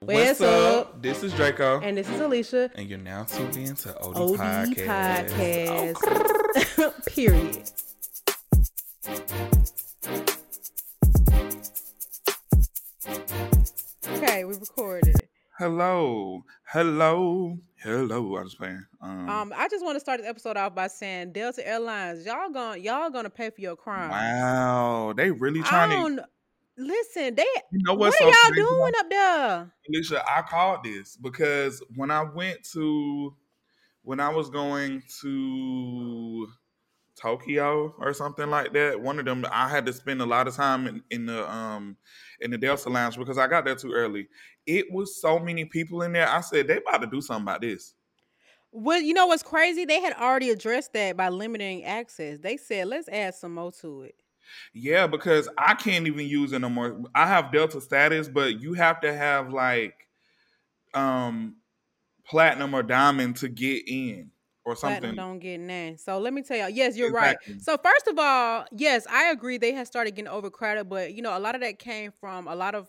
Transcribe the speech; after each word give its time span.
What's, 0.00 0.40
up? 0.40 1.00
This 1.02 1.22
is 1.22 1.32
Draco. 1.32 1.80
And 1.80 1.96
this 1.96 2.08
is 2.08 2.20
Alicia. 2.20 2.70
And 2.74 2.88
you're 2.88 2.98
now 2.98 3.24
tuned 3.24 3.56
in 3.56 3.74
to 3.76 3.98
OD, 4.00 4.16
OD 4.16 4.36
Podcast. 4.38 5.94
Podcast. 5.94 7.06
Period. 7.14 7.70
Okay, 14.08 14.44
we 14.44 14.54
recorded. 14.54 15.16
Hello. 15.58 16.44
Hello. 16.64 17.58
Hello. 17.82 18.36
I 18.36 18.42
was 18.42 18.54
playing. 18.54 18.84
Um, 19.00 19.28
Um, 19.28 19.52
I 19.56 19.68
just 19.68 19.84
want 19.84 19.96
to 19.96 20.00
start 20.00 20.20
this 20.20 20.28
episode 20.28 20.56
off 20.56 20.74
by 20.74 20.88
saying 20.88 21.32
Delta 21.32 21.66
Airlines, 21.66 22.26
y'all 22.26 22.50
gonna 22.50 22.78
y'all 22.78 23.10
gonna 23.10 23.30
pay 23.30 23.50
for 23.50 23.60
your 23.60 23.76
crime. 23.76 24.10
wow. 24.10 25.12
They 25.16 25.30
really 25.30 25.62
trying 25.62 26.16
to. 26.16 26.26
Listen, 26.76 27.34
they 27.34 27.46
You 27.72 27.80
know 27.84 27.94
what 27.94 28.14
so 28.14 28.24
y'all 28.24 28.54
doing 28.54 28.92
up 28.98 29.10
there? 29.10 29.72
Alicia, 29.88 30.24
I 30.28 30.42
called 30.42 30.84
this 30.84 31.16
because 31.16 31.82
when 31.94 32.10
I 32.10 32.22
went 32.22 32.64
to, 32.72 33.34
when 34.02 34.20
I 34.20 34.28
was 34.28 34.50
going 34.50 35.02
to 35.22 36.48
Tokyo 37.20 37.94
or 37.98 38.12
something 38.12 38.50
like 38.50 38.72
that, 38.74 39.00
one 39.00 39.18
of 39.18 39.24
them, 39.24 39.44
I 39.50 39.68
had 39.68 39.86
to 39.86 39.92
spend 39.92 40.20
a 40.20 40.26
lot 40.26 40.46
of 40.46 40.54
time 40.54 40.86
in, 40.86 41.02
in 41.10 41.26
the 41.26 41.50
um 41.50 41.96
in 42.40 42.50
the 42.50 42.58
Delta 42.58 42.88
Lounge 42.88 43.16
because 43.16 43.38
I 43.38 43.46
got 43.46 43.64
there 43.64 43.74
too 43.74 43.92
early. 43.92 44.28
It 44.66 44.86
was 44.92 45.20
so 45.20 45.38
many 45.38 45.64
people 45.64 46.02
in 46.02 46.12
there. 46.12 46.28
I 46.28 46.40
said 46.40 46.66
they 46.66 46.76
about 46.76 47.00
to 47.00 47.06
do 47.06 47.20
something 47.20 47.44
about 47.44 47.62
this. 47.62 47.94
Well, 48.72 49.00
you 49.00 49.14
know 49.14 49.26
what's 49.26 49.42
crazy? 49.42 49.86
They 49.86 50.00
had 50.00 50.12
already 50.14 50.50
addressed 50.50 50.92
that 50.92 51.16
by 51.16 51.30
limiting 51.30 51.84
access. 51.84 52.38
They 52.38 52.58
said 52.58 52.88
let's 52.88 53.08
add 53.08 53.34
some 53.34 53.54
more 53.54 53.72
to 53.80 54.02
it. 54.02 54.16
Yeah, 54.72 55.06
because 55.06 55.48
I 55.58 55.74
can't 55.74 56.06
even 56.06 56.26
use 56.26 56.52
it 56.52 56.60
no 56.60 56.68
more. 56.68 57.02
I 57.14 57.26
have 57.26 57.52
Delta 57.52 57.80
status, 57.80 58.28
but 58.28 58.60
you 58.60 58.74
have 58.74 59.00
to 59.00 59.12
have 59.12 59.52
like 59.52 60.06
um 60.94 61.56
platinum 62.26 62.74
or 62.74 62.82
diamond 62.82 63.36
to 63.36 63.48
get 63.48 63.84
in 63.86 64.30
or 64.64 64.74
Platinum 64.74 65.02
something. 65.02 65.16
don't 65.16 65.38
get 65.38 65.58
none. 65.60 65.96
So 65.96 66.18
let 66.18 66.34
me 66.34 66.42
tell 66.42 66.56
y'all. 66.56 66.68
Yes, 66.68 66.96
you're 66.96 67.12
right. 67.12 67.36
So 67.60 67.76
first 67.76 68.08
of 68.08 68.18
all, 68.18 68.66
yes, 68.72 69.06
I 69.08 69.30
agree. 69.30 69.58
They 69.58 69.72
have 69.72 69.86
started 69.86 70.16
getting 70.16 70.28
overcrowded, 70.28 70.88
but 70.88 71.14
you 71.14 71.22
know, 71.22 71.36
a 71.36 71.40
lot 71.40 71.54
of 71.54 71.60
that 71.60 71.78
came 71.78 72.12
from 72.20 72.48
a 72.48 72.54
lot 72.54 72.74
of 72.74 72.88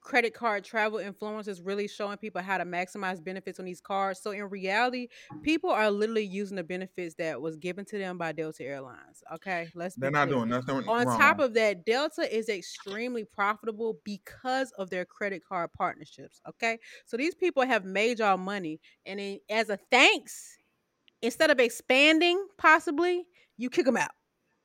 credit 0.00 0.34
card 0.34 0.64
travel 0.64 0.98
influencers 0.98 1.60
really 1.62 1.86
showing 1.86 2.16
people 2.16 2.40
how 2.40 2.58
to 2.58 2.64
maximize 2.64 3.22
benefits 3.22 3.58
on 3.58 3.66
these 3.66 3.80
cards. 3.80 4.20
So 4.20 4.30
in 4.30 4.44
reality, 4.44 5.08
people 5.42 5.70
are 5.70 5.90
literally 5.90 6.24
using 6.24 6.56
the 6.56 6.64
benefits 6.64 7.14
that 7.16 7.40
was 7.40 7.56
given 7.56 7.84
to 7.86 7.98
them 7.98 8.18
by 8.18 8.32
Delta 8.32 8.64
Airlines. 8.64 9.22
Okay, 9.34 9.68
let's. 9.74 9.94
They're 9.94 10.10
not 10.10 10.28
clear. 10.28 10.38
doing 10.38 10.48
nothing 10.48 10.88
On 10.88 11.06
wrong. 11.06 11.18
top 11.18 11.38
of 11.38 11.54
that, 11.54 11.84
Delta 11.84 12.22
is 12.34 12.48
extremely 12.48 13.24
profitable 13.24 13.98
because 14.04 14.70
of 14.72 14.90
their 14.90 15.04
credit 15.04 15.42
card 15.46 15.70
partnerships. 15.72 16.40
Okay, 16.48 16.78
so 17.06 17.16
these 17.16 17.34
people 17.34 17.64
have 17.64 17.84
made 17.84 18.18
y'all 18.18 18.36
money, 18.38 18.80
and 19.06 19.20
then 19.20 19.38
as 19.50 19.68
a 19.68 19.78
thanks, 19.90 20.56
instead 21.22 21.50
of 21.50 21.60
expanding, 21.60 22.46
possibly 22.58 23.26
you 23.56 23.68
kick 23.70 23.84
them 23.84 23.96
out. 23.96 24.10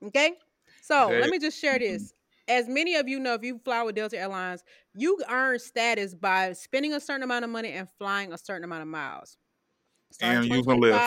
Okay, 0.03 0.33
so 0.81 1.09
They- 1.09 1.20
let 1.22 1.30
me 1.30 1.39
just 1.39 1.59
share 1.59 1.80
mm-hmm. 1.80 1.94
this. 1.94 2.14
As 2.48 2.68
many 2.68 2.96
of 2.96 3.08
you 3.08 3.20
know, 3.20 3.34
if 3.34 3.44
you 3.44 3.60
fly 3.66 3.82
with 3.84 3.96
Delta 3.96 4.18
Airlines, 4.20 4.64
you 4.94 5.18
earn 5.30 5.58
status 5.60 6.14
by 6.14 6.54
spending 6.54 6.94
a 6.94 7.00
certain 7.00 7.24
amount 7.24 7.44
of 7.44 7.50
money 7.52 7.72
and 7.72 7.90
flying 7.98 8.32
a 8.34 8.38
certain 8.38 8.64
amount 8.64 8.84
of 8.84 8.88
miles. 8.88 9.38
Starting 10.12 10.44
And 10.44 10.52
using 10.52 10.82
Lyft. 10.82 11.06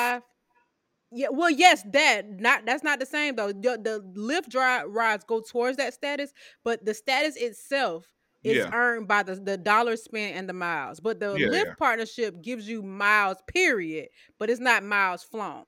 Yeah, 1.11 1.29
well, 1.31 1.49
yes, 1.51 1.83
that 1.93 2.29
not 2.29 2.67
that's 2.67 2.85
not 2.85 3.01
the 3.01 3.07
same 3.07 3.37
though. 3.37 3.49
The, 3.53 3.79
the 3.83 4.01
Lyft 4.15 4.51
dri 4.51 4.85
rides 4.93 5.25
go 5.25 5.41
towards 5.41 5.79
that 5.79 5.95
status, 5.95 6.35
but 6.65 6.85
the 6.85 6.93
status 6.93 7.35
itself 7.37 8.13
is 8.45 8.67
Yeah. 8.67 8.73
earned 8.73 9.09
by 9.09 9.23
the 9.23 9.37
the 9.37 9.57
dollars 9.57 10.03
spent 10.05 10.37
and 10.37 10.49
the 10.49 10.53
miles. 10.53 11.01
But 11.01 11.19
the 11.21 11.27
Yeah, 11.33 11.49
Lyft 11.51 11.65
yeah. 11.65 11.75
partnership 11.79 12.43
gives 12.43 12.69
you 12.69 12.83
miles, 12.83 13.39
period, 13.47 14.09
but 14.39 14.51
it's 14.51 14.61
not 14.61 14.85
miles 14.85 15.23
flown. 15.25 15.65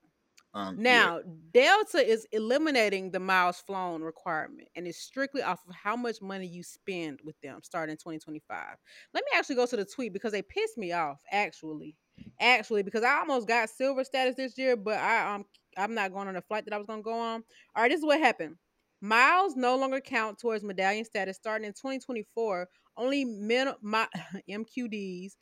Um, 0.52 0.76
yeah. 0.76 0.82
Now, 0.82 1.20
Delta 1.52 1.98
is 1.98 2.26
eliminating 2.32 3.10
the 3.10 3.20
miles 3.20 3.60
flown 3.60 4.02
requirement 4.02 4.68
and 4.74 4.86
it's 4.86 4.98
strictly 4.98 5.42
off 5.42 5.60
of 5.68 5.74
how 5.74 5.94
much 5.96 6.20
money 6.20 6.46
you 6.46 6.62
spend 6.62 7.20
with 7.24 7.40
them 7.40 7.60
starting 7.62 7.92
in 7.92 7.96
2025. 7.98 8.76
Let 9.14 9.24
me 9.24 9.38
actually 9.38 9.56
go 9.56 9.66
to 9.66 9.76
the 9.76 9.84
tweet 9.84 10.12
because 10.12 10.32
they 10.32 10.42
pissed 10.42 10.76
me 10.76 10.92
off, 10.92 11.18
actually. 11.30 11.96
Actually, 12.40 12.82
because 12.82 13.04
I 13.04 13.18
almost 13.18 13.48
got 13.48 13.70
silver 13.70 14.04
status 14.04 14.34
this 14.36 14.58
year, 14.58 14.76
but 14.76 14.98
I 14.98 15.34
um 15.34 15.44
I'm 15.78 15.94
not 15.94 16.12
going 16.12 16.28
on 16.28 16.36
a 16.36 16.42
flight 16.42 16.64
that 16.64 16.74
I 16.74 16.78
was 16.78 16.86
gonna 16.86 17.02
go 17.02 17.18
on. 17.18 17.44
All 17.74 17.82
right, 17.82 17.90
this 17.90 18.00
is 18.00 18.04
what 18.04 18.18
happened. 18.18 18.56
Miles 19.00 19.56
no 19.56 19.76
longer 19.76 20.00
count 20.00 20.38
towards 20.38 20.62
medallion 20.62 21.04
status 21.04 21.36
starting 21.36 21.66
in 21.66 21.72
2024. 21.72 22.68
Only 22.96 23.24
min, 23.24 23.72
my, 23.80 24.06
MQDs, 24.50 25.32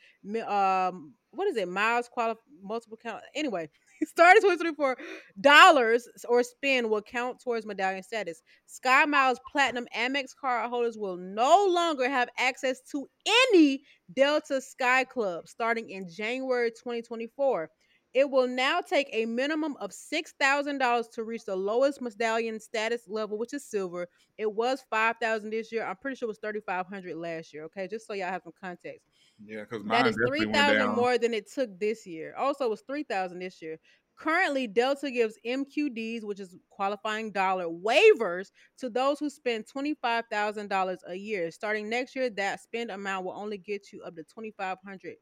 um, 0.46 1.14
what 1.32 1.48
is 1.48 1.56
it? 1.56 1.68
Miles 1.68 2.08
qualif 2.16 2.36
multiple 2.62 2.98
count. 3.02 3.22
Anyway, 3.34 3.68
starting 4.06 4.42
2024, 4.42 4.96
dollars 5.40 6.08
or 6.28 6.42
spend 6.42 6.88
will 6.90 7.02
count 7.02 7.40
towards 7.40 7.66
medallion 7.66 8.02
status. 8.02 8.42
Sky 8.66 9.04
Miles 9.06 9.40
Platinum 9.50 9.86
Amex 9.96 10.34
card 10.38 10.68
holders 10.70 10.96
will 10.98 11.16
no 11.16 11.66
longer 11.68 12.08
have 12.08 12.28
access 12.38 12.80
to 12.92 13.08
any 13.52 13.82
Delta 14.12 14.60
Sky 14.60 15.04
Club 15.04 15.48
starting 15.48 15.90
in 15.90 16.08
January 16.08 16.70
2024. 16.70 17.70
It 18.14 18.30
will 18.30 18.48
now 18.48 18.80
take 18.80 19.08
a 19.12 19.26
minimum 19.26 19.76
of 19.80 19.92
$6,000 19.92 21.10
to 21.12 21.24
reach 21.24 21.44
the 21.44 21.54
lowest 21.56 22.00
medallion 22.00 22.58
status 22.58 23.02
level, 23.06 23.38
which 23.38 23.52
is 23.52 23.64
silver. 23.64 24.08
It 24.38 24.52
was 24.52 24.82
5000 24.90 25.50
this 25.50 25.70
year. 25.70 25.84
I'm 25.84 25.96
pretty 25.96 26.16
sure 26.16 26.26
it 26.26 26.30
was 26.30 26.38
3500 26.38 27.16
last 27.16 27.52
year, 27.52 27.64
okay? 27.64 27.86
Just 27.86 28.06
so 28.06 28.14
y'all 28.14 28.30
have 28.30 28.42
some 28.42 28.54
context. 28.58 29.06
Yeah, 29.44 29.62
because 29.62 29.84
mine 29.84 30.04
That 30.04 30.10
is 30.10 30.18
three 30.26 30.46
went 30.46 30.96
more 30.96 31.18
than 31.18 31.34
it 31.34 31.50
took 31.50 31.78
this 31.78 32.06
year. 32.06 32.34
Also, 32.36 32.64
it 32.64 32.70
was 32.70 32.82
three 32.82 33.04
thousand 33.04 33.38
this 33.40 33.62
year. 33.62 33.78
Currently, 34.16 34.66
Delta 34.66 35.12
gives 35.12 35.38
MQDs, 35.46 36.24
which 36.24 36.40
is 36.40 36.56
qualifying 36.70 37.30
dollar 37.30 37.66
waivers, 37.66 38.50
to 38.78 38.90
those 38.90 39.20
who 39.20 39.30
spend 39.30 39.66
twenty 39.68 39.94
five 39.94 40.24
thousand 40.30 40.68
dollars 40.68 40.98
a 41.06 41.14
year. 41.14 41.52
Starting 41.52 41.88
next 41.88 42.16
year, 42.16 42.28
that 42.30 42.60
spend 42.60 42.90
amount 42.90 43.24
will 43.24 43.32
only 43.32 43.58
get 43.58 43.92
you 43.92 44.02
up 44.02 44.16
to 44.16 44.24
twenty 44.24 44.50
five 44.50 44.78
hundred 44.84 45.14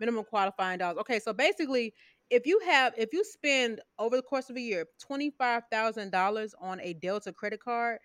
minimum 0.00 0.24
qualifying 0.24 0.78
dollars. 0.78 0.98
Okay, 0.98 1.20
so 1.20 1.32
basically, 1.32 1.94
if 2.28 2.44
you 2.44 2.58
have 2.66 2.92
if 2.96 3.12
you 3.12 3.22
spend 3.22 3.80
over 4.00 4.16
the 4.16 4.22
course 4.22 4.50
of 4.50 4.56
a 4.56 4.60
year 4.60 4.86
twenty 5.00 5.30
five 5.38 5.62
thousand 5.70 6.10
dollars 6.10 6.56
on 6.60 6.80
a 6.80 6.94
Delta 6.94 7.32
credit 7.32 7.60
card, 7.62 7.98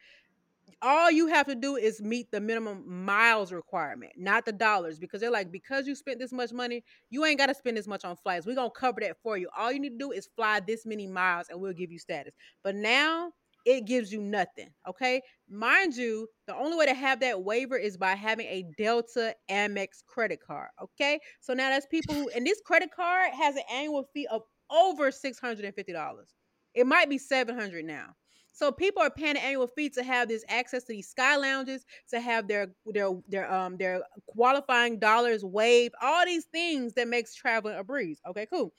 all 0.81 1.09
you 1.09 1.27
have 1.27 1.47
to 1.47 1.55
do 1.55 1.75
is 1.75 2.01
meet 2.01 2.29
the 2.31 2.39
minimum 2.39 2.83
miles 3.05 3.51
requirement, 3.51 4.13
not 4.17 4.45
the 4.45 4.51
dollars, 4.51 4.99
because 4.99 5.21
they're 5.21 5.31
like, 5.31 5.51
because 5.51 5.87
you 5.87 5.95
spent 5.95 6.19
this 6.19 6.31
much 6.31 6.51
money, 6.51 6.83
you 7.09 7.25
ain't 7.25 7.39
got 7.39 7.47
to 7.47 7.55
spend 7.55 7.77
this 7.77 7.87
much 7.87 8.05
on 8.05 8.15
flights. 8.17 8.45
We're 8.45 8.55
gonna 8.55 8.69
cover 8.69 9.01
that 9.01 9.17
for 9.23 9.37
you. 9.37 9.49
All 9.57 9.71
you 9.71 9.79
need 9.79 9.91
to 9.91 9.97
do 9.97 10.11
is 10.11 10.29
fly 10.35 10.59
this 10.59 10.85
many 10.85 11.07
miles, 11.07 11.47
and 11.49 11.59
we'll 11.59 11.73
give 11.73 11.91
you 11.91 11.99
status. 11.99 12.33
But 12.63 12.75
now 12.75 13.31
it 13.65 13.85
gives 13.85 14.11
you 14.13 14.21
nothing. 14.21 14.69
Okay, 14.87 15.21
mind 15.49 15.95
you, 15.95 16.27
the 16.47 16.55
only 16.55 16.77
way 16.77 16.85
to 16.85 16.93
have 16.93 17.19
that 17.21 17.43
waiver 17.43 17.75
is 17.75 17.97
by 17.97 18.15
having 18.15 18.47
a 18.47 18.65
Delta 18.77 19.35
Amex 19.49 20.03
credit 20.05 20.39
card. 20.45 20.69
Okay, 20.81 21.19
so 21.41 21.53
now 21.53 21.69
that's 21.69 21.85
people 21.87 22.15
who, 22.15 22.29
and 22.29 22.45
this 22.45 22.61
credit 22.65 22.91
card 22.95 23.31
has 23.33 23.55
an 23.55 23.63
annual 23.71 24.07
fee 24.13 24.27
of 24.27 24.43
over 24.69 25.11
six 25.11 25.39
hundred 25.39 25.65
and 25.65 25.75
fifty 25.75 25.93
dollars. 25.93 26.29
It 26.73 26.85
might 26.85 27.09
be 27.09 27.17
seven 27.17 27.57
hundred 27.57 27.85
now. 27.85 28.15
So 28.57 28.71
people 28.71 29.03
are 29.03 29.11
paying 29.11 29.37
an 29.37 29.43
annual 29.43 29.67
fee 29.67 29.89
to 29.89 30.03
have 30.03 30.27
this 30.27 30.43
access 30.49 30.83
to 30.85 30.93
these 30.93 31.07
sky 31.07 31.35
lounges, 31.35 31.85
to 32.09 32.19
have 32.19 32.47
their 32.47 32.71
their 32.87 33.11
their 33.27 33.53
um 33.53 33.77
their 33.77 34.01
qualifying 34.25 34.97
dollars 34.97 35.43
waived, 35.43 35.93
all 36.01 36.25
these 36.25 36.45
things 36.45 36.93
that 36.93 37.07
makes 37.07 37.35
traveling 37.35 37.77
a 37.77 37.83
breeze. 37.83 38.19
Okay, 38.27 38.47
cool. 38.47 38.73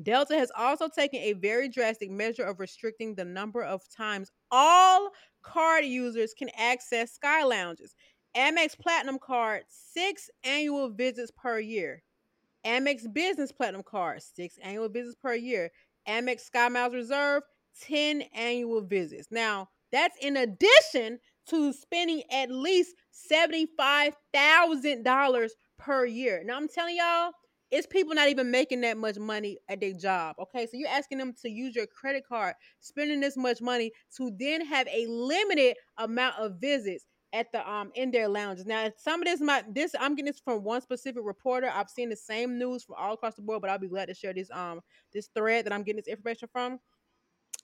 Delta 0.00 0.34
has 0.36 0.52
also 0.56 0.88
taken 0.88 1.20
a 1.20 1.32
very 1.32 1.68
drastic 1.68 2.08
measure 2.08 2.44
of 2.44 2.60
restricting 2.60 3.16
the 3.16 3.24
number 3.24 3.64
of 3.64 3.82
times 3.88 4.30
all 4.52 5.10
card 5.42 5.84
users 5.84 6.32
can 6.32 6.50
access 6.56 7.14
sky 7.14 7.42
lounges. 7.42 7.96
Amex 8.36 8.78
Platinum 8.78 9.18
card, 9.18 9.64
six 9.66 10.30
annual 10.44 10.88
visits 10.88 11.32
per 11.36 11.58
year. 11.58 12.04
Amex 12.64 13.12
Business 13.12 13.50
Platinum 13.50 13.82
card, 13.82 14.22
six 14.22 14.56
annual 14.62 14.88
visits 14.88 15.16
per 15.20 15.34
year. 15.34 15.72
Amex 16.08 16.42
Sky 16.42 16.68
Miles 16.68 16.94
Reserve, 16.94 17.42
10 17.82 18.22
annual 18.34 18.82
visits. 18.82 19.28
Now, 19.30 19.68
that's 19.92 20.16
in 20.20 20.36
addition 20.36 21.20
to 21.48 21.72
spending 21.72 22.22
at 22.30 22.50
least 22.50 22.94
$75,000 23.30 25.48
per 25.78 26.06
year. 26.06 26.42
Now, 26.44 26.56
I'm 26.56 26.68
telling 26.68 26.96
y'all, 26.96 27.32
it's 27.70 27.86
people 27.86 28.14
not 28.14 28.28
even 28.28 28.50
making 28.50 28.80
that 28.82 28.96
much 28.96 29.18
money 29.18 29.58
at 29.68 29.80
their 29.80 29.92
job. 29.92 30.36
Okay, 30.38 30.66
so 30.66 30.72
you're 30.74 30.88
asking 30.88 31.18
them 31.18 31.34
to 31.42 31.50
use 31.50 31.74
your 31.74 31.86
credit 31.86 32.24
card, 32.26 32.54
spending 32.80 33.20
this 33.20 33.36
much 33.36 33.60
money 33.60 33.92
to 34.16 34.30
then 34.38 34.64
have 34.64 34.86
a 34.88 35.06
limited 35.08 35.76
amount 35.98 36.36
of 36.38 36.60
visits 36.60 37.04
at 37.32 37.50
the 37.50 37.68
um 37.68 37.90
in 37.96 38.12
their 38.12 38.28
lounges. 38.28 38.64
Now, 38.64 38.90
some 38.96 39.20
of 39.20 39.26
this 39.26 39.40
might 39.40 39.74
this 39.74 39.92
I'm 39.98 40.14
getting 40.14 40.30
this 40.30 40.40
from 40.40 40.62
one 40.62 40.80
specific 40.80 41.22
reporter. 41.24 41.68
I've 41.68 41.90
seen 41.90 42.08
the 42.08 42.16
same 42.16 42.58
news 42.58 42.84
from 42.84 42.94
all 42.96 43.14
across 43.14 43.34
the 43.34 43.42
board, 43.42 43.60
but 43.60 43.70
I'll 43.70 43.78
be 43.78 43.88
glad 43.88 44.06
to 44.06 44.14
share 44.14 44.32
this 44.32 44.50
um 44.52 44.80
this 45.12 45.28
thread 45.34 45.66
that 45.66 45.72
I'm 45.72 45.82
getting 45.82 45.96
this 45.96 46.06
information 46.06 46.48
from. 46.52 46.78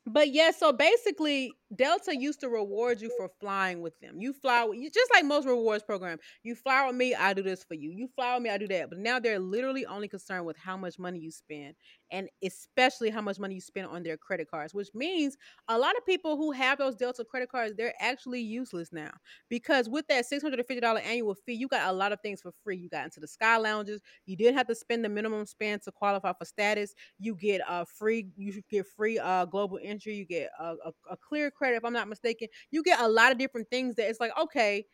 But 0.07 0.33
yeah, 0.33 0.51
so 0.51 0.73
basically, 0.73 1.60
Delta 1.75 2.17
used 2.17 2.41
to 2.41 2.49
reward 2.49 3.01
you 3.01 3.11
for 3.17 3.29
flying 3.41 3.81
with 3.81 3.99
them. 4.01 4.21
You 4.21 4.33
fly 4.33 4.65
with 4.65 4.79
you 4.79 4.91
just 4.91 5.11
like 5.15 5.25
most 5.25 5.47
rewards 5.47 5.85
program. 5.85 6.19
You 6.43 6.55
fly 6.55 6.87
with 6.87 6.97
me, 6.97 7.15
I 7.15 7.33
do 7.33 7.43
this 7.43 7.63
for 7.65 7.75
you. 7.75 7.91
You 7.91 8.09
fly 8.17 8.35
with 8.35 8.43
me, 8.43 8.51
I 8.51 8.59
do 8.59 8.69
that. 8.69 8.91
But 8.91 8.99
now 8.99 9.21
they're 9.21 9.39
literally 9.39 9.87
only 9.87 10.09
concerned 10.09 10.47
with 10.47 10.57
how 10.57 10.77
much 10.77 10.99
money 10.99 11.21
you 11.21 11.31
spend 11.31 11.75
and 12.11 12.29
especially 12.43 13.11
how 13.11 13.21
much 13.21 13.39
money 13.39 13.55
you 13.55 13.61
spend 13.61 13.87
on 13.87 14.03
their 14.03 14.17
credit 14.17 14.51
cards, 14.51 14.75
which 14.75 14.89
means 14.95 15.37
a 15.69 15.79
lot 15.79 15.97
of 15.97 16.05
people 16.05 16.37
who 16.37 16.51
have 16.53 16.79
those 16.79 16.97
Delta 16.97 17.25
credit 17.25 17.51
cards, 17.51 17.75
they're 17.77 17.95
actually 18.01 18.41
useless 18.41 18.93
now. 18.93 19.11
Because 19.49 19.89
with 19.89 20.07
that 20.09 20.25
$650 20.27 21.03
annual 21.05 21.35
fee, 21.35 21.55
you 21.55 21.69
got 21.69 21.89
a 21.89 21.93
lot 21.93 22.13
of 22.13 22.21
things 22.21 22.41
for 22.41 22.53
free. 22.65 22.77
You 22.77 22.89
got 22.89 23.05
into 23.05 23.21
the 23.21 23.29
sky 23.29 23.57
lounges, 23.59 24.01
you 24.27 24.37
didn't 24.37 24.57
have 24.57 24.67
to 24.69 24.75
spend 24.75 25.05
the 25.05 25.09
minimum 25.09 25.47
spend 25.47 25.83
to 25.83 25.93
qualify 25.93 26.33
for 26.33 26.45
status. 26.45 26.95
You 27.19 27.35
get 27.37 27.61
a 27.63 27.71
uh, 27.73 27.85
free, 27.85 28.29
you 28.37 28.61
get 28.71 28.87
free 28.87 29.19
uh 29.19 29.45
global 29.45 29.79
entry, 29.83 30.15
you 30.15 30.25
get 30.25 30.51
a, 30.59 30.75
a, 30.87 30.93
a 31.11 31.17
clear 31.17 31.51
credit, 31.61 31.77
if 31.77 31.85
I'm 31.85 31.93
not 31.93 32.09
mistaken. 32.09 32.49
You 32.71 32.83
get 32.83 33.01
a 33.01 33.09
lot 33.09 33.31
of 33.31 33.39
different 33.39 33.69
things 33.71 33.97
that 33.97 34.09
it's 34.09 34.21
like, 34.21 34.33
okay, 34.41 34.87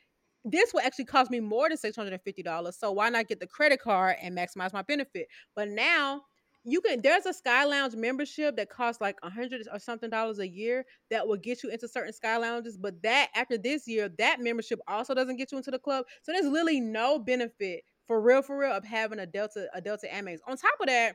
this 0.45 0.73
will 0.75 0.81
actually 0.81 1.07
cost 1.07 1.31
me 1.31 1.41
more 1.41 1.69
than 1.69 1.79
$650. 1.79 2.75
So 2.75 2.93
why 2.93 3.09
not 3.09 3.29
get 3.29 3.41
the 3.41 3.47
credit 3.47 3.81
card 3.81 4.17
and 4.21 4.37
maximize 4.37 4.73
my 4.73 4.83
benefit? 4.83 5.29
But 5.55 5.69
now 5.69 6.23
you 6.65 6.81
can 6.81 7.01
there's 7.01 7.27
a 7.27 7.33
sky 7.33 7.65
lounge 7.65 7.95
membership 7.95 8.57
that 8.57 8.69
costs 8.69 9.01
like 9.01 9.17
a 9.23 9.31
hundred 9.31 9.67
or 9.73 9.79
something 9.79 10.11
dollars 10.11 10.41
a 10.41 10.49
year 10.49 10.85
that 11.11 11.27
will 11.27 11.37
get 11.37 11.63
you 11.63 11.71
into 11.71 11.87
certain 11.87 12.13
sky 12.13 12.37
lounges 12.37 12.77
but 12.77 13.01
that 13.03 13.29
after 13.37 13.57
this 13.57 13.87
year 13.87 14.11
that 14.19 14.41
membership 14.41 14.81
also 14.89 15.15
doesn't 15.15 15.37
get 15.37 15.53
you 15.53 15.59
into 15.59 15.71
the 15.71 15.79
club 15.79 16.05
so 16.23 16.33
there's 16.33 16.45
literally 16.45 16.81
no 16.81 17.21
benefit 17.21 17.83
for 18.09 18.21
real 18.21 18.43
for 18.43 18.59
real 18.59 18.73
of 18.73 18.85
having 18.85 19.21
a 19.21 19.27
delta 19.27 19.69
a 19.75 19.81
delta 19.81 20.09
amex 20.13 20.39
on 20.49 20.57
top 20.57 20.75
of 20.81 20.89
that 20.89 21.15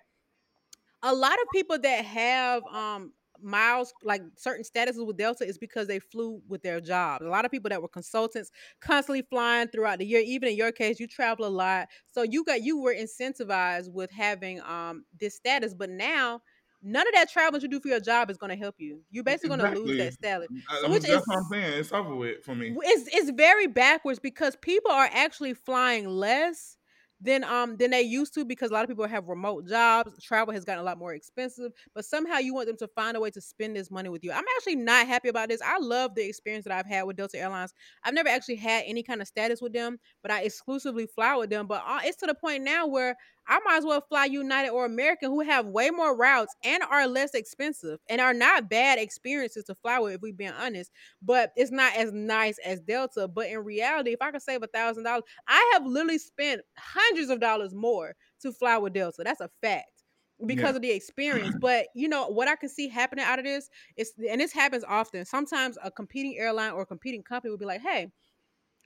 a 1.03 1.13
lot 1.13 1.33
of 1.33 1.47
people 1.53 1.77
that 1.77 2.05
have 2.05 2.63
um 2.71 3.11
miles 3.41 3.93
like 4.03 4.21
certain 4.35 4.63
statuses 4.63 5.05
with 5.05 5.17
delta 5.17 5.45
is 5.45 5.57
because 5.57 5.87
they 5.87 5.99
flew 5.99 6.41
with 6.47 6.61
their 6.61 6.79
jobs 6.79 7.25
a 7.25 7.29
lot 7.29 7.45
of 7.45 7.51
people 7.51 7.69
that 7.69 7.81
were 7.81 7.87
consultants 7.87 8.51
constantly 8.79 9.21
flying 9.29 9.67
throughout 9.67 9.99
the 9.99 10.05
year 10.05 10.21
even 10.25 10.49
in 10.49 10.55
your 10.55 10.71
case 10.71 10.99
you 10.99 11.07
travel 11.07 11.45
a 11.45 11.49
lot 11.49 11.87
so 12.05 12.23
you 12.23 12.43
got 12.43 12.63
you 12.63 12.79
were 12.79 12.93
incentivized 12.93 13.91
with 13.91 14.11
having 14.11 14.61
um 14.61 15.03
this 15.19 15.35
status 15.35 15.73
but 15.73 15.89
now 15.89 16.41
none 16.83 17.07
of 17.07 17.13
that 17.13 17.29
travel 17.29 17.59
you 17.59 17.67
do 17.67 17.79
for 17.79 17.87
your 17.87 17.99
job 17.99 18.29
is 18.29 18.37
going 18.37 18.49
to 18.49 18.55
help 18.55 18.75
you. 18.79 19.01
You're 19.11 19.23
basically 19.23 19.53
exactly. 19.53 19.75
going 19.75 19.87
to 19.87 19.93
lose 19.93 20.03
that 20.03 20.13
status. 20.13 20.47
So 20.81 20.89
which 20.89 21.03
that's 21.03 21.21
is, 21.21 21.27
what 21.27 21.37
I'm 21.37 21.43
saying. 21.51 21.79
It's 21.79 21.91
over 21.91 22.15
with 22.15 22.43
for 22.43 22.55
me. 22.55 22.75
It's 22.81 23.09
it's 23.13 23.29
very 23.31 23.67
backwards 23.67 24.19
because 24.19 24.55
people 24.55 24.91
are 24.91 25.09
actually 25.13 25.53
flying 25.53 26.07
less 26.07 26.77
than 27.21 27.43
um 27.43 27.77
than 27.77 27.91
they 27.91 28.01
used 28.01 28.33
to 28.33 28.43
because 28.43 28.71
a 28.71 28.73
lot 28.73 28.83
of 28.83 28.89
people 28.89 29.07
have 29.07 29.27
remote 29.27 29.67
jobs. 29.67 30.11
Travel 30.23 30.53
has 30.53 30.65
gotten 30.65 30.81
a 30.81 30.85
lot 30.85 30.97
more 30.97 31.13
expensive, 31.13 31.71
but 31.93 32.03
somehow 32.05 32.37
you 32.39 32.53
want 32.53 32.67
them 32.67 32.77
to 32.77 32.87
find 32.89 33.15
a 33.15 33.19
way 33.19 33.29
to 33.31 33.41
spend 33.41 33.75
this 33.75 33.91
money 33.91 34.09
with 34.09 34.23
you. 34.23 34.31
I'm 34.31 34.43
actually 34.57 34.75
not 34.77 35.07
happy 35.07 35.29
about 35.29 35.49
this. 35.49 35.61
I 35.61 35.77
love 35.79 36.15
the 36.15 36.27
experience 36.27 36.65
that 36.65 36.73
I've 36.73 36.87
had 36.87 37.03
with 37.03 37.17
Delta 37.17 37.37
Airlines. 37.37 37.73
I've 38.03 38.13
never 38.13 38.29
actually 38.29 38.55
had 38.55 38.83
any 38.87 39.03
kind 39.03 39.21
of 39.21 39.27
status 39.27 39.61
with 39.61 39.73
them, 39.73 39.99
but 40.21 40.31
I 40.31 40.41
exclusively 40.41 41.07
fly 41.07 41.35
with 41.35 41.49
them. 41.49 41.67
But 41.67 41.83
uh, 41.85 41.99
it's 42.03 42.17
to 42.17 42.25
the 42.25 42.35
point 42.35 42.63
now 42.63 42.87
where 42.87 43.15
I 43.47 43.59
might 43.65 43.77
as 43.77 43.85
well 43.85 44.01
fly 44.01 44.25
United 44.25 44.69
or 44.69 44.85
American, 44.85 45.29
who 45.29 45.41
have 45.41 45.65
way 45.65 45.89
more 45.89 46.15
routes 46.15 46.55
and 46.63 46.83
are 46.83 47.07
less 47.07 47.33
expensive 47.33 47.99
and 48.07 48.21
are 48.21 48.33
not 48.33 48.69
bad 48.69 48.99
experiences 48.99 49.65
to 49.65 49.75
fly 49.75 49.99
with, 49.99 50.13
if 50.15 50.21
we're 50.21 50.33
being 50.33 50.51
honest. 50.51 50.91
But 51.21 51.51
it's 51.55 51.71
not 51.71 51.95
as 51.95 52.13
nice 52.13 52.57
as 52.59 52.79
Delta. 52.81 53.27
But 53.27 53.47
in 53.49 53.59
reality, 53.59 54.11
if 54.11 54.21
I 54.21 54.31
could 54.31 54.41
save 54.41 54.63
a 54.63 54.67
thousand 54.67 55.03
dollars, 55.03 55.23
I 55.47 55.71
have 55.73 55.85
literally 55.85 56.19
spent 56.19 56.61
hundreds 56.77 57.10
of 57.19 57.39
dollars 57.39 57.73
more 57.73 58.15
to 58.41 58.51
fly 58.51 58.77
with 58.77 58.93
Delta. 58.93 59.23
That's 59.23 59.41
a 59.41 59.49
fact 59.61 60.03
because 60.45 60.71
yeah. 60.71 60.75
of 60.75 60.81
the 60.81 60.91
experience. 60.91 61.55
But 61.61 61.87
you 61.95 62.09
know 62.09 62.27
what 62.27 62.47
I 62.47 62.55
can 62.55 62.69
see 62.69 62.87
happening 62.87 63.25
out 63.25 63.39
of 63.39 63.45
this 63.45 63.69
is, 63.97 64.13
and 64.29 64.41
this 64.41 64.53
happens 64.53 64.83
often. 64.87 65.25
Sometimes 65.25 65.77
a 65.83 65.91
competing 65.91 66.37
airline 66.37 66.71
or 66.71 66.85
competing 66.85 67.23
company 67.23 67.51
will 67.51 67.57
be 67.57 67.65
like, 67.65 67.81
"Hey, 67.81 68.07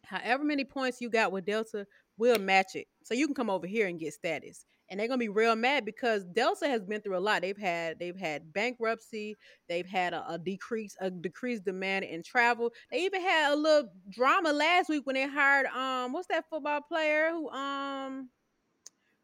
however 0.06 0.44
many 0.44 0.64
points 0.64 1.02
you 1.02 1.10
got 1.10 1.32
with 1.32 1.46
Delta, 1.46 1.86
we'll 2.18 2.40
match 2.40 2.76
it. 2.76 2.88
So 3.04 3.14
you 3.14 3.28
can 3.28 3.36
come 3.36 3.50
over 3.50 3.68
here 3.68 3.88
and 3.88 4.00
get 4.00 4.14
status. 4.14 4.66
And 4.90 5.00
they're 5.00 5.08
gonna 5.08 5.18
be 5.18 5.30
real 5.30 5.56
mad 5.56 5.86
because 5.86 6.24
Delta 6.26 6.68
has 6.68 6.84
been 6.84 7.02
through 7.02 7.18
a 7.18 7.20
lot. 7.20 7.42
They've 7.42 7.58
had 7.58 7.98
they've 8.00 8.18
had 8.18 8.54
bankruptcy, 8.54 9.36
they've 9.68 9.86
had 9.86 10.14
a, 10.14 10.34
a 10.34 10.38
decrease, 10.38 10.96
a 11.00 11.10
decreased 11.10 11.66
demand 11.66 12.06
in 12.06 12.22
travel. 12.22 12.72
They 12.92 13.00
even 13.04 13.22
had 13.22 13.54
a 13.54 13.56
little 13.56 13.90
drama 14.10 14.54
last 14.54 14.90
week 14.90 15.06
when 15.06 15.16
they 15.16 15.28
hired 15.28 15.68
um 15.68 16.14
what's 16.14 16.28
that 16.28 16.46
football 16.50 16.82
player 16.82 17.32
who 17.32 17.50
um 17.50 18.30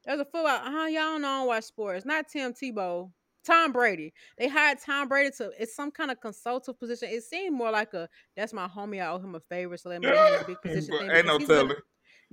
there's 0.05 0.19
a 0.19 0.25
football 0.25 0.47
uh 0.47 0.87
y'all 0.87 1.19
don't 1.19 1.47
watch 1.47 1.65
sports, 1.65 2.05
not 2.05 2.25
Tim 2.27 2.53
Tebow. 2.53 3.11
Tom 3.43 3.71
Brady. 3.71 4.13
They 4.37 4.47
hired 4.47 4.77
Tom 4.85 5.07
Brady 5.07 5.31
to 5.37 5.51
it's 5.59 5.75
some 5.75 5.91
kind 5.91 6.11
of 6.11 6.19
consultative 6.21 6.79
position. 6.79 7.09
It 7.11 7.23
seemed 7.23 7.55
more 7.55 7.71
like 7.71 7.93
a 7.93 8.07
that's 8.35 8.53
my 8.53 8.67
homie. 8.67 9.01
I 9.01 9.07
owe 9.07 9.19
him 9.19 9.35
a 9.35 9.39
favor, 9.39 9.77
so 9.77 9.89
let 9.89 10.01
me 10.01 10.07
a 10.07 10.43
big 10.45 10.57
position. 10.63 11.09
ain't 11.09 11.25
no 11.25 11.39
telling. 11.39 11.75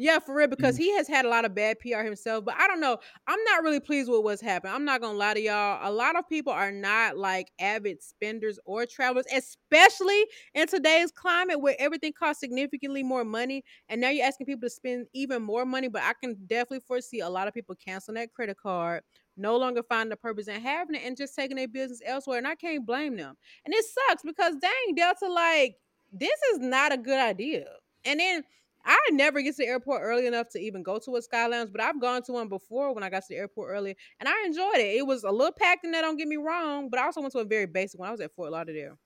Yeah, 0.00 0.20
for 0.20 0.32
real, 0.32 0.46
because 0.46 0.76
mm. 0.76 0.78
he 0.78 0.92
has 0.96 1.08
had 1.08 1.24
a 1.24 1.28
lot 1.28 1.44
of 1.44 1.56
bad 1.56 1.80
PR 1.80 2.02
himself. 2.02 2.44
But 2.44 2.54
I 2.56 2.68
don't 2.68 2.80
know. 2.80 2.98
I'm 3.26 3.42
not 3.42 3.64
really 3.64 3.80
pleased 3.80 4.08
with 4.08 4.22
what's 4.22 4.40
happened. 4.40 4.72
I'm 4.72 4.84
not 4.84 5.00
gonna 5.00 5.18
lie 5.18 5.34
to 5.34 5.40
y'all. 5.40 5.80
A 5.82 5.90
lot 5.90 6.16
of 6.16 6.28
people 6.28 6.52
are 6.52 6.70
not 6.70 7.18
like 7.18 7.50
avid 7.58 8.00
spenders 8.00 8.60
or 8.64 8.86
travelers, 8.86 9.26
especially 9.34 10.24
in 10.54 10.68
today's 10.68 11.10
climate 11.10 11.60
where 11.60 11.74
everything 11.80 12.12
costs 12.12 12.38
significantly 12.38 13.02
more 13.02 13.24
money. 13.24 13.64
And 13.88 14.00
now 14.00 14.10
you're 14.10 14.24
asking 14.24 14.46
people 14.46 14.68
to 14.68 14.70
spend 14.70 15.08
even 15.14 15.42
more 15.42 15.64
money. 15.64 15.88
But 15.88 16.02
I 16.02 16.12
can 16.22 16.36
definitely 16.46 16.84
foresee 16.86 17.18
a 17.18 17.28
lot 17.28 17.48
of 17.48 17.54
people 17.54 17.74
canceling 17.74 18.14
that 18.14 18.32
credit 18.32 18.56
card, 18.56 19.02
no 19.36 19.56
longer 19.56 19.82
finding 19.82 20.10
the 20.10 20.16
purpose 20.16 20.46
in 20.46 20.60
having 20.60 20.94
it, 20.94 21.02
and 21.04 21.16
just 21.16 21.34
taking 21.34 21.56
their 21.56 21.66
business 21.66 22.00
elsewhere. 22.06 22.38
And 22.38 22.46
I 22.46 22.54
can't 22.54 22.86
blame 22.86 23.16
them. 23.16 23.34
And 23.64 23.74
it 23.74 23.84
sucks 23.84 24.22
because 24.22 24.54
dang, 24.60 24.94
Delta, 24.94 25.26
like, 25.26 25.74
this 26.12 26.38
is 26.52 26.60
not 26.60 26.92
a 26.92 26.96
good 26.96 27.18
idea. 27.18 27.66
And 28.04 28.20
then 28.20 28.44
I 28.88 28.98
never 29.12 29.42
get 29.42 29.54
to 29.56 29.62
the 29.64 29.68
airport 29.68 30.00
early 30.02 30.26
enough 30.26 30.48
to 30.50 30.58
even 30.58 30.82
go 30.82 30.98
to 30.98 31.16
a 31.16 31.22
Sky 31.22 31.46
Lounge, 31.46 31.70
but 31.70 31.82
I've 31.82 32.00
gone 32.00 32.22
to 32.22 32.32
one 32.32 32.48
before 32.48 32.94
when 32.94 33.04
I 33.04 33.10
got 33.10 33.20
to 33.20 33.28
the 33.28 33.36
airport 33.36 33.70
early, 33.70 33.94
and 34.18 34.28
I 34.28 34.44
enjoyed 34.46 34.76
it. 34.76 34.96
It 34.96 35.06
was 35.06 35.24
a 35.24 35.30
little 35.30 35.52
packed 35.52 35.84
in 35.84 35.90
there, 35.90 36.00
don't 36.00 36.16
get 36.16 36.26
me 36.26 36.38
wrong, 36.38 36.88
but 36.88 36.98
I 36.98 37.04
also 37.04 37.20
went 37.20 37.32
to 37.32 37.40
a 37.40 37.44
very 37.44 37.66
basic 37.66 38.00
one. 38.00 38.08
I 38.08 38.12
was 38.12 38.20
at 38.20 38.34
Fort 38.34 38.50
Lauderdale. 38.50 38.98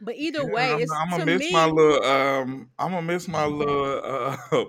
But 0.00 0.16
either 0.16 0.42
yeah, 0.42 0.52
way, 0.52 0.72
I'm, 0.74 0.92
I'm, 0.92 1.10
gonna 1.10 1.24
miss 1.26 1.40
me, 1.40 1.52
my 1.52 1.66
little. 1.66 2.04
Um, 2.04 2.70
I'm 2.78 2.90
gonna 2.90 3.02
miss 3.02 3.26
my 3.28 3.46
little. 3.46 4.00
Uh, 4.04 4.36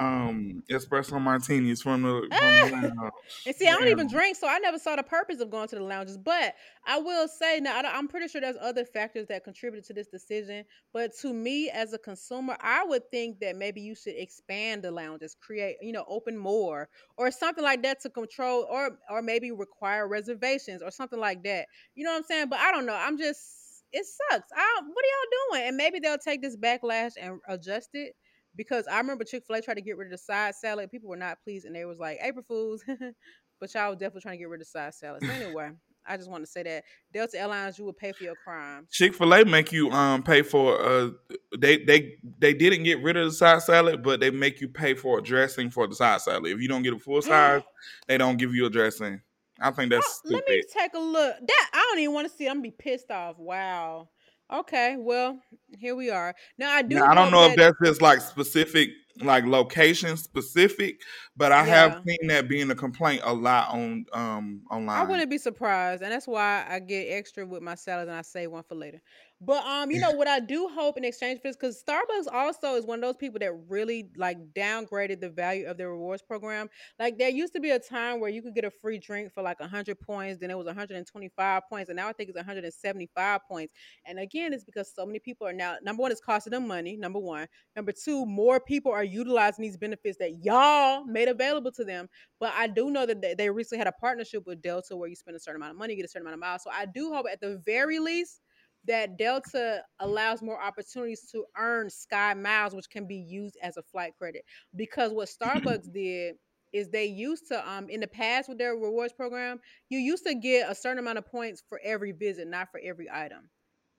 um 0.00 0.62
espresso 0.70 1.20
martinis 1.20 1.82
from 1.82 2.02
the, 2.02 2.26
from 2.70 2.80
the 2.80 2.88
lounge. 2.88 3.12
and 3.46 3.54
see, 3.54 3.68
I 3.68 3.72
don't 3.72 3.88
even 3.88 4.08
drink, 4.08 4.36
so 4.36 4.48
I 4.48 4.58
never 4.58 4.78
saw 4.78 4.96
the 4.96 5.02
purpose 5.02 5.40
of 5.40 5.50
going 5.50 5.68
to 5.68 5.76
the 5.76 5.82
lounges. 5.84 6.16
But 6.16 6.54
I 6.86 6.98
will 6.98 7.28
say 7.28 7.60
now, 7.60 7.80
I'm 7.84 8.08
pretty 8.08 8.28
sure 8.28 8.40
there's 8.40 8.56
other 8.60 8.86
factors 8.86 9.26
that 9.28 9.44
contributed 9.44 9.84
to 9.88 9.92
this 9.92 10.08
decision. 10.08 10.64
But 10.94 11.12
to 11.20 11.34
me, 11.34 11.68
as 11.68 11.92
a 11.92 11.98
consumer, 11.98 12.56
I 12.60 12.84
would 12.84 13.10
think 13.10 13.40
that 13.40 13.56
maybe 13.56 13.82
you 13.82 13.94
should 13.94 14.14
expand 14.16 14.82
the 14.82 14.90
lounges, 14.90 15.36
create, 15.38 15.76
you 15.82 15.92
know, 15.92 16.04
open 16.08 16.36
more 16.36 16.88
or 17.18 17.30
something 17.30 17.62
like 17.62 17.82
that 17.82 18.00
to 18.00 18.10
control, 18.10 18.66
or 18.70 18.98
or 19.10 19.20
maybe 19.20 19.52
require 19.52 20.08
reservations 20.08 20.82
or 20.82 20.90
something 20.90 21.20
like 21.20 21.42
that. 21.44 21.66
You 21.94 22.04
know 22.04 22.12
what 22.12 22.18
I'm 22.18 22.24
saying? 22.24 22.48
But 22.48 22.60
I 22.60 22.72
don't 22.72 22.86
know. 22.86 22.96
I'm 22.96 23.18
just 23.18 23.84
it 23.92 24.06
sucks. 24.06 24.48
I, 24.56 24.80
what 24.82 25.04
are 25.04 25.08
y'all 25.08 25.58
doing? 25.58 25.68
And 25.68 25.76
maybe 25.76 25.98
they'll 25.98 26.16
take 26.16 26.40
this 26.40 26.56
backlash 26.56 27.12
and 27.20 27.40
adjust 27.48 27.90
it 27.92 28.14
because 28.56 28.86
I 28.86 28.98
remember 28.98 29.24
Chick 29.24 29.44
Fil 29.46 29.56
A 29.56 29.62
tried 29.62 29.74
to 29.74 29.82
get 29.82 29.96
rid 29.96 30.06
of 30.06 30.12
the 30.12 30.18
side 30.18 30.54
salad. 30.54 30.90
People 30.90 31.08
were 31.08 31.16
not 31.16 31.38
pleased, 31.42 31.66
and 31.66 31.74
they 31.74 31.84
was 31.84 31.98
like 31.98 32.18
April 32.22 32.44
Fools. 32.46 32.82
but 33.60 33.74
y'all 33.74 33.90
was 33.90 33.98
definitely 33.98 34.22
trying 34.22 34.34
to 34.34 34.38
get 34.38 34.48
rid 34.48 34.60
of 34.60 34.66
side 34.66 34.94
salad. 34.94 35.22
So 35.24 35.30
anyway. 35.30 35.70
I 36.06 36.16
just 36.16 36.30
want 36.30 36.42
to 36.42 36.50
say 36.50 36.62
that 36.62 36.84
Delta 37.12 37.38
Airlines, 37.38 37.78
you 37.78 37.84
will 37.84 37.92
pay 37.92 38.12
for 38.12 38.24
your 38.24 38.34
crime. 38.42 38.88
Chick 38.90 39.14
Fil 39.14 39.32
A 39.32 39.44
make 39.44 39.70
you 39.70 39.90
um 39.90 40.22
pay 40.22 40.42
for 40.42 40.80
uh 40.80 41.10
they 41.58 41.84
they 41.84 42.16
they 42.38 42.54
didn't 42.54 42.84
get 42.84 43.02
rid 43.02 43.16
of 43.16 43.26
the 43.26 43.32
side 43.32 43.62
salad, 43.62 44.02
but 44.02 44.18
they 44.18 44.30
make 44.30 44.60
you 44.60 44.68
pay 44.68 44.94
for 44.94 45.18
a 45.18 45.22
dressing 45.22 45.70
for 45.70 45.86
the 45.86 45.94
side 45.94 46.20
salad. 46.22 46.46
If 46.46 46.60
you 46.60 46.68
don't 46.68 46.82
get 46.82 46.94
a 46.94 46.98
full 46.98 47.20
size, 47.22 47.62
they 48.08 48.18
don't 48.18 48.38
give 48.38 48.54
you 48.54 48.66
a 48.66 48.70
dressing. 48.70 49.20
I 49.60 49.70
think 49.72 49.90
that's. 49.90 50.22
Oh, 50.26 50.30
let 50.30 50.48
me 50.48 50.62
take 50.72 50.94
a 50.94 50.98
look. 50.98 51.36
That 51.46 51.70
I 51.72 51.86
don't 51.90 52.00
even 52.00 52.14
want 52.14 52.30
to 52.30 52.34
see. 52.34 52.46
I'm 52.46 52.56
gonna 52.56 52.62
be 52.62 52.70
pissed 52.70 53.10
off. 53.10 53.38
Wow. 53.38 54.08
Okay, 54.52 54.96
well, 54.98 55.38
here 55.78 55.94
we 55.94 56.10
are. 56.10 56.34
Now 56.58 56.72
I 56.72 56.82
do. 56.82 56.96
Now, 56.96 57.06
I 57.06 57.14
don't 57.14 57.30
know 57.30 57.42
that, 57.42 57.50
if 57.50 57.56
that's 57.56 57.76
just 57.84 58.02
like 58.02 58.20
specific, 58.20 58.90
like 59.22 59.44
location 59.44 60.16
specific, 60.16 61.00
but 61.36 61.52
I 61.52 61.66
yeah. 61.66 61.74
have 61.74 62.02
seen 62.06 62.28
that 62.28 62.48
being 62.48 62.70
a 62.70 62.74
complaint 62.74 63.22
a 63.24 63.32
lot 63.32 63.70
on 63.70 64.06
um 64.12 64.62
online. 64.70 65.00
I 65.00 65.04
wouldn't 65.04 65.30
be 65.30 65.38
surprised, 65.38 66.02
and 66.02 66.12
that's 66.12 66.26
why 66.26 66.66
I 66.68 66.78
get 66.80 67.06
extra 67.06 67.46
with 67.46 67.62
my 67.62 67.74
salad 67.74 68.08
and 68.08 68.16
I 68.16 68.22
save 68.22 68.50
one 68.50 68.62
for 68.62 68.74
later. 68.74 69.00
But 69.40 69.64
um, 69.64 69.90
you 69.90 70.00
know 70.00 70.10
what 70.12 70.28
I 70.28 70.40
do 70.40 70.68
hope 70.68 70.98
in 70.98 71.04
exchange 71.04 71.40
for 71.40 71.48
this, 71.48 71.56
because 71.56 71.82
Starbucks 71.82 72.32
also 72.32 72.74
is 72.74 72.84
one 72.84 72.98
of 72.98 73.02
those 73.02 73.16
people 73.16 73.38
that 73.40 73.52
really 73.68 74.10
like 74.16 74.38
downgraded 74.52 75.20
the 75.20 75.30
value 75.30 75.66
of 75.66 75.78
their 75.78 75.90
rewards 75.90 76.22
program. 76.22 76.68
Like 76.98 77.18
there 77.18 77.30
used 77.30 77.54
to 77.54 77.60
be 77.60 77.70
a 77.70 77.78
time 77.78 78.20
where 78.20 78.30
you 78.30 78.42
could 78.42 78.54
get 78.54 78.64
a 78.64 78.70
free 78.70 78.98
drink 78.98 79.32
for 79.32 79.42
like 79.42 79.60
hundred 79.60 79.98
points, 80.00 80.40
then 80.40 80.50
it 80.50 80.58
was 80.58 80.66
125 80.66 81.62
points, 81.68 81.88
and 81.88 81.96
now 81.96 82.08
I 82.08 82.12
think 82.12 82.28
it's 82.28 82.36
175 82.36 83.40
points. 83.48 83.72
And 84.04 84.18
again, 84.18 84.52
it's 84.52 84.64
because 84.64 84.92
so 84.94 85.06
many 85.06 85.18
people 85.18 85.46
are 85.46 85.52
now 85.52 85.76
number 85.82 86.02
one, 86.02 86.12
it's 86.12 86.20
costing 86.20 86.50
them 86.50 86.68
money. 86.68 86.96
Number 86.96 87.18
one, 87.18 87.46
number 87.74 87.92
two, 87.92 88.26
more 88.26 88.60
people 88.60 88.92
are 88.92 89.04
utilizing 89.10 89.62
these 89.62 89.76
benefits 89.76 90.18
that 90.18 90.44
y'all 90.44 91.04
made 91.04 91.28
available 91.28 91.72
to 91.72 91.84
them. 91.84 92.08
But 92.38 92.52
I 92.56 92.66
do 92.66 92.90
know 92.90 93.06
that 93.06 93.36
they 93.36 93.50
recently 93.50 93.78
had 93.78 93.88
a 93.88 93.92
partnership 93.92 94.44
with 94.46 94.62
Delta 94.62 94.96
where 94.96 95.08
you 95.08 95.16
spend 95.16 95.36
a 95.36 95.40
certain 95.40 95.60
amount 95.60 95.72
of 95.72 95.78
money, 95.78 95.96
get 95.96 96.04
a 96.04 96.08
certain 96.08 96.26
amount 96.26 96.34
of 96.34 96.40
miles. 96.40 96.62
So 96.62 96.70
I 96.70 96.86
do 96.86 97.12
hope 97.12 97.26
at 97.30 97.40
the 97.40 97.60
very 97.64 97.98
least 97.98 98.40
that 98.86 99.18
Delta 99.18 99.82
allows 99.98 100.42
more 100.42 100.60
opportunities 100.62 101.28
to 101.32 101.44
earn 101.56 101.90
Sky 101.90 102.34
Miles, 102.34 102.74
which 102.74 102.88
can 102.88 103.06
be 103.06 103.16
used 103.16 103.56
as 103.62 103.76
a 103.76 103.82
flight 103.82 104.12
credit. 104.18 104.42
Because 104.74 105.12
what 105.12 105.28
Starbucks 105.28 105.90
did 105.92 106.36
is 106.72 106.88
they 106.88 107.06
used 107.06 107.48
to 107.48 107.68
um 107.68 107.88
in 107.90 108.00
the 108.00 108.06
past 108.06 108.48
with 108.48 108.58
their 108.58 108.74
rewards 108.74 109.12
program, 109.12 109.58
you 109.88 109.98
used 109.98 110.24
to 110.24 110.34
get 110.34 110.70
a 110.70 110.74
certain 110.74 110.98
amount 111.00 111.18
of 111.18 111.26
points 111.26 111.62
for 111.68 111.80
every 111.84 112.12
visit, 112.12 112.46
not 112.46 112.68
for 112.70 112.80
every 112.82 113.08
item. 113.12 113.50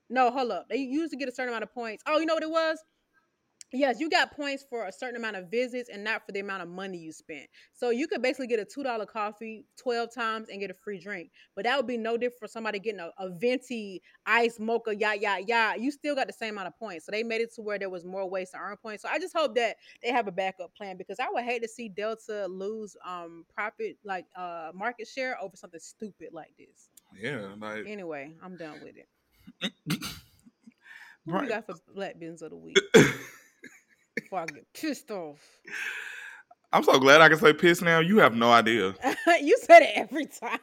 No, 0.09 0.31
hold 0.31 0.51
up. 0.51 0.67
They 0.69 0.77
used 0.77 1.11
to 1.11 1.17
get 1.17 1.29
a 1.29 1.31
certain 1.31 1.49
amount 1.49 1.63
of 1.63 1.73
points. 1.73 2.03
Oh, 2.07 2.19
you 2.19 2.25
know 2.25 2.33
what 2.33 2.43
it 2.43 2.49
was? 2.49 2.79
Yes, 3.73 4.01
you 4.01 4.09
got 4.09 4.35
points 4.35 4.65
for 4.69 4.85
a 4.85 4.91
certain 4.91 5.15
amount 5.15 5.37
of 5.37 5.49
visits 5.49 5.89
and 5.89 6.03
not 6.03 6.25
for 6.25 6.33
the 6.33 6.41
amount 6.41 6.61
of 6.61 6.67
money 6.67 6.97
you 6.97 7.13
spent. 7.13 7.47
So 7.73 7.89
you 7.89 8.05
could 8.07 8.21
basically 8.21 8.47
get 8.47 8.59
a 8.59 8.65
two 8.65 8.83
dollar 8.83 9.05
coffee 9.05 9.65
twelve 9.81 10.13
times 10.13 10.49
and 10.49 10.59
get 10.59 10.69
a 10.69 10.73
free 10.73 10.99
drink. 10.99 11.31
But 11.55 11.63
that 11.63 11.77
would 11.77 11.87
be 11.87 11.97
no 11.97 12.17
different 12.17 12.39
for 12.39 12.47
somebody 12.47 12.79
getting 12.79 12.99
a, 12.99 13.11
a 13.17 13.29
venti 13.29 14.01
ice 14.25 14.59
mocha, 14.59 14.93
yeah, 14.95 15.13
yeah, 15.13 15.37
yeah. 15.37 15.75
You 15.75 15.89
still 15.91 16.15
got 16.15 16.27
the 16.27 16.33
same 16.33 16.55
amount 16.55 16.67
of 16.67 16.77
points. 16.77 17.05
So 17.05 17.11
they 17.13 17.23
made 17.23 17.39
it 17.41 17.53
to 17.55 17.61
where 17.61 17.79
there 17.79 17.89
was 17.89 18.03
more 18.03 18.29
ways 18.29 18.51
to 18.51 18.57
earn 18.57 18.75
points. 18.77 19.03
So 19.03 19.09
I 19.09 19.19
just 19.19 19.35
hope 19.35 19.55
that 19.55 19.77
they 20.03 20.09
have 20.11 20.27
a 20.27 20.31
backup 20.33 20.75
plan 20.75 20.97
because 20.97 21.19
I 21.19 21.27
would 21.31 21.43
hate 21.43 21.61
to 21.61 21.69
see 21.69 21.87
Delta 21.87 22.47
lose 22.47 22.97
um 23.07 23.45
profit 23.53 23.97
like 24.03 24.25
uh 24.35 24.71
market 24.73 25.07
share 25.07 25.41
over 25.41 25.55
something 25.55 25.79
stupid 25.79 26.29
like 26.33 26.53
this. 26.59 26.89
Yeah, 27.17 27.53
like 27.59 27.85
Anyway, 27.87 28.33
I'm 28.43 28.57
done 28.57 28.79
with 28.83 28.95
it. 28.97 29.71
Who 31.25 31.33
Right. 31.33 31.43
we 31.43 31.47
got 31.47 31.65
for 31.67 31.75
Black 31.93 32.19
Bins 32.19 32.41
of 32.41 32.49
the 32.49 32.57
Week? 32.57 32.77
Before 34.31 34.43
I 34.43 34.45
get 34.45 34.73
pissed 34.73 35.11
off. 35.11 35.39
I'm 36.71 36.83
so 36.85 36.97
glad 36.99 37.19
I 37.19 37.27
can 37.27 37.37
say 37.37 37.51
piss 37.51 37.81
now. 37.81 37.99
You 37.99 38.19
have 38.19 38.33
no 38.33 38.49
idea. 38.49 38.95
you 39.41 39.57
said 39.61 39.81
it 39.81 39.89
every 39.93 40.25
time. 40.25 40.57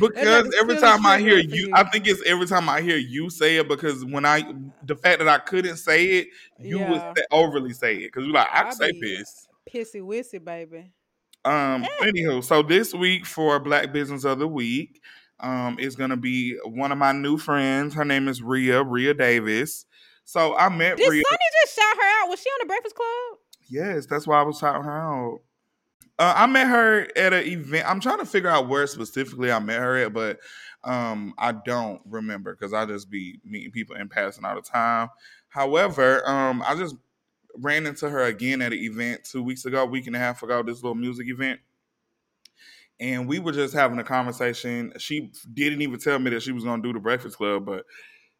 Because 0.00 0.52
every 0.60 0.78
time 0.78 1.06
I 1.06 1.20
hear 1.20 1.38
you, 1.38 1.70
I 1.72 1.82
I 1.82 1.90
think 1.90 2.08
it's 2.08 2.20
every 2.26 2.46
time 2.46 2.68
I 2.68 2.80
hear 2.80 2.96
you 2.96 3.30
say 3.30 3.58
it 3.58 3.68
because 3.68 4.04
when 4.04 4.24
I 4.24 4.42
the 4.84 4.96
fact 4.96 5.20
that 5.20 5.28
I 5.28 5.38
couldn't 5.38 5.76
say 5.76 6.06
it, 6.06 6.28
you 6.60 6.80
would 6.80 6.88
Yeah. 6.88 7.12
say, 7.16 7.22
overly 7.30 7.72
say 7.72 7.94
it 7.98 8.06
because 8.12 8.24
you're 8.24 8.34
like 8.34 8.48
I 8.52 8.62
can 8.64 8.72
say 8.72 8.92
piss. 9.00 9.46
pissy 9.72 10.00
wissy, 10.02 10.44
baby. 10.44 10.90
Um. 11.44 11.84
Yeah. 11.84 12.08
Anywho, 12.08 12.42
so 12.42 12.62
this 12.64 12.92
week 12.92 13.26
for 13.26 13.60
Black 13.60 13.92
Business 13.92 14.24
of 14.24 14.40
the 14.40 14.48
Week, 14.48 15.00
um, 15.38 15.78
is 15.78 15.94
gonna 15.94 16.16
be 16.16 16.56
one 16.64 16.90
of 16.90 16.98
my 16.98 17.12
new 17.12 17.38
friends. 17.38 17.94
Her 17.94 18.04
name 18.04 18.26
is 18.26 18.42
Rhea 18.42 18.82
Rhea 18.82 19.14
Davis. 19.14 19.86
So 20.28 20.54
I 20.54 20.68
met 20.68 20.98
Did 20.98 21.08
Rhea. 21.08 21.22
Sunny 21.26 21.44
just 21.62 21.74
shout 21.74 21.96
her 21.96 22.22
out? 22.22 22.28
Was 22.28 22.38
she 22.38 22.50
on 22.50 22.58
the 22.60 22.66
Breakfast 22.66 22.94
Club? 22.94 23.38
Yes, 23.70 24.04
that's 24.04 24.26
why 24.26 24.38
I 24.38 24.42
was 24.42 24.58
shouting 24.58 24.82
her 24.82 24.92
out. 24.92 25.40
Uh, 26.18 26.34
I 26.36 26.46
met 26.46 26.66
her 26.66 27.08
at 27.16 27.32
an 27.32 27.46
event. 27.46 27.88
I'm 27.88 27.98
trying 27.98 28.18
to 28.18 28.26
figure 28.26 28.50
out 28.50 28.68
where 28.68 28.86
specifically 28.86 29.50
I 29.50 29.58
met 29.58 29.78
her 29.78 29.96
at, 29.96 30.12
but 30.12 30.38
um, 30.84 31.32
I 31.38 31.52
don't 31.52 32.02
remember 32.04 32.54
because 32.54 32.74
I 32.74 32.84
just 32.84 33.08
be 33.08 33.40
meeting 33.42 33.70
people 33.70 33.96
in 33.96 34.10
passing 34.10 34.44
all 34.44 34.54
the 34.54 34.60
time. 34.60 35.08
However, 35.48 36.28
um, 36.28 36.62
I 36.66 36.74
just 36.74 36.96
ran 37.56 37.86
into 37.86 38.10
her 38.10 38.24
again 38.24 38.60
at 38.60 38.74
an 38.74 38.78
event 38.78 39.24
two 39.24 39.42
weeks 39.42 39.64
ago, 39.64 39.86
week 39.86 40.08
and 40.08 40.14
a 40.14 40.18
half 40.18 40.42
ago, 40.42 40.62
this 40.62 40.82
little 40.82 40.94
music 40.94 41.28
event. 41.30 41.58
And 43.00 43.26
we 43.26 43.38
were 43.38 43.52
just 43.52 43.72
having 43.72 43.98
a 43.98 44.04
conversation. 44.04 44.92
She 44.98 45.32
didn't 45.54 45.80
even 45.80 45.98
tell 45.98 46.18
me 46.18 46.28
that 46.32 46.42
she 46.42 46.52
was 46.52 46.64
going 46.64 46.82
to 46.82 46.86
do 46.86 46.92
the 46.92 47.00
Breakfast 47.00 47.38
Club, 47.38 47.64
but 47.64 47.86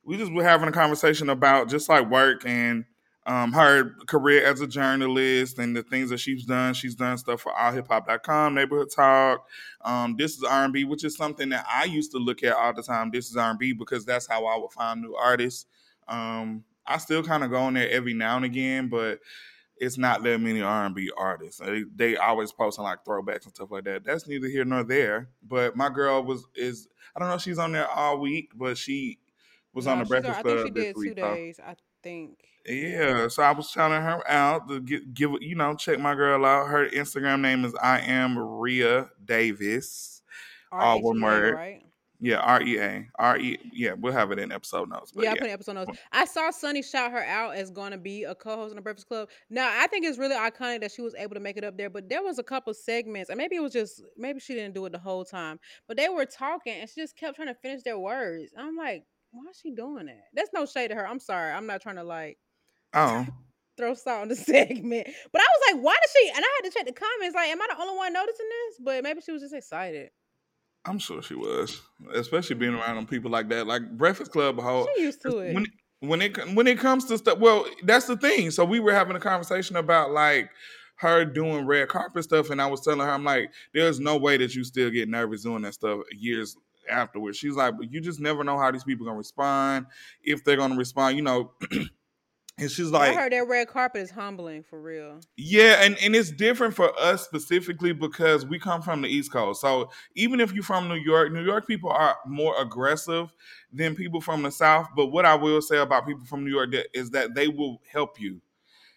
we 0.04 0.16
just 0.16 0.32
were 0.32 0.44
having 0.44 0.68
a 0.68 0.72
conversation 0.72 1.28
about 1.28 1.68
just 1.68 1.88
like 1.88 2.10
work 2.10 2.46
and 2.46 2.84
um, 3.28 3.52
her 3.52 3.90
career 4.06 4.44
as 4.46 4.62
a 4.62 4.66
journalist 4.66 5.58
and 5.58 5.76
the 5.76 5.82
things 5.82 6.08
that 6.08 6.18
she's 6.18 6.46
done. 6.46 6.72
She's 6.72 6.94
done 6.94 7.18
stuff 7.18 7.42
for 7.42 7.52
allhiphop.com, 7.52 8.54
Neighborhood 8.54 8.88
Talk. 8.94 9.46
Um, 9.82 10.16
this 10.16 10.38
is 10.38 10.44
R&B, 10.44 10.84
which 10.84 11.04
is 11.04 11.14
something 11.14 11.50
that 11.50 11.66
I 11.70 11.84
used 11.84 12.10
to 12.12 12.18
look 12.18 12.42
at 12.42 12.56
all 12.56 12.72
the 12.72 12.82
time. 12.82 13.10
This 13.10 13.28
is 13.28 13.36
R&B 13.36 13.74
because 13.74 14.06
that's 14.06 14.26
how 14.26 14.46
I 14.46 14.56
would 14.56 14.72
find 14.72 15.02
new 15.02 15.14
artists. 15.14 15.66
Um, 16.08 16.64
I 16.86 16.96
still 16.96 17.22
kind 17.22 17.44
of 17.44 17.50
go 17.50 17.58
on 17.58 17.74
there 17.74 17.90
every 17.90 18.14
now 18.14 18.36
and 18.36 18.46
again, 18.46 18.88
but 18.88 19.20
it's 19.76 19.98
not 19.98 20.22
that 20.22 20.40
many 20.40 20.62
R&B 20.62 21.10
artists. 21.14 21.60
They, 21.60 21.84
they 21.94 22.16
always 22.16 22.50
posting 22.50 22.84
like 22.84 23.04
throwbacks 23.04 23.44
and 23.44 23.54
stuff 23.54 23.70
like 23.70 23.84
that. 23.84 24.04
That's 24.04 24.26
neither 24.26 24.48
here 24.48 24.64
nor 24.64 24.84
there. 24.84 25.28
But 25.46 25.76
my 25.76 25.90
girl 25.90 26.22
was 26.24 26.46
is 26.54 26.88
I 27.14 27.20
don't 27.20 27.28
know 27.28 27.34
if 27.34 27.42
she's 27.42 27.58
on 27.58 27.72
there 27.72 27.88
all 27.88 28.18
week, 28.18 28.52
but 28.56 28.78
she 28.78 29.18
was 29.74 29.86
on 29.86 29.98
the 29.98 30.04
Breakfast 30.04 30.38
I 30.38 30.42
Club 30.42 30.56
think 30.62 30.76
she 30.76 30.82
did 30.82 30.94
two 30.94 31.00
week. 31.00 31.18
so- 31.18 31.34
days. 31.34 31.60
I 31.64 31.74
think. 32.02 32.38
yeah, 32.66 33.28
so 33.28 33.42
I 33.42 33.52
was 33.52 33.70
shouting 33.70 34.00
her 34.02 34.28
out 34.30 34.68
to 34.68 34.80
get, 34.80 35.14
give 35.14 35.32
you 35.40 35.54
know 35.54 35.74
check 35.74 35.98
my 35.98 36.14
girl 36.14 36.44
out. 36.44 36.68
Her 36.68 36.88
Instagram 36.88 37.40
name 37.40 37.64
is 37.64 37.74
I 37.82 38.00
am 38.00 38.38
Rhea 38.38 39.08
Davis. 39.24 40.22
All 40.70 41.00
one 41.00 41.20
word. 41.20 41.54
right? 41.54 41.82
Yeah, 42.20 42.38
R 42.38 42.60
E 42.62 42.78
A 42.80 43.06
R 43.16 43.38
E. 43.38 43.58
Yeah, 43.72 43.92
we'll 43.92 44.12
have 44.12 44.32
it 44.32 44.40
in 44.40 44.50
episode 44.50 44.88
notes. 44.88 45.12
But 45.12 45.22
yeah, 45.22 45.30
I 45.30 45.32
yeah, 45.34 45.40
put 45.40 45.46
an 45.46 45.52
episode 45.52 45.72
notes. 45.74 45.98
I 46.10 46.24
saw 46.24 46.50
Sunny 46.50 46.82
shout 46.82 47.12
her 47.12 47.22
out 47.22 47.54
as 47.54 47.70
going 47.70 47.92
to 47.92 47.96
be 47.98 48.24
a 48.24 48.34
co-host 48.34 48.72
in 48.72 48.76
the 48.76 48.82
Breakfast 48.82 49.06
Club. 49.06 49.28
Now, 49.50 49.70
I 49.72 49.86
think 49.86 50.04
it's 50.04 50.18
really 50.18 50.34
iconic 50.34 50.80
that 50.80 50.90
she 50.90 51.00
was 51.00 51.14
able 51.14 51.34
to 51.34 51.40
make 51.40 51.56
it 51.56 51.62
up 51.62 51.76
there. 51.76 51.88
But 51.88 52.08
there 52.08 52.22
was 52.22 52.40
a 52.40 52.42
couple 52.42 52.74
segments, 52.74 53.30
and 53.30 53.38
maybe 53.38 53.54
it 53.54 53.60
was 53.62 53.72
just 53.72 54.02
maybe 54.16 54.40
she 54.40 54.54
didn't 54.54 54.74
do 54.74 54.84
it 54.86 54.90
the 54.92 54.98
whole 54.98 55.24
time. 55.24 55.60
But 55.86 55.96
they 55.96 56.08
were 56.08 56.26
talking, 56.26 56.74
and 56.80 56.90
she 56.90 57.00
just 57.00 57.16
kept 57.16 57.36
trying 57.36 57.48
to 57.48 57.54
finish 57.54 57.82
their 57.84 57.98
words. 57.98 58.52
I'm 58.58 58.76
like, 58.76 59.04
why 59.30 59.44
is 59.50 59.58
she 59.62 59.70
doing 59.70 60.06
that? 60.06 60.24
That's 60.34 60.50
no 60.52 60.66
shade 60.66 60.88
to 60.88 60.94
her. 60.94 61.06
I'm 61.06 61.20
sorry. 61.20 61.52
I'm 61.52 61.66
not 61.66 61.82
trying 61.82 61.96
to 61.96 62.04
like 62.04 62.38
oh, 62.94 63.26
throw 63.76 63.94
salt 63.94 64.22
on 64.22 64.28
the 64.28 64.36
segment. 64.36 65.08
But 65.32 65.42
I 65.42 65.44
was 65.44 65.74
like, 65.74 65.84
why 65.84 65.94
did 65.94 66.10
she? 66.10 66.28
And 66.34 66.44
I 66.44 66.48
had 66.56 66.70
to 66.70 66.76
check 66.76 66.86
the 66.86 66.92
comments. 66.92 67.34
Like, 67.34 67.50
am 67.50 67.60
I 67.62 67.68
the 67.68 67.80
only 67.80 67.96
one 67.96 68.12
noticing 68.12 68.46
this? 68.48 68.80
But 68.84 69.04
maybe 69.04 69.20
she 69.20 69.32
was 69.32 69.42
just 69.42 69.54
excited. 69.54 70.10
I'm 70.84 70.98
sure 70.98 71.22
she 71.22 71.34
was, 71.34 71.82
especially 72.14 72.56
being 72.56 72.74
around 72.74 72.96
them 72.96 73.06
people 73.06 73.30
like 73.30 73.48
that. 73.50 73.66
Like 73.66 73.82
Breakfast 73.96 74.32
Club, 74.32 74.58
whole 74.60 74.88
She 74.96 75.02
used 75.02 75.20
to 75.22 75.38
it. 75.38 75.54
when 75.54 75.66
when 76.00 76.22
it 76.22 76.54
when 76.54 76.66
it 76.66 76.78
comes 76.78 77.04
to 77.06 77.18
stuff. 77.18 77.38
Well, 77.38 77.66
that's 77.84 78.06
the 78.06 78.16
thing. 78.16 78.50
So 78.50 78.64
we 78.64 78.80
were 78.80 78.92
having 78.92 79.16
a 79.16 79.20
conversation 79.20 79.76
about 79.76 80.12
like 80.12 80.50
her 80.96 81.24
doing 81.24 81.66
red 81.66 81.88
carpet 81.88 82.24
stuff, 82.24 82.50
and 82.50 82.62
I 82.62 82.66
was 82.66 82.80
telling 82.80 83.00
her, 83.00 83.10
I'm 83.10 83.24
like, 83.24 83.50
there's 83.74 84.00
no 84.00 84.16
way 84.16 84.36
that 84.38 84.54
you 84.54 84.64
still 84.64 84.90
get 84.90 85.08
nervous 85.08 85.42
doing 85.42 85.62
that 85.62 85.74
stuff 85.74 86.00
years 86.12 86.56
afterwards. 86.88 87.38
She's 87.38 87.54
like, 87.54 87.76
but 87.76 87.92
you 87.92 88.00
just 88.00 88.20
never 88.20 88.44
know 88.44 88.58
how 88.58 88.70
these 88.70 88.84
people 88.84 89.06
gonna 89.06 89.18
respond, 89.18 89.86
if 90.22 90.44
they're 90.44 90.56
gonna 90.56 90.76
respond, 90.76 91.16
you 91.16 91.22
know. 91.22 91.52
and 92.58 92.70
she's 92.70 92.90
like, 92.90 93.12
I 93.12 93.14
heard 93.14 93.32
that 93.32 93.46
red 93.46 93.68
carpet 93.68 94.02
is 94.02 94.10
humbling 94.10 94.64
for 94.64 94.80
real. 94.80 95.20
yeah, 95.36 95.82
and, 95.82 95.96
and 96.02 96.16
it's 96.16 96.30
different 96.30 96.74
for 96.74 96.92
us 96.98 97.24
specifically 97.24 97.92
because 97.92 98.44
we 98.44 98.58
come 98.58 98.82
from 98.82 99.02
the 99.02 99.08
East 99.08 99.32
Coast. 99.32 99.60
So 99.60 99.90
even 100.16 100.40
if 100.40 100.52
you're 100.52 100.64
from 100.64 100.88
New 100.88 100.96
York, 100.96 101.32
New 101.32 101.44
York 101.44 101.66
people 101.66 101.90
are 101.90 102.16
more 102.26 102.60
aggressive 102.60 103.32
than 103.72 103.94
people 103.94 104.20
from 104.20 104.42
the 104.42 104.50
South. 104.50 104.88
But 104.96 105.06
what 105.06 105.24
I 105.24 105.36
will 105.36 105.62
say 105.62 105.78
about 105.78 106.06
people 106.06 106.26
from 106.26 106.44
New 106.44 106.50
York 106.50 106.74
is 106.94 107.10
that 107.10 107.34
they 107.34 107.48
will 107.48 107.80
help 107.90 108.20
you. 108.20 108.40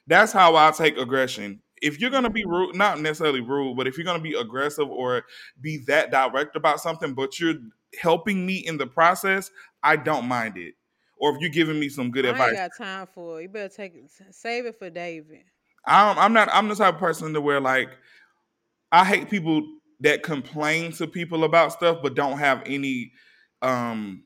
That's 0.08 0.32
how 0.32 0.56
I 0.56 0.72
take 0.72 0.98
aggression. 0.98 1.62
If 1.82 2.00
you're 2.00 2.10
gonna 2.10 2.30
be 2.30 2.46
rude, 2.46 2.76
not 2.76 3.00
necessarily 3.00 3.42
rude, 3.42 3.78
but 3.78 3.88
if 3.88 3.98
you're 3.98 4.06
gonna 4.06 4.20
be 4.22 4.34
aggressive 4.34 4.90
or 4.90 5.24
be 5.60 5.78
that 5.88 6.12
direct 6.12 6.56
about 6.56 6.80
something, 6.80 7.14
but 7.14 7.40
you're 7.40 7.56
helping 8.00 8.46
me 8.46 8.58
in 8.58 8.78
the 8.78 8.88
process, 8.88 9.52
I 9.84 9.96
don't 9.96 10.26
mind 10.28 10.58
it. 10.58 10.76
Or 11.20 11.36
if 11.36 11.42
you're 11.42 11.50
giving 11.52 11.80
me 11.80 11.90
some 11.90 12.12
good 12.12 12.26
I 12.26 12.30
advice, 12.30 12.48
ain't 12.50 12.58
got 12.58 12.72
time 12.78 13.08
for 13.08 13.40
it. 13.40 13.44
You 13.44 13.50
better 13.50 13.74
take 13.74 13.94
it, 13.96 14.10
save 14.32 14.66
it 14.66 14.76
for 14.76 14.90
David. 14.90 15.44
I'm, 15.86 16.18
I'm 16.18 16.34
not. 16.34 16.50
I'm 16.52 16.68
the 16.68 16.76
type 16.76 16.96
of 16.96 17.00
person 17.00 17.34
to 17.34 17.42
where 17.42 17.60
like 17.60 17.90
I 18.92 19.06
hate 19.06 19.30
people 19.30 19.64
that 20.02 20.24
complain 20.24 20.92
to 20.94 21.08
people 21.08 21.44
about 21.44 21.74
stuff 21.74 22.00
but 22.02 22.16
don't 22.16 22.38
have 22.40 22.64
any 22.66 23.12
um 23.62 24.24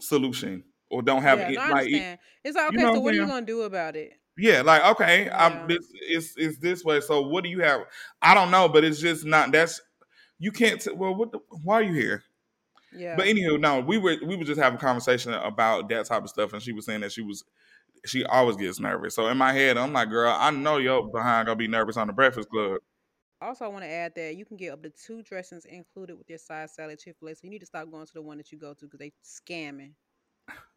solution 0.00 0.64
or 0.90 1.02
don't 1.02 1.22
have 1.22 1.38
yeah, 1.38 1.48
it, 1.48 1.54
no, 1.54 1.60
I 1.60 1.68
like 1.70 1.88
it-. 1.88 2.18
It's 2.44 2.56
like, 2.56 2.72
you 2.72 2.78
okay, 2.78 2.86
know 2.86 2.92
so 2.94 3.00
what 3.00 3.04
what 3.04 3.14
are 3.14 3.16
you 3.16 3.26
gonna 3.26 3.46
do 3.46 3.62
about 3.62 3.96
it? 3.96 4.12
yeah 4.36 4.62
like 4.62 4.84
okay 4.84 5.24
Yeah. 5.26 5.44
I'm 5.46 5.68
this 5.68 5.86
it's 5.92 6.34
it's 6.36 6.58
this 6.58 6.84
way 6.84 7.00
so 7.00 7.22
what 7.22 7.44
do 7.44 7.50
you 7.50 7.60
have 7.60 7.82
I 8.22 8.34
don't 8.34 8.50
know 8.50 8.68
but 8.68 8.84
it's 8.84 9.00
just 9.00 9.24
not 9.24 9.52
that's 9.52 9.80
you 10.38 10.52
can't 10.52 10.80
t- 10.80 10.92
well 10.92 11.14
what 11.14 11.32
the, 11.32 11.40
why 11.62 11.76
are 11.76 11.82
you 11.82 11.92
here 11.92 12.24
Yeah. 12.94 13.16
but 13.16 13.26
anywho 13.26 13.58
no 13.58 13.80
we 13.80 13.98
were 13.98 14.16
we 14.26 14.36
were 14.36 14.44
just 14.44 14.60
having 14.60 14.78
a 14.78 14.80
conversation 14.80 15.32
about 15.32 15.88
that 15.88 16.06
type 16.06 16.22
of 16.22 16.28
stuff 16.28 16.52
and 16.52 16.62
she 16.62 16.72
was 16.72 16.84
saying 16.84 17.00
that 17.00 17.12
she 17.12 17.22
was 17.22 17.42
she 18.04 18.24
always 18.24 18.56
gets 18.56 18.80
nervous 18.80 19.14
so 19.14 19.28
in 19.28 19.38
my 19.38 19.52
head 19.52 19.78
I'm 19.78 19.92
like 19.92 20.10
girl 20.10 20.34
I 20.36 20.50
know 20.50 20.78
your 20.78 21.08
behind 21.08 21.46
gonna 21.46 21.56
be 21.56 21.68
nervous 21.68 21.96
on 21.96 22.06
the 22.06 22.12
Breakfast 22.12 22.48
Club 22.50 22.80
also, 23.42 23.64
I 23.64 23.68
want 23.68 23.82
to 23.82 23.90
add 23.90 24.14
that 24.14 24.36
you 24.36 24.44
can 24.44 24.56
get 24.56 24.72
up 24.72 24.84
to 24.84 24.90
two 24.90 25.22
dressings 25.22 25.64
included 25.64 26.16
with 26.16 26.28
your 26.28 26.38
side 26.38 26.70
salad 26.70 27.00
Chick 27.00 27.16
Fil 27.18 27.28
A. 27.28 27.34
So 27.34 27.40
you 27.42 27.50
need 27.50 27.58
to 27.58 27.66
stop 27.66 27.90
going 27.90 28.06
to 28.06 28.14
the 28.14 28.22
one 28.22 28.36
that 28.36 28.52
you 28.52 28.58
go 28.58 28.72
to 28.72 28.84
because 28.84 29.00
they 29.00 29.12
scamming. 29.24 29.94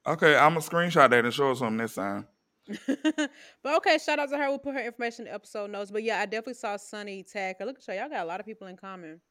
Okay, 0.08 0.36
I'm 0.36 0.54
gonna 0.54 0.62
screenshot 0.62 1.10
that 1.10 1.26
and 1.26 1.34
show 1.34 1.52
us 1.52 1.60
something 1.60 1.78
this 1.78 1.96
time. 1.96 2.28
but 2.88 3.76
okay, 3.78 4.00
shout 4.04 4.18
out 4.18 4.30
to 4.30 4.38
her. 4.38 4.50
We'll 4.50 4.58
put 4.58 4.74
her 4.74 4.84
information 4.84 5.26
in 5.26 5.30
the 5.30 5.36
episode 5.36 5.70
notes. 5.70 5.92
But 5.92 6.04
yeah, 6.04 6.20
I 6.20 6.26
definitely 6.26 6.56
saw 6.56 6.78
Sunny 6.78 7.22
tag 7.24 7.58
her. 7.60 7.66
Look 7.66 7.78
at 7.78 7.88
y'all. 7.88 7.98
Y'all 7.98 8.10
got 8.10 8.24
a 8.24 8.28
lot 8.28 8.40
of 8.40 8.48
people 8.48 8.66
in 8.68 8.78
common. 8.78 9.22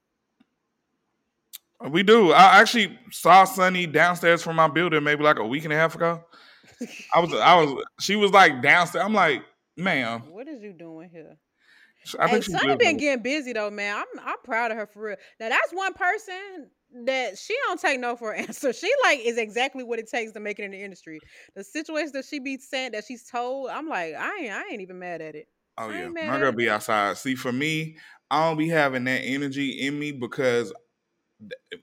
We 1.90 2.02
do. 2.02 2.32
I 2.32 2.60
actually 2.60 2.98
saw 3.10 3.44
Sunny 3.44 3.86
downstairs 3.86 4.42
from 4.42 4.56
my 4.56 4.68
building 4.68 5.02
maybe 5.04 5.22
like 5.22 5.38
a 5.38 5.46
week 5.46 5.64
and 5.64 5.72
a 5.72 5.76
half 5.76 5.94
ago. 5.94 6.24
I 7.14 7.20
was, 7.20 7.32
I 7.34 7.54
was, 7.56 7.84
she 8.00 8.16
was 8.16 8.32
like 8.32 8.62
downstairs. 8.62 9.04
I'm 9.04 9.14
like, 9.14 9.42
ma'am. 9.76 10.22
what 10.30 10.48
is 10.48 10.62
you 10.62 10.72
doing 10.72 11.10
here? 11.10 11.36
I 12.18 12.26
hey, 12.26 12.32
think 12.32 12.44
she's 12.44 12.58
Sunny 12.58 12.76
been 12.76 12.96
getting 12.96 13.22
busy 13.22 13.52
though, 13.52 13.70
man. 13.70 13.96
I'm 13.96 14.26
I'm 14.26 14.36
proud 14.44 14.70
of 14.70 14.76
her 14.76 14.86
for 14.86 15.02
real. 15.02 15.16
Now 15.40 15.48
that's 15.48 15.72
one 15.72 15.94
person 15.94 16.70
that 17.06 17.38
she 17.38 17.56
don't 17.66 17.80
take 17.80 17.98
no 17.98 18.16
for 18.16 18.32
an 18.32 18.44
answer. 18.46 18.72
She 18.72 18.90
like 19.02 19.20
is 19.20 19.38
exactly 19.38 19.84
what 19.84 19.98
it 19.98 20.10
takes 20.10 20.32
to 20.32 20.40
make 20.40 20.58
it 20.58 20.64
in 20.64 20.72
the 20.72 20.82
industry. 20.82 21.18
The 21.54 21.64
situation 21.64 22.12
that 22.14 22.26
she 22.26 22.40
be 22.40 22.58
saying 22.58 22.92
that 22.92 23.04
she's 23.06 23.24
told, 23.24 23.70
I'm 23.70 23.88
like, 23.88 24.14
I 24.14 24.38
ain't, 24.40 24.52
I 24.52 24.62
ain't 24.70 24.82
even 24.82 24.98
mad 24.98 25.20
at 25.22 25.34
it. 25.34 25.48
Oh 25.78 25.90
yeah, 25.90 26.08
my 26.08 26.38
girl 26.38 26.52
be 26.52 26.70
outside. 26.70 27.16
See, 27.16 27.34
for 27.34 27.52
me, 27.52 27.96
I 28.30 28.48
don't 28.48 28.58
be 28.58 28.68
having 28.68 29.04
that 29.04 29.22
energy 29.24 29.70
in 29.70 29.98
me 29.98 30.12
because 30.12 30.72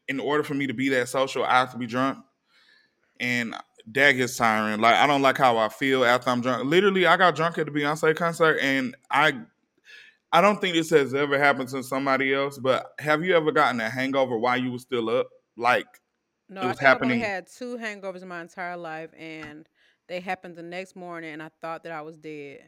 in 0.08 0.20
order 0.20 0.44
for 0.44 0.54
me 0.54 0.68
to 0.68 0.74
be 0.74 0.90
that 0.90 1.10
social, 1.10 1.44
I 1.44 1.60
have 1.60 1.72
to 1.72 1.78
be 1.78 1.88
drunk, 1.88 2.20
and 3.20 3.56
that 3.88 4.12
gets 4.14 4.38
tiring. 4.38 4.80
Like 4.80 4.96
I 4.96 5.08
don't 5.08 5.22
like 5.22 5.38
how 5.38 5.58
I 5.58 5.70
feel 5.70 6.06
after 6.06 6.30
I'm 6.30 6.42
drunk. 6.42 6.66
Literally, 6.66 7.06
I 7.06 7.18
got 7.18 7.36
drunk 7.36 7.58
at 7.58 7.66
the 7.66 7.72
Beyonce 7.72 8.16
concert, 8.16 8.60
and 8.62 8.96
I, 9.10 9.40
I 10.32 10.42
don't 10.42 10.60
think 10.62 10.76
this 10.76 10.90
has 10.92 11.14
ever 11.14 11.38
happened 11.38 11.70
to 11.70 11.84
somebody 11.84 12.34
else. 12.34 12.58
But 12.58 12.94
have 13.00 13.24
you 13.24 13.36
ever 13.36 13.52
gotten 13.52 13.80
a 13.82 13.90
hangover 13.90 14.38
while 14.38 14.58
you 14.58 14.72
were 14.72 14.80
still 14.80 15.10
up? 15.10 15.28
Like 15.58 15.88
No, 16.50 16.62
It 16.62 16.64
I 16.64 16.68
was 16.68 16.78
think 16.78 16.90
I've 16.90 17.02
only 17.02 17.20
had 17.20 17.48
two 17.48 17.78
hangovers 17.78 18.22
in 18.22 18.28
my 18.28 18.42
entire 18.42 18.78
life, 18.78 19.12
and 19.18 19.68
they 20.08 20.20
happened 20.20 20.56
the 20.56 20.64
next 20.64 20.96
morning, 20.96 21.32
and 21.34 21.44
I 21.44 21.50
thought 21.62 21.84
that 21.84 21.92
I 21.92 22.02
was 22.02 22.18
dead. 22.18 22.60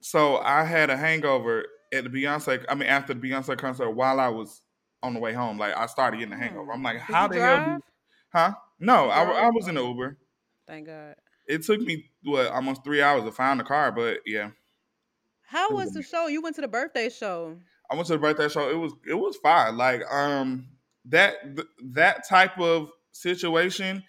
So 0.00 0.38
I 0.38 0.64
had 0.64 0.90
a 0.90 0.96
hangover 0.96 1.66
at 1.92 2.04
the 2.04 2.10
Beyonce. 2.10 2.64
I 2.68 2.74
mean, 2.74 2.88
after 2.88 3.14
the 3.14 3.20
Beyonce 3.20 3.56
concert, 3.58 3.90
while 3.90 4.20
I 4.20 4.28
was 4.28 4.62
on 5.02 5.14
the 5.14 5.20
way 5.20 5.32
home, 5.32 5.58
like 5.58 5.76
I 5.76 5.86
started 5.86 6.18
getting 6.18 6.34
a 6.34 6.38
hangover. 6.38 6.72
I'm 6.72 6.82
like, 6.82 7.06
Did 7.06 7.14
how 7.14 7.28
the 7.28 7.40
hell? 7.40 7.58
Do, 7.58 7.80
huh? 8.32 8.52
No, 8.80 9.08
I, 9.08 9.22
I 9.22 9.50
was 9.50 9.68
in 9.68 9.74
the. 9.74 9.82
Uber. 9.82 10.18
Thank 10.66 10.86
God. 10.86 11.14
It 11.46 11.62
took 11.62 11.80
me 11.80 12.10
what 12.22 12.48
almost 12.48 12.84
three 12.84 13.00
hours 13.00 13.24
to 13.24 13.32
find 13.32 13.58
the 13.58 13.64
car, 13.64 13.90
but 13.90 14.20
yeah, 14.26 14.50
How 15.42 15.72
was 15.72 15.86
was 15.86 15.94
the 15.94 16.02
show? 16.02 16.26
You 16.26 16.42
went 16.42 16.56
to 16.56 16.60
the 16.60 16.68
birthday 16.68 17.08
show. 17.08 17.56
I 17.90 17.94
went 17.94 18.06
to 18.08 18.12
the 18.14 18.18
birthday 18.18 18.48
show. 18.48 18.68
It 18.68 18.76
was 18.76 18.92
it 19.08 19.14
was 19.14 19.36
fine. 19.36 19.76
Like 19.76 20.02
um 20.12 20.68
that 21.06 21.56
th- 21.56 21.68
that 21.92 22.28
type 22.28 22.58
of 22.58 22.90
situation 23.12 24.04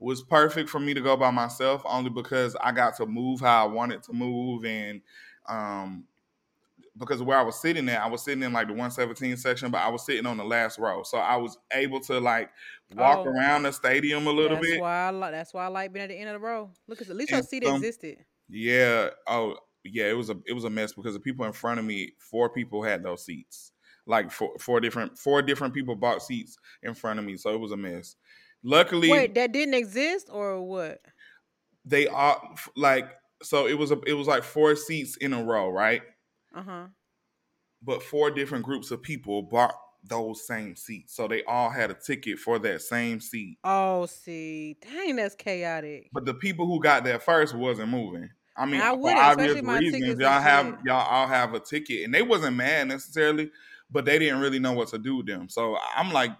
was 0.00 0.22
perfect 0.22 0.68
for 0.68 0.80
me 0.80 0.94
to 0.94 1.00
go 1.00 1.16
by 1.16 1.30
myself, 1.30 1.82
only 1.84 2.10
because 2.10 2.56
I 2.60 2.72
got 2.72 2.96
to 2.96 3.06
move 3.06 3.40
how 3.40 3.68
I 3.68 3.72
wanted 3.72 4.02
to 4.04 4.12
move, 4.12 4.64
and 4.64 5.02
um 5.48 6.06
because 7.00 7.20
where 7.22 7.36
I 7.38 7.42
was 7.42 7.60
sitting 7.60 7.88
at, 7.88 8.00
I 8.00 8.06
was 8.06 8.22
sitting 8.22 8.44
in 8.44 8.52
like 8.52 8.68
the 8.68 8.74
117 8.74 9.36
section, 9.38 9.70
but 9.72 9.78
I 9.78 9.88
was 9.88 10.04
sitting 10.06 10.26
on 10.26 10.36
the 10.36 10.44
last 10.44 10.78
row, 10.78 11.02
so 11.02 11.18
I 11.18 11.34
was 11.36 11.58
able 11.72 11.98
to 12.02 12.20
like 12.20 12.50
walk 12.94 13.26
Oh. 13.26 13.30
around 13.30 13.64
the 13.64 13.72
stadium 13.72 14.26
a 14.28 14.30
little 14.30 14.56
that's 14.58 14.68
bit. 14.68 14.80
why 14.80 15.06
I 15.06 15.10
like. 15.10 15.32
That's 15.32 15.52
why 15.52 15.64
I 15.64 15.68
like 15.68 15.92
being 15.92 16.04
at 16.04 16.10
the 16.10 16.16
end 16.18 16.28
of 16.28 16.34
the 16.40 16.46
row. 16.46 16.70
Look, 16.86 17.00
at 17.00 17.08
least 17.08 17.32
your 17.32 17.42
seat 17.42 17.64
some- 17.64 17.74
existed. 17.76 18.18
Yeah. 18.48 19.08
Oh, 19.26 19.56
yeah. 19.84 20.04
It 20.10 20.16
was 20.16 20.30
a 20.30 20.36
it 20.46 20.52
was 20.52 20.64
a 20.64 20.70
mess 20.70 20.92
because 20.92 21.14
the 21.14 21.20
people 21.20 21.44
in 21.46 21.52
front 21.52 21.80
of 21.80 21.86
me, 21.86 22.12
four 22.18 22.50
people 22.50 22.82
had 22.82 23.02
those 23.02 23.24
seats. 23.24 23.72
Like 24.06 24.30
four 24.30 24.52
four 24.58 24.80
different 24.80 25.16
four 25.18 25.40
different 25.42 25.72
people 25.74 25.94
bought 25.96 26.22
seats 26.22 26.56
in 26.82 26.94
front 26.94 27.18
of 27.18 27.24
me, 27.24 27.36
so 27.36 27.50
it 27.54 27.60
was 27.60 27.72
a 27.72 27.76
mess. 27.76 28.16
Luckily, 28.62 29.10
Wait, 29.10 29.34
that 29.36 29.52
didn't 29.52 29.74
exist 29.74 30.28
or 30.30 30.60
what? 30.62 31.00
they 31.86 32.06
all 32.08 32.54
like 32.76 33.08
so 33.42 33.66
it 33.66 33.72
was 33.78 33.90
a 33.90 33.98
it 34.06 34.12
was 34.12 34.26
like 34.26 34.42
four 34.42 34.76
seats 34.76 35.16
in 35.16 35.32
a 35.32 35.42
row, 35.42 35.70
right? 35.70 36.02
Uh 36.54 36.62
huh. 36.62 36.86
But 37.82 38.02
four 38.02 38.30
different 38.30 38.64
groups 38.64 38.90
of 38.90 39.02
people 39.02 39.42
bought 39.42 39.74
those 40.04 40.46
same 40.46 40.76
seats, 40.76 41.14
so 41.14 41.28
they 41.28 41.42
all 41.44 41.70
had 41.70 41.90
a 41.90 41.94
ticket 41.94 42.38
for 42.38 42.58
that 42.58 42.82
same 42.82 43.20
seat. 43.20 43.58
Oh, 43.64 44.06
see, 44.06 44.76
dang, 44.80 45.16
that's 45.16 45.34
chaotic. 45.34 46.08
But 46.12 46.24
the 46.24 46.34
people 46.34 46.66
who 46.66 46.80
got 46.80 47.04
there 47.04 47.18
first 47.18 47.54
wasn't 47.54 47.88
moving. 47.88 48.30
I 48.56 48.66
mean, 48.66 48.80
I 48.80 48.90
for 48.90 49.10
obvious 49.10 49.62
my 49.62 49.78
reasons, 49.78 50.18
y'all 50.20 50.40
have 50.40 50.78
y'all 50.84 51.06
all 51.08 51.26
have 51.26 51.54
a 51.54 51.60
ticket, 51.60 52.04
and 52.04 52.14
they 52.14 52.22
wasn't 52.22 52.56
mad 52.56 52.88
necessarily, 52.88 53.50
but 53.90 54.04
they 54.04 54.18
didn't 54.18 54.40
really 54.40 54.58
know 54.58 54.72
what 54.72 54.88
to 54.88 54.98
do 54.98 55.16
with 55.16 55.26
them. 55.26 55.48
So 55.48 55.78
I'm 55.96 56.12
like, 56.12 56.32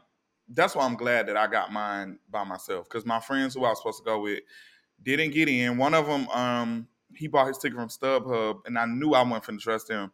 that's 0.49 0.75
why 0.75 0.85
I'm 0.85 0.97
glad 0.97 1.29
that 1.29 1.37
I 1.37 1.47
got 1.47 1.73
mine 1.73 2.19
by 2.31 2.45
myself 2.45 2.89
because 2.89 3.07
my 3.07 3.21
friends 3.21 3.55
who 3.55 3.65
I 3.65 3.71
was 3.71 3.79
supposed 3.79 3.99
to 3.99 4.05
go 4.05 4.21
with 4.21 4.41
didn't 5.03 5.31
get 5.31 5.49
in. 5.49 5.79
One 5.79 5.95
of 5.95 6.07
them, 6.07 6.29
um, 6.29 6.89
he 7.15 7.27
bought 7.27 7.49
his 7.49 7.59
ticket 7.59 7.77
from 7.77 7.89
StubHub, 7.89 8.61
and 8.67 8.79
I 8.79 8.87
knew 8.87 9.13
I 9.13 9.23
wasn't 9.23 9.45
finna 9.45 9.61
trust 9.61 9.91
him. 9.91 10.11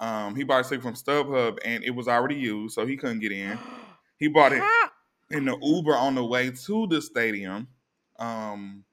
Um, 0.00 0.34
he 0.34 0.44
bought 0.44 0.58
his 0.58 0.68
ticket 0.68 0.82
from 0.82 0.94
StubHub, 0.94 1.58
and 1.64 1.84
it 1.84 1.90
was 1.90 2.08
already 2.08 2.34
used, 2.36 2.74
so 2.74 2.86
he 2.86 2.96
couldn't 2.96 3.20
get 3.20 3.32
in. 3.32 3.58
He 4.18 4.28
bought 4.28 4.52
it 4.52 4.62
in 5.32 5.46
the 5.46 5.58
Uber 5.60 5.96
on 5.96 6.14
the 6.14 6.24
way 6.24 6.52
to 6.52 6.86
the 6.86 7.02
stadium. 7.02 7.66
Um, 8.20 8.84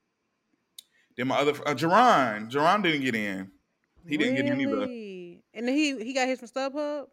then 1.15 1.27
my 1.27 1.37
other 1.37 1.51
uh, 1.67 1.75
Jerron, 1.75 2.49
Jerron 2.49 2.81
didn't 2.81 3.01
get 3.01 3.13
in. 3.13 3.51
He 4.07 4.17
didn't 4.17 4.37
get 4.37 4.45
in 4.45 4.59
either. 4.59 4.83
And 5.53 5.69
he 5.69 6.03
he 6.03 6.13
got 6.13 6.27
his 6.27 6.39
from 6.39 6.47
StubHub. 6.47 7.07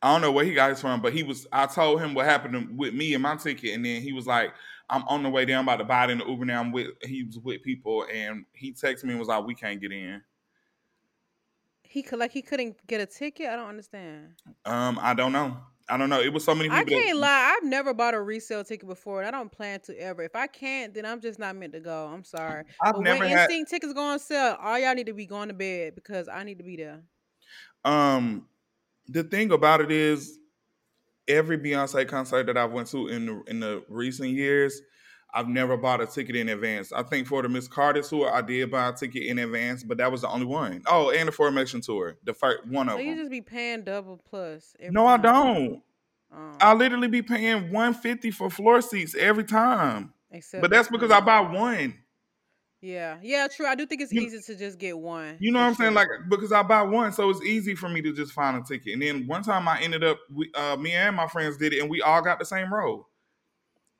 I 0.00 0.12
don't 0.12 0.22
know 0.22 0.32
where 0.32 0.44
he 0.44 0.54
got 0.54 0.70
his 0.70 0.80
from, 0.80 1.02
but 1.02 1.12
he 1.12 1.22
was. 1.22 1.46
I 1.52 1.66
told 1.66 2.00
him 2.00 2.14
what 2.14 2.24
happened 2.24 2.78
with 2.78 2.94
me 2.94 3.14
and 3.14 3.22
my 3.22 3.36
ticket, 3.36 3.74
and 3.74 3.84
then 3.84 4.00
he 4.00 4.12
was 4.12 4.26
like, 4.26 4.52
"I'm 4.92 5.02
on 5.08 5.22
the 5.24 5.30
way 5.30 5.44
there. 5.44 5.56
I'm 5.56 5.64
about 5.64 5.78
to 5.78 5.84
buy 5.84 6.04
it 6.04 6.10
in 6.10 6.18
the 6.18 6.26
Uber 6.26 6.44
now. 6.44 6.60
I'm 6.60 6.70
with." 6.70 6.88
He 7.02 7.24
was 7.24 7.38
with 7.38 7.62
people, 7.62 8.06
and 8.12 8.44
he 8.52 8.72
texted 8.72 9.04
me 9.04 9.10
and 9.10 9.18
was 9.18 9.28
like, 9.28 9.44
"We 9.44 9.54
can't 9.54 9.80
get 9.80 9.90
in." 9.90 10.22
He 11.82 12.02
could 12.02 12.18
like 12.18 12.30
he 12.30 12.42
couldn't 12.42 12.76
get 12.86 13.00
a 13.00 13.06
ticket. 13.06 13.48
I 13.48 13.56
don't 13.56 13.68
understand. 13.68 14.34
Um, 14.64 14.98
I 15.02 15.14
don't 15.14 15.32
know. 15.32 15.56
I 15.88 15.96
don't 15.96 16.08
know. 16.08 16.20
It 16.20 16.32
was 16.32 16.44
so 16.44 16.54
many 16.54 16.70
people. 16.70 16.96
I 16.96 17.02
can't 17.02 17.18
lie. 17.18 17.54
I've 17.56 17.68
never 17.68 17.92
bought 17.92 18.14
a 18.14 18.20
resale 18.20 18.64
ticket 18.64 18.88
before, 18.88 19.20
and 19.20 19.28
I 19.28 19.30
don't 19.30 19.50
plan 19.50 19.80
to 19.80 19.98
ever. 20.00 20.22
If 20.22 20.34
I 20.34 20.46
can't, 20.46 20.94
then 20.94 21.04
I'm 21.04 21.20
just 21.20 21.38
not 21.38 21.56
meant 21.56 21.72
to 21.74 21.80
go. 21.80 22.06
I'm 22.06 22.24
sorry. 22.24 22.64
I've 22.80 22.94
but 22.94 23.02
never 23.02 23.20
when 23.20 23.28
had. 23.28 23.50
instinct 23.50 23.70
tickets 23.70 23.92
go 23.92 24.00
on 24.00 24.18
sale, 24.18 24.56
all 24.60 24.78
y'all 24.78 24.94
need 24.94 25.06
to 25.06 25.12
be 25.12 25.26
going 25.26 25.48
to 25.48 25.54
bed 25.54 25.94
because 25.94 26.28
I 26.28 26.44
need 26.44 26.58
to 26.58 26.64
be 26.64 26.76
there. 26.76 27.02
Um, 27.84 28.46
the 29.08 29.24
thing 29.24 29.50
about 29.50 29.80
it 29.80 29.90
is, 29.90 30.38
every 31.28 31.58
Beyonce 31.58 32.06
concert 32.08 32.46
that 32.46 32.56
I've 32.56 32.72
went 32.72 32.88
to 32.88 33.08
in 33.08 33.26
the 33.26 33.42
in 33.46 33.60
the 33.60 33.84
recent 33.88 34.30
years, 34.30 34.80
I've 35.34 35.48
never 35.48 35.76
bought 35.76 36.00
a 36.00 36.06
ticket 36.06 36.36
in 36.36 36.48
advance. 36.48 36.92
I 36.92 37.02
think 37.02 37.26
for 37.26 37.42
the 37.42 37.48
Miss 37.48 37.68
Carter 37.68 38.02
tour, 38.02 38.32
I 38.32 38.42
did 38.42 38.70
buy 38.70 38.88
a 38.88 38.92
ticket 38.92 39.24
in 39.24 39.38
advance, 39.38 39.82
but 39.82 39.98
that 39.98 40.12
was 40.12 40.20
the 40.22 40.28
only 40.28 40.46
one. 40.46 40.82
Oh, 40.86 41.10
and 41.10 41.28
the 41.28 41.32
Formation 41.32 41.80
tour, 41.80 42.16
the 42.24 42.34
first 42.34 42.66
one 42.66 42.88
of 42.88 42.96
So 42.96 43.00
you 43.00 43.10
them. 43.10 43.18
just 43.18 43.30
be 43.30 43.40
paying 43.40 43.82
double 43.84 44.20
plus. 44.28 44.74
No, 44.90 45.06
I 45.06 45.16
don't. 45.16 45.82
Um, 46.34 46.56
I 46.60 46.72
literally 46.74 47.08
be 47.08 47.22
paying 47.22 47.70
one 47.72 47.94
fifty 47.94 48.30
for 48.30 48.48
floor 48.50 48.80
seats 48.80 49.14
every 49.14 49.44
time, 49.44 50.12
except 50.30 50.62
but 50.62 50.70
that's 50.70 50.88
because 50.88 51.10
I 51.10 51.20
time. 51.20 51.24
buy 51.26 51.40
one. 51.40 51.94
Yeah, 52.82 53.18
yeah, 53.22 53.46
true. 53.46 53.66
I 53.66 53.76
do 53.76 53.86
think 53.86 54.00
it's 54.02 54.12
You- 54.12 54.22
easy 54.22 54.40
to 54.40 54.56
just 54.56 54.76
get 54.76 54.98
one. 54.98 55.36
You 55.38 55.52
know 55.52 55.60
what 55.60 55.66
I'm 55.66 55.74
saying? 55.76 55.94
Like 55.94 56.08
because 56.28 56.50
I 56.50 56.62
buy 56.64 56.82
one, 56.82 57.12
so 57.12 57.30
it's 57.30 57.40
easy 57.42 57.76
for 57.76 57.88
me 57.88 58.02
to 58.02 58.12
just 58.12 58.32
find 58.32 58.56
a 58.56 58.62
ticket. 58.66 58.94
And 58.94 59.00
then 59.02 59.26
one 59.28 59.42
time 59.44 59.68
I 59.68 59.80
ended 59.80 60.02
up, 60.02 60.18
we, 60.34 60.50
uh, 60.54 60.76
me 60.76 60.92
and 60.92 61.14
my 61.14 61.28
friends 61.28 61.56
did 61.56 61.72
it, 61.72 61.80
and 61.80 61.88
we 61.88 62.02
all 62.02 62.20
got 62.20 62.40
the 62.40 62.44
same 62.44 62.74
row. 62.74 63.06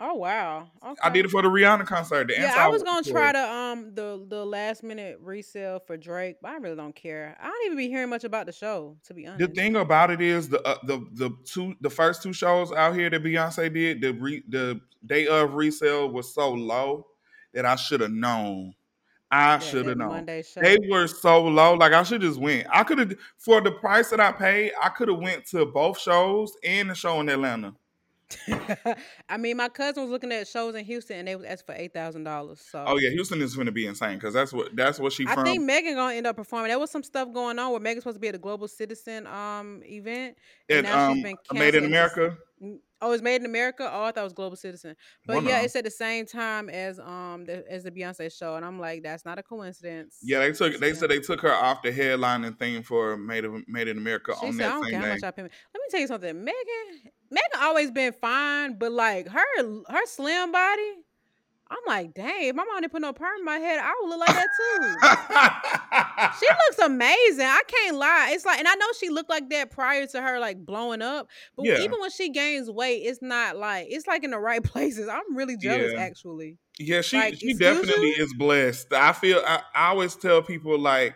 oh 0.01 0.15
wow, 0.15 0.67
okay. 0.85 1.01
I 1.01 1.11
did 1.11 1.27
it 1.27 1.31
for 1.31 1.43
the 1.43 1.49
Rihanna 1.49 1.87
concert. 1.87 2.27
The 2.27 2.35
Yeah, 2.35 2.57
I 2.59 2.67
was 2.67 2.83
gonna 2.83 3.05
try 3.05 3.31
to 3.31 3.53
um 3.53 3.95
the 3.95 4.27
the 4.29 4.45
last 4.45 4.83
minute 4.83 5.19
resale 5.21 5.79
for 5.79 5.97
Drake, 5.97 6.39
but 6.43 6.51
I 6.51 6.57
really 6.57 6.75
don't 6.75 6.97
care. 6.97 7.37
I 7.41 7.47
don't 7.47 7.67
even 7.67 7.79
be 7.79 7.87
hearing 7.89 8.11
much 8.11 8.25
about 8.25 8.47
the 8.47 8.53
show, 8.53 8.97
to 9.05 9.15
be 9.15 9.29
honest. 9.29 9.55
The 9.55 9.55
thing 9.55 9.77
about 9.77 10.11
it 10.11 10.21
is 10.21 10.49
the 10.49 10.61
uh, 10.67 10.79
the 10.83 11.07
the 11.13 11.31
two 11.45 11.77
the 11.81 11.91
first 11.91 12.21
two 12.25 12.33
shows 12.33 12.73
out 12.73 12.97
here 12.97 13.09
that 13.11 13.23
Beyonce 13.23 13.73
did 13.73 14.01
the 14.01 14.13
re, 14.15 14.43
the 14.49 14.81
day 15.07 15.29
of 15.29 15.55
resale 15.55 16.09
was 16.11 16.35
so 16.35 16.51
low 16.53 17.07
that 17.55 17.65
I 17.65 17.77
should 17.77 18.01
have 18.01 18.11
known. 18.11 18.75
I 19.31 19.59
should 19.61 19.87
have 19.87 19.97
known. 19.97 20.27
They 20.27 20.77
were 20.91 21.07
so 21.07 21.43
low. 21.43 21.75
Like 21.75 21.93
I 21.93 22.03
should 22.03 22.21
just 22.21 22.39
went. 22.39 22.67
I 22.71 22.85
could 22.85 22.99
have 22.99 23.15
for 23.39 23.63
the 23.63 23.73
price 23.73 24.11
that 24.11 24.21
I 24.21 24.31
paid. 24.31 24.73
I 24.81 24.91
could 24.91 25.09
have 25.09 25.19
went 25.19 25.47
to 25.47 25.65
both 25.65 25.99
shows 25.99 26.55
and 26.63 26.91
the 26.91 26.95
show 26.95 27.19
in 27.21 27.31
Atlanta. 27.31 27.75
I 29.29 29.37
mean, 29.37 29.57
my 29.57 29.69
cousin 29.69 30.03
was 30.03 30.11
looking 30.11 30.33
at 30.33 30.49
shows 30.49 30.75
in 30.75 30.85
Houston, 30.85 31.19
and 31.19 31.29
they 31.29 31.37
was 31.37 31.47
asked 31.47 31.67
for 31.67 31.75
eight 31.77 31.93
thousand 31.93 32.25
dollars. 32.25 32.61
So 32.61 32.85
Oh 32.87 32.99
yeah, 32.99 33.11
Houston 33.11 33.41
is 33.41 33.55
going 33.55 33.67
to 33.67 33.73
be 33.73 33.87
insane 33.87 34.17
because 34.17 34.35
that's 34.35 34.53
what 34.53 34.75
that's 34.77 34.99
what 34.99 35.13
she 35.13 35.27
I 35.27 35.35
from. 35.35 35.45
think 35.45 35.63
Megan 35.63 35.95
gonna 35.95 36.15
end 36.15 36.27
up 36.27 36.37
performing. 36.37 36.69
There 36.69 36.79
was 36.79 36.91
some 36.91 37.03
stuff 37.03 37.33
going 37.33 37.59
on 37.59 37.71
where 37.71 37.81
Megan's 37.81 38.05
supposed 38.05 38.17
to 38.17 38.21
be 38.21 38.29
at 38.29 38.35
a 38.35 38.39
Global 38.39 38.69
Citizen 38.69 39.27
um 39.27 39.83
event, 39.85 40.37
and 40.69 40.87
at 40.87 40.93
now 40.93 41.11
um, 41.11 41.15
she's 41.15 41.23
been 41.25 41.37
Made 41.55 41.75
in. 41.75 41.85
It's 41.85 41.91
America. 41.91 42.37
Mm, 42.63 42.79
Oh, 43.03 43.11
it's 43.13 43.23
made 43.23 43.41
in 43.41 43.47
America. 43.47 43.83
Oh, 43.93 44.05
I 44.05 44.13
thought 44.13 44.21
it 44.21 44.25
was 44.25 44.33
Global 44.33 44.57
Citizen. 44.57 44.95
But 45.27 45.37
One 45.37 45.47
yeah, 45.47 45.61
it's 45.63 45.75
at 45.77 45.85
the 45.85 45.91
same 45.91 46.25
time 46.25 46.69
as 46.71 46.99
um 47.01 47.45
the, 47.45 47.65
as 47.71 47.83
the 47.83 47.91
Beyonce 47.91 48.33
show, 48.37 48.55
and 48.57 48.65
I'm 48.65 48.79
like, 48.79 49.03
that's 49.03 49.25
not 49.25 49.39
a 49.39 49.43
coincidence. 49.43 50.19
Yeah, 50.23 50.39
they 50.39 50.53
took. 50.53 50.79
They 50.79 50.95
said 50.95 51.11
they 51.11 51.19
took 51.19 51.41
her 51.41 51.53
off 51.53 51.83
the 51.83 51.91
headlining 51.91 52.59
thing 52.59 52.83
for 52.83 53.17
Made 53.17 53.45
of, 53.45 53.67
Made 53.69 53.89
in 53.89 53.99
America 53.99 54.35
She 54.41 54.47
on 54.47 54.53
said, 54.55 54.67
I 54.67 54.69
that 54.69 54.75
don't 54.75 54.85
same 54.85 54.91
care 54.93 55.01
how 55.01 55.07
day. 55.07 55.13
much 55.15 55.23
I 55.25 55.31
pay. 55.33 55.43
me." 55.43 55.49
Let 55.75 55.81
me 55.81 55.87
tell 55.91 56.01
you 56.01 56.07
something. 56.07 56.45
Megan, 56.45 57.13
Megan 57.31 57.61
always 57.61 57.91
been 57.91 58.13
fine, 58.21 58.79
but 58.79 58.93
like 58.93 59.29
her 59.29 59.63
her 59.89 60.07
slim 60.07 60.53
body, 60.53 60.93
I'm 61.73 61.79
like, 61.87 62.15
dang, 62.15 62.45
if 62.49 62.55
my 62.55 62.65
mom 62.65 62.81
didn't 62.83 62.93
put 62.93 63.01
no 63.03 63.13
perm 63.13 63.39
in 63.39 63.45
my 63.45 63.57
head, 63.57 63.81
I 63.83 63.93
would 64.01 64.09
look 64.11 64.21
like 64.21 64.35
that 64.35 64.51
too. 64.55 65.05
she 66.39 66.47
looks 66.69 66.79
amazing. 66.85 67.47
I 67.47 67.63
can't 67.67 67.97
lie. 67.97 68.31
It's 68.33 68.45
like, 68.45 68.59
and 68.59 68.69
I 68.69 68.75
know 68.75 68.87
she 68.99 69.09
looked 69.09 69.31
like 69.31 69.49
that 69.51 69.71
prior 69.71 70.07
to 70.07 70.21
her 70.23 70.39
like 70.39 70.65
blowing 70.65 71.03
up, 71.03 71.29
but 71.57 71.67
Yeah. 71.67 71.79
even 71.79 72.01
when 72.01 72.11
she 72.11 72.31
gains 72.31 72.71
weight, 72.71 73.03
it's 73.05 73.23
not 73.23 73.57
like 73.57 73.87
it's 73.91 74.07
like 74.07 74.25
in 74.25 74.31
the 74.33 74.39
right 74.39 74.63
places. 74.73 75.09
I'm 75.09 75.35
really 75.37 75.57
jealous, 75.57 75.93
Yeah. 75.93 76.01
actually. 76.01 76.59
Yeah, 76.79 77.01
she 77.03 77.19
Like, 77.19 77.35
she 77.35 77.55
definitely 77.55 78.09
you? 78.09 78.25
is 78.25 78.35
blessed. 78.35 78.93
I 78.93 79.13
feel 79.13 79.43
I, 79.47 79.63
I 79.75 79.89
always 79.89 80.15
tell 80.17 80.43
people 80.43 80.79
like 80.79 81.15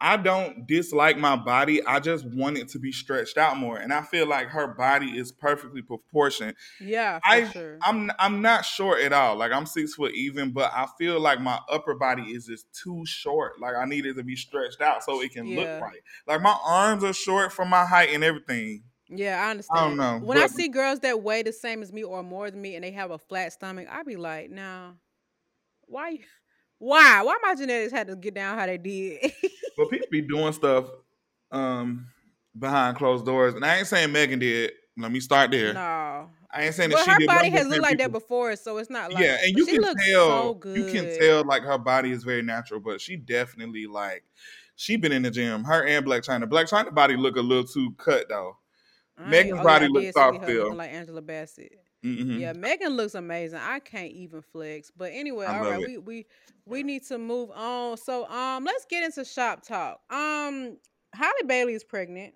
I 0.00 0.16
don't 0.16 0.66
dislike 0.66 1.16
my 1.16 1.36
body. 1.36 1.84
I 1.84 2.00
just 2.00 2.26
want 2.26 2.58
it 2.58 2.68
to 2.70 2.78
be 2.78 2.92
stretched 2.92 3.38
out 3.38 3.56
more, 3.56 3.78
and 3.78 3.92
I 3.92 4.02
feel 4.02 4.26
like 4.28 4.48
her 4.48 4.66
body 4.66 5.16
is 5.16 5.32
perfectly 5.32 5.82
proportioned. 5.82 6.56
Yeah, 6.80 7.20
for 7.20 7.24
I 7.26 7.48
sure. 7.50 7.78
I'm 7.82 8.10
I'm 8.18 8.42
not 8.42 8.64
short 8.64 9.00
at 9.00 9.12
all. 9.12 9.36
Like 9.36 9.52
I'm 9.52 9.66
six 9.66 9.94
foot 9.94 10.14
even, 10.14 10.52
but 10.52 10.72
I 10.74 10.86
feel 10.98 11.20
like 11.20 11.40
my 11.40 11.58
upper 11.70 11.94
body 11.94 12.24
is 12.24 12.46
just 12.46 12.66
too 12.74 13.04
short. 13.06 13.60
Like 13.60 13.76
I 13.76 13.84
need 13.86 14.04
it 14.04 14.14
to 14.14 14.22
be 14.24 14.36
stretched 14.36 14.80
out 14.80 15.02
so 15.04 15.22
it 15.22 15.32
can 15.32 15.46
Yeah. 15.46 15.56
look 15.56 15.80
right. 15.80 16.00
Like 16.26 16.42
my 16.42 16.56
arms 16.64 17.02
are 17.04 17.12
short 17.12 17.52
for 17.52 17.64
my 17.64 17.84
height 17.86 18.10
and 18.12 18.22
everything. 18.24 18.82
Yeah, 19.08 19.42
I 19.46 19.50
understand. 19.50 19.78
I 19.78 19.88
don't 19.88 19.96
know, 19.96 20.26
When 20.26 20.38
I 20.38 20.46
see 20.48 20.68
girls 20.68 21.00
that 21.00 21.22
weigh 21.22 21.42
the 21.42 21.52
same 21.52 21.82
as 21.82 21.92
me 21.92 22.02
or 22.02 22.22
more 22.22 22.50
than 22.50 22.60
me 22.60 22.74
and 22.74 22.82
they 22.84 22.90
have 22.92 23.10
a 23.10 23.18
flat 23.18 23.52
stomach, 23.52 23.86
I 23.90 24.02
be 24.02 24.16
like, 24.16 24.50
nah, 24.50 24.92
why? 25.86 26.18
Why? 26.84 27.22
Why 27.22 27.38
my 27.42 27.54
genetics 27.54 27.92
had 27.92 28.08
to 28.08 28.16
get 28.16 28.34
down 28.34 28.58
how 28.58 28.66
they 28.66 28.76
did? 28.76 29.32
But 29.76 29.90
people 29.90 30.06
be 30.08 30.20
doing 30.20 30.52
stuff 30.52 30.86
um 31.50 32.06
behind 32.56 32.96
closed 32.96 33.24
doors, 33.26 33.54
and 33.54 33.64
I 33.64 33.78
ain't 33.78 33.88
saying 33.88 34.12
Megan 34.12 34.38
did. 34.38 34.70
Let 34.96 35.10
me 35.10 35.18
start 35.18 35.50
there. 35.50 35.74
no. 35.74 36.28
I 36.52 36.66
ain't 36.66 36.74
saying 36.76 36.90
that 36.90 36.96
But 36.98 37.04
she 37.04 37.10
her 37.10 37.18
did. 37.18 37.26
but 37.26 37.36
body 37.38 37.50
has 37.50 37.66
looked 37.66 37.82
like 37.82 37.98
that 37.98 38.12
before, 38.12 38.54
so 38.54 38.76
it's 38.76 38.88
not 38.88 39.12
like 39.12 39.24
yeah, 39.24 39.38
and 39.42 39.56
you 39.56 39.66
can 39.66 39.82
tell. 39.82 39.96
so 39.96 40.60
You 40.64 40.84
can 40.92 41.18
tell 41.18 41.44
like 41.44 41.64
her 41.64 41.78
body 41.78 42.12
is 42.12 42.22
very 42.22 42.42
natural, 42.42 42.78
but 42.78 43.00
she 43.00 43.16
definitely 43.16 43.86
like 43.86 44.22
she 44.76 44.96
been 44.96 45.10
in 45.10 45.22
the 45.22 45.30
gym. 45.32 45.64
Her 45.64 45.84
and 45.84 46.06
Blac 46.06 46.20
Chyna. 46.20 46.44
Blac 46.44 46.70
Chyna 46.70 46.94
body 46.94 47.16
look 47.16 47.34
a 47.36 47.40
little 47.40 47.64
too 47.64 47.92
cut 47.98 48.28
though. 48.28 48.58
I 49.18 49.28
Megan's 49.28 49.58
oh, 49.60 49.64
body 49.64 49.88
yeah, 49.92 50.10
soft 50.12 50.44
still. 50.44 50.72
like 50.74 50.92
Angela 50.92 51.22
Bassett. 51.22 51.72
Mhm. 52.04 52.38
Yeah, 52.38 52.52
Megan 52.52 52.96
looks 52.96 53.14
amazing. 53.14 53.58
I 53.58 53.78
can't 53.78 54.12
even 54.12 54.42
flex. 54.42 54.90
But 54.94 55.12
anyway, 55.14 55.46
I 55.46 55.58
all 55.58 55.64
right, 55.64 55.80
it. 55.80 55.88
we 55.88 55.98
we 55.98 56.26
we 56.66 56.82
need 56.82 57.04
to 57.06 57.18
move 57.18 57.50
on. 57.50 57.96
So 57.96 58.28
um, 58.28 58.64
let's 58.64 58.84
get 58.84 59.02
into 59.04 59.24
shop 59.24 59.62
talk. 59.66 60.00
Um, 60.10 60.76
Halle 61.14 61.32
Bailey 61.46 61.72
is 61.74 61.84
pregnant. 61.84 62.34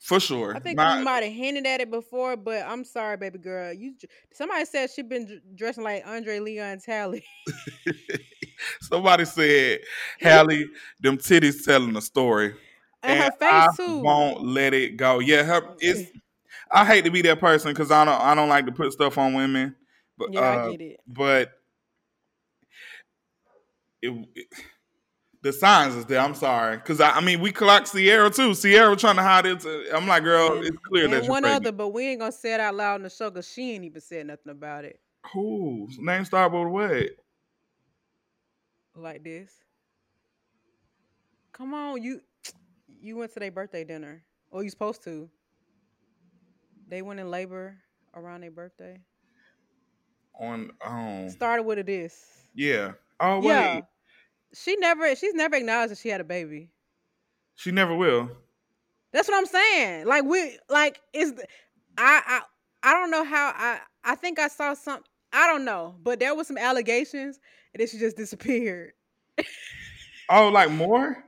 For 0.00 0.18
sure. 0.18 0.56
I 0.56 0.60
think 0.60 0.76
My- 0.78 0.98
we 0.98 1.04
might 1.04 1.22
have 1.24 1.32
hinted 1.32 1.66
at 1.66 1.80
it 1.82 1.90
before, 1.90 2.34
but 2.36 2.64
I'm 2.66 2.84
sorry, 2.84 3.16
baby 3.18 3.38
girl. 3.38 3.72
You 3.72 3.94
somebody 4.32 4.64
said 4.64 4.90
she 4.90 5.02
been 5.02 5.42
dressing 5.54 5.84
like 5.84 6.06
Andre 6.06 6.38
Leon 6.38 6.78
Talley. 6.80 7.22
somebody 8.82 9.24
said, 9.24 9.80
Halle, 10.20 10.64
them 11.00 11.18
titties 11.18 11.64
telling 11.64 11.96
a 11.96 12.00
story. 12.00 12.54
And 13.02 13.18
her 13.24 13.30
face 13.32 13.38
I 13.50 13.66
too. 13.76 13.98
won't 14.00 14.42
let 14.44 14.74
it 14.74 14.96
go. 14.96 15.18
Yeah, 15.20 15.42
her 15.42 15.74
it's 15.78 16.10
I 16.72 16.84
hate 16.84 17.04
to 17.04 17.10
be 17.10 17.22
that 17.22 17.40
person 17.40 17.72
because 17.72 17.90
I 17.90 18.04
don't 18.04 18.20
I 18.20 18.34
don't 18.34 18.48
like 18.48 18.66
to 18.66 18.72
put 18.72 18.92
stuff 18.92 19.18
on 19.18 19.34
women. 19.34 19.74
But 20.16 20.32
Yeah, 20.32 20.40
uh, 20.40 20.68
I 20.68 20.70
get 20.72 20.80
it. 20.80 21.00
but 21.06 21.52
it, 24.02 24.28
it- 24.34 24.46
the 25.42 25.54
signs 25.54 25.94
is 25.94 26.04
there. 26.04 26.20
I'm 26.20 26.34
sorry, 26.34 26.76
because 26.76 27.00
I, 27.00 27.12
I 27.12 27.20
mean 27.22 27.40
we 27.40 27.50
clocked 27.50 27.88
Sierra 27.88 28.28
too. 28.28 28.52
Sierra 28.52 28.94
trying 28.94 29.16
to 29.16 29.22
hide 29.22 29.46
it. 29.46 29.60
To, 29.60 29.96
I'm 29.96 30.06
like, 30.06 30.22
girl, 30.22 30.52
And- 30.58 30.66
it's 30.66 30.76
clear 30.86 31.08
that 31.08 31.14
and 31.16 31.24
you're 31.24 31.30
one 31.30 31.42
pregnant. 31.44 31.66
other, 31.66 31.72
but 31.74 31.88
we 31.88 32.08
ain't 32.08 32.20
gonna 32.20 32.30
say 32.30 32.52
it 32.52 32.60
out 32.60 32.74
loud 32.74 32.96
in 32.96 33.04
the 33.04 33.08
show 33.10 33.30
because 33.30 33.48
she 33.50 33.72
ain't 33.72 33.84
even 33.84 34.02
said 34.02 34.26
nothing 34.26 34.50
about 34.52 34.84
it 34.84 35.00
Who 35.32 35.88
name 35.98 36.26
start 36.26 36.52
with 36.52 36.66
what? 36.68 37.06
like 38.94 39.24
this. 39.24 39.50
Come 41.52 41.72
on, 41.72 42.02
you 42.02 42.20
you 42.86 43.16
went 43.16 43.32
to 43.32 43.40
their 43.40 43.50
birthday 43.50 43.82
dinner, 43.84 44.22
or 44.50 44.62
you 44.62 44.68
supposed 44.68 45.02
to? 45.04 45.30
They 46.90 47.02
went 47.02 47.20
in 47.20 47.30
labor 47.30 47.78
around 48.14 48.42
their 48.42 48.50
birthday. 48.50 49.00
On 50.38 50.70
um 50.84 51.28
Started 51.30 51.62
with 51.64 51.78
a 51.78 51.82
this. 51.84 52.48
yeah. 52.54 52.92
Oh 53.20 53.40
wait, 53.40 53.48
Yeah, 53.48 53.80
she 54.54 54.76
never. 54.76 55.14
She's 55.14 55.34
never 55.34 55.56
acknowledged 55.56 55.92
that 55.92 55.98
she 55.98 56.08
had 56.08 56.20
a 56.20 56.24
baby. 56.24 56.70
she 57.54 57.70
never 57.70 57.94
will. 57.94 58.30
That's 59.12 59.28
what 59.28 59.36
I'm 59.36 59.46
saying. 59.46 60.06
Like 60.06 60.24
we 60.24 60.58
like 60.68 61.00
is 61.12 61.32
I 61.98 62.22
I 62.26 62.42
I 62.82 62.92
don't 62.94 63.10
know 63.10 63.24
how 63.24 63.52
I 63.54 63.80
I 64.04 64.14
think 64.14 64.38
I 64.38 64.48
saw 64.48 64.74
some 64.74 65.02
I 65.32 65.46
don't 65.46 65.64
know, 65.64 65.94
but 66.02 66.18
there 66.20 66.34
was 66.34 66.46
some 66.48 66.58
allegations 66.58 67.38
and 67.74 67.80
then 67.80 67.86
she 67.88 67.98
just 67.98 68.16
disappeared. 68.16 68.92
Oh, 70.28 70.48
like 70.48 70.70
more? 70.70 71.24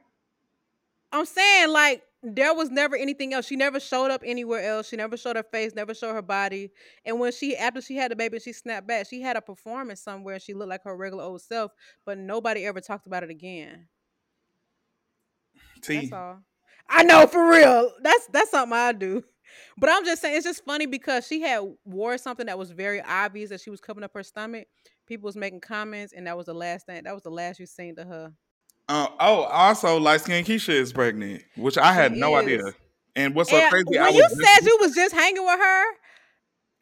I'm 1.12 1.26
saying 1.26 1.70
like 1.70 2.02
there 2.22 2.54
was 2.54 2.70
never 2.70 2.94
anything 2.94 3.34
else. 3.34 3.46
She 3.46 3.56
never 3.56 3.80
showed 3.80 4.10
up 4.10 4.22
anywhere 4.24 4.62
else. 4.62 4.88
She 4.88 4.96
never 4.96 5.16
showed 5.16 5.36
her 5.36 5.42
face, 5.42 5.74
never 5.74 5.94
showed 5.94 6.14
her 6.14 6.22
body. 6.22 6.70
And 7.04 7.18
when 7.18 7.32
she 7.32 7.56
after 7.56 7.80
she 7.80 7.96
had 7.96 8.10
the 8.10 8.16
baby, 8.16 8.38
she 8.38 8.52
snapped 8.52 8.86
back. 8.86 9.08
She 9.08 9.20
had 9.20 9.36
a 9.36 9.40
performance 9.40 10.00
somewhere. 10.00 10.38
She 10.38 10.54
looked 10.54 10.70
like 10.70 10.84
her 10.84 10.96
regular 10.96 11.24
old 11.24 11.42
self, 11.42 11.72
but 12.06 12.18
nobody 12.18 12.64
ever 12.64 12.80
talked 12.80 13.06
about 13.06 13.24
it 13.24 13.30
again. 13.30 13.88
T. 15.82 15.96
That's 16.00 16.12
all. 16.12 16.38
I 16.88 17.02
know 17.02 17.26
for 17.26 17.48
real. 17.48 17.90
That's 18.02 18.26
that's 18.28 18.50
something 18.50 18.76
I 18.76 18.92
do. 18.92 19.24
But 19.76 19.90
I'm 19.90 20.04
just 20.04 20.22
saying 20.22 20.36
it's 20.36 20.46
just 20.46 20.64
funny 20.64 20.86
because 20.86 21.26
she 21.26 21.40
had 21.40 21.62
wore 21.84 22.16
something 22.18 22.46
that 22.46 22.58
was 22.58 22.70
very 22.70 23.02
obvious 23.02 23.50
that 23.50 23.60
she 23.60 23.70
was 23.70 23.80
covering 23.80 24.04
up 24.04 24.14
her 24.14 24.22
stomach. 24.22 24.68
People 25.06 25.26
was 25.26 25.36
making 25.36 25.60
comments, 25.60 26.12
and 26.12 26.26
that 26.26 26.36
was 26.36 26.46
the 26.46 26.54
last 26.54 26.86
thing. 26.86 27.02
That 27.04 27.14
was 27.14 27.22
the 27.22 27.30
last 27.30 27.58
you 27.58 27.66
seen 27.66 27.96
to 27.96 28.04
her. 28.04 28.32
Uh, 28.92 29.08
oh, 29.20 29.42
also 29.44 29.98
light 29.98 30.20
skinned 30.20 30.46
Keisha 30.46 30.68
is 30.74 30.92
pregnant, 30.92 31.42
which 31.56 31.78
I 31.78 31.92
had 31.94 32.12
She 32.12 32.20
no 32.20 32.36
is. 32.36 32.42
idea. 32.44 32.62
And 33.16 33.34
what's 33.34 33.48
so 33.50 33.56
and 33.56 33.70
crazy? 33.70 33.98
I 33.98 34.02
when 34.04 34.14
was 34.14 34.16
you 34.16 34.22
just- 34.44 34.54
said 34.60 34.66
you 34.66 34.78
was 34.80 34.94
just 34.94 35.14
hanging 35.14 35.42
with 35.44 35.58
her, 35.58 35.84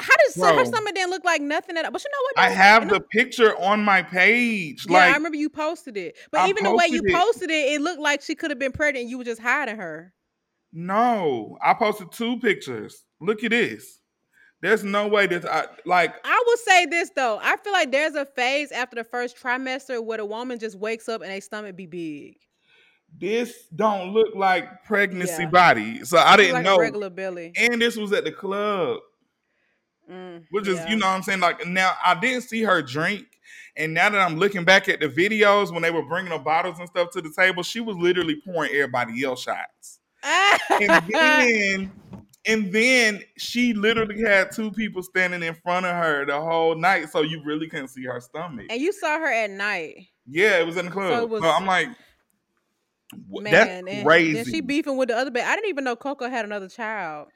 how 0.00 0.16
did 0.24 0.32
so 0.32 0.46
her 0.46 0.54
Bro. 0.54 0.64
stomach 0.64 0.94
didn't 0.94 1.10
look 1.10 1.24
like 1.24 1.40
nothing 1.40 1.76
at 1.76 1.84
all? 1.84 1.90
But 1.92 2.02
you 2.02 2.10
know 2.10 2.42
what? 2.42 2.44
I 2.46 2.50
have 2.50 2.88
the 2.88 3.00
picture 3.00 3.56
on 3.60 3.84
my 3.84 4.02
page. 4.02 4.86
Yeah, 4.88 4.96
I 4.98 5.12
remember 5.12 5.36
you 5.36 5.50
posted 5.50 5.96
it. 5.96 6.16
But 6.32 6.40
I 6.40 6.48
even 6.48 6.64
the 6.64 6.74
way 6.74 6.86
you 6.88 7.02
posted 7.12 7.50
it. 7.50 7.54
it, 7.68 7.74
it 7.74 7.80
looked 7.80 8.00
like 8.00 8.22
she 8.22 8.34
could 8.34 8.50
have 8.50 8.58
been 8.58 8.72
pregnant. 8.72 9.02
and 9.04 9.10
You 9.10 9.18
were 9.18 9.24
just 9.24 9.40
hiding 9.40 9.76
her. 9.76 10.12
no, 10.72 11.58
I 11.62 11.74
posted 11.74 12.10
two 12.12 12.40
pictures. 12.40 13.04
Look 13.20 13.44
at 13.44 13.50
this. 13.50 13.99
There's 14.62 14.84
no 14.84 15.08
way 15.08 15.26
that 15.26 15.44
I 15.46 15.66
like. 15.86 16.14
I 16.24 16.42
will 16.46 16.56
say 16.58 16.86
this 16.86 17.10
though. 17.16 17.38
I 17.42 17.56
feel 17.56 17.72
like 17.72 17.90
there's 17.90 18.14
a 18.14 18.26
phase 18.26 18.72
after 18.72 18.96
the 18.96 19.04
first 19.04 19.36
trimester 19.38 20.04
where 20.04 20.18
the 20.18 20.26
woman 20.26 20.58
just 20.58 20.76
wakes 20.78 21.08
up 21.08 21.22
and 21.22 21.30
their 21.30 21.40
stomach 21.40 21.76
be 21.76 21.86
big. 21.86 22.36
This 23.18 23.66
don't 23.74 24.12
look 24.12 24.34
like 24.36 24.84
pregnancy 24.84 25.42
Yeah. 25.44 25.48
body. 25.50 26.04
So 26.04 26.18
I 26.18 26.36
didn't 26.36 26.54
like 26.54 26.64
know. 26.64 26.78
regular 26.78 27.10
belly. 27.10 27.52
And 27.56 27.80
this 27.80 27.96
was 27.96 28.12
at 28.12 28.24
the 28.24 28.32
club. 28.32 28.98
Mm, 30.10 30.44
Which 30.50 30.68
is, 30.68 30.76
yeah. 30.76 30.90
you 30.90 30.96
know 30.96 31.06
what 31.06 31.12
I'm 31.14 31.22
saying? 31.22 31.40
Like 31.40 31.66
now 31.66 31.92
I 32.04 32.14
didn't 32.18 32.42
see 32.42 32.62
her 32.62 32.82
drink. 32.82 33.26
And 33.76 33.94
now 33.94 34.10
that 34.10 34.20
I'm 34.20 34.36
looking 34.36 34.64
back 34.64 34.88
at 34.88 35.00
the 35.00 35.08
videos 35.08 35.72
when 35.72 35.82
they 35.82 35.90
were 35.90 36.02
bringing 36.02 36.32
the 36.32 36.38
bottles 36.38 36.78
and 36.78 36.88
stuff 36.88 37.10
to 37.12 37.22
the 37.22 37.32
table, 37.36 37.62
she 37.62 37.80
was 37.80 37.96
literally 37.96 38.40
pouring 38.44 38.70
everybody 38.72 39.24
else 39.24 39.42
shots. 39.42 40.00
And 40.70 41.04
then 41.12 41.92
and 42.46 42.72
then 42.72 43.22
she 43.36 43.74
literally 43.74 44.20
had 44.22 44.50
two 44.52 44.70
people 44.70 45.02
standing 45.02 45.42
in 45.42 45.54
front 45.54 45.86
of 45.86 45.94
her 45.94 46.24
the 46.24 46.40
whole 46.40 46.74
night. 46.74 47.10
So 47.10 47.22
you 47.22 47.42
really 47.44 47.68
couldn't 47.68 47.88
see 47.88 48.04
her 48.04 48.20
stomach. 48.20 48.66
and 48.70 48.80
you 48.80 48.92
saw 48.92 49.18
her 49.18 49.30
at 49.30 49.50
night. 49.50 50.08
Yeah, 50.26 50.58
it 50.58 50.66
was 50.66 50.76
in 50.76 50.86
the 50.86 50.90
club. 50.90 51.12
So, 51.12 51.26
was- 51.26 51.42
I'm 51.44 51.66
like, 51.66 51.88
Man, 53.28 53.52
that's 53.52 53.96
and 53.96 54.06
crazy. 54.06 54.34
Then 54.34 54.44
she 54.44 54.60
beefing 54.60 54.96
with 54.96 55.08
the 55.08 55.16
other 55.16 55.30
baby. 55.30 55.44
I 55.44 55.56
didn't 55.56 55.68
even 55.70 55.82
know 55.84 55.96
Coco 55.96 56.28
had 56.28 56.44
another 56.44 56.68
child. 56.68 57.28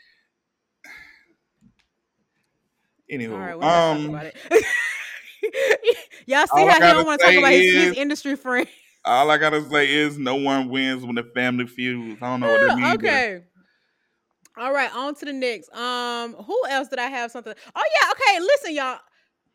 Anywho, 3.10 3.32
All 3.32 3.38
right, 3.38 3.58
we're 3.58 3.64
not 3.64 3.98
talking 3.98 4.14
um. 4.14 4.32
Y'all 6.26 6.46
see 6.46 6.64
how 6.64 6.74
he 6.74 6.80
don't 6.80 7.04
want 7.04 7.20
to 7.20 7.26
talk 7.26 7.36
about 7.36 7.52
his, 7.52 7.74
his 7.74 7.96
industry 7.96 8.36
friend. 8.36 8.66
all 9.04 9.30
I 9.30 9.36
gotta 9.36 9.62
say 9.68 9.92
is 9.92 10.16
no 10.16 10.36
one 10.36 10.68
wins 10.68 11.04
when 11.04 11.16
the 11.16 11.24
family 11.34 11.66
feuds. 11.66 12.22
I 12.22 12.26
don't 12.30 12.40
know 12.40 12.50
what 12.52 12.60
that 12.60 12.76
means. 12.78 12.94
okay. 12.94 13.42
All 14.56 14.72
right, 14.72 14.92
on 14.94 15.14
to 15.16 15.24
the 15.24 15.32
next. 15.32 15.72
Um, 15.74 16.34
who 16.34 16.60
else 16.68 16.88
did 16.88 16.98
I 16.98 17.08
have 17.08 17.30
something? 17.30 17.54
Oh 17.74 17.82
yeah, 18.02 18.10
okay. 18.12 18.40
Listen, 18.40 18.74
y'all. 18.74 18.98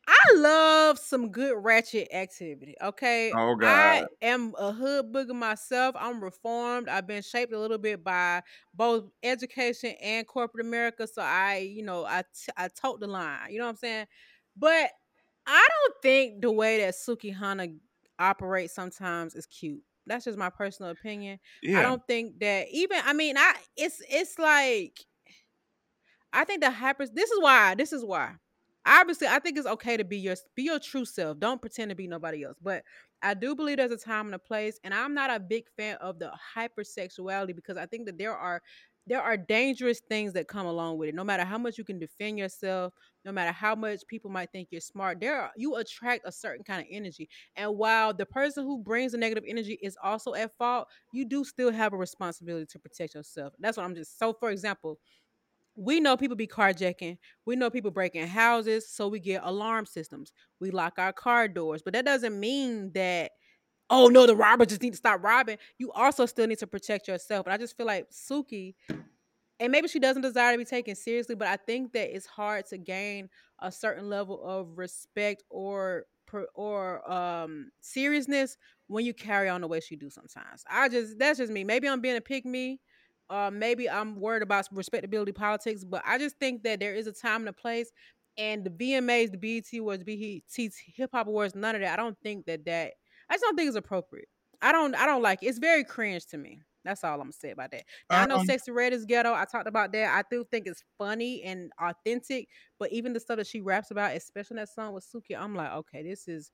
I 0.07 0.33
love 0.37 0.97
some 0.97 1.29
good 1.31 1.63
ratchet 1.63 2.07
activity. 2.11 2.75
Okay. 2.81 3.31
Oh, 3.35 3.55
God. 3.55 3.69
I 3.69 4.05
am 4.23 4.55
a 4.57 4.71
hood 4.71 5.13
booger 5.13 5.35
myself. 5.35 5.95
I'm 5.99 6.23
reformed. 6.23 6.89
I've 6.89 7.05
been 7.05 7.21
shaped 7.21 7.53
a 7.53 7.59
little 7.59 7.77
bit 7.77 8.03
by 8.03 8.41
both 8.73 9.11
education 9.21 9.93
and 10.01 10.25
corporate 10.25 10.65
America. 10.65 11.05
So 11.05 11.21
I, 11.21 11.57
you 11.57 11.83
know, 11.83 12.05
I 12.05 12.23
t- 12.23 12.51
I 12.57 12.69
tote 12.69 13.01
the 13.01 13.07
line. 13.07 13.51
You 13.51 13.59
know 13.59 13.65
what 13.65 13.71
I'm 13.71 13.75
saying? 13.77 14.07
But 14.57 14.89
I 15.45 15.67
don't 15.69 15.95
think 16.01 16.41
the 16.41 16.51
way 16.51 16.79
that 16.79 16.95
Sukihana 16.95 17.77
operates 18.17 18.73
sometimes 18.73 19.35
is 19.35 19.45
cute. 19.45 19.83
That's 20.07 20.25
just 20.25 20.37
my 20.37 20.49
personal 20.49 20.91
opinion. 20.91 21.39
Yeah. 21.61 21.79
I 21.79 21.81
don't 21.83 22.05
think 22.07 22.39
that 22.39 22.67
even 22.71 22.99
I 23.05 23.13
mean 23.13 23.37
I 23.37 23.55
it's 23.77 24.01
it's 24.09 24.39
like 24.39 24.99
I 26.31 26.43
think 26.45 26.61
the 26.61 26.71
hyper 26.71 27.05
this 27.07 27.29
is 27.29 27.41
why 27.41 27.75
this 27.75 27.91
is 27.93 28.03
why 28.05 28.35
obviously 28.85 29.27
I 29.27 29.39
think 29.39 29.57
it's 29.57 29.67
okay 29.67 29.97
to 29.97 30.03
be 30.03 30.17
your 30.17 30.35
be 30.55 30.63
your 30.63 30.79
true 30.79 31.05
self 31.05 31.39
don't 31.39 31.61
pretend 31.61 31.89
to 31.89 31.95
be 31.95 32.07
nobody 32.07 32.43
else 32.43 32.57
but 32.61 32.83
I 33.21 33.33
do 33.33 33.55
believe 33.55 33.77
there's 33.77 33.91
a 33.91 33.97
time 33.97 34.27
and 34.27 34.35
a 34.35 34.39
place 34.39 34.79
and 34.83 34.93
I'm 34.93 35.13
not 35.13 35.29
a 35.29 35.39
big 35.39 35.65
fan 35.75 35.97
of 35.97 36.19
the 36.19 36.31
hypersexuality 36.55 37.55
because 37.55 37.77
I 37.77 37.85
think 37.85 38.05
that 38.05 38.17
there 38.17 38.35
are 38.35 38.61
there 39.09 39.21
are 39.21 39.35
dangerous 39.35 39.99
things 40.07 40.33
that 40.33 40.47
come 40.47 40.67
along 40.67 40.97
with 40.99 41.09
it. 41.09 41.15
No 41.15 41.23
matter 41.23 41.43
how 41.43 41.57
much 41.57 41.77
you 41.77 41.83
can 41.83 41.99
defend 41.99 42.37
yourself, 42.37 42.93
no 43.25 43.31
matter 43.31 43.51
how 43.51 43.75
much 43.75 44.01
people 44.07 44.29
might 44.29 44.51
think 44.51 44.69
you're 44.71 44.79
smart, 44.81 45.19
there 45.19 45.41
are, 45.41 45.51
you 45.57 45.75
attract 45.75 46.27
a 46.27 46.31
certain 46.31 46.63
kind 46.63 46.81
of 46.81 46.87
energy. 46.91 47.27
And 47.55 47.75
while 47.77 48.13
the 48.13 48.27
person 48.27 48.63
who 48.65 48.77
brings 48.79 49.11
the 49.11 49.17
negative 49.17 49.43
energy 49.47 49.79
is 49.81 49.97
also 50.01 50.35
at 50.35 50.55
fault, 50.57 50.87
you 51.11 51.25
do 51.25 51.43
still 51.43 51.71
have 51.71 51.93
a 51.93 51.97
responsibility 51.97 52.67
to 52.67 52.79
protect 52.79 53.15
yourself. 53.15 53.53
That's 53.59 53.77
what 53.77 53.83
I'm 53.85 53.95
just. 53.95 54.19
So, 54.19 54.31
for 54.31 54.51
example, 54.51 54.99
we 55.75 55.99
know 55.99 56.17
people 56.17 56.35
be 56.35 56.47
carjacking. 56.47 57.17
We 57.45 57.55
know 57.55 57.69
people 57.69 57.91
breaking 57.91 58.27
houses, 58.27 58.89
so 58.89 59.07
we 59.07 59.19
get 59.19 59.41
alarm 59.43 59.85
systems. 59.85 60.33
We 60.59 60.71
lock 60.71 60.99
our 60.99 61.13
car 61.13 61.47
doors, 61.47 61.81
but 61.83 61.93
that 61.93 62.05
doesn't 62.05 62.37
mean 62.39 62.91
that 62.93 63.31
oh 63.89 64.07
no, 64.07 64.25
the 64.25 64.35
robber 64.35 64.65
just 64.65 64.81
need 64.81 64.91
to 64.91 64.97
stop 64.97 65.23
robbing. 65.23 65.57
You 65.77 65.91
also 65.91 66.25
still 66.25 66.47
need 66.47 66.59
to 66.59 66.67
protect 66.67 67.07
yourself. 67.07 67.45
And 67.45 67.53
I 67.53 67.57
just 67.57 67.75
feel 67.75 67.85
like 67.85 68.09
Suki, 68.11 68.75
and 69.59 69.71
maybe 69.71 69.87
she 69.87 69.99
doesn't 69.99 70.21
desire 70.21 70.53
to 70.53 70.57
be 70.57 70.65
taken 70.65 70.95
seriously, 70.95 71.35
but 71.35 71.47
I 71.47 71.57
think 71.57 71.93
that 71.93 72.15
it's 72.15 72.25
hard 72.25 72.65
to 72.67 72.77
gain 72.77 73.29
a 73.59 73.71
certain 73.71 74.09
level 74.09 74.41
of 74.43 74.77
respect 74.77 75.43
or 75.49 76.05
or 76.53 77.11
um 77.11 77.71
seriousness 77.81 78.55
when 78.85 79.03
you 79.03 79.15
carry 79.15 79.49
on 79.49 79.61
the 79.61 79.67
way 79.67 79.79
she 79.79 79.95
do 79.95 80.09
sometimes. 80.09 80.63
I 80.69 80.87
just 80.89 81.17
that's 81.17 81.39
just 81.39 81.51
me. 81.51 81.63
Maybe 81.63 81.87
I'm 81.87 82.01
being 82.01 82.17
a 82.17 82.21
pick 82.21 82.45
me. 82.45 82.79
Uh, 83.29 83.51
maybe 83.51 83.87
I'm 83.87 84.19
worried 84.19 84.41
about 84.41 84.67
respectability 84.71 85.31
politics, 85.31 85.83
but 85.83 86.01
I 86.05 86.17
just 86.17 86.37
think 86.39 86.63
that 86.63 86.79
there 86.79 86.95
is 86.95 87.05
a 87.05 87.11
time 87.11 87.41
and 87.41 87.49
a 87.49 87.53
place. 87.53 87.91
And 88.37 88.63
the 88.63 88.71
VMAs, 88.71 89.31
the 89.31 89.37
BET 89.37 89.65
Awards, 89.79 90.03
BET 90.03 90.71
Hip 90.95 91.09
Hop 91.13 91.27
Awards, 91.27 91.53
none 91.55 91.75
of 91.75 91.81
that. 91.81 91.93
I 91.99 92.01
don't 92.01 92.17
think 92.23 92.45
that 92.45 92.65
that 92.65 92.93
I 93.29 93.35
just 93.35 93.43
don't 93.43 93.55
think 93.55 93.67
it's 93.67 93.77
appropriate. 93.77 94.27
I 94.61 94.71
don't 94.71 94.95
I 94.95 95.05
don't 95.05 95.21
like 95.21 95.43
it. 95.43 95.47
It's 95.47 95.59
very 95.59 95.83
cringe 95.83 96.25
to 96.27 96.37
me. 96.37 96.61
That's 96.83 97.03
all 97.03 97.13
I'm 97.13 97.19
gonna 97.19 97.33
say 97.33 97.51
about 97.51 97.71
that. 97.71 97.83
Now, 98.09 98.21
I 98.21 98.25
know 98.25 98.37
um, 98.37 98.47
Sexyy 98.47 98.73
Red 98.73 98.93
is 98.93 99.05
ghetto. 99.05 99.33
I 99.33 99.45
talked 99.45 99.67
about 99.67 99.91
that. 99.93 100.15
I 100.15 100.23
do 100.29 100.43
think 100.49 100.65
it's 100.67 100.83
funny 100.97 101.43
and 101.43 101.71
authentic, 101.79 102.47
but 102.77 102.91
even 102.91 103.13
the 103.13 103.19
stuff 103.19 103.37
that 103.37 103.47
she 103.47 103.61
raps 103.61 103.91
about, 103.91 104.15
especially 104.15 104.57
that 104.57 104.69
song 104.69 104.93
with 104.93 105.05
Suki, 105.05 105.37
I'm 105.37 105.55
like, 105.55 105.71
okay, 105.71 106.03
this 106.03 106.27
is 106.27 106.51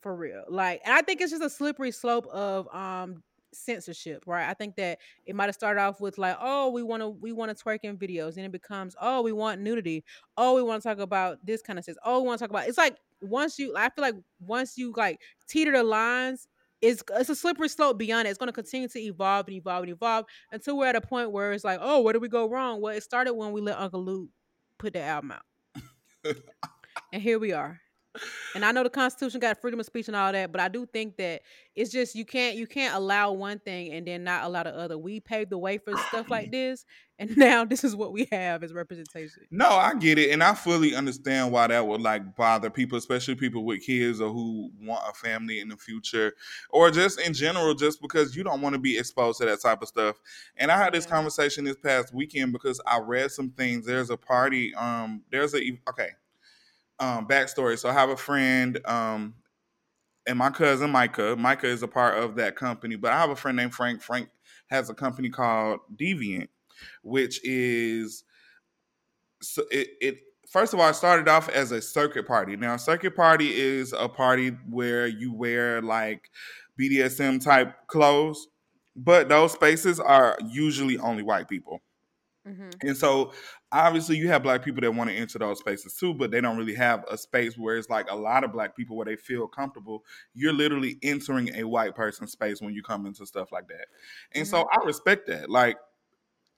for 0.00 0.14
real. 0.14 0.44
Like, 0.48 0.82
and 0.84 0.94
I 0.94 1.02
think 1.02 1.20
it's 1.20 1.30
just 1.30 1.42
a 1.42 1.50
slippery 1.50 1.90
slope 1.90 2.26
of 2.28 2.72
um 2.74 3.22
censorship, 3.52 4.24
right? 4.26 4.48
I 4.48 4.54
think 4.54 4.76
that 4.76 4.98
it 5.24 5.34
might 5.34 5.46
have 5.46 5.54
started 5.54 5.80
off 5.80 6.00
with 6.00 6.18
like, 6.18 6.36
oh, 6.40 6.70
we 6.70 6.82
want 6.82 7.02
to 7.02 7.08
we 7.08 7.32
want 7.32 7.56
to 7.56 7.64
twerk 7.64 7.80
in 7.82 7.96
videos, 7.96 8.36
and 8.36 8.44
it 8.46 8.52
becomes, 8.52 8.94
oh, 9.00 9.22
we 9.22 9.32
want 9.32 9.60
nudity. 9.60 10.04
Oh, 10.36 10.54
we 10.54 10.62
want 10.62 10.82
to 10.82 10.88
talk 10.88 10.98
about 10.98 11.44
this 11.44 11.62
kind 11.62 11.78
of 11.78 11.84
stuff. 11.84 11.96
Oh, 12.04 12.20
we 12.20 12.26
want 12.26 12.38
to 12.38 12.44
talk 12.44 12.50
about. 12.50 12.68
It's 12.68 12.78
like 12.78 12.96
once 13.20 13.58
you, 13.58 13.74
I 13.76 13.88
feel 13.90 14.02
like 14.02 14.14
once 14.40 14.76
you 14.76 14.92
like 14.96 15.20
teeter 15.48 15.72
the 15.72 15.82
lines, 15.82 16.48
it's 16.82 17.02
it's 17.14 17.30
a 17.30 17.34
slippery 17.34 17.68
slope 17.68 17.98
beyond 17.98 18.26
it. 18.26 18.30
It's 18.30 18.38
going 18.38 18.48
to 18.48 18.52
continue 18.52 18.88
to 18.88 19.00
evolve 19.00 19.46
and 19.48 19.56
evolve 19.56 19.82
and 19.82 19.92
evolve 19.92 20.26
until 20.52 20.76
we're 20.76 20.86
at 20.86 20.96
a 20.96 21.00
point 21.00 21.32
where 21.32 21.52
it's 21.52 21.64
like, 21.64 21.78
oh, 21.80 22.02
where 22.02 22.12
did 22.12 22.22
we 22.22 22.28
go 22.28 22.48
wrong? 22.48 22.80
Well, 22.80 22.94
it 22.94 23.02
started 23.02 23.34
when 23.34 23.52
we 23.52 23.60
let 23.60 23.78
Uncle 23.78 24.04
Luke 24.04 24.28
put 24.78 24.92
the 24.92 25.00
album 25.00 25.32
out, 25.32 25.84
and 27.12 27.22
here 27.22 27.38
we 27.38 27.52
are 27.52 27.80
and 28.54 28.64
I 28.64 28.72
know 28.72 28.82
the 28.82 28.90
Constitution 28.90 29.40
got 29.40 29.60
freedom 29.60 29.80
of 29.80 29.86
speech 29.86 30.08
and 30.08 30.16
all 30.16 30.32
that, 30.32 30.52
but 30.52 30.60
I 30.60 30.68
do 30.68 30.86
think 30.86 31.16
that 31.16 31.42
it's 31.74 31.90
just 31.90 32.14
you 32.14 32.24
can't 32.24 32.56
you 32.56 32.66
can't 32.66 32.94
allow 32.94 33.32
one 33.32 33.58
thing 33.58 33.92
and 33.92 34.06
then 34.06 34.24
not 34.24 34.44
allow 34.44 34.62
the 34.62 34.74
other. 34.74 34.96
We 34.96 35.20
paved 35.20 35.50
the 35.50 35.58
way 35.58 35.78
for 35.78 35.96
stuff 36.08 36.30
like 36.30 36.50
this, 36.52 36.84
and 37.18 37.36
now 37.36 37.64
this 37.64 37.84
is 37.84 37.94
what 37.94 38.12
we 38.12 38.28
have 38.32 38.62
as 38.62 38.72
representation. 38.72 39.42
No, 39.50 39.68
I 39.68 39.94
get 39.94 40.18
it, 40.18 40.30
and 40.30 40.42
I 40.42 40.54
fully 40.54 40.94
understand 40.94 41.52
why 41.52 41.66
that 41.66 41.86
would 41.86 42.00
like 42.00 42.36
bother 42.36 42.70
people, 42.70 42.98
especially 42.98 43.34
people 43.34 43.64
with 43.64 43.84
kids 43.84 44.20
or 44.20 44.32
who 44.32 44.70
want 44.80 45.04
a 45.08 45.12
family 45.12 45.60
in 45.60 45.68
the 45.68 45.76
future, 45.76 46.34
or 46.70 46.90
just 46.90 47.20
in 47.20 47.34
general, 47.34 47.74
just 47.74 48.00
because 48.00 48.34
you 48.36 48.42
don't 48.42 48.62
want 48.62 48.74
to 48.74 48.80
be 48.80 48.98
exposed 48.98 49.38
to 49.40 49.46
that 49.46 49.60
type 49.60 49.82
of 49.82 49.88
stuff. 49.88 50.16
And 50.56 50.70
I 50.70 50.78
had 50.78 50.92
this 50.92 51.04
yeah. 51.04 51.10
conversation 51.10 51.64
this 51.64 51.76
past 51.76 52.14
weekend 52.14 52.52
because 52.52 52.80
I 52.86 53.00
read 53.00 53.30
some 53.30 53.50
things. 53.50 53.86
There's 53.86 54.10
a 54.10 54.16
party. 54.16 54.74
Um, 54.74 55.22
there's 55.30 55.54
a 55.54 55.78
okay 55.88 56.10
um, 56.98 57.26
backstory. 57.26 57.78
So 57.78 57.88
I 57.88 57.92
have 57.92 58.10
a 58.10 58.16
friend, 58.16 58.80
um, 58.84 59.34
and 60.26 60.38
my 60.38 60.50
cousin 60.50 60.90
Micah. 60.90 61.36
Micah 61.36 61.68
is 61.68 61.82
a 61.82 61.88
part 61.88 62.18
of 62.18 62.36
that 62.36 62.56
company, 62.56 62.96
but 62.96 63.12
I 63.12 63.20
have 63.20 63.30
a 63.30 63.36
friend 63.36 63.56
named 63.56 63.74
Frank. 63.74 64.02
Frank 64.02 64.28
has 64.68 64.90
a 64.90 64.94
company 64.94 65.30
called 65.30 65.80
Deviant, 65.94 66.48
which 67.02 67.40
is 67.44 68.24
so 69.40 69.62
it, 69.70 69.88
it 70.00 70.18
first 70.50 70.74
of 70.74 70.80
all, 70.80 70.88
it 70.88 70.94
started 70.94 71.28
off 71.28 71.48
as 71.48 71.72
a 71.72 71.80
circuit 71.80 72.26
party. 72.26 72.56
Now, 72.56 72.74
a 72.74 72.78
circuit 72.78 73.14
party 73.14 73.54
is 73.54 73.92
a 73.92 74.08
party 74.08 74.50
where 74.68 75.06
you 75.06 75.32
wear 75.32 75.80
like 75.80 76.30
BDSM 76.80 77.42
type 77.42 77.74
clothes, 77.86 78.48
but 78.94 79.28
those 79.28 79.52
spaces 79.52 80.00
are 80.00 80.36
usually 80.48 80.98
only 80.98 81.22
white 81.22 81.48
people. 81.48 81.82
Mm-hmm. 82.46 82.70
And 82.82 82.96
so 82.96 83.32
obviously 83.76 84.16
you 84.16 84.28
have 84.28 84.42
black 84.42 84.64
people 84.64 84.80
that 84.80 84.92
want 84.92 85.10
to 85.10 85.16
enter 85.16 85.38
those 85.38 85.58
spaces 85.58 85.94
too, 85.94 86.14
but 86.14 86.30
they 86.30 86.40
don't 86.40 86.56
really 86.56 86.74
have 86.74 87.04
a 87.10 87.18
space 87.18 87.58
where 87.58 87.76
it's 87.76 87.90
like 87.90 88.10
a 88.10 88.16
lot 88.16 88.44
of 88.44 88.52
black 88.52 88.76
people 88.76 88.96
where 88.96 89.06
they 89.06 89.16
feel 89.16 89.46
comfortable. 89.46 90.04
You're 90.34 90.52
literally 90.52 90.98
entering 91.02 91.54
a 91.54 91.64
white 91.64 91.94
person 91.94 92.26
space 92.26 92.60
when 92.60 92.74
you 92.74 92.82
come 92.82 93.06
into 93.06 93.26
stuff 93.26 93.52
like 93.52 93.68
that. 93.68 93.86
And 94.32 94.44
mm-hmm. 94.44 94.50
so 94.50 94.68
I 94.72 94.84
respect 94.84 95.26
that. 95.28 95.50
Like 95.50 95.76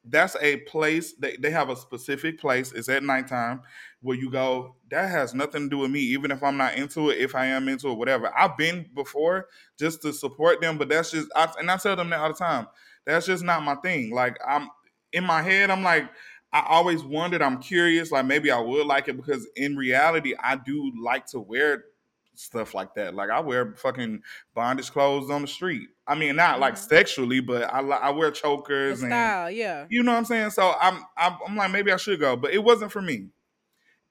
that's 0.04 0.37
a 0.40 0.59
place 0.59 1.14
they, 1.14 1.37
they 1.37 1.50
have 1.50 1.70
a 1.70 1.76
specific 1.76 2.38
place. 2.40 2.72
It's 2.72 2.88
at 2.88 3.02
nighttime 3.02 3.62
where 4.00 4.16
you 4.16 4.31
go, 4.31 4.76
that 4.90 5.11
has 5.11 5.35
nothing 5.35 5.64
to 5.64 5.68
do 5.68 5.78
with 5.78 5.90
me, 5.90 6.00
even 6.00 6.31
if 6.31 6.42
I'm 6.42 6.57
not 6.57 6.76
into 6.76 7.11
it, 7.11 7.18
if 7.18 7.35
I 7.35 7.46
am 7.46 7.68
into 7.68 7.88
it, 7.88 7.98
whatever. 7.98 8.33
I've 8.37 8.57
been 8.57 8.87
before 8.94 9.48
just 9.78 10.02
to 10.02 10.12
support 10.12 10.61
them, 10.61 10.78
but 10.78 10.88
that's 10.88 11.11
just 11.11 11.28
I, 11.35 11.52
and 11.59 11.70
I 11.70 11.76
tell 11.76 11.96
them 11.96 12.11
that 12.11 12.20
all 12.20 12.28
the 12.28 12.35
time. 12.35 12.66
That's 13.07 13.26
just 13.26 13.44
not 13.44 13.62
my 13.62 13.74
thing. 13.76 14.12
Like 14.12 14.38
I'm 14.46 14.68
in 15.12 15.24
my 15.24 15.42
head, 15.42 15.70
I'm 15.70 15.83
like, 15.83 16.09
I 16.52 16.64
always 16.66 17.04
wondered, 17.04 17.42
I'm 17.42 17.61
curious, 17.61 18.11
like 18.11 18.24
maybe 18.24 18.50
I 18.50 18.58
would 18.58 18.87
like 18.87 19.08
it 19.08 19.16
because 19.16 19.46
in 19.56 19.76
reality, 19.76 20.34
I 20.42 20.56
do 20.56 20.92
like 21.00 21.26
to 21.26 21.40
wear 21.40 21.84
stuff 22.34 22.74
like 22.74 22.94
that. 22.94 23.14
Like 23.14 23.30
I 23.30 23.40
wear 23.40 23.74
fucking 23.74 24.22
bondage 24.54 24.90
clothes 24.90 25.30
on 25.30 25.42
the 25.42 25.48
street. 25.48 25.88
I 26.06 26.14
mean, 26.14 26.37
not 26.37 26.52
mm-hmm. 26.52 26.62
like 26.62 26.76
sexually, 26.76 27.40
but 27.40 27.72
I 27.72 27.80
I 27.80 28.11
wear 28.11 28.30
chokers 28.30 29.00
the 29.00 29.08
style, 29.08 29.48
and 29.48 29.56
yeah. 29.56 29.87
You 29.90 30.02
know 30.02 30.12
what 30.12 30.18
I'm 30.18 30.24
saying? 30.24 30.50
So 30.50 30.74
I'm, 30.80 31.04
I'm 31.16 31.37
I'm 31.46 31.56
like 31.56 31.70
maybe 31.70 31.92
I 31.92 31.96
should 31.96 32.20
go, 32.20 32.37
but 32.37 32.52
it 32.52 32.62
wasn't 32.62 32.92
for 32.92 33.02
me. 33.02 33.26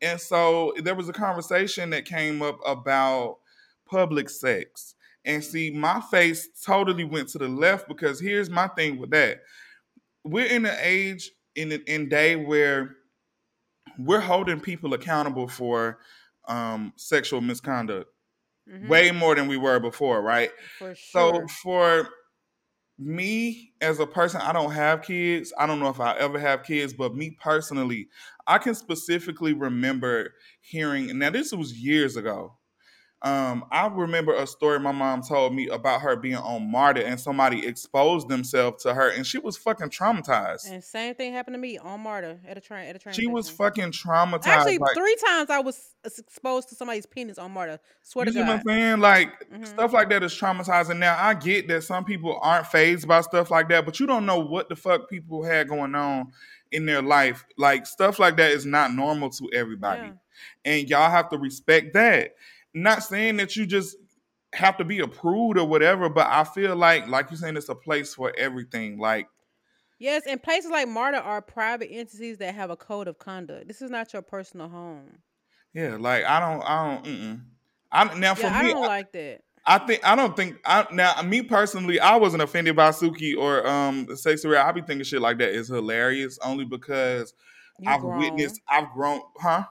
And 0.01 0.19
so 0.21 0.73
there 0.83 0.93
was 0.93 1.09
a 1.09 1.13
conversation 1.13 1.89
that 1.89 2.05
came 2.05 2.41
up 2.43 2.59
about 2.65 3.37
public 3.85 4.29
sex. 4.29 4.93
And 5.25 5.43
see, 5.43 5.71
my 5.71 6.01
face 6.11 6.47
totally 6.63 7.03
went 7.03 7.29
to 7.29 7.39
the 7.39 7.47
left 7.47 7.87
because 7.87 8.19
here's 8.19 8.49
my 8.49 8.67
thing 8.67 8.97
with 8.97 9.09
that 9.09 9.41
we're 10.23 10.45
in 10.45 10.65
an 10.65 10.77
age 10.81 11.31
in 11.57 11.71
in 11.87 12.07
day 12.07 12.35
where 12.35 12.95
we're 13.99 14.21
holding 14.21 14.59
people 14.59 14.93
accountable 14.93 15.47
for 15.47 15.99
um, 16.47 16.93
sexual 16.95 17.41
misconduct 17.41 18.09
mm-hmm. 18.69 18.87
way 18.87 19.11
more 19.11 19.35
than 19.35 19.47
we 19.47 19.57
were 19.57 19.79
before, 19.79 20.21
right? 20.21 20.51
For 20.77 20.95
sure. 20.95 20.95
So 20.95 21.47
for 21.63 22.09
me 22.99 23.73
as 23.81 23.99
a 23.99 24.07
person, 24.07 24.41
I 24.41 24.53
don't 24.53 24.71
have 24.71 25.01
kids. 25.01 25.53
I 25.57 25.65
don't 25.67 25.79
know 25.79 25.89
if 25.89 25.99
I 25.99 26.15
ever 26.17 26.39
have 26.39 26.63
kids, 26.63 26.93
but 26.93 27.15
me 27.15 27.37
personally, 27.41 28.07
I 28.45 28.57
can 28.57 28.75
specifically 28.75 29.53
remember 29.53 30.33
hearing. 30.61 31.17
Now 31.17 31.29
this 31.29 31.51
was 31.51 31.73
years 31.73 32.17
ago. 32.17 32.56
Um, 33.27 33.65
I 33.71 33.87
remember 33.87 34.33
a 34.33 34.47
story 34.47 34.79
my 34.79 34.91
mom 34.91 35.21
told 35.21 35.53
me 35.53 35.67
about 35.67 36.01
her 36.01 36.15
being 36.15 36.37
on 36.37 36.71
MARTA 36.71 37.05
and 37.05 37.19
somebody 37.19 37.65
exposed 37.65 38.29
themselves 38.29 38.83
to 38.83 38.93
her 38.93 39.09
and 39.09 39.27
she 39.27 39.37
was 39.37 39.57
fucking 39.57 39.89
traumatized. 39.89 40.71
And 40.71 40.81
same 40.83 41.13
thing 41.15 41.33
happened 41.33 41.55
to 41.55 41.59
me 41.59 41.77
on 41.77 42.01
MARTA 42.01 42.39
at 42.47 42.57
a 42.57 42.61
train 42.61 42.87
at 42.87 42.95
a 42.95 42.99
train. 42.99 43.13
She 43.13 43.23
station. 43.23 43.33
was 43.33 43.49
fucking 43.49 43.91
traumatized. 43.91 44.47
Actually, 44.47 44.77
like, 44.77 44.95
three 44.95 45.15
times 45.25 45.49
I 45.49 45.59
was 45.59 45.93
exposed 46.17 46.69
to 46.69 46.75
somebody's 46.75 47.05
penis 47.05 47.37
on 47.37 47.51
MARTA. 47.51 47.79
Swear 48.01 48.25
to 48.25 48.31
God. 48.31 48.39
You 48.39 48.45
know 48.45 48.51
what 48.51 48.59
I'm 48.61 48.67
saying? 48.67 48.99
Like 49.01 49.49
mm-hmm. 49.49 49.65
stuff 49.65 49.91
like 49.91 50.09
that 50.09 50.23
is 50.23 50.33
traumatizing. 50.33 50.97
Now 50.97 51.17
I 51.19 51.33
get 51.33 51.67
that 51.67 51.83
some 51.83 52.05
people 52.05 52.39
aren't 52.41 52.67
phased 52.67 53.07
by 53.07 53.21
stuff 53.21 53.51
like 53.51 53.67
that, 53.69 53.85
but 53.85 53.99
you 53.99 54.07
don't 54.07 54.25
know 54.25 54.39
what 54.39 54.69
the 54.69 54.75
fuck 54.75 55.09
people 55.09 55.43
had 55.43 55.67
going 55.67 55.95
on 55.95 56.31
in 56.71 56.85
their 56.85 57.01
life. 57.01 57.45
Like 57.57 57.87
stuff 57.87 58.19
like 58.19 58.37
that 58.37 58.51
is 58.51 58.65
not 58.65 58.93
normal 58.93 59.31
to 59.31 59.49
everybody. 59.53 60.03
Yeah. 60.03 60.13
And 60.63 60.89
y'all 60.89 61.09
have 61.09 61.29
to 61.29 61.37
respect 61.37 61.93
that 61.95 62.35
not 62.83 63.03
saying 63.03 63.37
that 63.37 63.55
you 63.55 63.65
just 63.65 63.95
have 64.53 64.77
to 64.77 64.85
be 64.85 64.99
approved 64.99 65.57
or 65.57 65.67
whatever, 65.67 66.09
but 66.09 66.27
I 66.27 66.43
feel 66.43 66.75
like, 66.75 67.07
like 67.07 67.29
you're 67.29 67.37
saying, 67.37 67.57
it's 67.57 67.69
a 67.69 67.75
place 67.75 68.13
for 68.13 68.33
everything. 68.37 68.97
Like, 68.97 69.27
yes, 69.99 70.23
and 70.27 70.41
places 70.41 70.71
like 70.71 70.87
MARTA 70.87 71.21
are 71.21 71.41
private 71.41 71.89
entities 71.91 72.37
that 72.37 72.55
have 72.55 72.69
a 72.69 72.77
code 72.77 73.07
of 73.07 73.19
conduct. 73.19 73.67
This 73.67 73.81
is 73.81 73.89
not 73.89 74.13
your 74.13 74.21
personal 74.21 74.69
home. 74.69 75.19
Yeah, 75.73 75.97
like 75.99 76.23
I 76.23 76.39
don't, 76.39 76.61
I 76.63 76.95
don't. 76.95 77.05
Mm-mm. 77.05 77.41
I 77.91 78.17
now 78.17 78.35
for 78.35 78.43
yeah, 78.43 78.63
me, 78.63 78.69
I 78.69 78.73
don't 78.73 78.83
I, 78.83 78.87
like 78.87 79.11
that. 79.13 79.41
I 79.67 79.79
think 79.79 80.07
I 80.07 80.15
don't 80.15 80.35
think 80.35 80.57
I 80.65 80.87
now 80.91 81.21
me 81.21 81.41
personally 81.41 81.99
I 81.99 82.15
wasn't 82.15 82.41
offended 82.41 82.75
by 82.75 82.89
Suki 82.89 83.37
or 83.37 83.67
um 83.67 84.07
Sexyy 84.07 84.49
Red. 84.49 84.65
I 84.65 84.71
be 84.71 84.81
thinking 84.81 85.03
shit 85.03 85.21
like 85.21 85.39
that 85.39 85.49
is 85.49 85.67
hilarious 85.67 86.39
only 86.43 86.63
because 86.63 87.33
you 87.79 87.89
I've 87.89 87.99
grown. 87.99 88.19
witnessed 88.19 88.61
I've 88.67 88.91
grown 88.93 89.21
huh 89.37 89.65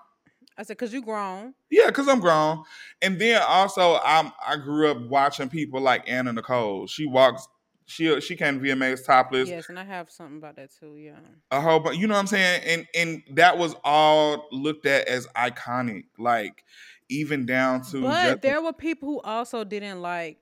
I 0.58 0.62
said, 0.62 0.78
"Cause 0.78 0.92
you 0.92 1.02
grown." 1.02 1.54
Yeah, 1.70 1.90
cause 1.90 2.08
I'm 2.08 2.20
grown, 2.20 2.64
and 3.02 3.20
then 3.20 3.42
also 3.46 3.98
I'm 4.04 4.32
I 4.46 4.56
grew 4.56 4.90
up 4.90 5.00
watching 5.08 5.48
people 5.48 5.80
like 5.80 6.08
Anna 6.08 6.32
Nicole. 6.32 6.86
She 6.86 7.06
walks 7.06 7.46
she 7.86 8.20
she 8.20 8.36
came 8.36 8.60
to 8.60 8.64
VMAs 8.68 9.04
topless. 9.06 9.48
Yes, 9.48 9.68
and 9.68 9.78
I 9.78 9.84
have 9.84 10.10
something 10.10 10.38
about 10.38 10.56
that 10.56 10.70
too. 10.78 10.96
Yeah. 10.96 11.18
A 11.50 11.60
whole 11.60 11.80
but 11.80 11.96
you 11.96 12.06
know 12.06 12.14
what 12.14 12.20
I'm 12.20 12.26
saying? 12.26 12.62
And 12.64 12.86
and 12.94 13.22
that 13.36 13.58
was 13.58 13.74
all 13.84 14.48
looked 14.50 14.86
at 14.86 15.06
as 15.08 15.26
iconic. 15.36 16.04
Like 16.18 16.64
even 17.08 17.46
down 17.46 17.82
to 17.90 18.02
But 18.02 18.24
just- 18.30 18.42
there 18.42 18.60
were 18.60 18.72
people 18.72 19.08
who 19.08 19.20
also 19.20 19.62
didn't 19.62 20.02
like 20.02 20.38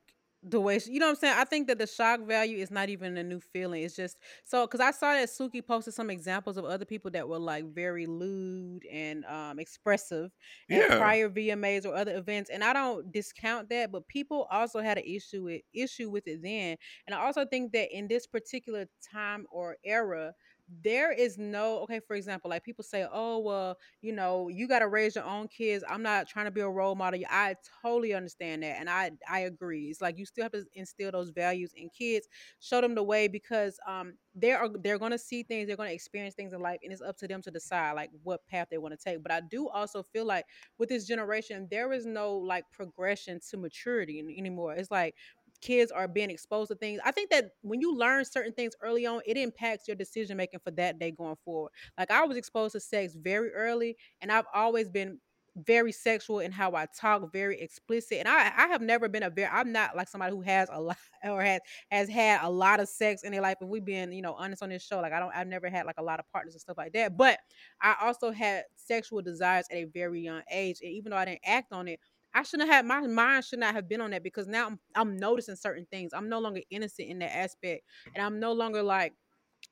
the 0.47 0.61
way 0.61 0.79
she, 0.79 0.93
you 0.93 1.01
know 1.01 1.07
what 1.07 1.13
I'm 1.13 1.17
saying. 1.17 1.35
I 1.39 1.45
think 1.45 1.69
that 1.69 1.79
the 1.79 1.87
shock 1.87 2.21
value 2.21 2.59
is 2.59 2.71
not 2.71 2.89
even 2.91 3.17
a 3.17 3.25
new 3.25 3.41
feeling. 3.41 3.83
It's 3.83 3.97
just 3.97 4.19
so 4.45 4.67
because 4.67 4.81
I 4.81 4.91
saw 4.91 5.15
that 5.15 5.29
Suki 5.29 5.67
posted 5.67 5.95
some 5.95 6.11
examples 6.11 6.57
of 6.57 6.65
other 6.67 6.85
people 6.85 7.11
that 7.13 7.29
were 7.29 7.39
like 7.39 7.73
very 7.73 8.07
lewd 8.07 8.85
and 8.91 9.25
um 9.25 9.59
expressive 9.59 10.31
at 10.71 10.87
prior 10.93 11.29
VMAs 11.31 11.87
or 11.87 11.95
other 11.95 12.17
events, 12.17 12.51
and 12.51 12.63
I 12.63 12.73
don't 12.75 13.11
discount 13.11 13.71
that. 13.71 13.91
But 13.91 14.07
people 14.09 14.47
also 14.51 14.81
had 14.81 14.99
an 14.99 15.05
issue 15.07 15.45
with 15.45 15.63
issue 15.73 16.11
with 16.11 16.27
it 16.27 16.43
then, 16.43 16.77
and 17.07 17.15
I 17.15 17.25
also 17.25 17.47
think 17.47 17.73
that 17.73 17.97
in 17.97 18.09
this 18.09 18.27
particular 18.27 18.87
time 19.13 19.47
or 19.51 19.77
era. 19.85 20.35
There 20.67 21.13
is 21.13 21.37
no 21.37 21.81
okay. 21.81 22.01
For 22.01 22.17
example, 22.17 22.49
like 22.49 22.65
people 22.65 22.85
say, 22.85 23.07
"Oh, 23.13 23.39
well, 23.39 23.77
you 24.01 24.13
know, 24.13 24.49
you 24.49 24.67
got 24.67 24.79
to 24.79 24.89
raise 24.89 25.15
your 25.15 25.25
own 25.25 25.47
kids. 25.47 25.85
I'm 25.87 26.03
not 26.03 26.27
trying 26.27 26.47
to 26.47 26.51
be 26.51 26.63
a 26.63 26.69
role 26.69 26.95
model. 26.95 27.21
I 27.29 27.57
totally 27.83 28.15
understand 28.15 28.63
that, 28.63 28.81
and 28.81 28.89
I 28.89 29.11
I 29.29 29.41
agree. 29.41 29.89
It's 29.91 30.01
like 30.01 30.17
you 30.19 30.25
still 30.25 30.45
have 30.45 30.53
to 30.53 30.65
instill 30.73 31.13
those 31.13 31.31
values 31.31 31.75
in 31.77 31.91
kids, 31.91 32.29
show 32.61 32.81
them 32.81 32.95
the 32.95 33.03
way 33.03 33.29
because 33.29 33.79
um 33.87 34.15
they 34.35 34.53
are 34.53 34.69
they're 34.83 34.99
going 34.99 35.11
to 35.13 35.19
see 35.19 35.43
things, 35.43 35.67
they're 35.67 35.77
going 35.77 35.91
to 35.91 35.95
experience 35.95 36.35
things 36.35 36.55
in 36.55 36.61
life, 36.61 36.79
and 36.83 36.93
it's 36.93 37.03
up 37.03 37.19
to 37.19 37.29
them 37.29 37.43
to 37.43 37.51
decide 37.51 37.93
like 37.93 38.11
what 38.23 38.47
path 38.47 38.69
they 38.71 38.79
want 38.79 38.99
to 38.99 39.05
take. 39.11 39.23
But 39.23 39.33
I 39.33 39.41
do 39.41 39.69
also 39.69 40.03
feel 40.03 40.25
like 40.25 40.47
with 40.79 40.89
this 40.89 41.07
generation, 41.07 41.69
there 41.71 41.93
is 41.93 42.07
no 42.07 42.35
like 42.37 42.65
progression 42.73 43.39
to 43.51 43.59
maturity 43.59 44.19
anymore. 44.39 44.73
It's 44.75 44.91
like 44.91 45.15
kids 45.61 45.91
are 45.91 46.09
being 46.09 46.31
exposed 46.31 46.71
to 46.71 46.77
things. 46.77 47.01
I 47.05 47.11
think 47.13 47.31
that 47.31 47.53
when 47.63 47.81
you 47.81 47.97
learn 47.97 48.25
certain 48.25 48.53
things 48.53 48.75
early 48.83 49.07
on, 49.07 49.21
it 49.27 49.37
impacts 49.37 49.89
your 49.89 49.97
decision 49.97 50.37
making 50.37 50.61
for 50.61 50.71
that 50.73 50.99
day 50.99 51.11
going 51.11 51.37
forward. 51.45 51.73
Like 51.99 52.11
I 52.11 52.25
was 52.25 52.37
exposed 52.37 52.73
to 52.73 52.81
sex 52.81 53.15
very 53.15 53.51
early, 53.53 53.97
and 54.21 54.31
I've 54.33 54.47
always 54.55 54.89
been 54.89 55.21
very 55.57 55.93
sexual 55.93 56.41
in 56.41 56.51
how 56.51 56.75
I 56.75 56.87
talk, 56.99 57.33
very 57.33 57.61
explicit. 57.61 58.19
And 58.19 58.27
I, 58.27 58.53
I 58.57 58.67
have 58.67 58.83
never 58.83 59.09
been 59.09 59.23
a 59.23 59.31
very 59.31 59.49
I'm 59.53 59.71
not 59.71 59.97
like 59.97 60.09
somebody 60.09 60.33
who 60.35 60.43
has 60.43 60.69
a 60.73 60.81
lot 60.83 60.97
or 61.23 61.43
has 61.43 61.61
has 61.91 62.09
had 62.09 62.41
a 62.43 62.51
lot 62.51 62.81
of 62.81 62.89
sex 62.89 63.23
in 63.23 63.31
their 63.31 63.41
life. 63.41 63.59
If 63.61 63.69
we've 63.69 63.85
been, 63.85 64.11
you 64.13 64.23
know, 64.23 64.35
honest 64.35 64.63
on 64.65 64.71
this 64.71 64.85
show, 64.85 65.01
like 65.01 65.13
I 65.13 65.21
don't 65.21 65.33
I've 65.35 65.47
never 65.47 65.69
had 65.69 65.87
like 65.87 65.99
a 65.99 66.03
lot 66.03 66.19
of 66.19 66.29
partners 66.33 66.55
and 66.55 66.61
stuff 66.61 66.77
like 66.77 66.93
that. 66.95 67.17
But 67.17 67.39
I 67.81 67.95
also 68.03 68.33
had 68.33 68.65
sexual 68.75 69.23
desires 69.23 69.67
at 69.71 69.77
a 69.77 69.85
very 69.85 70.21
young 70.23 70.43
age. 70.51 70.79
And 70.83 70.91
even 70.91 71.11
though 71.11 71.17
I 71.17 71.25
didn't 71.25 71.43
act 71.45 71.73
on 71.73 71.87
it, 71.87 72.01
I 72.35 72.43
shouldn't 72.43 72.69
have 72.69 72.77
had 72.79 72.87
my 72.87 73.01
mind 73.07 73.45
should 73.45 73.61
not 73.61 73.75
have 73.75 73.89
been 73.89 74.01
on 74.01 74.11
that 74.11 74.23
because 74.23 74.47
now 74.49 74.67
I'm 74.67 74.81
I'm 74.95 75.17
noticing 75.17 75.57
certain 75.57 75.87
things. 75.91 76.13
I'm 76.13 76.29
no 76.29 76.41
longer 76.41 76.61
innocent 76.71 77.09
in 77.09 77.19
that 77.21 77.35
aspect. 77.37 77.85
And 78.15 78.25
I'm 78.25 78.41
no 78.41 78.53
longer 78.53 78.83
like 78.83 79.15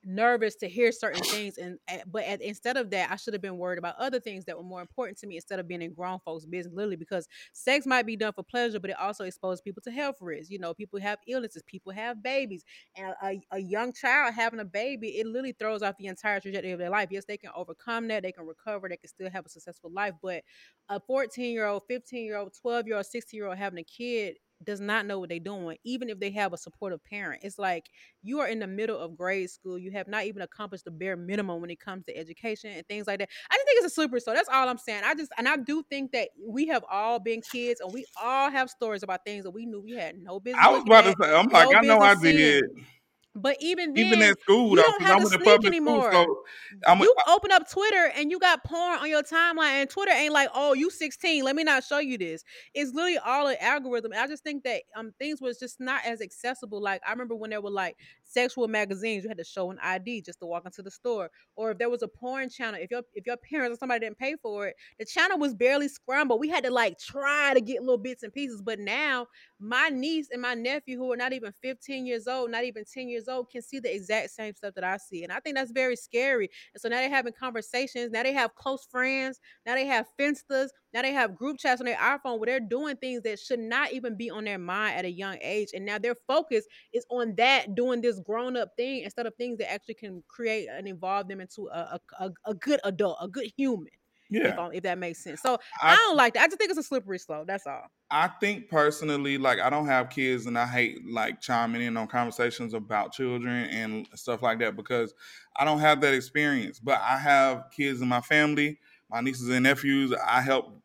nervous 0.04 0.56
to 0.56 0.68
hear 0.68 0.90
certain 0.92 1.22
things 1.22 1.58
and 1.58 1.78
eh, 1.88 2.00
but 2.06 2.24
at, 2.24 2.40
instead 2.42 2.76
of 2.76 2.90
that 2.90 3.10
i 3.10 3.16
should 3.16 3.32
have 3.32 3.40
been 3.42 3.58
worried 3.58 3.78
about 3.78 3.94
other 3.96 4.18
things 4.18 4.44
that 4.44 4.56
were 4.56 4.62
more 4.64 4.80
important 4.80 5.16
to 5.18 5.26
me 5.26 5.36
instead 5.36 5.58
of 5.58 5.68
being 5.68 5.82
in 5.82 5.92
grown 5.94 6.18
folks 6.24 6.44
business 6.44 6.74
literally 6.74 6.96
because 6.96 7.28
sex 7.52 7.86
might 7.86 8.04
be 8.06 8.16
done 8.16 8.32
for 8.32 8.42
pleasure 8.42 8.80
but 8.80 8.90
it 8.90 8.98
also 8.98 9.24
exposes 9.24 9.60
people 9.60 9.82
to 9.82 9.90
health 9.90 10.16
risks. 10.20 10.50
You 10.50 10.58
know 10.58 10.74
people 10.74 11.00
have 11.00 11.18
illnesses 11.28 11.62
people 11.66 11.92
have 11.92 12.22
babies 12.22 12.64
and 12.96 13.14
a, 13.22 13.40
a 13.52 13.58
young 13.58 13.92
child 13.92 14.34
having 14.34 14.60
a 14.60 14.64
baby 14.64 15.18
it 15.18 15.26
literally 15.26 15.52
throws 15.58 15.82
off 15.82 15.96
the 15.98 16.06
entire 16.06 16.40
trajectory 16.40 16.72
of 16.72 16.78
their 16.78 16.90
life. 16.90 17.08
Yes 17.10 17.24
they 17.26 17.36
can 17.36 17.50
overcome 17.54 18.08
that 18.08 18.22
they 18.22 18.32
can 18.32 18.46
recover 18.46 18.88
they 18.88 18.96
can 18.96 19.08
still 19.08 19.30
have 19.30 19.46
a 19.46 19.48
successful 19.48 19.90
life 19.92 20.14
but 20.22 20.42
a 20.88 21.00
14 21.00 21.52
year 21.52 21.66
old 21.66 21.82
15 21.88 22.24
year 22.24 22.36
old 22.36 22.52
12 22.60 22.86
year 22.86 22.96
old 22.96 23.06
16 23.06 23.38
year 23.38 23.46
old 23.46 23.58
having 23.58 23.78
a 23.78 23.84
kid 23.84 24.36
does 24.64 24.80
not 24.80 25.06
know 25.06 25.18
what 25.18 25.28
they're 25.28 25.38
doing 25.38 25.76
even 25.84 26.08
if 26.08 26.18
they 26.18 26.30
have 26.30 26.52
a 26.52 26.58
supportive 26.58 27.02
parent 27.04 27.42
it's 27.42 27.58
like 27.58 27.90
you 28.22 28.40
are 28.40 28.48
in 28.48 28.58
the 28.58 28.66
middle 28.66 28.98
of 28.98 29.16
grade 29.16 29.50
school. 29.50 29.78
You 29.78 29.90
have 29.92 30.08
not 30.08 30.24
even 30.24 30.42
accomplished 30.42 30.84
the 30.84 30.90
bare 30.90 31.16
minimum 31.16 31.60
when 31.60 31.70
it 31.70 31.80
comes 31.80 32.04
to 32.06 32.16
education 32.16 32.70
and 32.70 32.86
things 32.86 33.06
like 33.06 33.18
that. 33.18 33.28
I 33.50 33.56
just 33.56 33.66
think 33.66 33.78
it's 33.78 33.92
a 33.92 33.94
slippery 33.94 34.20
so 34.20 34.32
that's 34.32 34.48
all 34.48 34.68
I'm 34.68 34.78
saying. 34.78 35.02
I 35.04 35.14
just 35.14 35.32
and 35.38 35.48
I 35.48 35.56
do 35.56 35.82
think 35.90 36.12
that 36.12 36.28
we 36.46 36.66
have 36.68 36.84
all 36.90 37.18
been 37.18 37.40
kids 37.40 37.80
and 37.80 37.92
we 37.92 38.04
all 38.20 38.50
have 38.50 38.70
stories 38.70 39.02
about 39.02 39.24
things 39.24 39.44
that 39.44 39.50
we 39.50 39.66
knew 39.66 39.80
we 39.80 39.92
had 39.92 40.16
no 40.18 40.40
business. 40.40 40.64
I 40.64 40.70
was 40.70 40.82
about 40.82 41.06
at. 41.06 41.16
to 41.16 41.24
say, 41.24 41.34
I'm 41.34 41.48
like, 41.48 41.70
no 41.70 41.78
I 41.78 41.80
know 41.82 41.98
I 42.00 42.14
did. 42.14 42.64
seeing. 42.64 42.86
But 43.34 43.56
even 43.60 43.94
then, 43.94 44.04
Even 44.06 44.22
at 44.22 44.38
school, 44.40 44.76
you 44.76 44.76
though, 44.76 44.82
don't 44.82 45.02
have 45.02 45.16
I'm 45.16 45.20
to 45.20 45.26
sneak 45.26 45.44
public 45.44 45.74
school, 45.74 46.02
anymore. 46.02 46.12
so 46.12 46.42
I'm 46.86 47.00
you 47.00 47.14
open 47.28 47.50
up 47.50 47.68
Twitter 47.70 48.10
and 48.14 48.30
you 48.30 48.38
got 48.38 48.62
porn 48.64 48.98
on 48.98 49.08
your 49.08 49.22
timeline, 49.22 49.80
and 49.80 49.88
Twitter 49.90 50.12
ain't 50.12 50.32
like, 50.34 50.50
oh, 50.54 50.74
you 50.74 50.90
16. 50.90 51.42
Let 51.44 51.56
me 51.56 51.64
not 51.64 51.82
show 51.84 51.98
you 51.98 52.18
this. 52.18 52.44
It's 52.74 52.92
literally 52.92 53.18
all 53.18 53.46
an 53.46 53.56
algorithm. 53.60 54.12
And 54.12 54.20
I 54.20 54.26
just 54.26 54.42
think 54.44 54.64
that 54.64 54.82
um 54.94 55.12
things 55.18 55.40
was 55.40 55.58
just 55.58 55.80
not 55.80 56.04
as 56.04 56.20
accessible. 56.20 56.82
Like 56.82 57.00
I 57.06 57.10
remember 57.12 57.34
when 57.34 57.50
there 57.50 57.60
were 57.62 57.70
like 57.70 57.96
sexual 58.32 58.68
magazines, 58.68 59.24
you 59.24 59.28
had 59.28 59.38
to 59.38 59.44
show 59.44 59.70
an 59.70 59.78
ID 59.82 60.22
just 60.22 60.40
to 60.40 60.46
walk 60.46 60.64
into 60.64 60.82
the 60.82 60.90
store. 60.90 61.30
Or 61.56 61.72
if 61.72 61.78
there 61.78 61.90
was 61.90 62.02
a 62.02 62.08
porn 62.08 62.48
channel, 62.48 62.80
if 62.80 62.90
your 62.90 63.02
if 63.14 63.26
your 63.26 63.36
parents 63.36 63.76
or 63.76 63.78
somebody 63.78 64.00
didn't 64.00 64.18
pay 64.18 64.36
for 64.42 64.66
it, 64.68 64.76
the 64.98 65.04
channel 65.04 65.38
was 65.38 65.54
barely 65.54 65.88
scrambled. 65.88 66.40
We 66.40 66.48
had 66.48 66.64
to 66.64 66.70
like 66.70 66.98
try 66.98 67.54
to 67.54 67.60
get 67.60 67.80
little 67.82 67.98
bits 67.98 68.22
and 68.22 68.32
pieces. 68.32 68.62
But 68.62 68.78
now 68.78 69.26
my 69.58 69.88
niece 69.88 70.28
and 70.32 70.42
my 70.42 70.54
nephew, 70.54 70.98
who 70.98 71.12
are 71.12 71.16
not 71.16 71.32
even 71.32 71.52
15 71.62 72.06
years 72.06 72.26
old, 72.26 72.50
not 72.50 72.64
even 72.64 72.84
10 72.84 73.08
years 73.08 73.28
old, 73.28 73.50
can 73.50 73.62
see 73.62 73.78
the 73.78 73.94
exact 73.94 74.30
same 74.30 74.54
stuff 74.54 74.74
that 74.74 74.84
I 74.84 74.96
see. 74.96 75.22
And 75.24 75.32
I 75.32 75.40
think 75.40 75.56
that's 75.56 75.72
very 75.72 75.96
scary. 75.96 76.50
And 76.74 76.80
so 76.80 76.88
now 76.88 76.96
they're 76.96 77.10
having 77.10 77.32
conversations. 77.32 78.10
Now 78.10 78.22
they 78.22 78.32
have 78.32 78.54
close 78.54 78.84
friends. 78.84 79.40
Now 79.66 79.74
they 79.74 79.86
have 79.86 80.06
finstas. 80.18 80.68
Now 80.92 81.02
they 81.02 81.12
have 81.12 81.36
group 81.36 81.58
chats 81.58 81.80
on 81.80 81.86
their 81.86 81.96
iPhone 81.96 82.38
where 82.38 82.46
they're 82.46 82.60
doing 82.60 82.96
things 82.96 83.22
that 83.22 83.38
should 83.38 83.58
not 83.58 83.92
even 83.92 84.16
be 84.16 84.30
on 84.30 84.44
their 84.44 84.58
mind 84.58 84.96
at 84.96 85.04
a 85.04 85.10
young 85.10 85.38
age. 85.40 85.68
And 85.74 85.84
now 85.84 85.98
their 85.98 86.14
focus 86.26 86.66
is 86.92 87.06
on 87.10 87.34
that, 87.36 87.74
doing 87.74 88.00
this 88.00 88.20
grown 88.20 88.56
up 88.56 88.70
thing 88.76 89.02
instead 89.02 89.26
of 89.26 89.34
things 89.36 89.58
that 89.58 89.72
actually 89.72 89.94
can 89.94 90.22
create 90.28 90.68
and 90.70 90.86
evolve 90.88 91.28
them 91.28 91.40
into 91.40 91.68
a, 91.72 91.98
a, 92.20 92.30
a, 92.46 92.54
good 92.54 92.80
adult, 92.84 93.18
a 93.20 93.28
good 93.28 93.50
human. 93.56 93.88
If, 94.30 94.44
yeah. 94.44 94.64
um, 94.64 94.72
if 94.72 94.82
that 94.84 94.96
makes 94.96 95.22
sense. 95.22 95.42
So 95.42 95.58
I 95.82 95.92
I, 95.92 95.96
don't 95.96 96.16
like 96.16 96.34
that. 96.34 96.44
I 96.44 96.46
just 96.46 96.56
think 96.56 96.70
it's 96.70 96.78
a 96.78 96.82
slippery 96.82 97.18
slope. 97.18 97.46
That's 97.46 97.66
all. 97.66 97.84
I 98.10 98.28
think 98.28 98.70
personally, 98.70 99.36
like 99.36 99.60
I 99.60 99.68
don't 99.68 99.86
have 99.86 100.08
kids, 100.08 100.46
and 100.46 100.58
I 100.58 100.66
hate 100.66 101.06
like 101.06 101.40
chiming 101.40 101.82
in 101.82 101.96
on 101.98 102.06
conversations 102.06 102.72
about 102.72 103.12
children 103.12 103.66
and 103.66 104.08
stuff 104.14 104.42
like 104.42 104.58
that 104.60 104.74
because 104.74 105.12
I 105.54 105.66
don't 105.66 105.80
have 105.80 106.00
that 106.00 106.14
experience. 106.14 106.80
But 106.80 107.00
I 107.02 107.18
have 107.18 107.64
kids 107.76 108.00
in 108.00 108.08
my 108.08 108.22
family, 108.22 108.78
my 109.10 109.20
nieces 109.20 109.50
and 109.50 109.64
nephews. 109.64 110.14
I 110.26 110.40
help 110.40 110.81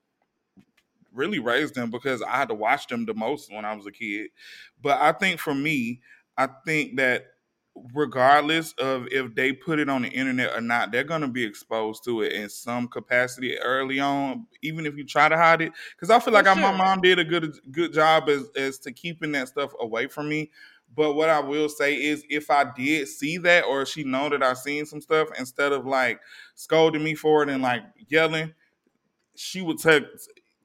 really 1.17 1.39
raised 1.39 1.75
them 1.75 1.91
because 1.91 2.21
I 2.21 2.37
had 2.37 2.49
to 2.49 2.55
watch 2.55 2.87
them 2.87 3.05
the 3.05 3.13
most 3.13 3.51
when 3.51 3.65
I 3.65 3.75
was 3.75 3.85
a 3.85 3.91
kid. 3.91 4.29
But 4.81 5.01
I 5.01 5.11
think 5.11 5.39
for 5.39 5.53
me, 5.53 6.01
I 6.37 6.47
think 6.65 6.97
that 6.97 7.25
regardless 7.93 8.73
of 8.73 9.07
if 9.11 9.35
they 9.35 9.51
put 9.51 9.79
it 9.79 9.89
on 9.89 10.01
the 10.01 10.09
internet 10.09 10.55
or 10.55 10.61
not, 10.61 10.91
they're 10.91 11.03
going 11.03 11.21
to 11.21 11.27
be 11.27 11.43
exposed 11.43 12.03
to 12.05 12.21
it 12.21 12.33
in 12.33 12.49
some 12.49 12.87
capacity 12.87 13.57
early 13.59 13.99
on, 13.99 14.47
even 14.61 14.85
if 14.85 14.95
you 14.95 15.03
try 15.03 15.29
to 15.29 15.37
hide 15.37 15.61
it. 15.61 15.71
Because 15.95 16.09
I 16.09 16.19
feel 16.19 16.33
like 16.33 16.47
I, 16.47 16.53
my 16.53 16.75
mom 16.75 17.01
did 17.01 17.19
a 17.19 17.23
good 17.23 17.55
good 17.71 17.93
job 17.93 18.29
as 18.29 18.49
as 18.55 18.79
to 18.79 18.91
keeping 18.91 19.31
that 19.33 19.49
stuff 19.49 19.73
away 19.79 20.07
from 20.07 20.29
me. 20.29 20.51
But 20.95 21.13
what 21.13 21.29
I 21.29 21.39
will 21.39 21.69
say 21.69 21.95
is, 21.95 22.23
if 22.29 22.49
I 22.49 22.65
did 22.75 23.07
see 23.07 23.37
that, 23.39 23.65
or 23.65 23.85
she 23.85 24.03
know 24.03 24.29
that 24.29 24.41
I 24.41 24.53
seen 24.53 24.85
some 24.85 25.01
stuff, 25.01 25.27
instead 25.37 25.73
of 25.73 25.85
like 25.85 26.19
scolding 26.55 27.03
me 27.03 27.13
for 27.13 27.43
it 27.43 27.49
and 27.49 27.61
like 27.61 27.83
yelling, 28.07 28.53
she 29.35 29.61
would 29.61 29.77
take 29.77 30.05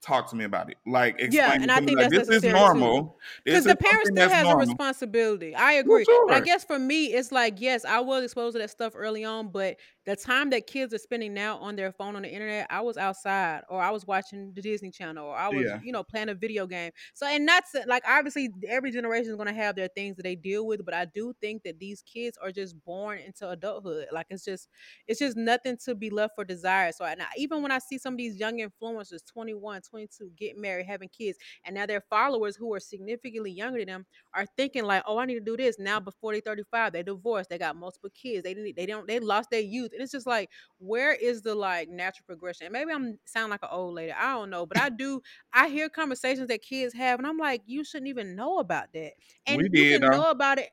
talk 0.02 0.28
to 0.30 0.36
me 0.36 0.44
about 0.44 0.70
it. 0.70 0.76
Like 0.86 1.16
explain 1.20 1.32
Yeah, 1.32 1.52
and 1.62 1.70
to 1.70 1.72
I 1.72 1.80
me 1.80 1.86
think 1.86 1.98
like 1.98 2.10
that's 2.10 2.28
this 2.28 2.28
is 2.28 2.44
normal. 2.44 3.18
Because 3.44 3.64
the 3.66 3.76
parent 3.76 4.08
still 4.08 4.28
has 4.28 4.48
a 4.48 4.56
responsibility. 4.56 5.54
I 5.54 5.72
agree. 5.74 6.04
But 6.26 6.34
I 6.34 6.40
guess 6.40 6.64
for 6.64 6.78
me, 6.78 7.06
it's 7.14 7.32
like, 7.32 7.60
yes, 7.60 7.84
I 7.84 8.00
was 8.00 8.24
exposed 8.24 8.54
to 8.54 8.58
that 8.60 8.70
stuff 8.70 8.94
early 8.96 9.24
on, 9.24 9.48
but 9.50 9.78
the 10.04 10.16
time 10.16 10.50
that 10.50 10.66
kids 10.66 10.92
are 10.92 10.98
spending 10.98 11.32
now 11.32 11.58
on 11.58 11.76
their 11.76 11.92
phone 11.92 12.16
on 12.16 12.22
the 12.22 12.28
internet, 12.32 12.66
I 12.70 12.80
was 12.80 12.96
outside 12.96 13.62
or 13.68 13.80
I 13.80 13.90
was 13.90 14.04
watching 14.04 14.52
the 14.52 14.60
Disney 14.60 14.90
Channel 14.90 15.24
or 15.24 15.36
I 15.36 15.48
was, 15.48 15.64
Yeah. 15.64 15.78
you 15.80 15.92
know, 15.92 16.02
playing 16.02 16.28
a 16.28 16.34
video 16.34 16.66
game. 16.66 16.90
So, 17.14 17.24
and 17.24 17.46
that's 17.46 17.74
like, 17.86 18.02
obviously, 18.06 18.48
every 18.68 18.90
generation 18.90 19.30
is 19.30 19.36
going 19.36 19.46
to 19.46 19.54
have 19.54 19.76
their 19.76 19.88
things 19.88 20.16
that 20.16 20.24
they 20.24 20.34
deal 20.34 20.66
with, 20.66 20.84
but 20.84 20.92
I 20.94 21.04
do 21.04 21.32
think 21.40 21.62
that 21.62 21.78
these 21.78 22.02
kids 22.02 22.36
are 22.38 22.50
just 22.50 22.82
born 22.84 23.18
into 23.18 23.48
adulthood. 23.48 24.08
Like, 24.12 24.26
it's 24.30 24.44
just, 24.44 24.68
it's 25.06 25.20
just 25.20 25.36
nothing 25.36 25.76
to 25.84 25.94
be 25.94 26.10
left 26.10 26.34
for 26.34 26.44
desire. 26.44 26.90
So, 26.90 27.04
and 27.04 27.22
I, 27.22 27.26
even 27.36 27.62
when 27.62 27.70
I 27.70 27.78
see 27.78 27.98
some 27.98 28.14
of 28.14 28.18
these 28.18 28.36
young 28.36 28.58
influencers, 28.58 29.24
21, 29.24 29.82
22, 29.92 30.30
get 30.36 30.56
married, 30.56 30.86
having 30.86 31.08
kids, 31.08 31.38
and 31.64 31.74
now 31.74 31.86
their 31.86 32.00
followers 32.00 32.56
who 32.56 32.72
are 32.74 32.80
significantly 32.80 33.50
younger 33.52 33.78
than 33.78 33.86
them 33.88 34.06
are 34.34 34.46
thinking 34.56 34.84
like, 34.84 35.02
oh, 35.06 35.18
I 35.18 35.26
need 35.26 35.34
to 35.34 35.40
do 35.40 35.56
this 35.56 35.78
now 35.78 36.00
before 36.00 36.32
they 36.32 36.40
35. 36.40 36.92
They 36.92 37.02
divorced, 37.02 37.50
they 37.50 37.58
got 37.58 37.76
multiple 37.76 38.10
kids, 38.10 38.42
they 38.42 38.54
didn't, 38.54 38.74
they 38.76 38.86
don't, 38.86 39.06
they 39.06 39.20
lost 39.20 39.50
their 39.50 39.60
youth. 39.60 39.92
And 39.92 40.02
it's 40.02 40.12
just 40.12 40.26
like, 40.26 40.50
where 40.78 41.12
is 41.12 41.42
the 41.42 41.54
like 41.54 41.88
natural 41.88 42.24
progression? 42.26 42.66
And 42.66 42.72
maybe 42.72 42.92
I'm 42.92 43.18
sound 43.26 43.50
like 43.50 43.62
an 43.62 43.68
old 43.70 43.94
lady. 43.94 44.12
I 44.12 44.32
don't 44.32 44.50
know. 44.50 44.66
But 44.66 44.78
I 44.78 44.88
do, 44.88 45.22
I 45.52 45.68
hear 45.68 45.88
conversations 45.88 46.48
that 46.48 46.62
kids 46.62 46.94
have, 46.94 47.18
and 47.20 47.26
I'm 47.26 47.38
like, 47.38 47.62
you 47.66 47.84
shouldn't 47.84 48.08
even 48.08 48.34
know 48.36 48.58
about 48.58 48.92
that. 48.94 49.12
And 49.46 49.60
We 49.60 49.68
you 49.74 49.84
did, 49.84 50.00
can 50.00 50.08
know 50.08 50.30
about 50.30 50.58
it, 50.58 50.70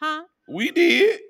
huh? 0.00 0.24
We 0.46 0.70
did. 0.70 1.20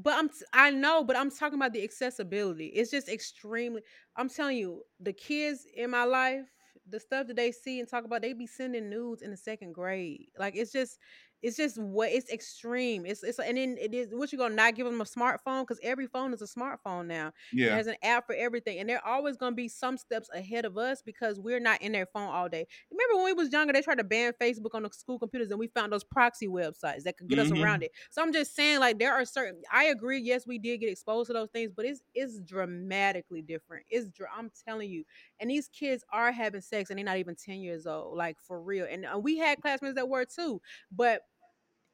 But 0.00 0.14
I'm 0.16 0.30
I 0.52 0.70
know, 0.70 1.02
but 1.04 1.16
I'm 1.16 1.30
talking 1.30 1.58
about 1.58 1.72
the 1.72 1.82
accessibility. 1.82 2.66
It's 2.66 2.90
just 2.90 3.08
extremely 3.08 3.82
I'm 4.16 4.28
telling 4.28 4.56
you, 4.56 4.82
the 5.00 5.12
kids 5.12 5.66
in 5.74 5.90
my 5.90 6.04
life, 6.04 6.46
the 6.88 7.00
stuff 7.00 7.26
that 7.26 7.36
they 7.36 7.50
see 7.52 7.80
and 7.80 7.88
talk 7.88 8.04
about, 8.04 8.22
they 8.22 8.32
be 8.32 8.46
sending 8.46 8.88
nudes 8.90 9.22
in 9.22 9.30
the 9.32 9.36
second 9.36 9.72
grade. 9.74 10.26
Like 10.38 10.54
it's 10.56 10.72
just 10.72 10.98
it's 11.42 11.56
just 11.56 11.78
what 11.78 12.10
it's 12.10 12.30
extreme. 12.30 13.06
It's 13.06 13.22
it's 13.22 13.38
and 13.38 13.56
then 13.56 13.76
it 13.78 13.94
is 13.94 14.08
what 14.12 14.32
you 14.32 14.38
gonna 14.38 14.54
not 14.54 14.74
give 14.74 14.86
them 14.86 15.00
a 15.00 15.04
smartphone 15.04 15.62
because 15.62 15.78
every 15.82 16.06
phone 16.06 16.32
is 16.34 16.42
a 16.42 16.46
smartphone 16.46 17.06
now. 17.06 17.32
Yeah. 17.52 17.78
There's 17.78 17.86
an 17.86 17.96
app 18.02 18.26
for 18.26 18.34
everything, 18.34 18.78
and 18.78 18.88
they're 18.88 19.04
always 19.04 19.36
gonna 19.36 19.54
be 19.56 19.68
some 19.68 19.96
steps 19.96 20.28
ahead 20.34 20.64
of 20.64 20.76
us 20.78 21.02
because 21.02 21.38
we're 21.40 21.60
not 21.60 21.80
in 21.82 21.92
their 21.92 22.06
phone 22.06 22.28
all 22.28 22.48
day. 22.48 22.66
Remember 22.90 23.16
when 23.16 23.24
we 23.26 23.32
was 23.32 23.52
younger, 23.52 23.72
they 23.72 23.82
tried 23.82 23.98
to 23.98 24.04
ban 24.04 24.32
Facebook 24.40 24.74
on 24.74 24.82
the 24.82 24.90
school 24.90 25.18
computers, 25.18 25.50
and 25.50 25.58
we 25.58 25.68
found 25.68 25.92
those 25.92 26.04
proxy 26.04 26.48
websites 26.48 27.02
that 27.04 27.16
could 27.16 27.28
get 27.28 27.38
Mhm. 27.38 27.38
us 27.38 27.50
around 27.52 27.82
it. 27.82 27.92
So 28.10 28.22
I'm 28.22 28.32
just 28.32 28.54
saying, 28.54 28.80
like 28.80 28.98
there 28.98 29.12
are 29.14 29.24
certain. 29.24 29.62
I 29.72 29.84
agree. 29.84 30.20
Yes, 30.20 30.46
we 30.46 30.58
did 30.58 30.78
get 30.78 30.90
exposed 30.90 31.28
to 31.28 31.32
those 31.32 31.50
things, 31.50 31.72
but 31.74 31.84
it's 31.84 32.02
it's 32.14 32.40
dramatically 32.40 33.42
different. 33.42 33.86
It's 33.90 34.08
I'm 34.36 34.50
telling 34.66 34.90
you, 34.90 35.04
and 35.40 35.50
these 35.50 35.68
kids 35.68 36.04
are 36.12 36.32
having 36.32 36.60
sex, 36.60 36.90
and 36.90 36.98
they're 36.98 37.04
not 37.04 37.18
even 37.18 37.36
ten 37.36 37.56
years 37.60 37.86
old, 37.86 38.16
like 38.16 38.38
for 38.40 38.60
real. 38.60 38.86
And 38.90 39.06
uh, 39.06 39.18
we 39.18 39.38
had 39.38 39.60
classmates 39.60 39.96
that 39.96 40.08
were 40.08 40.24
too, 40.24 40.60
but 40.90 41.22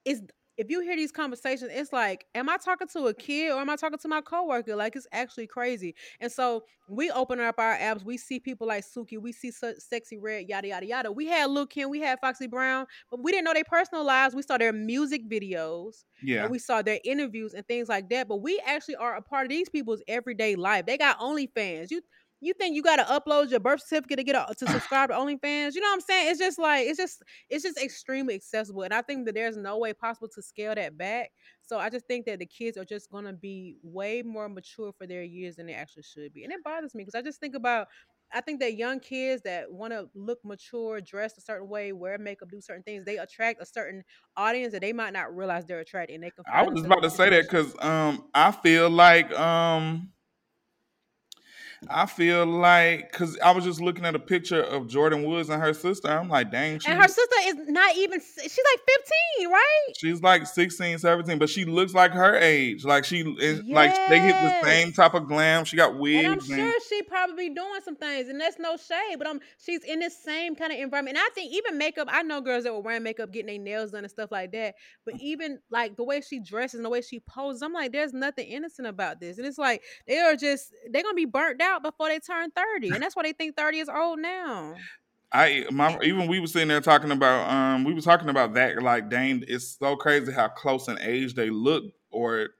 it's 0.05 0.21
if 0.57 0.71
you 0.71 0.81
hear 0.83 0.95
these 0.95 1.11
conversations, 1.11 1.69
it's 1.75 1.93
like, 1.93 2.27
am 2.33 2.49
I 2.49 2.59
talking 2.59 2.87
to 2.89 3.07
a 3.09 3.15
kid 3.15 3.51
or 3.51 3.59
am 3.61 3.69
I 3.69 3.75
talking 3.75 3.99
to 3.99 4.07
my 4.09 4.21
coworker? 4.21 4.77
Like 4.77 4.95
it's 4.95 5.07
actually 5.11 5.49
crazy. 5.49 5.97
And 6.21 6.31
so 6.31 6.63
we 6.89 7.11
open 7.11 7.41
up 7.41 7.57
our 7.59 7.77
apps, 7.77 8.05
we 8.05 8.17
see 8.17 8.39
people 8.39 8.69
like 8.69 8.85
Suki, 8.85 9.21
we 9.21 9.33
see 9.33 9.51
such 9.51 9.77
Sexyy 9.79 10.19
Red, 10.21 10.49
yada 10.49 10.69
yada 10.69 10.87
yada. 10.87 11.11
We 11.13 11.27
had 11.27 11.51
Lil 11.51 11.67
Kim, 11.67 11.91
we 11.91 11.99
had 12.01 12.21
Foxy 12.21 12.47
Brown, 12.47 12.87
but 13.11 13.21
we 13.21 13.33
didn't 13.33 13.47
know 13.47 13.53
their 13.55 13.65
personal 13.65 14.05
lives. 14.05 14.37
We 14.37 14.43
saw 14.43 14.57
their 14.57 14.73
music 14.73 15.29
videos 15.29 16.05
Yeah. 16.23 16.43
and 16.43 16.53
we 16.53 16.61
saw 16.61 16.83
their 16.83 17.01
interviews 17.05 17.53
and 17.53 17.67
things 17.67 17.89
like 17.89 18.09
that. 18.11 18.29
But 18.29 18.37
we 18.37 18.63
actually 18.65 18.97
are 18.97 19.17
a 19.17 19.23
part 19.23 19.47
of 19.47 19.51
these 19.51 19.69
people's 19.69 20.03
everyday 20.07 20.55
life. 20.55 20.87
They 20.87 20.97
got 20.99 21.19
OnlyFans. 21.19 21.91
You 21.91 22.01
you 22.45 22.55
think 22.55 22.77
you 22.77 22.83
got 22.83 22.97
to 22.97 23.05
upload 23.05 23.51
your 23.51 23.61
birth 23.61 23.83
certificate 23.87 24.19
to 24.19 24.25
get 24.25 24.37
a, 24.37 24.55
to 24.55 24.67
subscribe 24.71 25.11
to 25.11 25.17
OnlyFans? 25.17 25.75
You 25.75 25.81
know 25.81 25.89
what 25.89 25.95
I'm 25.95 26.01
saying? 26.01 26.31
It's 26.31 26.39
just 26.39 26.59
like 26.59 26.87
it's 26.87 26.99
just 26.99 27.23
it's 27.49 27.63
just 27.63 27.79
extremely 27.79 28.35
accessible, 28.35 28.83
and 28.83 28.93
I 28.93 29.03
think 29.03 29.27
that 29.27 29.35
there's 29.35 29.57
no 29.57 29.79
way 29.79 29.93
possible 29.93 30.29
to 30.35 30.43
scale 30.43 30.75
that 30.75 30.97
back. 30.97 31.31
So 31.63 31.79
I 31.79 31.89
just 31.89 32.07
think 32.07 32.27
that 32.27 32.39
the 32.39 32.47
kids 32.47 32.77
are 32.77 32.85
just 32.85 33.11
gonna 33.11 33.33
be 33.33 33.77
way 33.83 34.23
more 34.23 34.49
mature 34.49 34.93
for 34.97 35.07
their 35.07 35.23
years 35.23 35.57
than 35.57 35.67
they 35.67 35.75
actually 35.75 36.03
should 36.03 36.33
be, 36.33 36.45
and 36.45 36.53
it 36.53 36.63
bothers 36.65 36.95
me 36.95 37.03
because 37.05 37.19
I 37.19 37.23
just 37.23 37.41
think 37.41 37.55
about. 37.55 37.89
I 38.33 38.41
think 38.41 38.59
that 38.61 38.75
young 38.75 38.99
kids 38.99 39.43
that 39.43 39.71
want 39.71 39.93
to 39.93 40.09
look 40.15 40.41
mature, 40.45 41.01
dress 41.01 41.39
a 41.39 41.41
certain 41.41 41.69
way, 41.69 41.93
wear 41.93 42.19
makeup, 42.19 42.49
do 42.51 42.61
certain 42.61 42.83
things, 42.83 43.05
they 43.05 43.19
attract 43.19 43.63
a 43.63 43.67
certain 43.67 44.03
audience 44.37 44.73
that 44.73 44.81
they 44.81 44.93
might 44.93 45.13
not 45.13 45.37
realize 45.37 45.67
they're 45.67 45.79
attracting. 45.79 46.21
They 46.21 46.31
can 46.31 46.43
I 46.53 46.63
was 46.63 46.75
just 46.75 46.87
about 46.87 47.03
to 47.03 47.11
say 47.11 47.31
that 47.31 47.43
because 47.43 47.77
um, 47.79 48.25
I 48.35 48.51
feel 48.51 48.91
like 48.91 49.31
um, 49.39 50.11
I 51.89 52.07
feel 52.07 52.47
like 52.47 53.11
because 53.11 53.39
I 53.41 53.51
was 53.53 53.65
just 53.65 53.81
looking 53.81 54.05
at 54.05 54.15
a 54.15 54.19
picture 54.19 54.63
of 54.63 54.87
Jordyn 54.87 55.27
Woods 55.27 55.49
and 55.49 55.63
her 55.63 55.75
sister. 55.75 56.09
I'm 56.09 56.29
like, 56.29 56.51
dang, 56.51 56.79
she, 56.79 56.91
And 56.91 57.01
her 57.01 57.09
sister 57.09 57.37
is 57.47 57.55
not 57.69 57.97
even, 57.97 58.21
she's 58.21 58.43
like 58.43 58.81
15, 59.39 59.51
right? 59.51 59.85
she's 59.97 60.23
like 60.23 60.47
16, 60.47 60.99
17, 60.99 61.39
but 61.39 61.49
she 61.49 61.65
looks 61.65 61.95
like 61.95 62.13
her 62.13 62.37
age. 62.37 62.85
Like 62.85 63.05
she 63.05 63.21
is 63.39 63.63
like 63.65 63.95
they 64.09 64.19
get 64.19 64.63
the 64.63 64.67
same 64.67 64.93
type 64.93 65.15
of 65.15 65.27
glam. 65.27 65.65
She 65.65 65.77
got 65.77 65.91
And 65.91 65.99
I'm 65.99 66.33
wigs 66.35 66.51
and, 66.51 66.59
sure 66.59 66.75
she 66.89 67.03
probably 67.03 67.51
doing 67.51 67.81
some 67.85 67.97
things, 67.97 68.29
and 68.29 68.41
that's 68.41 68.59
no 68.59 68.77
shade. 68.77 69.17
But 69.19 69.27
um, 69.27 69.41
she's 69.65 69.83
in 69.85 70.01
this 70.01 70.17
same 70.23 70.55
kind 70.55 70.73
of 70.73 70.79
environment. 70.79 71.17
And 71.17 71.25
I 71.25 71.31
think 71.35 71.53
even 71.53 71.79
makeup, 71.79 72.09
I 72.11 72.23
know 72.23 72.41
girls 72.41 72.65
that 72.65 72.73
were 72.73 72.81
wearing 72.81 73.03
makeup, 73.03 73.33
getting 73.33 73.47
their 73.47 73.59
nails 73.59 73.93
done 73.93 74.05
and 74.05 74.11
stuff 74.11 74.31
like 74.31 74.53
that. 74.53 74.75
But 75.05 75.15
even 75.21 75.59
like 75.71 75.97
the 75.97 76.05
way 76.05 76.21
she 76.21 76.41
dresses 76.41 76.79
and 76.79 76.85
the 76.85 76.91
way 76.91 77.01
she 77.01 77.21
poses, 77.21 77.63
I'm 77.63 77.73
like, 77.73 77.93
there's 77.93 78.13
nothing 78.13 78.47
innocent 78.47 78.89
about 78.89 79.21
this. 79.21 79.39
And 79.39 79.47
it's 79.47 79.59
like 79.59 79.83
they 80.07 80.19
are 80.19 80.37
just 80.37 80.73
they're 80.91 81.03
gonna 81.03 81.15
be 81.15 81.25
burnt 81.25 81.61
out 81.61 81.74
before 81.83 82.09
they 82.09 82.19
turn 82.19 82.51
30, 82.51 82.91
and 82.91 83.03
that's 83.03 83.17
why 83.17 83.23
they 83.23 83.33
think 83.33 83.57
30 83.57 83.79
is 83.79 83.89
old 83.89 84.19
now. 84.19 84.75
I 85.35 85.67
my 85.73 85.99
even 86.03 86.29
we 86.29 86.39
were 86.39 86.47
sitting 86.47 86.69
there 86.69 86.81
talking 86.81 87.11
about 87.11 87.51
um 87.51 87.83
we 87.83 87.93
were 87.93 88.01
talking 88.01 88.29
about 88.29 88.55
that 88.55 88.81
like 88.81 89.11
dang 89.11 89.43
it's 89.49 89.77
so 89.79 89.97
crazy 89.97 90.31
how 90.31 90.47
close 90.47 90.87
in 90.87 90.97
age 91.01 91.35
they 91.35 91.51
look 91.51 91.85
or 92.13 92.51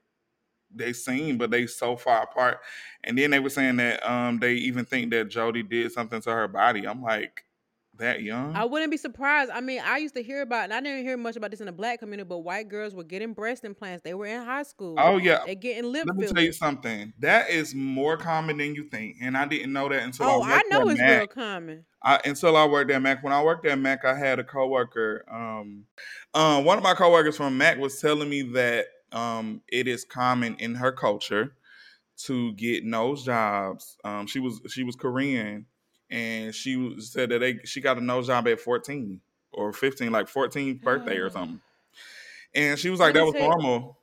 they 0.75 0.91
seem 0.91 1.37
but 1.37 1.51
they 1.51 1.67
so 1.67 1.95
far 1.95 2.23
apart 2.23 2.59
and 3.05 3.17
then 3.17 3.31
they 3.31 3.39
were 3.39 3.49
saying 3.49 3.77
that 3.77 4.05
um 4.05 4.39
they 4.39 4.55
even 4.55 4.83
think 4.83 5.09
that 5.11 5.29
Jodie 5.29 5.67
did 5.67 5.93
something 5.93 6.19
to 6.19 6.29
her 6.29 6.49
body 6.49 6.85
I'm 6.85 7.01
like 7.01 7.45
that 7.99 8.21
young 8.21 8.55
I 8.55 8.65
wouldn't 8.65 8.91
be 8.91 8.97
surprised. 8.97 9.51
I 9.51 9.61
mean, 9.61 9.81
I 9.83 9.97
used 9.97 10.15
to 10.15 10.23
hear 10.23 10.41
about, 10.41 10.65
and 10.65 10.73
I 10.73 10.81
didn't 10.81 11.03
hear 11.03 11.17
much 11.17 11.35
about 11.35 11.51
this 11.51 11.59
in 11.59 11.65
the 11.65 11.71
black 11.71 11.99
community, 11.99 12.27
but 12.27 12.39
white 12.39 12.67
girls 12.69 12.93
were 12.93 13.03
getting 13.03 13.33
breast 13.33 13.63
implants. 13.63 14.03
They 14.03 14.13
were 14.13 14.25
in 14.25 14.43
high 14.43 14.63
school. 14.63 14.95
oh 14.97 15.17
yeah 15.17 15.39
They're 15.45 15.55
getting 15.55 15.91
lip 15.91 16.05
let 16.07 16.15
me 16.15 16.27
tell 16.27 16.43
you 16.43 16.51
something 16.51 17.13
that 17.19 17.49
is 17.49 17.73
more 17.75 18.17
common 18.17 18.57
than 18.57 18.75
you 18.75 18.85
think 18.89 19.17
and 19.21 19.37
I 19.37 19.45
didn't 19.45 19.71
know 19.73 19.89
that 19.89 20.03
until 20.03 20.25
Oh, 20.25 20.41
I 20.41 20.47
I 20.49 20.51
worked 20.57 20.71
know 20.71 20.81
at 20.81 20.87
it's 20.91 20.99
Mac 20.99 21.19
real 21.19 21.27
common. 21.27 21.85
I, 22.03 22.19
until 22.23 22.55
I 22.55 22.65
worked 22.67 22.91
at 22.91 23.01
Mac. 23.01 23.23
When 23.23 23.33
I 23.33 23.41
worked 23.43 23.65
at 23.65 23.79
Mac, 23.79 24.05
I 24.05 24.15
had 24.15 24.37
a 24.37 24.43
coworker. 24.43 25.25
Um, 25.31 25.85
um, 26.35 26.63
one 26.63 26.77
of 26.77 26.83
my 26.83 26.93
coworkers 26.93 27.35
from 27.37 27.57
Mac 27.57 27.79
was 27.79 27.99
telling 27.99 28.29
me 28.29 28.43
that 28.53 28.85
um, 29.11 29.61
it 29.67 29.87
is 29.87 30.05
common 30.05 30.55
in 30.59 30.75
her 30.75 30.91
culture 30.91 31.55
to 32.25 32.53
get 32.53 32.83
nose 32.85 33.23
jobs. 33.25 33.97
Um, 34.03 34.27
she 34.27 34.39
was 34.39 34.61
she 34.69 34.83
was 34.83 34.95
Korean, 34.95 35.65
and 36.09 36.53
she 36.53 36.95
said 36.99 37.29
that 37.29 37.39
they 37.39 37.59
she 37.65 37.81
got 37.81 37.97
a 37.97 38.01
nose 38.01 38.27
job 38.27 38.47
at 38.47 38.59
fourteen 38.59 39.21
or 39.51 39.71
fifteen, 39.73 40.11
like 40.11 40.27
14th 40.27 40.81
birthday 40.81 41.17
or 41.17 41.27
ah. 41.27 41.29
something. 41.29 41.61
And 42.53 42.79
she 42.79 42.89
was 42.89 42.99
like, 42.99 43.13
that 43.13 43.25
was 43.25 43.33
normal. 43.33 43.97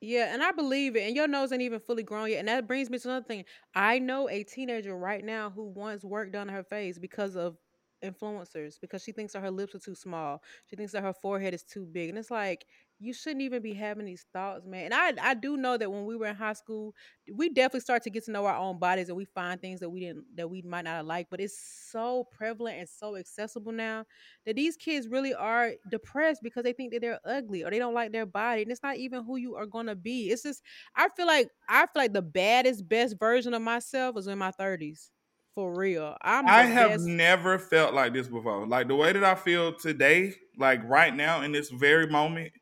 Yeah, 0.00 0.32
and 0.32 0.42
I 0.42 0.52
believe 0.52 0.94
it. 0.94 1.06
And 1.06 1.16
your 1.16 1.26
nose 1.26 1.50
ain't 1.52 1.62
even 1.62 1.80
fully 1.80 2.02
grown 2.02 2.30
yet. 2.30 2.38
And 2.38 2.48
that 2.48 2.68
brings 2.68 2.88
me 2.88 2.98
to 2.98 3.08
another 3.08 3.24
thing. 3.24 3.44
I 3.74 3.98
know 3.98 4.28
a 4.28 4.44
teenager 4.44 4.96
right 4.96 5.24
now 5.24 5.50
who 5.50 5.64
wants 5.64 6.04
work 6.04 6.32
done 6.32 6.48
on 6.48 6.54
her 6.54 6.62
face 6.62 6.98
because 6.98 7.34
of 7.34 7.56
influencers, 8.04 8.80
because 8.80 9.02
she 9.02 9.10
thinks 9.10 9.32
that 9.32 9.42
her 9.42 9.50
lips 9.50 9.74
are 9.74 9.80
too 9.80 9.96
small. 9.96 10.42
She 10.70 10.76
thinks 10.76 10.92
that 10.92 11.02
her 11.02 11.12
forehead 11.12 11.52
is 11.52 11.64
too 11.64 11.84
big. 11.84 12.10
And 12.10 12.18
it's 12.18 12.30
like, 12.30 12.66
you 13.00 13.12
shouldn't 13.12 13.42
even 13.42 13.62
be 13.62 13.74
having 13.74 14.06
these 14.06 14.26
thoughts, 14.32 14.66
man. 14.66 14.92
And 14.92 14.94
I 14.94 15.30
I 15.30 15.34
do 15.34 15.56
know 15.56 15.76
that 15.76 15.90
when 15.90 16.04
we 16.04 16.16
were 16.16 16.26
in 16.26 16.34
high 16.36 16.54
school, 16.54 16.94
we 17.32 17.48
definitely 17.48 17.80
start 17.80 18.02
to 18.04 18.10
get 18.10 18.24
to 18.24 18.32
know 18.32 18.44
our 18.46 18.56
own 18.56 18.78
bodies 18.78 19.08
and 19.08 19.16
we 19.16 19.24
find 19.24 19.60
things 19.60 19.80
that 19.80 19.90
we 19.90 20.00
didn't 20.00 20.24
that 20.36 20.50
we 20.50 20.62
might 20.62 20.82
not 20.82 20.96
have 20.96 21.06
liked. 21.06 21.30
But 21.30 21.40
it's 21.40 21.58
so 21.58 22.24
prevalent 22.32 22.78
and 22.78 22.88
so 22.88 23.16
accessible 23.16 23.72
now 23.72 24.04
that 24.46 24.56
these 24.56 24.76
kids 24.76 25.08
really 25.08 25.34
are 25.34 25.74
depressed 25.88 26.40
because 26.42 26.64
they 26.64 26.72
think 26.72 26.92
that 26.92 27.00
they're 27.00 27.20
ugly 27.24 27.62
or 27.64 27.70
they 27.70 27.78
don't 27.78 27.94
like 27.94 28.12
their 28.12 28.26
body. 28.26 28.62
And 28.62 28.70
it's 28.70 28.82
not 28.82 28.96
even 28.96 29.24
who 29.24 29.36
you 29.36 29.54
are 29.56 29.66
gonna 29.66 29.96
be. 29.96 30.30
It's 30.30 30.42
just 30.42 30.62
I 30.94 31.08
feel 31.10 31.26
like 31.26 31.50
I 31.68 31.82
feel 31.82 32.02
like 32.02 32.12
the 32.12 32.22
baddest, 32.22 32.88
best 32.88 33.18
version 33.18 33.54
of 33.54 33.62
myself 33.62 34.14
was 34.14 34.26
in 34.26 34.38
my 34.38 34.50
30s. 34.50 35.10
For 35.54 35.74
real. 35.76 36.16
I'm 36.22 36.50
I 36.50 36.64
have 36.64 36.96
best. 36.96 36.98
never 36.98 37.58
felt 37.58 37.94
like 37.94 38.12
this 38.12 38.28
before. 38.28 38.66
Like 38.66 38.88
the 38.88 38.94
way 38.94 39.12
that 39.12 39.24
I 39.24 39.34
feel 39.34 39.74
today, 39.74 40.34
like 40.56 40.82
right 40.84 41.14
now 41.14 41.42
in 41.42 41.52
this 41.52 41.68
very 41.70 42.06
moment, 42.06 42.52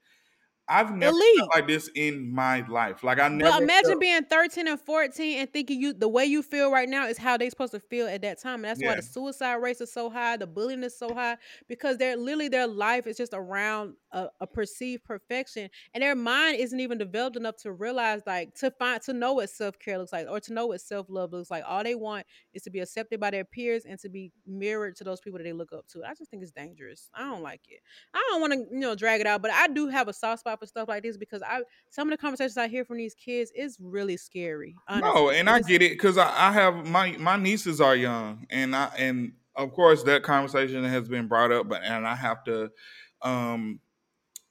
I've 0.69 0.93
never 0.95 1.17
felt 1.37 1.51
like 1.55 1.69
this 1.69 1.89
in 1.95 2.33
my 2.35 2.67
life. 2.67 3.05
Like 3.05 3.21
I 3.21 3.29
never 3.29 3.63
imagine 3.63 3.91
felt- 3.91 4.01
being 4.01 4.25
13 4.25 4.67
and 4.67 4.81
14 4.81 5.39
and 5.39 5.53
thinking 5.53 5.81
you 5.81 5.93
the 5.93 6.09
way 6.09 6.25
you 6.25 6.43
feel 6.43 6.71
right 6.73 6.89
now 6.89 7.07
is 7.07 7.19
how 7.19 7.37
they 7.37 7.49
supposed 7.51 7.73
to 7.73 7.81
feel 7.81 8.09
at 8.09 8.23
that 8.23 8.41
time. 8.41 8.57
And 8.57 8.65
that's 8.65 8.83
why 8.83 8.95
the 8.97 9.03
suicide 9.03 9.55
rates 9.57 9.81
are 9.81 9.87
so 9.87 10.11
high, 10.11 10.37
the 10.37 10.47
bullying 10.47 10.83
is 10.83 10.99
so 10.99 11.15
high, 11.15 11.37
because 11.69 11.99
they're 11.99 12.17
literally 12.17 12.49
their 12.49 12.67
life 12.67 13.07
is 13.07 13.17
just 13.17 13.33
around 13.33 13.95
a, 14.17 14.29
a 14.41 14.47
perceived 14.47 15.05
perfection. 15.05 15.69
And 15.95 16.03
their 16.03 16.17
mind 16.17 16.59
isn't 16.59 16.81
even 16.81 16.99
developed 16.99 17.37
enough 17.37 17.57
to 17.59 17.73
realize 17.73 18.23
like 18.27 18.55
to 18.57 18.71
find 18.71 19.01
to 19.03 19.13
know 19.13 19.35
what 19.35 19.51
self-care 19.51 19.99
looks 19.99 20.13
like 20.13 20.27
or 20.29 20.41
to 20.41 20.53
know 20.53 20.67
what 20.67 20.81
self-love 20.81 21.33
looks 21.33 21.51
like. 21.51 21.63
All 21.67 21.85
they 21.85 21.95
want 21.95 22.27
is 22.55 22.63
to 22.63 22.71
be 22.71 22.81
accepted 22.81 23.21
by 23.21 23.31
their 23.31 23.45
peers 23.45 23.85
and 23.85 23.99
to 24.01 24.09
be 24.09 24.33
mirrored 24.47 24.97
to 24.97 25.05
those 25.05 25.21
people 25.21 25.39
that 25.39 25.45
they 25.45 25.53
look 25.53 25.73
up 25.73 25.87
to. 25.89 26.03
I 26.03 26.15
just 26.15 26.31
think 26.31 26.43
it's 26.43 26.51
dangerous. 26.51 27.11
I 27.15 27.25
don't 27.31 27.43
like 27.43 27.61
it. 27.69 27.81
I 28.15 28.27
don't 28.31 28.41
want 28.41 28.55
to, 28.55 28.59
you 28.73 28.81
know, 28.81 28.95
drag 28.95 29.21
it 29.21 29.27
out, 29.27 29.43
but 29.43 29.51
I 29.51 29.69
do 29.69 29.89
have 29.89 30.09
a 30.09 30.13
soft 30.13 30.41
spot 30.41 30.59
for 30.59 30.67
stuff 30.67 30.89
like 30.89 31.03
this 31.03 31.19
because 31.19 31.43
I 31.43 31.61
some 31.91 32.09
of 32.09 32.13
the 32.13 32.19
conversations 32.19 32.57
I 32.57 32.69
hear 32.69 32.85
from 32.85 32.97
these 32.97 33.15
kids 33.15 33.53
is 33.55 33.77
really 33.81 34.17
scary. 34.17 34.75
Honestly. 34.89 35.11
No, 35.15 35.31
and 35.31 35.51
I 35.51 35.61
get 35.61 35.83
it 35.83 35.91
because 35.91 36.17
I, 36.17 36.49
I 36.49 36.53
have 36.53 36.87
my 36.87 37.17
my 37.19 37.37
nieces 37.37 37.81
are 37.83 37.95
young, 37.95 38.47
and 38.49 38.75
I 38.75 38.91
and 38.97 39.33
of 39.55 39.73
course 39.73 40.03
that 40.05 40.23
conversation 40.23 40.85
has 40.85 41.09
been 41.09 41.29
brought 41.29 41.53
up, 41.53 41.69
but 41.69 41.83
and 41.83 42.07
I 42.07 42.15
have 42.15 42.45
to, 42.45 42.71
um, 43.23 43.81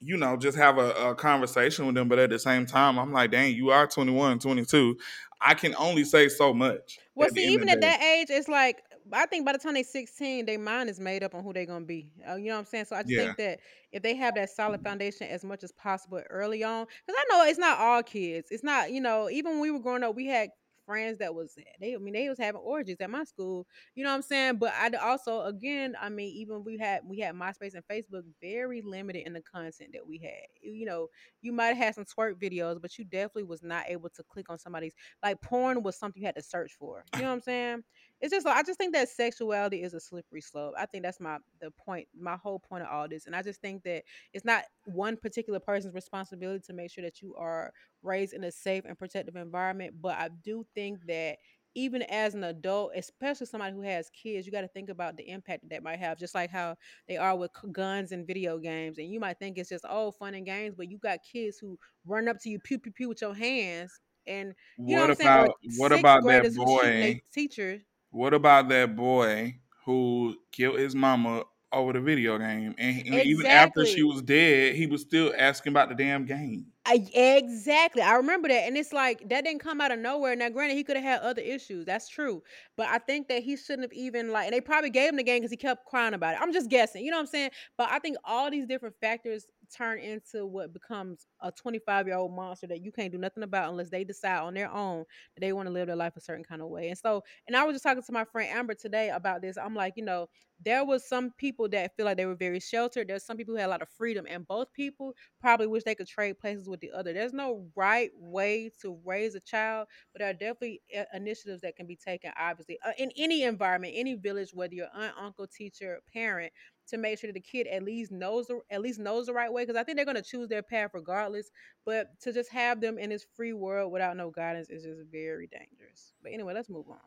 you 0.06 0.18
know, 0.18 0.38
just 0.38 0.58
have 0.58 0.78
a, 0.78 0.92
a 1.10 1.16
conversation 1.16 1.86
with 1.86 1.96
them. 1.96 2.08
But 2.08 2.20
at 2.20 2.30
the 2.30 2.40
same 2.40 2.66
time, 2.66 2.98
I'm 3.00 3.12
like, 3.12 3.32
dang, 3.32 3.56
you 3.56 3.72
are 3.72 3.88
21, 3.88 4.40
22. 4.40 4.98
I 5.42 5.54
can 5.54 5.76
only 5.76 6.04
say 6.04 6.30
so 6.30 6.54
much. 6.54 7.02
Well, 7.16 7.30
see, 7.30 7.54
even 7.54 7.70
at 7.70 7.82
that 7.82 8.02
age, 8.02 8.30
it's 8.30 8.48
like 8.48 8.82
I 9.14 9.26
think 9.28 9.46
by 9.46 9.54
the 9.54 9.58
time 9.60 9.76
they're 9.76 9.84
16, 9.84 10.46
their 10.46 10.60
mind 10.60 10.90
is 10.90 11.00
made 11.00 11.24
up 11.24 11.36
on 11.36 11.44
who 11.44 11.54
they're 11.54 11.66
gonna 11.66 11.86
be. 11.86 12.12
Uh, 12.28 12.36
you 12.36 12.46
know 12.48 12.54
what 12.54 12.60
I'm 12.60 12.66
saying? 12.66 12.86
So 12.86 12.96
I 12.96 13.04
just 13.04 13.16
Yeah. 13.16 13.16
think 13.16 13.38
that 13.38 13.60
if 13.92 14.04
they 14.04 14.16
have 14.16 14.36
that 14.36 14.50
solid 14.50 14.82
foundation 14.82 15.28
as 15.28 15.44
much 15.46 15.64
as 15.64 15.72
possible 15.72 16.22
early 16.30 16.64
on, 16.64 16.86
because 16.86 17.16
I 17.20 17.26
know 17.32 17.46
it's 17.46 17.60
not 17.60 17.80
all 17.80 18.04
kids. 18.04 18.50
It's 18.52 18.64
not, 18.64 18.92
you 18.92 19.00
know, 19.00 19.30
even 19.30 19.54
when 19.54 19.62
we 19.62 19.72
were 19.72 19.80
growing 19.80 20.04
up, 20.04 20.16
we 20.16 20.26
had 20.26 20.50
friends 20.86 21.20
that 21.20 21.34
was 21.34 21.58
they. 21.80 21.96
I 21.96 21.98
mean, 21.98 22.14
they 22.14 22.30
was 22.30 22.38
having 22.38 22.62
orgies 22.62 22.98
at 23.00 23.10
my 23.10 23.24
school. 23.24 23.68
You 23.96 24.04
know 24.04 24.10
what 24.12 24.18
I'm 24.18 24.22
saying? 24.22 24.58
But 24.58 24.74
I 24.74 24.90
also, 24.98 25.42
again, 25.42 25.96
I 26.00 26.10
mean, 26.10 26.34
even 26.36 26.64
we 26.64 26.78
had 26.78 27.02
we 27.06 27.20
had 27.20 27.36
MySpace 27.36 27.74
and 27.74 27.84
Facebook, 27.92 28.24
very 28.42 28.82
limited 28.82 29.26
in 29.26 29.34
the 29.34 29.42
content 29.42 29.92
that 29.94 30.06
we 30.08 30.18
had. 30.20 30.48
You 30.62 30.86
know, 30.86 31.08
you 31.42 31.52
might 31.52 31.68
have 31.68 31.78
had 31.78 31.96
some 31.96 32.06
twerk 32.06 32.36
videos, 32.36 32.82
but 32.82 32.98
you 32.98 33.06
definitely 33.06 33.44
was 33.44 33.64
not 33.64 33.86
able 33.88 34.10
to 34.10 34.24
click 34.24 34.50
on 34.50 34.60
somebody's 34.60 34.94
like 35.24 35.42
porn 35.42 35.84
was 35.84 35.98
something 35.98 36.22
you 36.22 36.28
had 36.28 36.36
to 36.36 36.42
search 36.44 36.74
for. 36.80 37.04
You 37.16 37.22
know 37.22 37.28
what 37.28 37.34
I'm 37.34 37.42
saying? 37.42 37.84
It's 38.22 38.32
just 38.32 38.46
like 38.46 38.56
I 38.56 38.64
just 38.64 38.80
think 38.80 38.94
that 38.94 39.10
sexuality 39.10 39.84
is 39.84 39.94
a 39.94 40.00
slippery 40.00 40.42
slope. 40.42 40.74
I 40.78 40.86
think 40.86 41.04
that's 41.04 41.20
my 41.20 41.38
the 41.60 41.72
point, 41.72 42.08
my 42.18 42.38
whole 42.38 42.60
point 42.60 42.84
of 42.84 42.90
all 42.90 43.08
this. 43.08 43.26
And 43.28 43.36
I 43.36 43.42
just 43.42 43.62
think 43.62 43.84
that 43.84 44.04
it's 44.34 44.46
not 44.46 44.64
one 44.86 45.18
particular 45.18 45.60
person's 45.60 45.94
responsibility 45.94 46.64
to 46.68 46.74
make 46.74 46.92
sure 46.92 47.04
that 47.04 47.22
you 47.22 47.36
are 47.36 47.74
raised 48.02 48.34
in 48.34 48.44
a 48.44 48.52
safe 48.52 48.84
and 48.86 48.98
protective 48.98 49.36
environment. 49.36 49.96
But 50.02 50.18
I 50.18 50.30
do 50.30 50.66
think 50.74 51.06
that 51.08 51.38
even 51.76 52.04
as 52.04 52.34
an 52.36 52.44
adult, 52.46 52.94
especially 52.96 53.46
somebody 53.48 53.74
who 53.74 53.82
has 53.82 54.10
kids, 54.10 54.46
you 54.46 54.52
got 54.52 54.62
to 54.62 54.68
think 54.70 54.90
about 54.90 55.18
the 55.18 55.30
impact 55.30 55.64
that, 55.64 55.70
that 55.72 55.84
might 55.84 56.00
have. 56.00 56.18
Just 56.18 56.34
like 56.34 56.50
how 56.50 56.78
they 57.08 57.18
are 57.18 57.36
with 57.36 57.52
guns 57.72 58.14
and 58.14 58.26
video 58.26 58.58
games, 58.58 58.98
and 58.98 59.10
you 59.12 59.20
might 59.20 59.38
think 59.40 59.58
it's 59.58 59.70
just 59.70 59.86
oh 59.88 60.12
fun 60.12 60.34
and 60.36 60.46
games, 60.46 60.74
but 60.76 60.90
you 60.90 60.98
got 60.98 61.20
kids 61.30 61.58
who 61.60 61.78
run 62.06 62.28
up 62.30 62.40
to 62.42 62.50
you 62.50 62.60
pew 62.60 62.80
pew 62.80 62.94
pew 62.94 63.10
with 63.10 63.22
your 63.22 63.36
hands, 63.36 64.00
and 64.26 64.54
you 64.86 64.96
what 64.96 65.02
know 65.02 65.08
what 65.08 65.20
about 65.20 65.50
I'm 65.54 65.56
saying? 65.62 65.80
what 65.80 65.92
about 65.92 66.26
that 66.28 66.54
boy? 66.56 67.22
teacher. 67.34 67.82
What 68.12 68.34
about 68.34 68.70
that 68.70 68.96
boy 68.96 69.60
who 69.86 70.36
killed 70.52 70.80
his 70.80 70.96
mama 70.96 71.44
over 71.72 71.94
the 71.94 72.00
video 72.00 72.38
game, 72.38 72.74
and, 72.78 73.06
and 73.06 73.26
even 73.26 73.46
after 73.46 73.86
she 73.86 74.04
was 74.04 74.22
dead, 74.22 74.76
he 74.76 74.88
was 74.88 75.02
still 75.02 75.34
asking 75.38 75.74
about 75.74 75.90
the 75.90 75.96
damn 75.96 76.26
game. 76.26 76.68
I, 76.88 77.06
exactly. 77.14 78.04
I 78.04 78.14
remember 78.14 78.48
that. 78.48 78.68
And 78.68 78.78
it's 78.78 78.94
like 78.94 79.28
that 79.30 79.44
didn't 79.44 79.60
come 79.60 79.82
out 79.82 79.92
of 79.92 79.98
nowhere. 79.98 80.36
Now, 80.36 80.50
granted, 80.50 80.76
he 80.76 80.84
could 80.84 80.98
have 80.98 81.04
had 81.04 81.22
other 81.22 81.42
issues. 81.42 81.84
That's 81.84 82.08
true. 82.08 82.44
But 82.78 82.88
I 82.88 83.00
think 83.00 83.28
that 83.30 83.42
he 83.42 83.58
shouldn't 83.58 83.82
have 83.82 83.94
even 83.94 84.32
like 84.32 84.46
and 84.46 84.54
they 84.54 84.62
probably 84.62 84.92
gave 84.92 85.10
him 85.10 85.16
the 85.16 85.24
game 85.24 85.40
because 85.40 85.50
he 85.50 85.58
kept 85.58 85.86
crying 85.86 86.14
about 86.14 86.36
it. 86.36 86.42
I'm 86.42 86.54
just 86.54 86.70
guessing. 86.70 87.04
You 87.04 87.10
know 87.10 87.18
what 87.18 87.22
I'm 87.22 87.28
saying? 87.28 87.50
But 87.76 87.90
I 87.90 87.98
think 87.98 88.18
all 88.24 88.52
these 88.52 88.68
different 88.68 88.96
factors 89.02 89.48
turn 89.66 90.00
into 90.00 90.46
what 90.46 90.74
becomes 90.74 91.28
a 91.42 91.52
25 91.52 92.08
year 92.08 92.18
old 92.18 92.32
monster 92.34 92.68
that 92.68 92.82
you 92.84 92.92
can't 92.92 93.12
do 93.12 93.18
nothing 93.18 93.44
about 93.44 93.70
unless 93.70 93.90
they 93.90 94.04
decide 94.04 94.40
on 94.40 94.54
their 94.54 94.72
own 94.72 95.06
that 95.36 95.42
they 95.42 95.54
want 95.54 95.68
to 95.68 95.74
live 95.74 95.88
their 95.88 95.96
life 95.96 96.16
a 96.18 96.22
certain 96.22 96.44
kind 96.44 96.62
of 96.62 96.70
way. 96.70 96.90
And 96.90 96.98
so, 96.98 97.24
and 97.48 97.56
I 97.56 97.64
was 97.64 97.76
just 97.76 97.84
talking 97.84 98.04
to 98.04 98.12
my 98.12 98.26
friend 98.26 98.50
Amber 98.52 98.74
today 98.76 99.10
about 99.10 99.42
this. 99.42 99.58
I'm 99.58 99.76
like, 99.76 99.94
you 99.98 100.04
know, 100.04 100.28
there 100.64 100.86
was 100.86 101.08
some 101.08 101.32
people 101.38 101.68
that 101.70 101.96
feel 101.96 102.06
like 102.06 102.18
they 102.18 102.26
were 102.26 102.36
very 102.36 102.60
sheltered. 102.60 103.08
There's 103.08 103.26
some 103.26 103.38
people 103.38 103.54
who 103.54 103.60
had 103.60 103.68
a 103.68 103.70
lot 103.70 103.82
of 103.82 103.90
freedom, 103.90 104.26
and 104.30 104.48
both 104.48 104.72
people 104.74 105.14
probably 105.42 105.68
wish 105.68 105.84
they 105.84 105.96
could 105.96 106.08
trade 106.08 106.40
places 106.40 106.68
with 106.70 106.80
the 106.80 106.92
other. 106.92 107.14
There's 107.14 107.34
no 107.34 107.68
right 107.76 108.10
way 108.16 108.72
to 108.82 108.98
raise 109.06 109.36
a 109.36 109.40
child, 109.42 109.88
but 110.14 110.20
there 110.20 110.30
are 110.30 110.34
definitely 110.34 110.82
uh, 110.98 111.04
initiatives 111.14 111.62
that 111.62 111.76
can 111.76 111.86
be 111.88 111.96
taken, 111.96 112.32
obviously, 112.40 112.80
uh, 112.86 112.92
in 112.98 113.12
any 113.18 113.44
environment, 113.44 113.94
any 113.96 114.16
village, 114.16 114.52
whether 114.54 114.74
you're 114.74 114.88
aunt, 114.96 115.14
uncle, 115.20 115.46
teacher, 115.48 116.00
parent, 116.12 116.52
to 116.88 116.98
make 116.98 117.20
sure 117.20 117.28
that 117.28 117.34
the 117.34 117.40
kid 117.40 117.68
at 117.68 117.84
least 117.84 118.12
knows 118.12 118.48
the 118.48 118.60
at 118.70 118.82
least 118.82 119.00
knows 119.00 119.26
the 119.26 119.34
right 119.34 119.52
way. 119.52 119.64
Because 119.64 119.76
I 119.80 119.84
think 119.84 119.98
they're 119.98 120.06
gonna 120.06 120.22
choose 120.22 120.48
their 120.48 120.64
path 120.64 120.92
regardless. 120.94 121.50
But 121.86 122.20
to 122.22 122.32
just 122.32 122.52
have 122.52 122.80
them 122.82 122.98
in 122.98 123.10
this 123.10 123.26
free 123.36 123.54
world 123.54 123.92
without 123.92 124.16
no 124.18 124.30
guidance 124.32 124.70
is 124.70 124.84
just 124.84 125.02
very 125.12 125.48
dangerous. 125.48 126.14
But 126.22 126.32
anyway, 126.34 126.54
let's 126.54 126.70
move 126.70 126.86
on. 126.90 127.00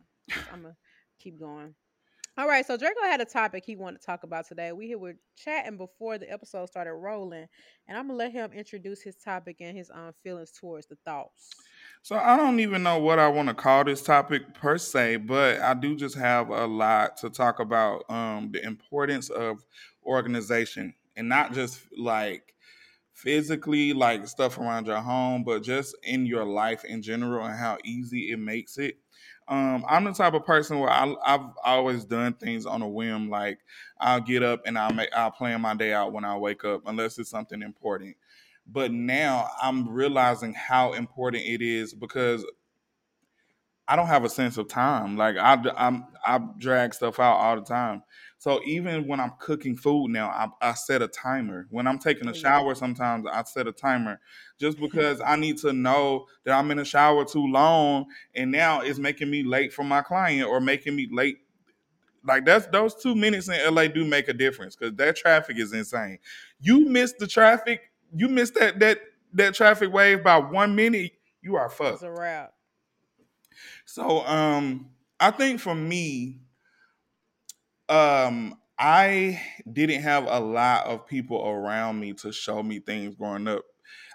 I'm 0.53 0.63
gonna 0.63 0.77
keep 1.19 1.39
going. 1.39 1.75
All 2.39 2.47
right, 2.47 2.65
so 2.65 2.77
Draco 2.77 3.03
had 3.03 3.21
a 3.21 3.25
topic 3.25 3.65
he 3.67 3.75
wanted 3.75 4.01
to 4.01 4.07
talk 4.07 4.23
about 4.23 4.47
today. 4.47 4.71
We 4.71 4.95
were 4.95 5.15
chatting 5.37 5.77
before 5.77 6.19
the 6.19 6.31
episode 6.31 6.69
started 6.69 6.95
rolling, 6.95 7.49
and 7.89 7.99
I'm 7.99 8.07
gonna 8.07 8.17
let 8.17 8.31
him 8.31 8.53
introduce 8.53 9.03
his 9.03 9.17
topic 9.17 9.57
and 9.59 9.77
his 9.77 9.91
um 9.93 10.13
feelings 10.23 10.53
towards 10.53 10.87
the 10.87 10.95
thoughts. 11.05 11.51
So 12.03 12.15
I 12.15 12.37
don't 12.37 12.61
even 12.61 12.85
know 12.85 13.01
what 13.01 13.19
I 13.19 13.27
want 13.27 13.49
to 13.49 13.55
call 13.55 13.83
this 13.83 14.03
topic 14.03 14.55
per 14.55 14.79
se, 14.79 15.17
but 15.17 15.61
I 15.61 15.75
do 15.75 15.97
just 15.97 16.15
have 16.15 16.51
a 16.51 16.65
lot 16.65 17.17
to 17.19 17.31
talk 17.31 17.59
about 17.59 18.09
um, 18.09 18.53
the 18.53 18.65
importance 18.65 19.31
of 19.31 19.65
organization 20.07 20.95
and 21.17 21.29
not 21.29 21.55
just 21.55 21.81
like 21.99 22.55
physically 23.15 23.93
like 23.93 24.29
stuff 24.29 24.59
around 24.59 24.87
your 24.87 25.01
home, 25.01 25.43
but 25.43 25.65
just 25.65 25.97
in 26.05 26.25
your 26.25 26.45
life 26.45 26.85
in 26.85 27.03
general 27.03 27.45
and 27.45 27.59
how 27.59 27.79
easy 27.85 28.31
it 28.31 28.39
makes 28.39 28.79
it. 28.79 28.97
Um, 29.49 29.85
I'm 29.89 30.05
the 30.05 30.13
type 30.13 30.35
of 30.35 30.45
person 30.45 30.79
where 30.79 30.91
I, 30.91 31.15
I've 31.25 31.47
always 31.65 32.05
done 32.05 32.35
things 32.35 32.67
on 32.67 32.83
a 32.83 32.89
whim. 32.89 33.31
Like 33.31 33.59
I'll 33.99 34.21
get 34.21 34.43
up 34.43 34.63
and 34.67 34.79
I'll 34.79 34.93
make 34.93 35.09
I'll 35.17 35.31
plan 35.31 35.61
my 35.63 35.75
day 35.75 35.93
out 35.93 36.13
when 36.13 36.25
I 36.25 36.37
wake 36.37 36.65
up, 36.65 36.83
unless 36.87 37.19
it's 37.19 37.31
something 37.31 37.63
important. 37.63 38.17
But 38.67 38.93
now 38.93 39.49
I'm 39.63 39.89
realizing 39.89 40.53
how 40.53 40.93
important 40.93 41.45
it 41.47 41.63
is 41.63 41.95
because 41.95 42.45
I 43.87 43.97
don't 43.97 44.07
have 44.07 44.25
a 44.25 44.29
sense 44.29 44.59
of 44.59 44.69
time. 44.69 45.17
Like 45.17 45.37
I, 45.37 45.63
I'm, 45.77 46.05
I 46.25 46.39
drag 46.59 46.93
stuff 46.93 47.19
out 47.19 47.37
all 47.37 47.57
the 47.57 47.63
time. 47.63 48.03
So 48.39 48.61
even 48.65 49.09
when 49.09 49.19
I'm 49.19 49.33
cooking 49.41 49.77
food 49.77 50.13
now, 50.13 50.29
I, 50.29 50.71
I 50.71 50.75
set 50.75 51.03
a 51.03 51.09
timer. 51.09 51.67
When 51.71 51.89
I'm 51.89 51.99
taking 51.99 52.29
a 52.29 52.35
shower, 52.35 52.77
sometimes 52.77 53.27
I 53.31 53.43
set 53.43 53.67
a 53.67 53.73
timer 53.73 54.21
just 54.61 54.79
because 54.81 55.21
I 55.21 55.35
need 55.35 55.59
to 55.59 55.73
know 55.73 56.27
that 56.45 56.53
I'm 56.53 56.71
in 56.71 56.79
a 56.79 56.85
shower 56.85 57.25
too 57.25 57.47
long, 57.47 58.07
and 58.37 58.53
now 58.53 58.81
it's 58.81 59.01
making 59.01 59.29
me 59.29 59.43
late 59.43 59.73
for 59.73 59.83
my 59.83 60.03
client 60.03 60.49
or 60.49 60.61
making 60.61 60.95
me 60.95 61.09
late. 61.11 61.39
Like 62.25 62.45
that's 62.45 62.67
those 62.69 62.95
two 62.95 63.17
minutes 63.17 63.49
in 63.49 63.75
LA 63.75 63.89
do 63.89 64.05
make 64.05 64.29
a 64.29 64.33
difference 64.33 64.77
because 64.77 64.95
that 64.97 65.17
traffic 65.17 65.59
is 65.59 65.73
insane. 65.73 66.19
You 66.61 66.89
miss 66.89 67.15
the 67.19 67.27
traffic, 67.27 67.91
you 68.15 68.29
miss 68.29 68.51
that 68.53 68.79
that 68.79 69.01
that 69.35 69.55
traffic 69.55 69.93
wave 69.93 70.23
by 70.23 70.39
one 70.39 70.77
minute, 70.77 71.13
you 71.43 71.57
are 71.57 71.69
fucked. 71.69 71.95
It's 71.95 72.03
a 72.03 72.11
wrap. 72.11 72.55
So 73.85 74.25
um 74.27 74.91
I 75.19 75.33
think 75.33 75.59
for 75.61 75.75
me, 75.75 76.41
um, 77.89 78.55
I 78.79 79.41
didn't 79.71 80.03
have 80.03 80.27
a 80.29 80.39
lot 80.39 80.87
of 80.87 81.07
people 81.07 81.47
around 81.47 81.99
me 81.99 82.13
to 82.15 82.33
show 82.33 82.63
me 82.63 82.79
things 82.81 83.15
growing 83.15 83.49
up. 83.49 83.65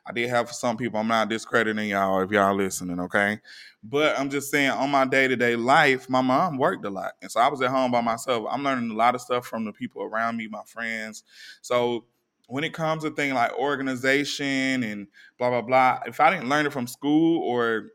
I 0.05 0.11
did 0.11 0.29
have 0.29 0.51
some 0.51 0.75
people. 0.75 0.99
I'm 0.99 1.07
not 1.07 1.29
discrediting 1.29 1.89
y'all 1.89 2.21
if 2.21 2.31
y'all 2.31 2.55
listening, 2.55 2.99
okay? 2.99 3.39
But 3.83 4.17
I'm 4.19 4.29
just 4.29 4.51
saying, 4.51 4.71
on 4.71 4.89
my 4.89 5.05
day 5.05 5.27
to 5.27 5.35
day 5.35 5.55
life, 5.55 6.09
my 6.09 6.21
mom 6.21 6.57
worked 6.57 6.85
a 6.85 6.89
lot, 6.89 7.13
and 7.21 7.31
so 7.31 7.39
I 7.39 7.47
was 7.47 7.61
at 7.61 7.69
home 7.69 7.91
by 7.91 8.01
myself. 8.01 8.45
I'm 8.49 8.63
learning 8.63 8.91
a 8.91 8.95
lot 8.95 9.15
of 9.15 9.21
stuff 9.21 9.45
from 9.45 9.65
the 9.65 9.71
people 9.71 10.03
around 10.03 10.37
me, 10.37 10.47
my 10.47 10.63
friends. 10.65 11.23
So 11.61 12.05
when 12.47 12.63
it 12.65 12.73
comes 12.73 13.03
to 13.03 13.11
things 13.11 13.33
like 13.33 13.53
organization 13.53 14.83
and 14.83 15.07
blah 15.37 15.49
blah 15.49 15.61
blah, 15.61 15.99
if 16.05 16.19
I 16.19 16.31
didn't 16.31 16.49
learn 16.49 16.65
it 16.65 16.73
from 16.73 16.87
school 16.87 17.41
or 17.41 17.87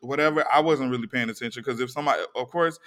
whatever, 0.00 0.44
I 0.52 0.60
wasn't 0.60 0.90
really 0.90 1.06
paying 1.06 1.30
attention 1.30 1.62
because 1.64 1.80
if 1.80 1.90
somebody, 1.90 2.22
of 2.36 2.50
course, 2.50 2.78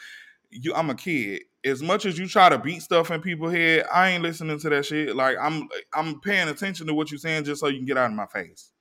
you, 0.52 0.74
I'm 0.74 0.90
a 0.90 0.96
kid. 0.96 1.44
As 1.66 1.82
much 1.82 2.06
as 2.06 2.18
you 2.18 2.28
try 2.28 2.50
to 2.50 2.58
beat 2.58 2.82
stuff 2.82 3.12
in 3.12 3.22
people's 3.22 3.54
head, 3.54 3.86
I 3.92 4.10
ain't 4.10 4.24
listening 4.24 4.60
to 4.60 4.70
that 4.70 4.86
shit. 4.86 5.16
Like 5.16 5.38
I'm, 5.42 5.68
I'm 5.94 6.22
paying 6.22 6.50
attention 6.50 6.88
to 6.88 6.94
what 6.94 7.12
you're 7.12 7.18
saying 7.18 7.46
just 7.46 7.62
so 7.62 7.68
you 7.68 7.78
can 7.78 7.86
get 7.86 7.98
out 7.98 8.10
of 8.10 8.16
my 8.16 8.28
face. 8.28 8.72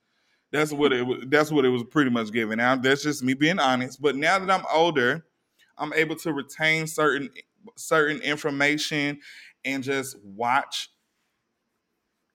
That's 0.51 0.71
what 0.71 0.93
it. 0.93 1.05
was 1.05 1.25
That's 1.27 1.51
what 1.51 1.65
it 1.65 1.69
was 1.69 1.83
pretty 1.83 2.09
much 2.09 2.31
giving. 2.31 2.57
Now 2.57 2.75
that's 2.75 3.03
just 3.03 3.23
me 3.23 3.33
being 3.33 3.59
honest. 3.59 4.01
But 4.01 4.15
now 4.15 4.39
that 4.39 4.49
I'm 4.49 4.65
older, 4.73 5.25
I'm 5.77 5.93
able 5.93 6.15
to 6.17 6.33
retain 6.33 6.87
certain 6.87 7.29
certain 7.75 8.21
information 8.21 9.19
and 9.65 9.83
just 9.83 10.17
watch 10.23 10.89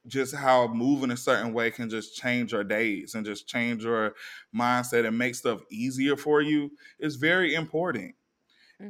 just 0.07 0.35
how 0.35 0.67
moving 0.67 1.13
a 1.13 1.17
certain 1.17 1.55
way 1.55 1.71
can 1.71 1.89
just 1.89 2.17
change 2.17 2.53
your 2.53 2.65
days 2.65 3.15
and 3.15 3.25
just 3.25 3.47
change 3.47 3.85
your 3.85 4.15
mindset 4.55 5.07
and 5.07 5.17
make 5.17 5.35
stuff 5.35 5.61
easier 5.71 6.17
for 6.17 6.43
you 6.43 6.71
is 6.99 7.17
very 7.17 7.55
important. 7.55 8.15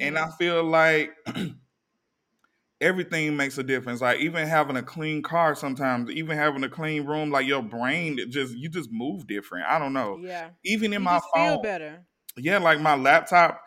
And 0.00 0.18
I 0.18 0.26
Mhm. 0.26 0.36
feel 0.38 0.64
like 0.64 1.12
everything 2.80 3.36
makes 3.36 3.58
a 3.58 3.62
difference. 3.62 4.00
Like 4.00 4.20
even 4.20 4.46
having 4.46 4.76
a 4.76 4.82
clean 4.82 5.22
car 5.22 5.54
sometimes, 5.54 6.10
even 6.10 6.36
having 6.36 6.64
a 6.64 6.68
clean 6.68 7.04
room, 7.06 7.30
like 7.30 7.46
your 7.46 7.62
brain 7.62 8.18
just 8.30 8.54
you 8.56 8.68
just 8.68 8.90
move 8.90 9.26
different. 9.26 9.66
I 9.66 9.78
don't 9.78 9.92
know. 9.92 10.20
Yeah. 10.20 10.54
Even 10.64 10.92
in 10.92 11.02
You 11.02 11.02
my 11.02 11.20
phone, 11.34 11.58
better. 11.62 12.06
yeah, 12.36 12.58
like 12.58 12.80
my 12.80 12.96
laptop, 12.96 13.62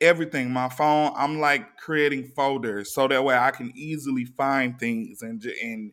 everything, 0.00 0.52
my 0.52 0.68
phone, 0.70 1.12
I'm 1.16 1.40
like 1.40 1.78
creating 1.78 2.28
folders 2.36 2.94
so 2.94 3.08
that 3.08 3.24
way 3.24 3.36
I 3.36 3.52
can 3.52 3.72
easily 3.76 4.24
find 4.26 4.78
things 4.78 5.22
and 5.22 5.44
and 5.44 5.92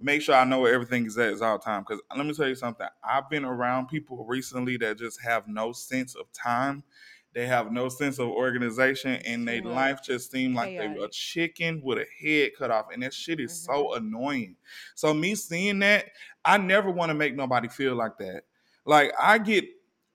make 0.00 0.22
sure 0.22 0.34
I 0.34 0.44
know 0.44 0.60
where 0.60 0.74
everything 0.74 1.06
is 1.06 1.18
at 1.18 1.34
at 1.34 1.42
all 1.42 1.58
time. 1.58 1.82
Because 1.82 2.02
let 2.16 2.26
me 2.26 2.34
tell 2.34 2.48
you 2.48 2.54
something, 2.56 2.86
I've 3.04 3.30
been 3.30 3.44
around 3.44 3.88
people 3.88 4.24
recently 4.26 4.76
that 4.78 4.98
just 4.98 5.20
have 5.22 5.48
no 5.48 5.72
sense 5.72 6.14
of 6.16 6.30
time. 6.32 6.84
They 7.34 7.46
have 7.46 7.72
no 7.72 7.88
sense 7.88 8.18
of 8.18 8.28
organization, 8.28 9.14
and 9.24 9.48
their 9.48 9.62
much. 9.62 9.72
life 9.72 10.02
just 10.02 10.30
seemed 10.30 10.54
like 10.54 10.76
they 10.76 10.88
were 10.88 11.06
a 11.06 11.10
chicken 11.10 11.80
with 11.82 11.98
a 11.98 12.06
head 12.20 12.50
cut 12.58 12.70
off, 12.70 12.86
and 12.92 13.02
that 13.02 13.14
shit 13.14 13.40
is 13.40 13.52
Mhm. 13.52 13.64
so 13.66 13.94
annoying. 13.94 14.56
So 14.94 15.14
me 15.14 15.34
seeing 15.34 15.78
that, 15.80 16.10
I 16.44 16.58
never 16.58 16.90
want 16.90 17.10
to 17.10 17.14
make 17.14 17.34
nobody 17.34 17.68
feel 17.68 17.94
like 17.94 18.18
that. 18.18 18.44
Like 18.84 19.12
I 19.18 19.38
get 19.38 19.64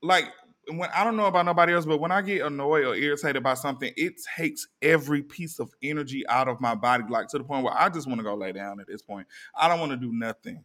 like 0.02 0.26
when 0.70 0.90
I 0.94 1.06
don't 1.06 1.16
know 1.16 1.28
about 1.28 1.46
nobody 1.46 1.74
else, 1.74 1.86
but 1.86 2.00
when 2.00 2.12
I 2.12 2.22
get 2.22 2.46
annoyed 2.46 2.86
or 2.86 2.94
irritated 2.94 3.42
by 3.42 3.54
something, 3.54 3.94
it 3.96 4.16
takes 4.36 4.68
every 4.82 5.24
piece 5.24 5.60
of 5.60 5.72
energy 5.82 6.28
out 6.28 6.50
of 6.50 6.60
my 6.60 6.76
body, 6.76 7.06
like 7.10 7.30
to 7.30 7.38
the 7.38 7.44
point 7.46 7.64
where 7.64 7.74
I 7.74 7.88
just 7.90 8.06
want 8.06 8.20
to 8.20 8.24
go 8.24 8.36
lay 8.36 8.52
down 8.52 8.80
at 8.82 8.88
this 8.88 9.02
point. 9.02 9.28
I 9.56 9.70
don't 9.70 9.80
want 9.80 9.94
to 9.94 9.98
do 9.98 10.12
nothing. 10.12 10.64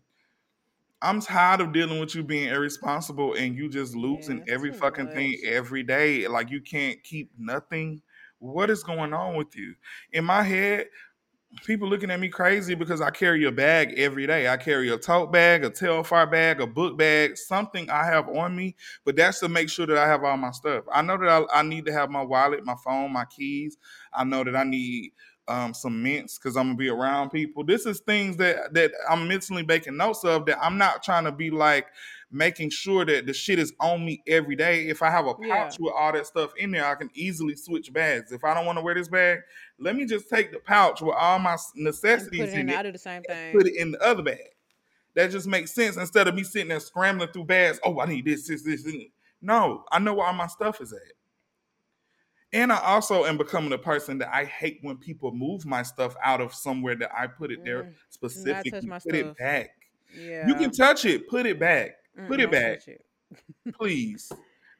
I'm 1.03 1.21
tired 1.21 1.61
of 1.61 1.73
dealing 1.73 2.01
with 2.01 2.15
you 2.15 2.23
being 2.23 2.49
irresponsible 2.49 3.35
and 3.35 3.57
you 3.57 3.69
just 3.69 3.97
losing 3.97 4.43
Yeah, 4.47 4.55
every 4.55 4.73
fucking 4.73 5.11
thing 5.11 5.37
every 5.45 5.83
day. 5.83 6.29
Like 6.29 6.51
you 6.51 6.61
can't 6.61 7.03
keep 7.03 7.31
nothing. 7.39 8.03
What 8.39 8.71
is 8.71 8.83
going 8.85 9.13
on 9.13 9.37
with 9.37 9.57
you? 9.57 9.75
In 10.13 10.25
my 10.25 10.43
head, 10.43 10.87
people 11.67 11.89
looking 11.89 12.11
at 12.11 12.21
me 12.21 12.29
crazy 12.29 12.75
because 12.75 13.01
I 13.01 13.11
carry 13.11 13.45
a 13.45 13.53
bag 13.53 13.95
every 13.99 14.27
day. 14.27 14.49
I 14.49 14.57
carry 14.57 14.91
a 14.91 14.99
tote 14.99 15.33
bag, 15.33 15.65
a 15.65 15.71
Telfar 15.71 16.31
bag, 16.31 16.61
a 16.61 16.67
book 16.67 16.99
bag, 16.99 17.37
something 17.37 17.91
I 17.91 18.05
have 18.07 18.29
on 18.29 18.57
me. 18.57 18.77
But 19.05 19.17
that's 19.17 19.41
to 19.41 19.49
make 19.49 19.69
sure 19.71 19.87
that 19.87 19.99
I 19.99 20.09
have 20.09 20.25
all 20.25 20.37
my 20.37 20.51
stuff. 20.53 20.85
I 20.93 21.03
know 21.03 21.19
that 21.19 21.29
I, 21.29 21.61
I 21.61 21.63
need 21.63 21.87
to 21.87 21.93
have 21.93 22.11
my 22.11 22.23
wallet, 22.23 22.65
my 22.65 22.77
phone, 22.85 23.13
my 23.13 23.27
keys. 23.27 23.77
I 24.13 24.25
know 24.25 24.45
that 24.45 24.57
I 24.57 24.65
need 24.65 25.13
um, 25.49 25.75
some 25.75 26.03
mints 26.03 26.39
because 26.39 26.57
I'm 26.57 26.69
gonna 26.69 26.77
be 26.77 26.89
around 26.89 27.31
people. 27.31 27.65
This 27.65 27.87
is 27.87 28.01
things 28.01 28.37
that 28.39 28.73
that 28.75 28.93
I'm 29.11 29.27
mentally 29.29 29.65
making 29.65 29.97
notes 29.97 30.25
of. 30.25 30.47
That 30.47 30.59
I'm 30.63 30.79
not 30.79 31.03
trying 31.03 31.25
to 31.25 31.33
be 31.33 31.51
like 31.51 31.87
making 32.31 32.71
sure 32.71 33.05
that 33.05 33.27
the 33.27 33.33
shit 33.35 33.59
is 33.59 33.73
on 33.81 34.05
me 34.07 34.23
every 34.27 34.57
day. 34.57 34.89
If 34.89 35.03
I 35.03 35.11
have 35.11 35.27
a 35.27 35.35
pouch 35.35 35.47
Yeah. 35.47 35.77
with 35.81 35.93
all 35.95 36.13
that 36.13 36.27
stuff 36.27 36.53
in 36.57 36.71
there, 36.71 36.87
I 36.87 36.95
can 36.95 37.11
easily 37.15 37.55
switch 37.57 37.93
bags. 37.93 38.33
If 38.33 38.43
I 38.45 38.55
don't 38.55 38.65
want 38.65 38.79
to 38.79 38.83
wear 38.83 38.95
this 38.95 39.09
bag, 39.09 39.41
let 39.79 39.97
me 39.97 40.07
just 40.07 40.31
take 40.31 40.51
the 40.53 40.59
pouch 40.61 41.03
with 41.03 41.15
all 41.15 41.39
my 41.39 41.53
And 41.53 41.61
put 41.75 41.83
necessities 41.83 42.41
it 42.41 42.55
in. 42.55 42.71
in. 42.71 42.71
I 42.77 42.81
it, 42.81 42.83
do 42.85 42.93
the 42.93 42.99
same 42.99 43.23
thing. 43.25 43.53
put 43.53 43.67
it 43.67 43.75
in 43.77 43.91
the 43.93 44.01
other 44.03 44.23
bag. 44.23 44.39
That 45.15 45.31
just 45.31 45.47
makes 45.47 45.75
sense 45.75 45.99
instead 45.99 46.27
of 46.27 46.35
me 46.35 46.43
sitting 46.43 46.69
there 46.69 46.81
scrambling 46.81 47.29
through 47.33 47.45
bags. 47.45 47.79
Oh, 47.85 48.01
I 48.01 48.07
need 48.07 48.25
this, 48.25 48.49
this, 48.49 48.63
this. 48.63 48.83
this. 48.83 48.95
No, 49.43 49.85
I 49.93 49.99
know 49.99 50.15
where 50.15 50.27
all 50.27 50.33
my 50.33 50.47
stuff 50.47 50.81
is 50.81 50.93
at. 50.95 51.01
And 52.53 52.71
I 52.73 52.79
also 52.81 53.25
am 53.25 53.39
becoming 53.39 53.73
a 53.73 53.79
person 53.79 54.19
that 54.19 54.35
I 54.35 54.45
hate 54.45 54.79
when 54.83 54.99
people 54.99 55.33
move 55.33 55.65
my 55.65 55.83
stuff 55.83 56.15
out 56.23 56.41
of 56.41 56.55
somewhere 56.55 56.95
that 56.97 57.11
I 57.17 57.27
put 57.27 57.51
it 57.51 57.65
there 57.65 57.85
Mm, 57.85 57.95
specifically. 58.11 58.91
Put 59.03 59.15
it 59.15 59.25
stuff. 59.25 59.39
back. 59.39 59.71
Yeah. 60.15 60.49
You 60.49 60.55
can 60.57 60.71
touch 60.71 61.05
it. 61.07 61.29
Put 61.29 61.47
it 61.47 61.59
back. 61.59 61.93
Mm, 62.19 62.29
Put 62.29 62.41
it 62.41 62.51
back, 62.51 62.79
it. 62.87 63.05
please. 63.73 64.31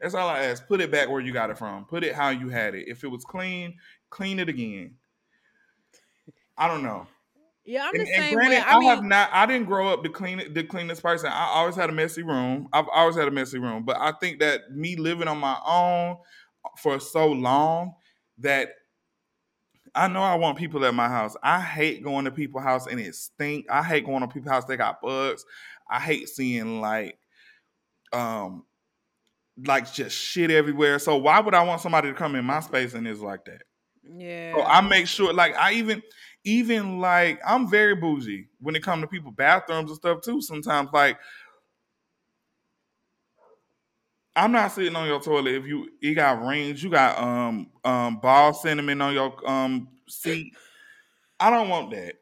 That's 0.01 0.15
all 0.15 0.29
I 0.29 0.41
ask. 0.45 0.67
Put 0.67 0.81
it 0.81 0.91
back 0.91 1.09
where 1.09 1.21
you 1.21 1.33
got 1.33 1.51
it 1.51 1.57
from. 1.57 1.87
Put 1.87 2.05
it 2.05 2.15
how 2.15 2.31
you 2.31 2.49
had 2.51 2.75
it. 2.75 2.89
If 2.89 3.05
it 3.05 3.09
was 3.09 3.25
clean, 3.25 3.79
clean 4.11 4.39
it 4.39 4.49
again. 4.49 4.97
I 6.57 6.69
don't 6.69 6.83
know. 6.83 7.07
Yeah, 7.65 7.85
I'm 7.87 7.95
And, 7.95 8.07
the 8.07 8.13
and 8.13 8.23
same 8.23 8.35
granted, 8.35 8.57
way. 8.57 8.65
I, 8.67 8.75
I 8.75 8.79
mean, 8.79 8.89
have 8.89 9.05
not. 9.05 9.31
I 9.33 9.47
didn't 9.47 9.67
grow 9.67 9.89
up 9.89 10.03
the 10.03 10.09
clean 10.09 10.53
the 10.53 10.65
cleanest 10.65 11.03
person. 11.03 11.31
I 11.33 11.45
always 11.47 11.77
had 11.77 11.91
a 11.91 11.93
messy 11.93 12.23
room. 12.25 12.69
I've 12.73 12.89
always 12.89 13.15
had 13.17 13.29
a 13.29 13.31
messy 13.31 13.59
room. 13.59 13.85
But 13.85 13.99
I 13.99 14.13
think 14.21 14.41
that 14.41 14.73
me 14.73 14.97
living 14.97 15.29
on 15.29 15.39
my 15.39 15.59
own 15.65 16.17
for 16.79 16.99
so 17.01 17.29
long 17.29 17.95
that 18.39 18.71
I 19.95 20.09
know 20.09 20.23
I 20.23 20.37
want 20.37 20.59
people 20.59 20.85
at 20.85 20.95
my 20.95 21.09
house. 21.09 21.37
I 21.43 21.61
hate 21.61 22.03
going 22.03 22.25
to 22.25 22.31
people's 22.31 22.65
house 22.65 22.87
and 22.87 22.99
it 22.99 23.15
stink. 23.15 23.67
I 23.71 23.83
hate 23.83 24.07
going 24.07 24.21
to 24.21 24.29
people's 24.29 24.53
house. 24.53 24.65
They 24.65 24.77
got 24.77 25.03
bugs. 25.03 25.45
I 25.91 26.01
hate 26.01 26.29
seeing 26.29 26.81
like, 26.81 27.19
um, 28.13 28.65
like 29.67 29.93
just 29.93 30.17
shit 30.17 30.51
everywhere. 30.51 30.99
So 30.99 31.17
why 31.17 31.41
would 31.41 31.55
I 31.55 31.63
want 31.65 31.83
somebody 31.83 32.09
to 32.09 32.15
come 32.15 32.35
in 32.35 32.45
my 32.45 32.61
space 32.61 32.95
and 32.95 33.07
it's 33.07 33.21
like 33.21 33.45
that? 33.45 33.63
yeah. 34.03 34.55
So 34.55 34.63
I 34.63 34.81
make 34.81 35.07
sure, 35.07 35.33
like, 35.33 35.55
I 35.57 35.75
even, 35.75 36.03
even 36.45 36.99
like, 37.01 37.41
I'm 37.47 37.69
very 37.69 37.95
bougie 37.95 38.49
when 38.61 38.75
it 38.75 38.83
comes 38.83 39.03
to 39.03 39.07
people 39.07 39.31
bathrooms 39.31 39.91
and 39.91 39.97
stuff 39.97 40.23
too. 40.23 40.41
Sometimes, 40.41 40.91
like, 40.93 41.19
I'm 44.35 44.53
not 44.53 44.73
sitting 44.73 44.97
on 44.97 45.07
your 45.07 45.21
toilet 45.21 45.55
if 45.55 45.67
you 45.67 45.89
you 46.01 46.15
got 46.15 46.43
rings, 46.45 46.83
you 46.83 46.91
got 46.91 47.19
um 47.19 47.71
um 47.85 48.19
ball 48.21 48.55
cinnamon 48.55 49.01
on 49.01 49.13
your 49.15 49.35
um 49.49 49.89
seat. 50.09 50.55
I 51.39 51.51
don't 51.51 51.69
want 51.69 51.91
that. 51.91 52.15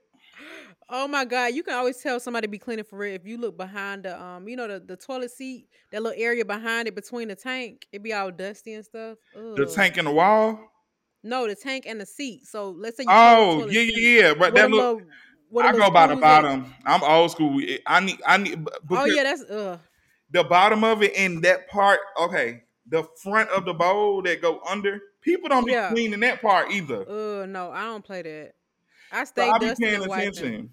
Oh 0.93 1.07
my 1.07 1.25
god, 1.25 1.55
you 1.55 1.63
can 1.63 1.75
always 1.75 1.99
tell 1.99 2.19
somebody 2.19 2.49
be 2.49 2.59
cleaning 2.59 2.85
for 2.85 2.99
real 2.99 3.15
if 3.15 3.25
you 3.25 3.39
look 3.39 3.57
behind 3.57 4.03
the 4.03 4.21
um, 4.21 4.49
you 4.49 4.57
know, 4.57 4.67
the, 4.67 4.81
the 4.81 4.97
toilet 4.97 5.31
seat, 5.31 5.69
that 5.93 6.03
little 6.03 6.21
area 6.21 6.45
behind 6.45 6.89
it 6.89 6.97
between 6.97 7.29
the 7.29 7.37
tank, 7.37 7.87
it 7.93 8.03
be 8.03 8.13
all 8.13 8.33
dusty 8.33 8.73
and 8.75 8.85
stuff. 8.85 9.17
The 9.35 9.71
tank 9.73 9.99
in 9.99 10.05
the 10.05 10.11
wall. 10.11 10.59
No, 11.23 11.47
the 11.47 11.55
tank 11.55 11.85
and 11.87 12.01
the 12.01 12.07
seat. 12.07 12.47
So 12.47 12.71
let's 12.71 12.97
say 12.97 13.05
Oh 13.07 13.69
yeah, 13.71 13.83
seat. 13.83 13.95
yeah, 13.97 14.21
yeah. 14.23 14.35
But 14.35 14.55
that 14.55 14.69
look, 14.71 14.97
little- 14.97 15.11
where 15.49 15.71
the 15.71 15.77
I 15.79 15.81
go 15.81 15.91
by 15.93 16.07
the 16.09 16.15
at. 16.15 16.21
bottom. 16.21 16.75
I'm 16.85 17.03
old 17.05 17.31
school. 17.31 17.61
I 17.87 18.01
need, 18.01 18.21
I 18.27 18.37
need. 18.39 18.67
Oh 18.91 19.05
yeah, 19.05 19.23
that's 19.23 19.45
ugh. 19.49 19.79
The 20.33 20.45
bottom 20.45 20.85
of 20.85 21.03
it 21.03 21.13
and 21.17 21.43
that 21.43 21.69
part. 21.69 22.01
Okay, 22.21 22.63
the 22.87 23.05
front 23.23 23.51
of 23.51 23.65
the 23.65 23.75
bowl 23.75 24.23
that 24.23 24.41
go 24.43 24.61
under. 24.69 25.01
People 25.23 25.49
don't 25.49 25.67
be 25.67 25.73
Yeah. 25.73 25.91
cleaning 25.91 26.21
that 26.21 26.41
part 26.41 26.71
either. 26.71 27.05
Oh 27.09 27.45
no, 27.47 27.71
I 27.71 27.83
don't 27.85 28.05
play 28.05 28.23
that. 28.23 28.55
I 29.13 29.25
So 29.25 29.33
stay 29.33 29.51
I 29.51 29.59
be 29.59 29.75
paying 29.81 30.03
attention. 30.03 30.71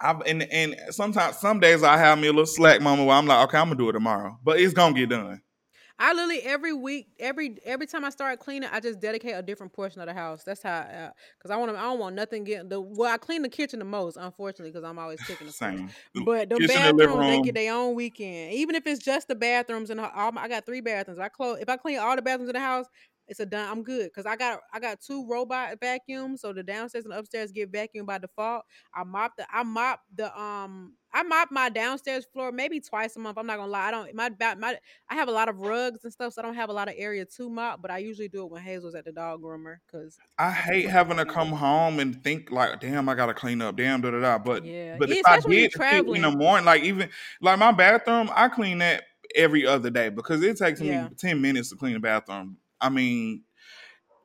I 0.00 0.10
and 0.26 0.42
and 0.42 0.76
sometimes 0.90 1.38
some 1.38 1.60
days 1.60 1.82
I 1.82 1.96
have 1.96 2.18
me 2.18 2.26
a 2.26 2.32
little 2.32 2.46
slack 2.46 2.80
moment 2.80 3.06
where 3.06 3.16
I'm 3.16 3.26
like, 3.26 3.48
okay, 3.48 3.58
I'm 3.58 3.66
gonna 3.68 3.76
do 3.78 3.88
it 3.88 3.92
tomorrow, 3.92 4.38
but 4.42 4.58
it's 4.60 4.74
gonna 4.74 4.94
get 4.94 5.08
done. 5.08 5.40
I 5.98 6.12
literally 6.12 6.42
every 6.42 6.72
week, 6.72 7.08
every 7.20 7.56
every 7.64 7.86
time 7.86 8.04
I 8.04 8.10
start 8.10 8.40
cleaning, 8.40 8.68
I 8.72 8.80
just 8.80 9.00
dedicate 9.00 9.34
a 9.36 9.42
different 9.42 9.72
portion 9.72 10.00
of 10.00 10.08
the 10.08 10.14
house. 10.14 10.42
That's 10.42 10.62
how, 10.62 10.70
I, 10.80 11.10
because 11.38 11.50
I 11.52 11.56
want 11.56 11.72
to. 11.72 11.78
I 11.78 11.82
don't 11.82 12.00
want 12.00 12.16
nothing 12.16 12.42
getting 12.44 12.68
the. 12.68 12.80
Well, 12.80 13.12
I 13.12 13.16
clean 13.16 13.42
the 13.42 13.48
kitchen 13.48 13.78
the 13.78 13.84
most, 13.84 14.16
unfortunately, 14.16 14.72
because 14.72 14.84
I'm 14.84 14.98
always 14.98 15.22
cooking. 15.22 15.46
Course. 15.46 15.56
Same. 15.56 15.94
But 16.24 16.50
the 16.50 16.56
Kitchen 16.56 16.96
bathrooms, 16.96 17.26
they 17.26 17.38
get 17.38 17.54
their 17.54 17.72
own 17.74 17.94
weekend. 17.94 18.54
Even 18.54 18.74
if 18.74 18.86
it's 18.86 19.04
just 19.04 19.28
the 19.28 19.36
bathrooms 19.36 19.90
and 19.90 20.00
all, 20.00 20.32
my- 20.32 20.42
I 20.42 20.48
got 20.48 20.66
three 20.66 20.80
bathrooms. 20.80 21.20
I 21.20 21.28
close 21.28 21.58
if 21.60 21.68
I 21.68 21.76
clean 21.76 21.98
all 22.00 22.16
the 22.16 22.22
bathrooms 22.22 22.48
in 22.48 22.54
the 22.54 22.60
house, 22.60 22.86
it's 23.28 23.40
a 23.40 23.46
done. 23.46 23.70
I'm 23.70 23.82
good 23.82 24.06
because 24.06 24.26
I 24.26 24.36
got 24.36 24.60
I 24.72 24.80
got 24.80 25.00
two 25.00 25.26
robot 25.28 25.78
vacuums, 25.80 26.40
so 26.40 26.52
the 26.52 26.62
downstairs 26.62 27.04
and 27.04 27.12
the 27.14 27.18
upstairs 27.18 27.52
get 27.52 27.72
vacuumed 27.72 28.06
by 28.06 28.18
default. 28.18 28.64
I 28.92 29.04
mop 29.04 29.32
the 29.38 29.46
I 29.50 29.62
mop 29.62 30.00
the 30.14 30.36
um 30.38 30.96
I 31.14 31.22
mop 31.22 31.50
my 31.52 31.68
downstairs 31.68 32.26
floor 32.26 32.50
maybe 32.50 32.80
twice 32.80 33.14
a 33.14 33.20
month. 33.20 33.38
I'm 33.38 33.46
not 33.46 33.56
gonna 33.56 33.70
lie. 33.70 33.86
I 33.86 33.90
don't 33.92 34.14
my 34.14 34.30
my 34.58 34.76
I 35.08 35.14
have 35.14 35.28
a 35.28 35.32
lot 35.32 35.48
of 35.48 35.60
rugs 35.60 36.02
and 36.02 36.12
stuff, 36.12 36.32
so 36.34 36.42
I 36.42 36.44
don't 36.44 36.56
have 36.56 36.70
a 36.70 36.72
lot 36.72 36.88
of 36.88 36.94
area 36.98 37.24
to 37.24 37.48
mop. 37.48 37.80
But 37.80 37.92
I 37.92 37.98
usually 37.98 38.28
do 38.28 38.42
it 38.42 38.50
when 38.50 38.60
Hazel's 38.62 38.96
at 38.96 39.04
the 39.04 39.12
dog 39.12 39.40
groomer 39.40 39.76
because 39.86 40.18
I 40.38 40.50
hate 40.50 40.88
having 40.88 41.16
to 41.18 41.24
come 41.24 41.50
home 41.50 42.00
and 42.00 42.22
think 42.24 42.50
like, 42.50 42.80
damn, 42.80 43.08
I 43.08 43.14
gotta 43.14 43.32
clean 43.32 43.62
up, 43.62 43.76
damn, 43.76 44.00
da 44.00 44.10
da 44.10 44.20
da. 44.20 44.38
But 44.38 44.64
Yeah. 44.64 44.96
but 44.98 45.08
Yeah, 45.08 45.16
if 45.20 45.26
I 45.26 45.36
especially 45.36 45.50
when 45.50 45.70
you're 45.92 46.02
did 46.02 46.16
in 46.16 46.22
the 46.22 46.30
morning, 46.32 46.66
like 46.66 46.82
even 46.82 47.08
like 47.40 47.58
my 47.60 47.70
bathroom, 47.70 48.28
I 48.34 48.48
clean 48.48 48.78
that 48.78 49.04
every 49.36 49.66
other 49.66 49.90
day 49.90 50.08
because 50.08 50.42
it 50.42 50.56
takes 50.56 50.80
Yeah. 50.80 51.08
me 51.08 51.14
ten 51.16 51.40
minutes 51.40 51.70
to 51.70 51.76
clean 51.76 51.94
the 51.94 52.00
bathroom. 52.00 52.56
I 52.80 52.88
mean, 52.88 53.44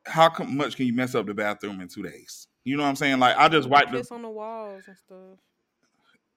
how 0.07 0.33
much 0.45 0.75
can 0.75 0.87
you 0.87 0.93
mess 0.93 1.13
up 1.13 1.27
the 1.27 1.35
bathroom 1.35 1.81
in 1.81 1.87
two 1.87 2.01
days? 2.01 2.47
You 2.63 2.77
know 2.77 2.83
what 2.83 2.89
I'm 2.89 2.95
saying? 2.95 3.19
Like 3.19 3.37
I 3.37 3.47
just 3.47 3.69
wipe 3.69 3.91
the. 3.91 4.07
on 4.11 4.23
the 4.23 4.29
walls 4.29 4.87
and 4.87 4.97
stuff. 4.97 5.37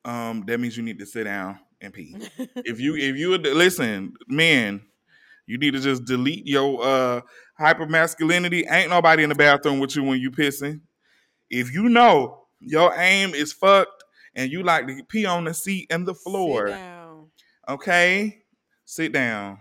Um, 0.05 0.44
that 0.46 0.59
means 0.59 0.76
you 0.76 0.82
need 0.82 0.98
to 0.98 1.07
sit 1.07 1.24
down 1.24 1.59
and 1.80 1.92
pee. 1.92 2.16
if 2.57 2.80
you 2.80 2.96
if 2.96 3.16
you 3.16 3.36
listen, 3.38 4.14
man, 4.28 4.82
you 5.46 5.59
need 5.59 5.72
to 5.74 5.80
just 5.80 6.05
delete 6.05 6.46
your 6.46 6.82
uh 6.82 7.20
hyper 7.57 7.86
masculinity. 7.86 8.64
Ain't 8.68 8.90
nobody 8.90 9.22
in 9.22 9.28
the 9.28 9.34
bathroom 9.34 9.78
with 9.78 9.94
you 9.96 10.03
when 10.03 10.20
you 10.20 10.30
pissing. 10.30 10.80
If 11.50 11.72
you 11.72 11.88
know 11.88 12.46
your 12.61 12.94
aim 12.98 13.34
is 13.34 13.53
fucked 13.53 14.05
and 14.34 14.50
you 14.50 14.62
like 14.62 14.86
to 14.86 15.03
pee 15.09 15.26
on 15.26 15.44
the 15.44 15.55
seat 15.55 15.88
and 15.90 16.07
the 16.07 16.14
Sit 16.14 16.22
floor, 16.22 16.68
down. 16.68 17.26
okay, 17.68 18.42
sit 18.84 19.12
down. 19.12 19.61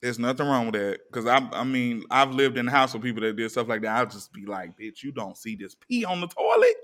There's 0.00 0.18
nothing 0.18 0.46
wrong 0.46 0.66
with 0.66 0.74
that 0.74 0.98
because 1.10 1.26
I, 1.26 1.38
I 1.52 1.62
mean, 1.64 2.02
I've 2.10 2.32
lived 2.32 2.58
in 2.58 2.66
a 2.66 2.70
house 2.70 2.92
with 2.92 3.02
people 3.02 3.22
that 3.22 3.36
did 3.36 3.50
stuff 3.50 3.68
like 3.68 3.82
that. 3.82 3.96
I'll 3.96 4.06
just 4.06 4.32
be 4.32 4.44
like, 4.46 4.76
bitch, 4.76 5.02
you 5.02 5.12
don't 5.12 5.36
see 5.36 5.54
this 5.54 5.76
pee 5.76 6.04
on 6.04 6.20
the 6.20 6.26
toilet. 6.26 6.74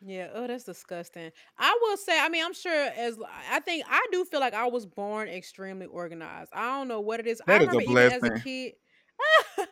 Yeah, 0.00 0.30
oh, 0.32 0.46
that's 0.46 0.62
disgusting. 0.62 1.32
I 1.58 1.76
will 1.82 1.96
say, 1.96 2.18
I 2.20 2.28
mean, 2.28 2.44
I'm 2.44 2.54
sure 2.54 2.72
as 2.72 3.18
I 3.50 3.58
think 3.58 3.84
I 3.88 4.06
do 4.12 4.24
feel 4.24 4.38
like 4.38 4.54
I 4.54 4.68
was 4.68 4.86
born 4.86 5.26
extremely 5.28 5.86
organized. 5.86 6.50
I 6.54 6.78
don't 6.78 6.86
know 6.86 7.00
what 7.00 7.18
it 7.18 7.26
is. 7.26 7.42
That 7.46 7.56
I 7.56 7.58
is 7.62 7.72
a 7.72 7.80
remember 7.80 7.82
even 7.82 8.06
as 8.08 8.22
a 8.24 8.30
blessing. 8.30 8.44
kid, 8.44 8.74
and 9.58 9.66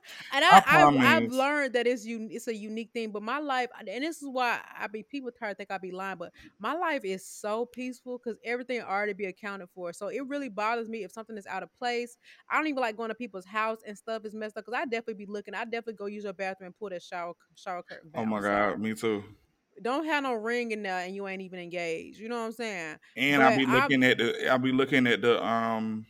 I 0.45 0.89
I, 0.99 1.15
I've 1.17 1.29
learned 1.29 1.75
that 1.75 1.87
it's 1.87 2.05
un, 2.07 2.27
it's 2.33 2.49
a 2.49 2.55
unique 2.57 2.91
thing. 2.93 3.13
But 3.13 3.23
my 3.23 3.39
life, 3.39 3.71
and 3.79 3.87
this 4.03 4.21
is 4.21 4.29
why 4.29 4.61
I 4.77 4.89
be 4.89 5.05
people 5.05 5.31
try 5.31 5.51
to 5.51 5.55
think 5.55 5.71
I 5.71 5.79
be 5.79 5.93
lying, 5.93 6.19
but 6.19 6.33
my 6.59 6.73
life 6.75 7.05
is 7.05 7.25
so 7.25 7.65
peaceful 7.65 8.19
because 8.19 8.37
everything 8.43 8.81
already 8.83 9.13
be 9.13 9.27
accounted 9.27 9.69
for. 9.71 9.93
So 9.93 10.09
it 10.09 10.27
really 10.27 10.49
bothers 10.49 10.89
me 10.89 11.05
if 11.05 11.13
something 11.13 11.37
is 11.39 11.47
out 11.47 11.63
of 11.63 11.73
place. 11.79 12.19
I 12.51 12.57
don't 12.59 12.67
even 12.67 12.81
like 12.81 12.97
going 12.97 13.11
to 13.11 13.15
people's 13.15 13.47
house 13.47 13.79
and 13.87 13.97
stuff 13.97 14.25
is 14.25 14.35
messed 14.35 14.57
up 14.57 14.65
because 14.65 14.77
I 14.77 14.87
definitely 14.87 15.25
be 15.25 15.31
looking. 15.31 15.55
I 15.55 15.63
definitely 15.67 15.95
go 15.95 16.07
use 16.07 16.25
your 16.25 16.33
bathroom 16.33 16.67
and 16.67 16.77
pull 16.77 16.91
that 16.91 17.05
shower 17.05 17.35
shower 17.55 17.85
curtain 17.85 18.11
oh 18.15 18.19
back. 18.19 18.25
Oh 18.25 18.27
my 18.27 18.41
god, 18.41 18.81
me 18.81 18.95
too. 18.95 19.23
Don't 19.83 20.07
have 20.07 20.23
no 20.23 20.35
ring 20.35 20.71
in 20.73 20.83
there 20.83 21.01
and 21.05 21.15
you 21.15 21.27
ain't 21.29 21.43
even 21.43 21.59
engaged. 21.59 22.19
You 22.19 22.29
know 22.29 22.39
what 22.41 22.47
I'm 22.47 22.53
saying? 22.53 22.97
And 23.17 23.43
I'll 23.43 23.51
But 23.51 23.59
be 23.59 23.67
I- 23.67 23.81
looking 23.83 24.05
at 24.05 24.19
the 24.19 24.49
I'll 24.51 24.59
be 24.59 24.73
looking 24.73 25.07
at 25.07 25.21
the 25.23 25.45
um 25.45 26.07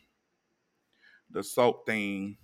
the 1.31 1.43
soap 1.43 1.87
thing. 1.87 2.37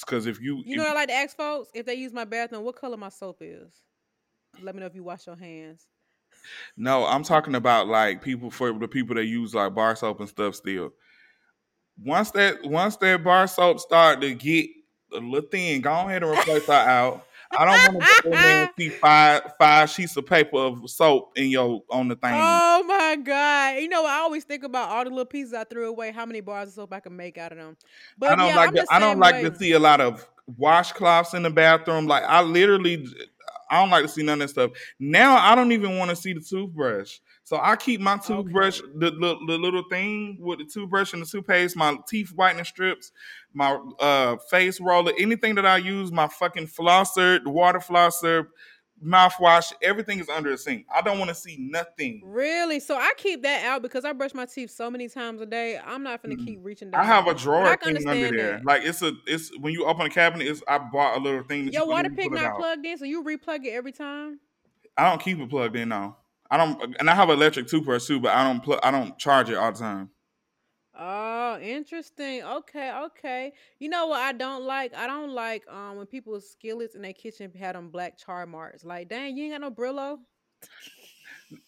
Because 0.00 0.26
if 0.26 0.40
you, 0.40 0.56
You 0.58 0.72
if- 0.72 0.76
know 0.76 0.84
what 0.84 0.92
I 0.92 0.94
like 0.94 1.08
to 1.08 1.14
ask 1.14 1.36
folks 1.36 1.70
if 1.74 1.86
they 1.86 1.94
use 1.94 2.12
my 2.12 2.24
bathroom, 2.24 2.64
what 2.64 2.76
color 2.76 2.96
my 2.96 3.08
soap 3.08 3.38
is. 3.40 3.72
Let 4.62 4.74
me 4.74 4.80
know 4.80 4.86
if 4.86 4.94
you 4.94 5.04
wash 5.04 5.26
your 5.26 5.36
hands. 5.36 5.86
no, 6.76 7.04
I'm 7.06 7.22
talking 7.22 7.54
about 7.54 7.86
like 7.86 8.22
people 8.22 8.50
for 8.50 8.72
the 8.72 8.88
people 8.88 9.14
that 9.16 9.26
use 9.26 9.54
like 9.54 9.74
bar 9.74 9.94
soap 9.96 10.20
and 10.20 10.28
stuff. 10.28 10.54
Still, 10.56 10.92
once 12.02 12.30
that 12.32 12.64
once 12.64 12.96
that 12.96 13.22
bar 13.22 13.46
soap 13.46 13.78
start 13.80 14.20
to 14.22 14.34
get 14.34 14.68
a 15.12 15.18
little 15.18 15.48
thin, 15.48 15.80
go 15.80 15.92
ahead 15.92 16.22
and 16.22 16.32
replace 16.38 16.66
that 16.66 16.88
out. 16.88 17.26
I 17.52 17.64
don't 17.64 17.94
want 17.94 18.06
to 18.06 18.22
go 18.22 18.30
in 18.30 18.42
there 18.42 18.62
and 18.62 18.70
see 18.78 18.88
five 18.90 19.42
five 19.58 19.90
sheets 19.90 20.16
of 20.16 20.26
paper 20.26 20.56
of 20.56 20.88
soap 20.88 21.32
in 21.36 21.50
your 21.50 21.82
on 21.90 22.08
the 22.08 22.16
thing. 22.16 22.32
Oh 22.32 22.84
my 22.86 23.16
god! 23.16 23.78
You 23.78 23.88
know, 23.88 24.06
I 24.06 24.18
always 24.18 24.44
think 24.44 24.62
about 24.62 24.88
all 24.88 25.04
the 25.04 25.10
little 25.10 25.24
pieces 25.24 25.52
I 25.52 25.64
threw 25.64 25.88
away. 25.88 26.12
How 26.12 26.26
many 26.26 26.40
bars 26.40 26.68
of 26.68 26.74
soap 26.74 26.92
I 26.92 27.00
can 27.00 27.16
make 27.16 27.38
out 27.38 27.52
of 27.52 27.58
them? 27.58 27.76
But 28.18 28.30
I 28.32 28.36
don't 28.36 28.48
yeah, 28.48 28.56
like 28.56 28.68
I'm 28.68 28.74
to, 28.74 28.82
the 28.82 28.94
I 28.94 28.98
don't 28.98 29.12
same 29.14 29.20
like 29.20 29.42
to 29.42 29.56
see 29.56 29.72
a 29.72 29.78
lot 29.78 30.00
of 30.00 30.28
washcloths 30.58 31.34
in 31.34 31.42
the 31.42 31.50
bathroom. 31.50 32.06
Like 32.06 32.22
I 32.24 32.42
literally 32.42 33.06
I 33.70 33.80
don't 33.80 33.90
like 33.90 34.02
to 34.02 34.08
see 34.08 34.22
none 34.22 34.42
of 34.42 34.48
that 34.48 34.52
stuff. 34.52 34.72
Now 34.98 35.36
I 35.36 35.54
don't 35.54 35.72
even 35.72 35.98
want 35.98 36.10
to 36.10 36.16
see 36.16 36.32
the 36.32 36.40
toothbrush. 36.40 37.18
So 37.44 37.58
I 37.60 37.76
keep 37.76 38.00
my 38.00 38.16
toothbrush, 38.16 38.80
the, 38.96 39.10
the, 39.10 39.36
the 39.46 39.58
little 39.58 39.84
thing 39.90 40.38
with 40.40 40.58
the 40.58 40.64
toothbrush 40.64 41.12
and 41.12 41.22
the 41.22 41.26
toothpaste, 41.26 41.76
my 41.76 41.96
teeth 42.08 42.30
whitening 42.34 42.64
strips, 42.64 43.12
my 43.52 43.78
uh, 43.98 44.36
face 44.50 44.80
roller, 44.80 45.12
anything 45.18 45.56
that 45.56 45.66
I 45.66 45.78
use, 45.78 46.12
my 46.12 46.28
fucking 46.28 46.68
flosser, 46.68 47.42
the 47.42 47.50
water 47.50 47.80
flosser, 47.80 48.46
mouthwash, 49.04 49.72
everything 49.82 50.18
is 50.20 50.28
under 50.28 50.50
the 50.50 50.58
sink. 50.58 50.86
I 50.94 51.00
don't 51.02 51.18
want 51.18 51.28
to 51.30 51.34
see 51.34 51.56
nothing. 51.58 52.20
Really? 52.24 52.80
So 52.80 52.96
I 52.96 53.12
keep 53.16 53.42
that 53.42 53.64
out 53.64 53.82
because 53.82 54.04
I 54.04 54.12
brush 54.12 54.34
my 54.34 54.46
teeth 54.46 54.70
so 54.70 54.90
many 54.90 55.08
times 55.08 55.40
a 55.40 55.46
day. 55.46 55.78
I'm 55.84 56.02
not 56.02 56.22
gonna 56.22 56.36
Mm. 56.36 56.44
keep 56.46 56.58
reaching 56.62 56.90
down. 56.90 57.00
I 57.00 57.04
have 57.04 57.26
a 57.26 57.34
drawer 57.34 57.76
thing 57.76 57.96
under 58.06 58.30
there. 58.30 58.52
that. 58.58 58.64
Like 58.64 58.82
it's 58.84 59.02
a 59.02 59.12
it's 59.26 59.50
when 59.58 59.72
you 59.72 59.84
open 59.86 60.06
a 60.06 60.10
cabinet, 60.10 60.46
it's 60.46 60.62
I 60.68 60.78
bought 60.78 61.16
a 61.16 61.20
little 61.20 61.42
thing 61.42 61.66
that 61.66 61.74
Your 61.74 61.86
you 61.86 61.92
Waterpik 61.92 62.30
not 62.32 62.44
out. 62.44 62.56
plugged 62.58 62.84
in, 62.86 62.98
so 62.98 63.04
you 63.04 63.24
replug 63.24 63.64
it 63.64 63.70
every 63.70 63.92
time. 63.92 64.40
I 64.96 65.08
don't 65.08 65.20
keep 65.22 65.38
it 65.38 65.48
plugged 65.48 65.76
in 65.76 65.88
no. 65.88 66.16
I 66.50 66.56
don't, 66.56 66.96
and 66.98 67.08
I 67.08 67.14
have 67.14 67.28
an 67.30 67.36
electric 67.36 67.68
toothbrush 67.68 68.06
too, 68.06 68.18
but 68.20 68.34
I 68.34 68.42
don't 68.44 68.60
plug. 68.60 68.80
I 68.82 68.90
don't 68.90 69.16
charge 69.18 69.50
it 69.50 69.54
all 69.54 69.70
the 69.72 69.78
time. 69.78 70.10
Oh, 70.94 71.58
interesting. 71.60 72.42
Okay, 72.42 72.92
okay. 72.92 73.52
You 73.78 73.88
know 73.88 74.06
what 74.08 74.20
I 74.20 74.32
don't 74.32 74.64
like? 74.64 74.94
I 74.94 75.06
don't 75.06 75.30
like 75.30 75.66
um 75.68 75.96
when 75.96 76.06
people's 76.06 76.48
skillets 76.50 76.94
in 76.94 77.02
their 77.02 77.12
kitchen 77.12 77.52
had 77.54 77.74
them 77.76 77.90
black 77.90 78.18
char 78.18 78.46
marks. 78.46 78.84
Like, 78.84 79.08
dang, 79.08 79.36
you 79.36 79.44
ain't 79.44 79.54
got 79.54 79.60
no 79.62 79.70
Brillo. 79.70 80.18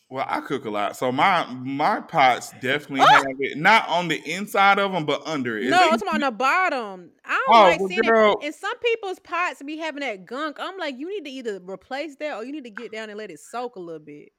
Well, 0.08 0.26
I 0.28 0.40
cook 0.42 0.64
a 0.64 0.70
lot, 0.70 0.96
so 0.96 1.10
my 1.10 1.46
my 1.46 2.00
pots 2.00 2.52
definitely 2.60 3.06
Ah! 3.06 3.22
have 3.24 3.36
it 3.40 3.58
not 3.58 3.88
on 3.88 4.08
the 4.08 4.20
inside 4.30 4.78
of 4.78 4.92
them, 4.92 5.06
but 5.06 5.26
under 5.26 5.58
it. 5.58 5.70
No, 5.70 5.78
They- 5.78 5.90
I'm 5.92 5.98
talking 5.98 6.08
about 6.08 6.14
on 6.16 6.20
the 6.32 6.36
bottom. 6.36 7.12
I 7.24 7.32
don't 7.34 7.60
Oh, 7.60 7.62
like 7.62 7.80
well, 7.80 7.88
seeing 7.88 8.00
girl. 8.04 8.34
it. 8.40 8.46
And 8.46 8.54
some 8.54 8.76
people's 8.80 9.18
pots 9.20 9.62
be 9.62 9.76
having 9.78 10.00
that 10.00 10.24
gunk. 10.26 10.56
I'm 10.60 10.76
like, 10.76 10.98
you 10.98 11.08
need 11.08 11.24
to 11.24 11.30
either 11.30 11.60
replace 11.60 12.16
that 12.16 12.36
or 12.36 12.44
you 12.44 12.52
need 12.52 12.64
to 12.64 12.70
get 12.70 12.90
down 12.92 13.10
and 13.10 13.18
let 13.18 13.30
it 13.30 13.38
soak 13.40 13.76
a 13.76 13.80
little 13.80 14.00
bit. 14.04 14.30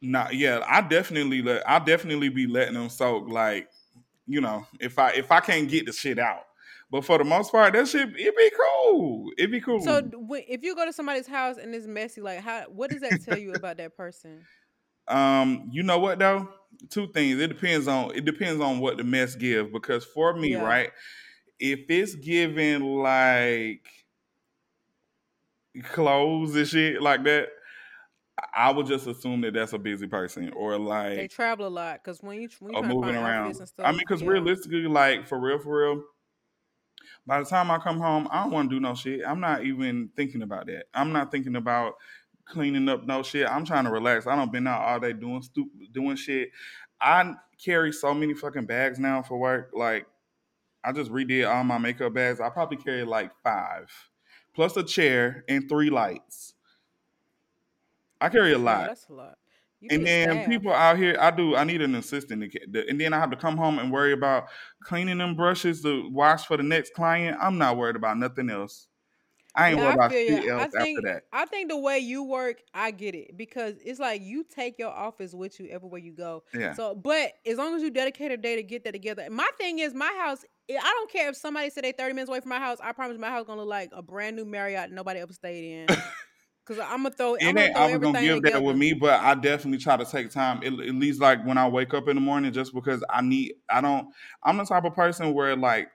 Nah, 0.00 0.28
yeah, 0.30 0.64
I 0.66 0.80
definitely 0.82 1.42
let. 1.42 1.68
I 1.68 1.80
definitely 1.80 2.28
be 2.28 2.46
letting 2.46 2.74
them 2.74 2.88
soak. 2.88 3.28
Like, 3.28 3.68
you 4.28 4.40
know, 4.40 4.66
if 4.78 4.98
I 4.98 5.10
if 5.12 5.32
I 5.32 5.40
can't 5.40 5.68
get 5.68 5.86
the 5.86 5.92
shit 5.92 6.18
out, 6.18 6.44
but 6.90 7.04
for 7.04 7.18
the 7.18 7.24
most 7.24 7.50
part, 7.50 7.72
that 7.72 7.88
shit 7.88 8.10
it 8.16 8.36
be 8.36 8.50
cool. 8.56 9.30
It 9.36 9.50
be 9.50 9.60
cool. 9.60 9.80
So 9.80 10.02
if 10.48 10.62
you 10.62 10.76
go 10.76 10.84
to 10.84 10.92
somebody's 10.92 11.26
house 11.26 11.56
and 11.56 11.74
it's 11.74 11.86
messy, 11.86 12.20
like 12.20 12.40
how 12.40 12.62
what 12.68 12.90
does 12.90 13.00
that 13.00 13.24
tell 13.24 13.36
you 13.36 13.54
about 13.54 13.78
that 13.78 13.96
person? 13.96 14.44
Um, 15.10 15.70
you 15.72 15.82
know 15.82 15.98
what 15.98 16.18
though? 16.18 16.50
Two 16.90 17.06
things. 17.12 17.40
It 17.40 17.46
depends 17.46 17.88
on 17.88 18.14
it 18.14 18.26
depends 18.26 18.60
on 18.60 18.78
what 18.78 18.98
the 18.98 19.04
mess 19.04 19.34
give. 19.34 19.72
Because 19.72 20.04
for 20.04 20.34
me, 20.34 20.52
Yeah. 20.52 20.60
right, 20.60 20.90
if 21.58 21.88
it's 21.88 22.14
given 22.14 22.82
like 22.82 23.88
clothes 25.84 26.54
and 26.56 26.68
shit 26.68 27.00
like 27.00 27.24
that, 27.24 27.48
I 28.54 28.70
would 28.70 28.86
just 28.86 29.06
assume 29.06 29.40
that 29.42 29.54
that's 29.54 29.72
a 29.72 29.78
busy 29.78 30.06
person 30.06 30.50
or 30.54 30.78
like 30.78 31.16
They 31.16 31.28
travel 31.28 31.66
a 31.66 31.68
lot 31.68 32.00
because 32.02 32.22
when 32.22 32.40
you 32.40 32.48
when 32.60 32.72
you 32.72 32.78
or 32.78 32.82
trying 32.82 32.90
to 32.90 33.00
moving 33.00 33.16
around. 33.16 33.54
stuff, 33.54 33.70
I 33.86 33.90
mean, 33.90 34.00
because 34.00 34.22
yeah. 34.22 34.28
realistically, 34.28 34.86
like 34.86 35.26
for 35.26 35.38
real, 35.38 35.58
for 35.58 35.78
real. 35.78 36.04
By 37.26 37.40
the 37.40 37.44
time 37.44 37.70
I 37.70 37.78
come 37.78 37.98
home, 37.98 38.26
I 38.30 38.42
don't 38.42 38.52
want 38.52 38.70
to 38.70 38.76
do 38.76 38.80
no 38.80 38.94
shit. 38.94 39.20
I'm 39.26 39.40
not 39.40 39.64
even 39.64 40.10
thinking 40.16 40.42
about 40.42 40.66
that. 40.66 40.86
I'm 40.94 41.12
not 41.12 41.30
thinking 41.30 41.56
about 41.56 41.94
cleaning 42.46 42.88
up 42.88 43.06
no 43.06 43.22
shit. 43.22 43.48
I'm 43.48 43.64
trying 43.64 43.84
to 43.84 43.90
relax. 43.90 44.26
I 44.26 44.34
don't 44.34 44.50
been 44.50 44.66
out 44.66 44.80
all 44.80 45.00
day 45.00 45.12
doing 45.12 45.42
stupid 45.42 45.92
doing 45.92 46.16
shit. 46.16 46.50
I 47.00 47.34
carry 47.62 47.92
so 47.92 48.14
many 48.14 48.34
fucking 48.34 48.66
bags 48.66 48.98
now 48.98 49.22
for 49.22 49.38
work. 49.38 49.70
Like 49.74 50.06
I 50.84 50.92
just 50.92 51.10
redid 51.10 51.48
all 51.48 51.64
my 51.64 51.78
makeup 51.78 52.14
bags. 52.14 52.40
I 52.40 52.48
probably 52.48 52.78
carry 52.78 53.04
like 53.04 53.30
five, 53.42 53.90
plus 54.54 54.76
a 54.76 54.82
chair 54.82 55.44
and 55.48 55.68
three 55.68 55.90
lights. 55.90 56.54
I 58.20 58.28
carry 58.28 58.52
a 58.52 58.58
lot. 58.58 58.86
that's 58.86 59.08
a 59.08 59.12
lot. 59.12 59.38
You 59.80 59.90
And 59.90 60.06
then 60.06 60.42
staff. 60.42 60.44
people 60.44 60.72
out 60.72 60.98
here, 60.98 61.16
I 61.18 61.30
do. 61.30 61.56
I 61.56 61.64
need 61.64 61.80
an 61.80 61.94
assistant, 61.94 62.42
to 62.52 62.88
and 62.88 63.00
then 63.00 63.14
I 63.14 63.18
have 63.18 63.30
to 63.30 63.36
come 63.36 63.56
home 63.56 63.78
and 63.78 63.90
worry 63.90 64.12
about 64.12 64.48
cleaning 64.84 65.18
them 65.18 65.34
brushes 65.34 65.82
to 65.82 66.10
wash 66.10 66.46
for 66.46 66.56
the 66.58 66.62
next 66.62 66.92
client. 66.94 67.38
I'm 67.40 67.56
not 67.56 67.76
worried 67.78 67.96
about 67.96 68.18
nothing 68.18 68.50
else. 68.50 68.88
I 69.54 69.70
ain't 69.72 69.80
Yeah, 69.80 69.82
worried 69.82 69.96
about 69.96 70.12
feel 70.12 70.20
shit 70.26 70.44
you. 70.44 70.50
I 70.56 70.66
else 70.66 70.68
think 70.68 71.02
after 71.02 71.08
that. 71.08 71.22
I 71.30 71.44
think 71.44 71.68
the 71.68 71.76
way 71.76 71.98
you 71.98 72.22
work, 72.24 72.62
I 72.72 72.90
get 72.90 73.14
it 73.14 73.36
because 73.36 73.76
it's 73.84 74.00
like 74.00 74.22
you 74.22 74.44
take 74.44 74.78
your 74.78 74.88
office 74.90 75.34
with 75.34 75.60
you 75.60 75.68
everywhere 75.68 76.00
you 76.00 76.12
go. 76.12 76.42
Yeah, 76.52 76.74
So, 76.74 76.94
but 76.94 77.32
as 77.44 77.58
long 77.58 77.74
as 77.74 77.82
you 77.82 77.90
dedicate 77.90 78.32
a 78.32 78.38
day 78.38 78.56
to 78.56 78.62
get 78.62 78.84
that 78.84 78.92
together, 78.92 79.28
my 79.30 79.48
thing 79.58 79.78
is 79.78 79.92
my 79.92 80.12
house. 80.18 80.44
I 80.70 80.76
I 80.76 80.80
don't 80.80 81.10
care 81.10 81.28
if 81.28 81.36
somebody 81.36 81.68
said 81.70 81.84
they 81.84 81.92
thirty 81.92 82.14
minutes 82.14 82.30
away 82.30 82.40
from 82.40 82.48
my 82.50 82.58
house. 82.58 82.78
I 82.82 82.92
promise 82.92 83.18
my 83.18 83.28
house 83.30 83.44
gonna 83.46 83.60
look 83.60 83.68
like 83.68 83.90
a 83.92 84.02
brand 84.02 84.36
new 84.36 84.46
Marriott 84.46 84.90
nobody 84.90 85.20
ever 85.20 85.32
stayed 85.32 85.64
in. 85.82 85.98
Cause 86.68 86.78
I'm 86.80 87.02
gonna 87.02 87.10
throw. 87.12 87.34
It 87.36 87.44
ain't 87.44 87.74
throw 87.74 87.82
always 87.82 87.98
gonna 87.98 88.20
give 88.20 88.42
that 88.42 88.62
with 88.62 88.76
me, 88.76 88.92
but 88.92 89.22
I 89.22 89.34
definitely 89.34 89.78
try 89.78 89.96
to 89.96 90.04
take 90.04 90.30
time. 90.30 90.58
At, 90.58 90.74
at 90.74 90.94
least 90.94 91.18
like 91.18 91.42
when 91.46 91.56
I 91.56 91.66
wake 91.66 91.94
up 91.94 92.08
in 92.08 92.14
the 92.16 92.20
morning, 92.20 92.52
just 92.52 92.74
because 92.74 93.02
I 93.08 93.22
need. 93.22 93.54
I 93.70 93.80
don't. 93.80 94.08
I'm 94.42 94.58
the 94.58 94.66
type 94.66 94.84
of 94.84 94.94
person 94.94 95.32
where 95.32 95.56
like. 95.56 95.88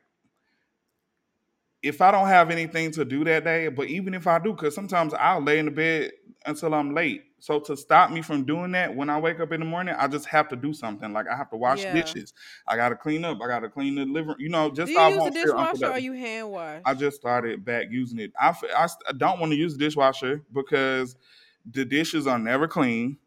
If 1.83 2.01
I 2.01 2.11
don't 2.11 2.27
have 2.27 2.49
anything 2.49 2.91
to 2.93 3.05
do 3.05 3.23
that 3.25 3.43
day, 3.43 3.67
but 3.67 3.87
even 3.87 4.15
if 4.15 4.25
I 4.25 4.39
do, 4.39 4.53
because 4.53 4.73
sometimes 4.73 5.13
I'll 5.13 5.43
lay 5.43 5.59
in 5.59 5.65
the 5.65 5.71
bed 5.71 6.11
until 6.43 6.73
I'm 6.73 6.95
late. 6.95 7.21
So 7.43 7.59
to 7.59 7.75
stop 7.75 8.09
me 8.09 8.21
from 8.21 8.45
doing 8.45 8.71
that 8.71 8.95
when 8.95 9.09
I 9.09 9.19
wake 9.19 9.41
up 9.41 9.51
in 9.51 9.59
the 9.59 9.65
morning, 9.65 9.93
I 9.97 10.07
just 10.07 10.27
have 10.27 10.47
to 10.47 10.55
do 10.55 10.71
something. 10.71 11.11
Like 11.11 11.27
I 11.27 11.35
have 11.35 11.49
to 11.49 11.57
wash 11.57 11.83
Yeah. 11.83 11.87
dishes. 11.87 12.33
I 12.65 12.77
gotta 12.77 12.95
clean 12.95 13.25
up. 13.25 13.39
I 13.41 13.47
gotta 13.47 13.67
clean 13.67 13.95
the 13.95 14.05
living. 14.05 14.35
You 14.39 14.47
know, 14.47 14.71
just 14.71 14.93
Do 14.93 14.93
so 14.93 15.01
I 15.01 15.09
you 15.09 15.15
use 15.15 15.23
the 15.23 15.31
won't 15.31 15.31
dishwasher 15.31 15.87
or 15.89 15.97
you 15.97 16.13
hand 16.13 16.51
wash? 16.51 16.85
I 16.85 16.93
just 16.93 17.17
started 17.17 17.65
back 17.65 17.87
using 17.91 18.19
it. 18.19 18.31
I, 18.39 18.55
I 18.75 18.87
I 19.09 19.11
don't 19.13 19.39
want 19.41 19.51
to 19.51 19.57
use 19.57 19.73
the 19.73 19.79
dishwasher 19.79 20.45
because 20.53 21.17
the 21.65 21.85
dishes 21.85 22.27
are 22.27 22.39
never 22.39 22.67
clean. 22.67 23.17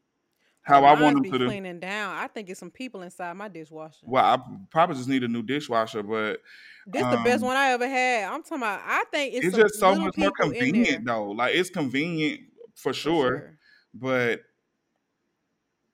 How 0.63 0.85
Well, 0.85 0.87
I 0.87 0.95
want 0.95 1.17
them 1.17 1.25
be 1.25 1.33
to 1.33 1.39
do. 1.39 1.59
cleaning 1.59 1.81
down. 1.81 2.17
I 2.17 2.27
think 2.29 2.51
it's 2.51 2.61
some 2.61 2.71
people 2.71 3.03
inside 3.03 3.35
my 3.35 3.49
dishwasher. 3.49 4.09
Well, 4.09 4.25
I 4.25 4.39
probably 4.71 4.97
just 4.97 5.09
need 5.09 5.25
a 5.25 5.29
new 5.29 5.43
dishwasher, 5.43 6.03
but 6.03 6.41
This 6.87 7.07
the 7.09 7.19
best 7.19 7.43
um, 7.43 7.45
one 7.45 7.57
I 7.57 7.71
ever 7.71 7.89
had. 7.89 8.25
I'm 8.33 8.43
talking 8.43 8.59
about. 8.59 8.81
I 8.85 9.05
think 9.11 9.35
it's, 9.35 9.49
it's 9.49 9.57
just 9.57 9.79
so 9.79 9.95
much 9.95 10.17
more 10.17 10.31
people 10.33 10.51
in 10.51 10.73
there 10.73 10.87
convenient 10.87 11.05
though. 11.05 11.31
Like 11.31 11.55
it's 11.55 11.71
convenient 11.71 12.41
for 12.75 12.93
for 13.03 13.15
sure, 13.15 13.15
sure. 13.15 13.56
But 14.01 14.41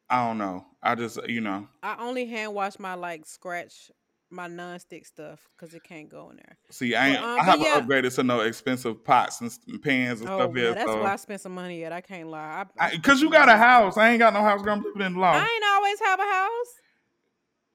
I 0.08 0.26
don't 0.26 0.38
know. 0.38 0.64
I 0.82 0.94
just 0.94 1.18
you 1.28 1.40
know. 1.40 1.68
I 1.82 1.96
only 2.00 2.26
hand 2.26 2.54
wash 2.54 2.78
my 2.78 2.94
like 2.94 3.26
scratch 3.26 3.90
my 4.30 4.46
non-stick 4.46 5.04
stuff 5.04 5.46
because 5.56 5.74
it 5.74 5.82
can't 5.84 6.08
go 6.08 6.30
in 6.30 6.36
there. 6.36 6.56
See, 6.70 6.94
I 6.94 7.10
But 7.10 7.16
ain't, 7.16 7.24
um, 7.24 7.40
I 7.40 7.44
haven't 7.44 7.66
yeah. 7.66 7.80
upgraded 7.80 8.14
to 8.14 8.22
no 8.22 8.40
expensive 8.40 9.04
pots 9.04 9.40
and 9.42 9.82
pans 9.82 10.20
and 10.20 10.30
Oh 10.30 10.38
stuff 10.38 10.56
yeah, 10.56 10.62
yet. 10.68 10.74
that's 10.74 10.90
So, 10.90 11.02
I 11.02 11.16
spent 11.16 11.40
some 11.42 11.54
money 11.54 11.84
at. 11.84 11.92
I 11.92 12.00
can't 12.00 12.28
lie. 12.28 12.64
I, 12.78 12.86
I 12.86 12.96
cause 12.98 13.20
you 13.20 13.30
got 13.30 13.48
a 13.48 13.56
house, 13.56 13.96
I 13.96 14.10
ain't 14.10 14.18
got 14.18 14.32
no 14.32 14.40
house. 14.40 14.62
I'm 14.66 14.82
living 14.82 15.02
in 15.02 15.12
the 15.14 15.20
law. 15.20 15.32
I 15.32 15.42
ain't 15.42 15.64
always 15.76 16.00
have 16.00 16.18
a 16.18 16.22
house. 16.24 16.81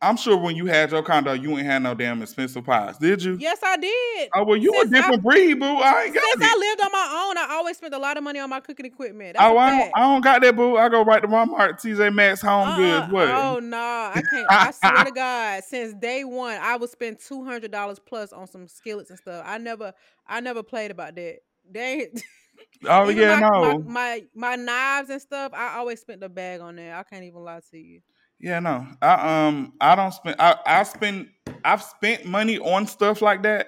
I'm 0.01 0.15
sure 0.17 0.37
when 0.37 0.55
you 0.55 0.67
had 0.67 0.91
your 0.91 1.01
condo, 1.03 1.33
you 1.33 1.51
ain't 1.57 1.65
had 1.65 1.81
no 1.83 1.95
damn 1.95 2.21
expensive 2.21 2.63
pots, 2.63 2.99
did 2.99 3.23
you? 3.23 3.37
Yes, 3.39 3.59
I 3.63 3.77
did. 3.77 4.29
Oh 4.35 4.43
well, 4.45 4.57
you 4.57 4.71
a 4.79 4.85
Since 4.85 4.93
I 4.95 4.99
different 5.01 5.23
breed, 5.23 5.55
boo. 5.59 5.65
I 5.65 6.03
ain't 6.05 6.13
got 6.13 6.23
since 6.23 6.41
it. 6.41 6.43
I 6.43 6.57
lived 6.59 6.81
on 6.81 6.91
my 6.91 7.25
own, 7.27 7.37
I 7.37 7.55
always 7.55 7.77
spent 7.77 7.93
a 7.93 7.97
lot 7.97 8.17
of 8.17 8.23
money 8.23 8.39
on 8.39 8.49
my 8.49 8.59
cooking 8.59 8.85
equipment. 8.85 9.35
That's 9.35 9.49
Oh, 9.49 9.55
a 9.55 9.59
I 9.59 9.69
don't. 9.71 9.91
I 9.95 9.99
don't 10.01 10.21
got 10.23 10.41
that, 10.41 10.55
boo. 10.55 10.77
I 10.77 10.89
go 10.89 11.03
right 11.03 11.21
to 11.21 11.27
Walmart, 11.27 11.81
TJ 11.81 12.13
Maxx, 12.13 12.41
Home 12.41 12.67
Uh-uh. 12.67 12.75
Goods. 12.75 13.11
What? 13.11 13.27
Oh 13.29 13.59
no, 13.59 13.77
I 13.77 14.21
can't. 14.29 14.51
I 14.55 14.71
swear 14.71 15.03
to 15.03 15.11
God, 15.11 15.63
since 15.63 15.93
day 15.95 16.23
one, 16.23 16.57
I 16.61 16.77
would 16.77 16.89
spend 16.89 17.19
two 17.19 17.43
hundred 17.43 17.71
dollars 17.71 17.99
plus 17.99 18.31
on 18.33 18.47
some 18.47 18.67
skillets 18.67 19.09
and 19.09 19.19
stuff. 19.19 19.43
I 19.45 19.57
never, 19.57 19.93
I 20.27 20.39
never 20.41 20.63
played 20.63 20.91
about 20.91 21.15
that. 21.15 21.39
They 21.69 22.09
Oh, 22.87 23.09
even 23.09 23.25
yeah, 23.25 23.35
my, 23.39 23.43
my 23.53 23.75
no, 23.75 23.83
my 23.85 24.23
my 24.35 24.55
knives 24.55 25.09
and 25.09 25.21
stuff. 25.21 25.51
I 25.53 25.77
always 25.77 25.99
spent 26.01 26.21
the 26.21 26.29
bag 26.29 26.61
on 26.61 26.75
that. 26.77 26.93
I 26.97 27.03
can't 27.03 27.23
even 27.23 27.41
lie 27.43 27.61
to 27.71 27.77
you. 27.77 28.01
Yeah, 28.39 28.59
no. 28.59 28.87
I 29.01 29.47
um, 29.47 29.73
I 29.81 29.95
don't 29.95 30.13
spend. 30.13 30.35
I 30.39 30.55
I 30.65 30.83
spend. 30.83 31.29
I've 31.63 31.81
spent 31.83 32.25
money 32.25 32.59
on 32.59 32.87
stuff 32.87 33.21
like 33.21 33.43
that 33.43 33.67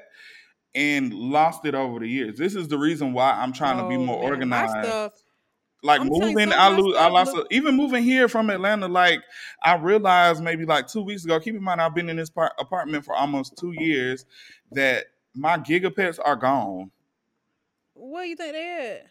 and 0.76 1.14
lost 1.14 1.66
it 1.66 1.76
over 1.76 2.00
the 2.00 2.08
years. 2.08 2.38
This 2.38 2.56
is 2.56 2.68
the 2.68 2.78
reason 2.78 3.14
why 3.14 3.32
I'm 3.32 3.52
trying 3.54 3.78
to 3.78 3.88
be 3.90 3.96
Oh 3.96 4.06
more 4.06 4.22
man, 4.22 4.30
organized. 4.32 5.14
like 5.82 6.02
I'm 6.02 6.08
moving, 6.10 6.54
I 6.54 6.70
lose. 6.78 6.96
I 6.98 7.08
lost. 7.10 7.34
look. 7.34 7.48
A, 7.52 7.56
even 7.56 7.76
moving 7.76 8.04
here 8.04 8.28
from 8.28 8.50
Atlanta, 8.50 8.88
like 8.88 9.22
I 9.64 9.76
realized 9.76 10.44
maybe 10.44 10.66
like 10.66 10.88
two 10.88 11.02
weeks 11.02 11.26
ago. 11.26 11.40
Keep 11.40 11.56
in 11.56 11.64
mind, 11.64 11.82
I've 11.82 11.96
been 11.96 12.10
in 12.10 12.18
this 12.18 12.30
par- 12.30 12.54
apartment 12.60 13.06
for 13.06 13.16
almost 13.16 13.58
two 13.58 13.72
years. 13.72 14.26
That 14.74 15.06
my 15.34 15.58
gigapets 15.58 16.20
are 16.24 16.36
gone. 16.36 16.92
What 17.94 18.24
do 18.24 18.30
you 18.30 18.36
think 18.36 18.54
they 18.54 18.98
at? 19.02 19.08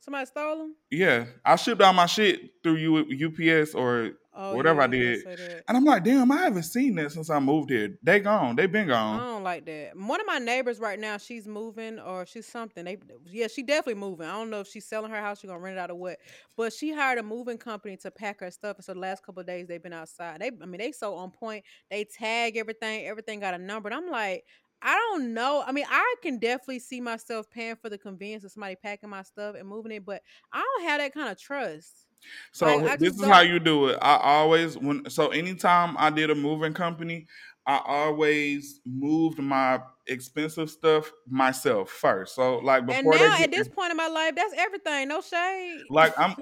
Somebody 0.00 0.26
stole 0.26 0.58
them? 0.58 0.76
Yeah, 0.90 1.26
I 1.44 1.56
shipped 1.56 1.82
all 1.82 1.92
my 1.92 2.06
shit 2.06 2.52
through 2.62 2.76
U- 2.76 3.28
UPS 3.28 3.74
or 3.74 4.12
Oh, 4.32 4.54
whatever 4.54 4.80
yeah, 4.80 4.84
I 4.84 4.86
did 4.86 5.00
did. 5.14 5.22
say 5.22 5.36
that. 5.36 5.64
And 5.66 5.76
I'm 5.76 5.84
like, 5.84 6.04
damn, 6.04 6.30
I 6.30 6.42
haven't 6.42 6.62
seen 6.62 6.94
that 6.96 7.10
since 7.10 7.30
I 7.30 7.40
moved 7.40 7.70
here. 7.70 7.98
They 8.02 8.20
gone. 8.20 8.54
They 8.54 8.66
been 8.66 8.86
gone. 8.86 9.20
I 9.20 9.24
don't 9.26 9.42
like 9.42 9.66
that. 9.66 9.96
One 9.96 10.20
of 10.20 10.26
my 10.26 10.38
neighbors 10.38 10.78
right 10.78 10.98
now, 10.98 11.16
she's 11.16 11.48
moving 11.48 11.98
or 11.98 12.24
she's 12.26 12.46
something. 12.46 12.84
They 12.84 12.98
yeah, 13.26 13.48
she 13.48 13.62
definitely 13.62 14.00
moving. 14.00 14.26
I 14.26 14.32
don't 14.32 14.50
know 14.50 14.60
if 14.60 14.68
she's 14.68 14.86
selling 14.86 15.10
her 15.10 15.20
house, 15.20 15.40
she's 15.40 15.48
gonna 15.50 15.60
rent 15.60 15.76
it 15.76 15.80
out 15.80 15.90
or 15.90 15.96
what. 15.96 16.18
But 16.56 16.72
she 16.72 16.92
hired 16.92 17.18
a 17.18 17.22
moving 17.24 17.58
company 17.58 17.96
to 17.98 18.10
pack 18.10 18.40
her 18.40 18.50
stuff. 18.52 18.76
And 18.76 18.84
so 18.84 18.94
the 18.94 19.00
last 19.00 19.24
couple 19.24 19.40
of 19.40 19.46
days 19.46 19.66
they've 19.66 19.82
been 19.82 19.92
outside. 19.92 20.40
They 20.40 20.50
I 20.62 20.66
mean 20.66 20.78
they 20.78 20.92
so 20.92 21.16
on 21.16 21.32
point. 21.32 21.64
They 21.90 22.04
tag 22.04 22.56
everything, 22.56 23.06
everything 23.06 23.40
got 23.40 23.54
a 23.54 23.58
number. 23.58 23.88
And 23.88 23.96
I'm 23.96 24.10
like, 24.10 24.44
I 24.82 24.94
don't 24.94 25.34
know. 25.34 25.62
I 25.66 25.72
mean, 25.72 25.84
I 25.88 26.14
can 26.22 26.38
definitely 26.38 26.78
see 26.78 27.00
myself 27.00 27.50
paying 27.50 27.76
for 27.76 27.90
the 27.90 27.98
convenience 27.98 28.44
of 28.44 28.52
somebody 28.52 28.76
packing 28.76 29.10
my 29.10 29.22
stuff 29.22 29.54
and 29.58 29.68
moving 29.68 29.92
it, 29.92 30.04
but 30.06 30.22
I 30.52 30.60
don't 30.62 30.88
have 30.88 31.00
that 31.00 31.12
kind 31.12 31.28
of 31.28 31.38
trust. 31.38 32.06
So 32.52 32.66
Like, 32.66 32.90
I 32.92 32.96
this 32.96 33.14
is 33.14 33.24
how 33.24 33.42
don't- 33.42 33.52
you 33.52 33.60
do 33.60 33.86
it. 33.88 33.98
I 34.02 34.16
always 34.16 34.76
when 34.76 35.08
so 35.10 35.28
anytime 35.28 35.96
I 35.98 36.10
did 36.10 36.30
a 36.30 36.34
moving 36.34 36.74
company, 36.74 37.26
I 37.66 37.80
always 37.84 38.80
moved 38.86 39.38
my 39.38 39.80
expensive 40.06 40.70
stuff 40.70 41.12
myself 41.28 41.90
first. 41.90 42.34
So 42.34 42.58
like 42.58 42.86
before 42.86 43.12
they 43.14 43.20
now 43.20 43.36
get 43.38 43.44
at 43.44 43.50
this 43.52 43.68
point 43.68 43.90
in 43.90 43.96
my 43.96 44.08
life, 44.08 44.34
that's 44.34 44.54
everything. 44.56 45.08
No 45.08 45.20
shade. 45.20 45.82
like 45.90 46.18
I'm 46.18 46.34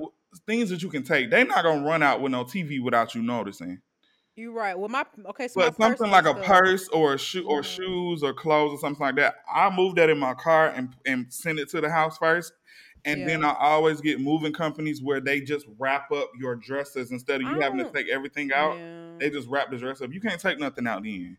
things 0.47 0.71
that 0.71 0.83
you 0.83 0.89
can 0.91 1.03
take. 1.03 1.31
They're 1.31 1.45
not 1.47 1.65
gonna 1.65 1.85
run 1.87 2.03
out 2.03 2.21
with 2.21 2.33
no 2.33 2.45
TV 2.45 2.81
without 2.83 3.15
you 3.15 3.23
noticing. 3.23 3.81
You're 4.37 4.53
right. 4.53 4.79
Well, 4.79 4.89
my 4.89 5.05
okay, 5.31 5.49
so 5.49 5.61
But 5.61 5.77
something 5.77 6.11
like 6.11 6.25
a 6.25 6.29
stuff- 6.31 6.45
purse 6.45 6.89
or 6.91 7.15
a 7.15 7.19
shoe 7.19 7.45
or 7.49 7.61
Mhm. 7.63 7.65
shoes 7.65 8.23
or 8.23 8.33
clothes 8.33 8.73
or 8.73 8.79
something 8.79 9.01
like 9.05 9.17
that, 9.17 9.37
I 9.53 9.69
move 9.75 9.97
that 9.97 10.11
in 10.11 10.19
my 10.19 10.35
car 10.35 10.69
and 10.69 10.95
and 11.05 11.33
send 11.33 11.59
it 11.59 11.69
to 11.71 11.81
the 11.81 11.91
house 11.91 12.19
first. 12.19 12.53
And 13.05 13.29
then 13.29 13.45
I 13.45 13.55
always 13.59 14.01
get 14.01 14.21
moving 14.21 14.53
companies 14.53 15.03
where 15.03 15.21
they 15.21 15.41
just 15.41 15.67
wrap 15.79 16.11
up 16.13 16.31
your 16.39 16.57
dresses 16.57 17.11
instead 17.11 17.41
of 17.41 17.49
you 17.49 17.61
I 17.61 17.65
having 17.65 17.79
to 17.79 17.87
oh. 17.87 17.93
take 17.93 18.09
everything 18.09 18.51
out. 18.55 18.77
Yeah. 18.77 19.13
They 19.19 19.31
just 19.31 19.49
wrap 19.49 19.71
the 19.71 19.77
dress 19.77 20.01
up. 20.01 20.13
You 20.13 20.21
can't 20.21 20.41
take 20.41 20.59
nothing 20.59 20.87
out 20.87 21.03
then. 21.03 21.37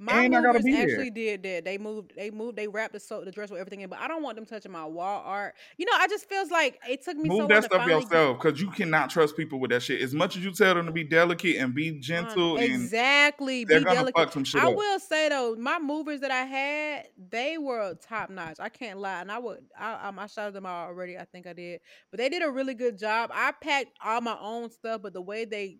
My 0.00 0.24
and 0.24 0.34
I 0.34 0.42
gotta 0.42 0.58
movers 0.58 0.64
be 0.64 0.76
actually 0.76 1.10
did 1.10 1.42
that. 1.42 1.64
They 1.64 1.78
moved. 1.78 2.12
They 2.16 2.30
moved. 2.30 2.56
They 2.56 2.68
wrapped 2.68 2.92
the 2.92 3.00
so 3.00 3.24
the 3.24 3.30
dress 3.30 3.50
with 3.50 3.60
everything 3.60 3.80
in. 3.82 3.90
But 3.90 4.00
I 4.00 4.08
don't 4.08 4.22
want 4.22 4.36
them 4.36 4.46
touching 4.46 4.72
my 4.72 4.84
wall 4.84 5.22
art. 5.24 5.54
You 5.76 5.86
know, 5.86 5.92
I 5.94 6.08
just 6.08 6.28
feels 6.28 6.50
like 6.50 6.80
it 6.88 7.04
took 7.04 7.16
me 7.16 7.28
so 7.28 7.28
Move 7.28 7.38
long 7.40 7.48
that 7.48 7.64
stuff 7.64 7.86
yourself 7.86 8.38
because 8.40 8.60
you 8.60 8.70
cannot 8.70 9.10
trust 9.10 9.36
people 9.36 9.60
with 9.60 9.70
that 9.70 9.82
shit. 9.82 10.00
As 10.00 10.14
much 10.14 10.36
as 10.36 10.44
you 10.44 10.52
tell 10.52 10.74
them 10.74 10.86
to 10.86 10.92
be 10.92 11.04
delicate 11.04 11.56
and 11.56 11.74
be 11.74 11.98
gentle, 12.00 12.56
and 12.56 12.64
exactly. 12.64 13.64
they're 13.64 13.80
Be 13.80 13.84
gonna 13.84 13.96
delicate. 13.96 14.16
fuck 14.20 14.32
some 14.32 14.44
shit 14.44 14.62
I 14.62 14.68
up. 14.68 14.76
will 14.76 14.98
say 14.98 15.28
though, 15.28 15.54
my 15.56 15.78
movers 15.78 16.20
that 16.20 16.30
I 16.30 16.44
had, 16.44 17.08
they 17.30 17.58
were 17.58 17.94
top 17.94 18.30
notch. 18.30 18.56
I 18.60 18.68
can't 18.68 18.98
lie, 18.98 19.20
and 19.20 19.30
I 19.30 19.38
would, 19.38 19.58
I, 19.78 20.08
um, 20.08 20.18
I 20.18 20.26
shouted 20.26 20.54
them 20.54 20.66
out 20.66 20.88
already. 20.88 21.18
I 21.18 21.24
think 21.24 21.46
I 21.46 21.52
did, 21.52 21.80
but 22.10 22.18
they 22.18 22.28
did 22.28 22.42
a 22.42 22.50
really 22.50 22.74
good 22.74 22.98
job. 22.98 23.30
I 23.32 23.52
packed 23.52 23.98
all 24.04 24.20
my 24.20 24.38
own 24.40 24.70
stuff, 24.70 25.02
but 25.02 25.12
the 25.12 25.22
way 25.22 25.44
they 25.44 25.78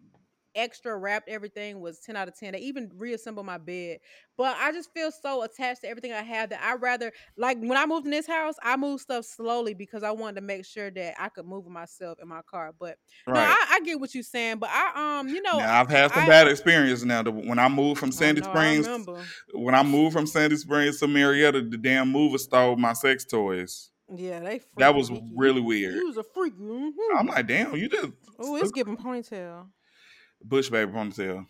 extra 0.55 0.97
wrapped 0.97 1.29
everything 1.29 1.81
was 1.81 1.99
10 2.01 2.17
out 2.17 2.29
of 2.29 2.39
10 2.39 2.53
they 2.53 2.59
even 2.59 2.91
reassembled 2.97 3.47
my 3.47 3.59
bed 3.59 3.99
but 4.37 4.57
i 4.59 4.73
just 4.73 4.93
feel 4.93 5.11
so 5.11 5.43
attached 5.43 5.81
to 5.83 5.89
everything 5.89 6.13
i 6.13 6.23
have 6.23 6.51
that 6.51 6.61
i 6.63 6.75
rather 6.75 7.13
like 7.37 7.59
when 7.59 7.77
i 7.77 7.87
moved 7.87 8.05
in 8.05 8.11
this 8.11 8.27
house 8.27 8.55
i 8.63 8.77
moved 8.77 9.03
stuff 9.03 9.25
slowly 9.25 9.75
because 9.75 10.03
i 10.03 10.11
wanted 10.11 10.37
to 10.37 10.47
make 10.47 10.65
sure 10.65 10.91
that 10.91 11.15
i 11.19 11.29
could 11.29 11.47
move 11.47 11.67
myself 11.67 12.19
in 12.21 12.29
my 12.29 12.43
car 12.43 12.73
but 12.79 12.97
no. 13.27 13.35
I, 13.35 13.67
I 13.71 13.81
get 13.81 13.99
what 14.01 14.15
you're 14.15 14.23
saying 14.23 14.59
but 14.59 14.71
i 14.73 15.21
um 15.21 15.29
you 15.29 15.43
know 15.43 15.59
now 15.59 15.81
I've 15.81 15.89
had 15.89 16.13
some 16.13 16.25
I- 16.25 16.29
bad 16.29 16.49
experience 16.49 17.03
now. 17.05 17.23
When 17.23 17.59
I 17.59 17.69
moved 17.69 18.01
from 18.01 18.13
Sandy 18.13 18.41
know, 18.41 18.49
Springs, 18.49 18.89
when 19.53 19.75
I 19.75 19.83
moved 19.83 20.13
from 20.13 20.27
Sandy 20.27 20.57
Springs 20.57 20.99
to 21.01 21.09
Marietta, 21.09 21.63
the 21.63 21.77
damn 21.77 22.11
mover 22.11 22.39
stole 22.39 22.77
my 22.77 22.93
sex 22.93 23.25
toys. 23.25 23.91
Yeah, 24.15 24.41
they. 24.41 24.61
That 24.77 24.95
was 24.95 25.11
really 25.35 25.61
weird. 25.61 25.95
You 25.95 26.07
was 26.07 26.17
a 26.17 26.23
freak. 26.23 26.55
hmm 26.55 26.91
I'm 27.17 27.27
like, 27.27 27.47
damn, 27.47 27.75
you 27.77 27.89
just 27.89 28.09
Oh, 28.39 28.57
it's 28.57 28.73
giving 28.73 28.97
ponytail. 28.97 29.67
Bush 30.45 30.71
baby 30.71 30.93
ponytail. 30.93 31.47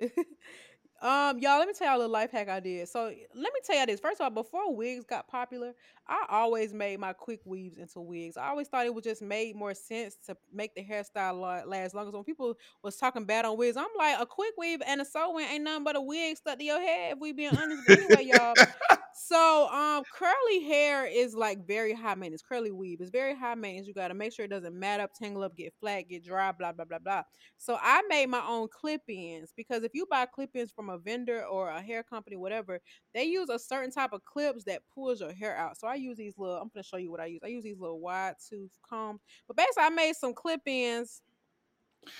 um, 1.02 1.38
y'all, 1.38 1.58
let 1.58 1.68
me 1.68 1.74
tell 1.74 1.88
y'all 1.88 1.96
a 1.96 1.98
little 1.98 2.12
life 2.12 2.30
hack 2.30 2.48
I 2.48 2.60
did. 2.60 2.88
So 2.88 3.06
let 3.06 3.52
me 3.52 3.60
tell 3.64 3.78
you 3.78 3.86
this. 3.86 4.00
First 4.00 4.20
of 4.20 4.24
all, 4.24 4.30
before 4.30 4.74
wigs 4.74 5.04
got 5.04 5.28
popular, 5.28 5.74
I 6.08 6.24
always 6.28 6.72
made 6.72 7.00
my 7.00 7.12
quick 7.12 7.40
weaves 7.44 7.78
into 7.78 8.00
wigs. 8.00 8.36
I 8.36 8.48
always 8.48 8.68
thought 8.68 8.86
it 8.86 8.94
would 8.94 9.04
just 9.04 9.22
made 9.22 9.56
more 9.56 9.74
sense 9.74 10.16
to 10.26 10.36
make 10.52 10.74
the 10.74 10.82
hairstyle 10.84 11.66
last 11.66 11.94
longer. 11.94 12.10
So 12.10 12.18
when 12.18 12.24
people 12.24 12.56
was 12.82 12.96
talking 12.96 13.24
bad 13.24 13.44
on 13.44 13.58
wigs, 13.58 13.76
I'm 13.76 13.86
like, 13.98 14.18
a 14.20 14.26
quick 14.26 14.54
weave 14.56 14.80
and 14.86 15.00
a 15.00 15.04
sew 15.04 15.36
in 15.38 15.44
ain't 15.44 15.64
nothing 15.64 15.84
but 15.84 15.96
a 15.96 16.00
wig 16.00 16.36
stuck 16.36 16.58
to 16.58 16.64
your 16.64 16.80
head. 16.80 17.14
If 17.14 17.18
we 17.18 17.32
being 17.32 17.56
honest, 17.56 17.82
but 17.86 17.98
anyway, 17.98 18.32
y'all. 18.32 18.54
So 19.18 19.68
um 19.68 20.04
curly 20.12 20.62
hair 20.64 21.06
is 21.06 21.34
like 21.34 21.66
very 21.66 21.94
high 21.94 22.14
maintenance. 22.14 22.42
Curly 22.42 22.70
weave 22.70 23.00
is 23.00 23.08
very 23.08 23.34
high 23.34 23.54
maintenance. 23.54 23.88
You 23.88 23.94
gotta 23.94 24.12
make 24.12 24.34
sure 24.34 24.44
it 24.44 24.50
doesn't 24.50 24.78
mat 24.78 25.00
up, 25.00 25.14
tangle 25.14 25.42
up, 25.42 25.56
get 25.56 25.72
flat, 25.80 26.08
get 26.10 26.22
dry, 26.22 26.52
blah 26.52 26.72
blah 26.72 26.84
blah 26.84 26.98
blah. 26.98 27.22
So 27.56 27.78
I 27.80 28.02
made 28.10 28.26
my 28.26 28.44
own 28.46 28.68
clip-ins 28.68 29.54
because 29.56 29.84
if 29.84 29.94
you 29.94 30.06
buy 30.10 30.26
clip-ins 30.26 30.70
from 30.70 30.85
a 30.90 30.98
vendor 30.98 31.44
or 31.44 31.68
a 31.70 31.80
hair 31.80 32.02
company, 32.02 32.36
whatever, 32.36 32.80
they 33.14 33.24
use 33.24 33.48
a 33.48 33.58
certain 33.58 33.90
type 33.90 34.12
of 34.12 34.24
clips 34.24 34.64
that 34.64 34.82
pulls 34.94 35.20
your 35.20 35.32
hair 35.32 35.56
out. 35.56 35.78
So 35.78 35.86
I 35.86 35.94
use 35.94 36.16
these 36.16 36.34
little, 36.38 36.56
I'm 36.56 36.70
gonna 36.74 36.84
show 36.84 36.96
you 36.96 37.10
what 37.10 37.20
I 37.20 37.26
use. 37.26 37.40
I 37.44 37.48
use 37.48 37.64
these 37.64 37.78
little 37.78 38.00
wide 38.00 38.34
tooth 38.48 38.70
combs. 38.88 39.20
But 39.46 39.56
basically 39.56 39.84
I 39.84 39.90
made 39.90 40.16
some 40.16 40.34
clip-ins 40.34 41.22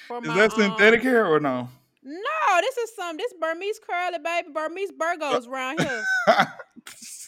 for 0.09 0.19
Is 0.19 0.25
my 0.25 0.37
that 0.37 0.53
synthetic 0.53 1.01
um, 1.01 1.07
hair 1.07 1.27
or 1.27 1.41
no? 1.41 1.69
no, 2.03 2.61
this 2.61 2.77
is 2.77 2.95
some 2.95 3.17
this 3.17 3.35
Burmese 3.41 3.81
curly 3.81 4.19
baby, 4.23 4.49
Burmese 4.53 4.93
Burgos 4.93 5.47
around 5.49 5.81
here. 5.81 6.05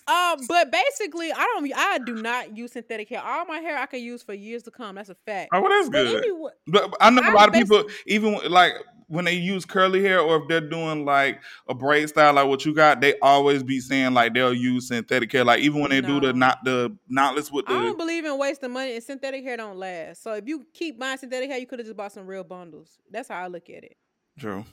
Um, 0.09 0.39
but 0.49 0.71
basically, 0.73 1.31
I 1.33 1.37
don't. 1.37 1.71
I 1.77 1.99
do 1.99 2.15
not 2.15 2.57
use 2.57 2.73
synthetic 2.73 3.11
hair. 3.11 3.21
All 3.23 3.45
my 3.45 3.59
hair 3.59 3.77
I 3.77 3.85
can 3.85 4.01
use 4.01 4.23
for 4.23 4.33
years 4.33 4.63
to 4.63 4.71
come. 4.71 4.95
That's 4.95 5.11
a 5.11 5.15
fact. 5.27 5.51
oh, 5.53 5.61
well, 5.61 5.71
that's 5.71 5.91
But 5.91 6.05
good. 6.05 6.25
anyway, 6.25 6.53
But 6.67 6.95
I 6.99 7.11
know 7.11 7.21
a 7.23 7.35
lot 7.35 7.49
of 7.49 7.55
people, 7.55 7.85
even 8.07 8.39
like 8.49 8.73
when 9.09 9.25
they 9.25 9.33
use 9.33 9.65
curly 9.65 10.03
hair 10.03 10.21
or 10.21 10.37
if 10.37 10.49
they're 10.49 10.61
doing 10.61 11.05
like 11.05 11.41
a 11.69 11.75
braid 11.75 12.09
style 12.09 12.35
like 12.35 12.47
what 12.47 12.65
you 12.65 12.75
got, 12.75 13.01
they 13.01 13.19
always 13.21 13.63
be 13.63 13.81
saying 13.81 14.15
like 14.15 14.35
they'll 14.35 14.55
use 14.55 14.89
synthetic 14.89 15.33
hair. 15.33 15.45
Like 15.45 15.61
even 15.61 15.81
when 15.81 15.91
they 15.91 16.01
do 16.01 16.21
the 16.21 16.33
not 16.33 16.59
the 16.65 16.97
knotless 17.11 17.51
with 17.51 17.67
the 17.67 17.73
I 17.73 17.83
don't 17.83 17.99
believe 17.99 18.25
in 18.25 18.39
wasting 18.39 18.73
money, 18.73 18.95
and 18.95 19.03
synthetic 19.03 19.43
hair 19.43 19.57
don't 19.57 19.79
last. 19.79 20.23
So 20.23 20.35
if 20.35 20.47
you 20.47 20.67
keep 20.75 20.99
buying 20.99 21.19
synthetic 21.19 21.51
hair, 21.51 21.59
you 21.59 21.67
could 21.67 21.79
have 21.79 21.87
just 21.87 21.97
bought 21.97 22.13
some 22.13 22.27
real 22.27 22.45
bundles. 22.45 22.99
That's 23.11 23.29
how 23.29 23.43
I 23.43 23.49
look 23.49 23.69
at 23.71 23.83
it. 23.85 23.97
True. 24.39 24.65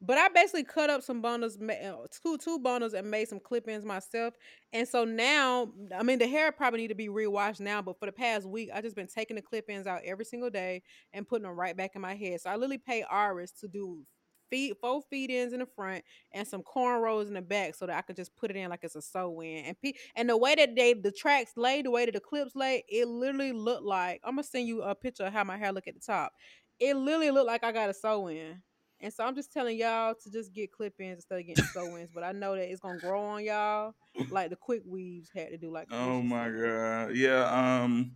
But 0.00 0.16
I 0.16 0.28
basically 0.28 0.62
cut 0.62 0.90
up 0.90 1.02
some 1.02 1.20
bundles, 1.20 1.58
uh, 1.60 1.92
two 2.22 2.38
two 2.38 2.58
bundles, 2.60 2.94
and 2.94 3.10
made 3.10 3.28
some 3.28 3.40
clip-ins 3.40 3.84
myself. 3.84 4.34
And 4.72 4.86
so 4.86 5.04
now, 5.04 5.72
I 5.96 6.04
mean, 6.04 6.20
the 6.20 6.28
hair 6.28 6.52
probably 6.52 6.80
need 6.80 6.88
to 6.88 6.94
be 6.94 7.08
rewashed 7.08 7.60
now. 7.60 7.82
But 7.82 7.98
for 7.98 8.06
the 8.06 8.12
past 8.12 8.46
week, 8.46 8.70
I 8.72 8.80
just 8.80 8.94
been 8.94 9.08
taking 9.08 9.34
the 9.34 9.42
clip-ins 9.42 9.88
out 9.88 10.02
every 10.04 10.24
single 10.24 10.50
day 10.50 10.82
and 11.12 11.26
putting 11.26 11.48
them 11.48 11.58
right 11.58 11.76
back 11.76 11.92
in 11.96 12.00
my 12.00 12.14
head. 12.14 12.40
So 12.40 12.50
I 12.50 12.54
literally 12.54 12.78
pay 12.78 13.02
Iris 13.02 13.50
to 13.60 13.68
do 13.68 14.04
feed 14.50 14.74
four 14.80 15.02
feed-ins 15.10 15.52
in 15.52 15.58
the 15.60 15.66
front 15.66 16.02
and 16.32 16.46
some 16.46 16.62
cornrows 16.62 17.26
in 17.26 17.34
the 17.34 17.42
back, 17.42 17.74
so 17.74 17.84
that 17.86 17.98
I 17.98 18.02
can 18.02 18.14
just 18.14 18.34
put 18.36 18.50
it 18.50 18.56
in 18.56 18.70
like 18.70 18.80
it's 18.84 18.94
a 18.94 19.02
sew-in. 19.02 19.64
And 19.64 19.80
pe- 19.82 19.92
and 20.14 20.28
the 20.28 20.36
way 20.36 20.54
that 20.54 20.76
they 20.76 20.94
the 20.94 21.10
tracks 21.12 21.52
lay, 21.56 21.82
the 21.82 21.90
way 21.90 22.06
that 22.06 22.12
the 22.14 22.20
clips 22.20 22.54
lay, 22.54 22.84
it 22.88 23.08
literally 23.08 23.52
looked 23.52 23.84
like 23.84 24.20
I'm 24.24 24.34
gonna 24.36 24.44
send 24.44 24.68
you 24.68 24.82
a 24.82 24.94
picture 24.94 25.24
of 25.24 25.32
how 25.32 25.42
my 25.44 25.58
hair 25.58 25.72
look 25.72 25.88
at 25.88 25.94
the 25.94 26.00
top. 26.00 26.32
It 26.78 26.94
literally 26.96 27.32
looked 27.32 27.48
like 27.48 27.64
I 27.64 27.72
got 27.72 27.90
a 27.90 27.94
sew-in. 27.94 28.62
And 29.00 29.12
so 29.12 29.24
I'm 29.24 29.34
just 29.34 29.52
telling 29.52 29.78
y'all 29.78 30.14
to 30.14 30.30
just 30.30 30.52
get 30.52 30.72
clip-ins 30.72 31.16
instead 31.16 31.38
of 31.40 31.46
getting 31.46 31.64
sew-ins. 31.64 32.10
But 32.12 32.24
I 32.24 32.32
know 32.32 32.56
that 32.56 32.70
it's 32.70 32.80
gonna 32.80 32.98
grow 32.98 33.22
on 33.22 33.44
y'all 33.44 33.94
like 34.30 34.50
the 34.50 34.56
quick 34.56 34.82
weaves 34.84 35.30
had 35.34 35.50
to 35.50 35.58
do. 35.58 35.70
Like 35.70 35.88
Oh 35.90 36.20
my 36.22 36.50
god. 36.50 37.14
Yeah. 37.14 37.44
Um 37.82 38.12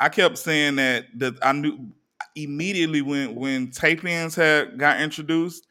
I 0.00 0.08
kept 0.08 0.38
saying 0.38 0.76
that 0.76 1.06
that 1.18 1.34
I 1.42 1.52
knew 1.52 1.92
immediately 2.34 3.02
when 3.02 3.34
when 3.34 3.70
tape 3.70 4.04
ins 4.04 4.34
had 4.34 4.78
got 4.78 5.00
introduced 5.00 5.66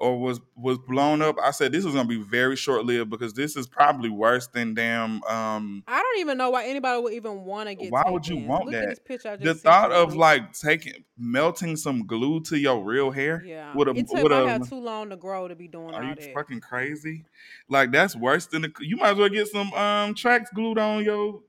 or 0.00 0.18
was 0.18 0.40
was 0.56 0.78
blown 0.78 1.22
up, 1.22 1.36
I 1.42 1.50
said 1.50 1.72
this 1.72 1.84
is 1.84 1.94
gonna 1.94 2.08
be 2.08 2.22
very 2.22 2.56
short 2.56 2.84
lived 2.84 3.10
because 3.10 3.34
this 3.34 3.56
is 3.56 3.66
probably 3.66 4.10
worse 4.10 4.46
than 4.48 4.74
damn 4.74 5.22
um 5.24 5.82
I 5.86 6.00
don't 6.02 6.20
even 6.20 6.38
know 6.38 6.50
why 6.50 6.66
anybody 6.66 7.02
would 7.02 7.12
even 7.14 7.44
want 7.44 7.68
to 7.68 7.74
get. 7.74 7.90
Why 7.90 8.04
would 8.08 8.26
you 8.26 8.36
want 8.38 8.66
Look 8.66 8.74
At 8.74 8.80
that? 8.80 8.88
this 8.90 8.98
picture 8.98 9.30
I 9.30 9.36
just 9.36 9.62
the 9.62 9.68
thought 9.68 9.92
of 9.92 10.14
like 10.14 10.52
taking 10.52 11.04
melting 11.16 11.76
some 11.76 12.06
glue 12.06 12.40
to 12.42 12.58
your 12.58 12.82
real 12.82 13.10
hair 13.10 13.42
yeah, 13.44 13.74
with 13.74 13.88
a 13.88 13.92
it 13.92 14.08
took 14.08 14.22
with 14.22 14.32
my 14.32 14.40
a 14.40 14.46
hair 14.48 14.58
too 14.60 14.80
long 14.80 15.10
to 15.10 15.16
grow 15.16 15.48
to 15.48 15.54
be 15.56 15.68
doing 15.68 15.94
are 15.94 16.04
you 16.04 16.14
that. 16.14 16.34
fucking 16.34 16.60
crazy? 16.60 17.24
Like 17.68 17.90
that's 17.90 18.14
worse 18.14 18.46
than 18.46 18.62
the 18.62 18.72
you 18.80 18.96
might 18.96 19.10
as 19.10 19.16
well 19.18 19.28
get 19.28 19.48
some 19.48 19.72
um 19.72 20.14
tracks 20.14 20.50
glued 20.54 20.78
on 20.78 21.04
your 21.04 21.40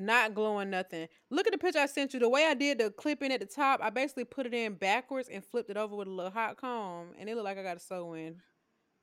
Not 0.00 0.34
glowing 0.34 0.70
nothing. 0.70 1.08
Look 1.28 1.46
at 1.46 1.52
the 1.52 1.58
picture 1.58 1.78
I 1.78 1.86
sent 1.86 2.14
you. 2.14 2.20
The 2.20 2.28
way 2.28 2.46
I 2.46 2.54
did 2.54 2.78
the 2.78 2.90
clipping 2.90 3.32
at 3.32 3.40
the 3.40 3.46
top, 3.46 3.80
I 3.82 3.90
basically 3.90 4.24
put 4.24 4.46
it 4.46 4.54
in 4.54 4.74
backwards 4.74 5.28
and 5.28 5.44
flipped 5.44 5.68
it 5.68 5.76
over 5.76 5.94
with 5.94 6.08
a 6.08 6.10
little 6.10 6.30
hot 6.30 6.56
comb, 6.56 7.08
and 7.18 7.28
it 7.28 7.34
looked 7.34 7.44
like 7.44 7.58
I 7.58 7.62
got 7.62 7.76
a 7.76 7.80
sew 7.80 8.14
in. 8.14 8.40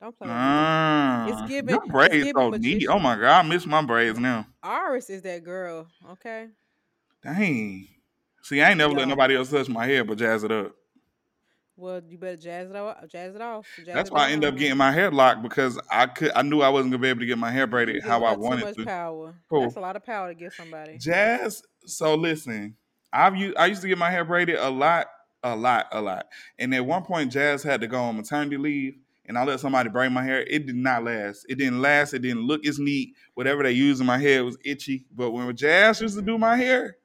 Don't 0.00 0.16
play 0.16 0.26
with 0.26 0.34
me. 0.34 0.40
Ah, 0.40 1.46
giving- 1.48 1.70
your 1.70 1.82
it's 1.84 1.92
braids 1.92 2.14
giving 2.14 2.34
so 2.34 2.50
neat. 2.50 2.86
Oh 2.88 2.98
my 2.98 3.14
god, 3.16 3.44
I 3.44 3.48
miss 3.48 3.64
my 3.64 3.82
braids 3.82 4.18
now. 4.18 4.46
Iris 4.62 5.08
is 5.08 5.22
that 5.22 5.44
girl. 5.44 5.86
Okay. 6.10 6.48
Dang. 7.22 7.88
See, 8.42 8.60
I 8.60 8.70
ain't 8.70 8.78
never 8.78 8.94
let 8.94 9.08
nobody 9.08 9.36
else 9.36 9.50
touch 9.50 9.68
my 9.68 9.86
hair, 9.86 10.04
but 10.04 10.18
jazz 10.18 10.42
it 10.42 10.52
up. 10.52 10.74
Well, 11.78 12.02
you 12.08 12.18
better 12.18 12.36
jazz 12.36 12.70
it 12.70 12.76
off. 12.76 12.96
Jazz 13.08 13.34
it 13.36 13.40
off. 13.40 13.66
Jazz 13.76 13.94
That's 13.94 14.10
it 14.10 14.12
why 14.12 14.28
I 14.28 14.32
ended 14.32 14.52
up 14.52 14.58
getting 14.58 14.76
my 14.76 14.92
hair 14.92 15.10
locked 15.10 15.42
because 15.42 15.78
I 15.90 16.06
could. 16.06 16.32
I 16.34 16.42
knew 16.42 16.60
I 16.60 16.68
wasn't 16.68 16.92
gonna 16.92 17.02
be 17.02 17.08
able 17.08 17.20
to 17.20 17.26
get 17.26 17.38
my 17.38 17.52
hair 17.52 17.66
braided 17.68 18.02
how 18.02 18.24
I 18.24 18.30
her 18.30 18.34
too 18.34 18.40
wanted 18.42 18.64
much 18.64 18.74
to. 18.76 18.84
power. 18.84 19.34
Cool. 19.48 19.62
That's 19.62 19.76
a 19.76 19.80
lot 19.80 19.96
of 19.96 20.04
power 20.04 20.28
to 20.28 20.34
give 20.34 20.52
somebody. 20.52 20.98
Jazz. 20.98 21.62
So 21.86 22.14
listen, 22.16 22.76
I've 23.12 23.36
used. 23.36 23.56
I 23.56 23.66
used 23.66 23.82
to 23.82 23.88
get 23.88 23.96
my 23.98 24.10
hair 24.10 24.24
braided 24.24 24.56
a 24.56 24.68
lot 24.70 25.06
A 25.44 25.54
lot, 25.56 25.86
a 25.92 26.02
lot. 26.02 26.26
And 26.58 26.74
at 26.74 26.84
one 26.84 27.04
point, 27.04 27.32
Jazz 27.32 27.62
had 27.62 27.80
to 27.82 27.86
go 27.86 28.02
on 28.02 28.16
maternity 28.16 28.56
leave, 28.56 28.96
and 29.24 29.38
I 29.38 29.44
let 29.44 29.60
somebody 29.60 29.88
braid 29.88 30.10
my 30.12 30.24
hair. 30.24 30.42
It 30.42 30.66
did 30.66 30.74
not 30.76 31.04
last. 31.04 31.46
It 31.48 31.58
didn't 31.58 31.80
last. 31.80 32.12
It 32.12 32.22
didn't 32.22 32.46
look 32.46 32.66
as 32.66 32.78
neat. 32.80 33.14
Whatever 33.34 33.62
they 33.62 33.72
used 33.72 34.00
in 34.00 34.06
my 34.06 34.18
hair 34.18 34.44
was 34.44 34.58
itchy. 34.64 35.06
But 35.14 35.30
when 35.30 35.54
Jazz 35.56 36.00
used 36.00 36.16
to 36.16 36.22
do 36.22 36.38
my 36.38 36.56
hair, 36.56 36.97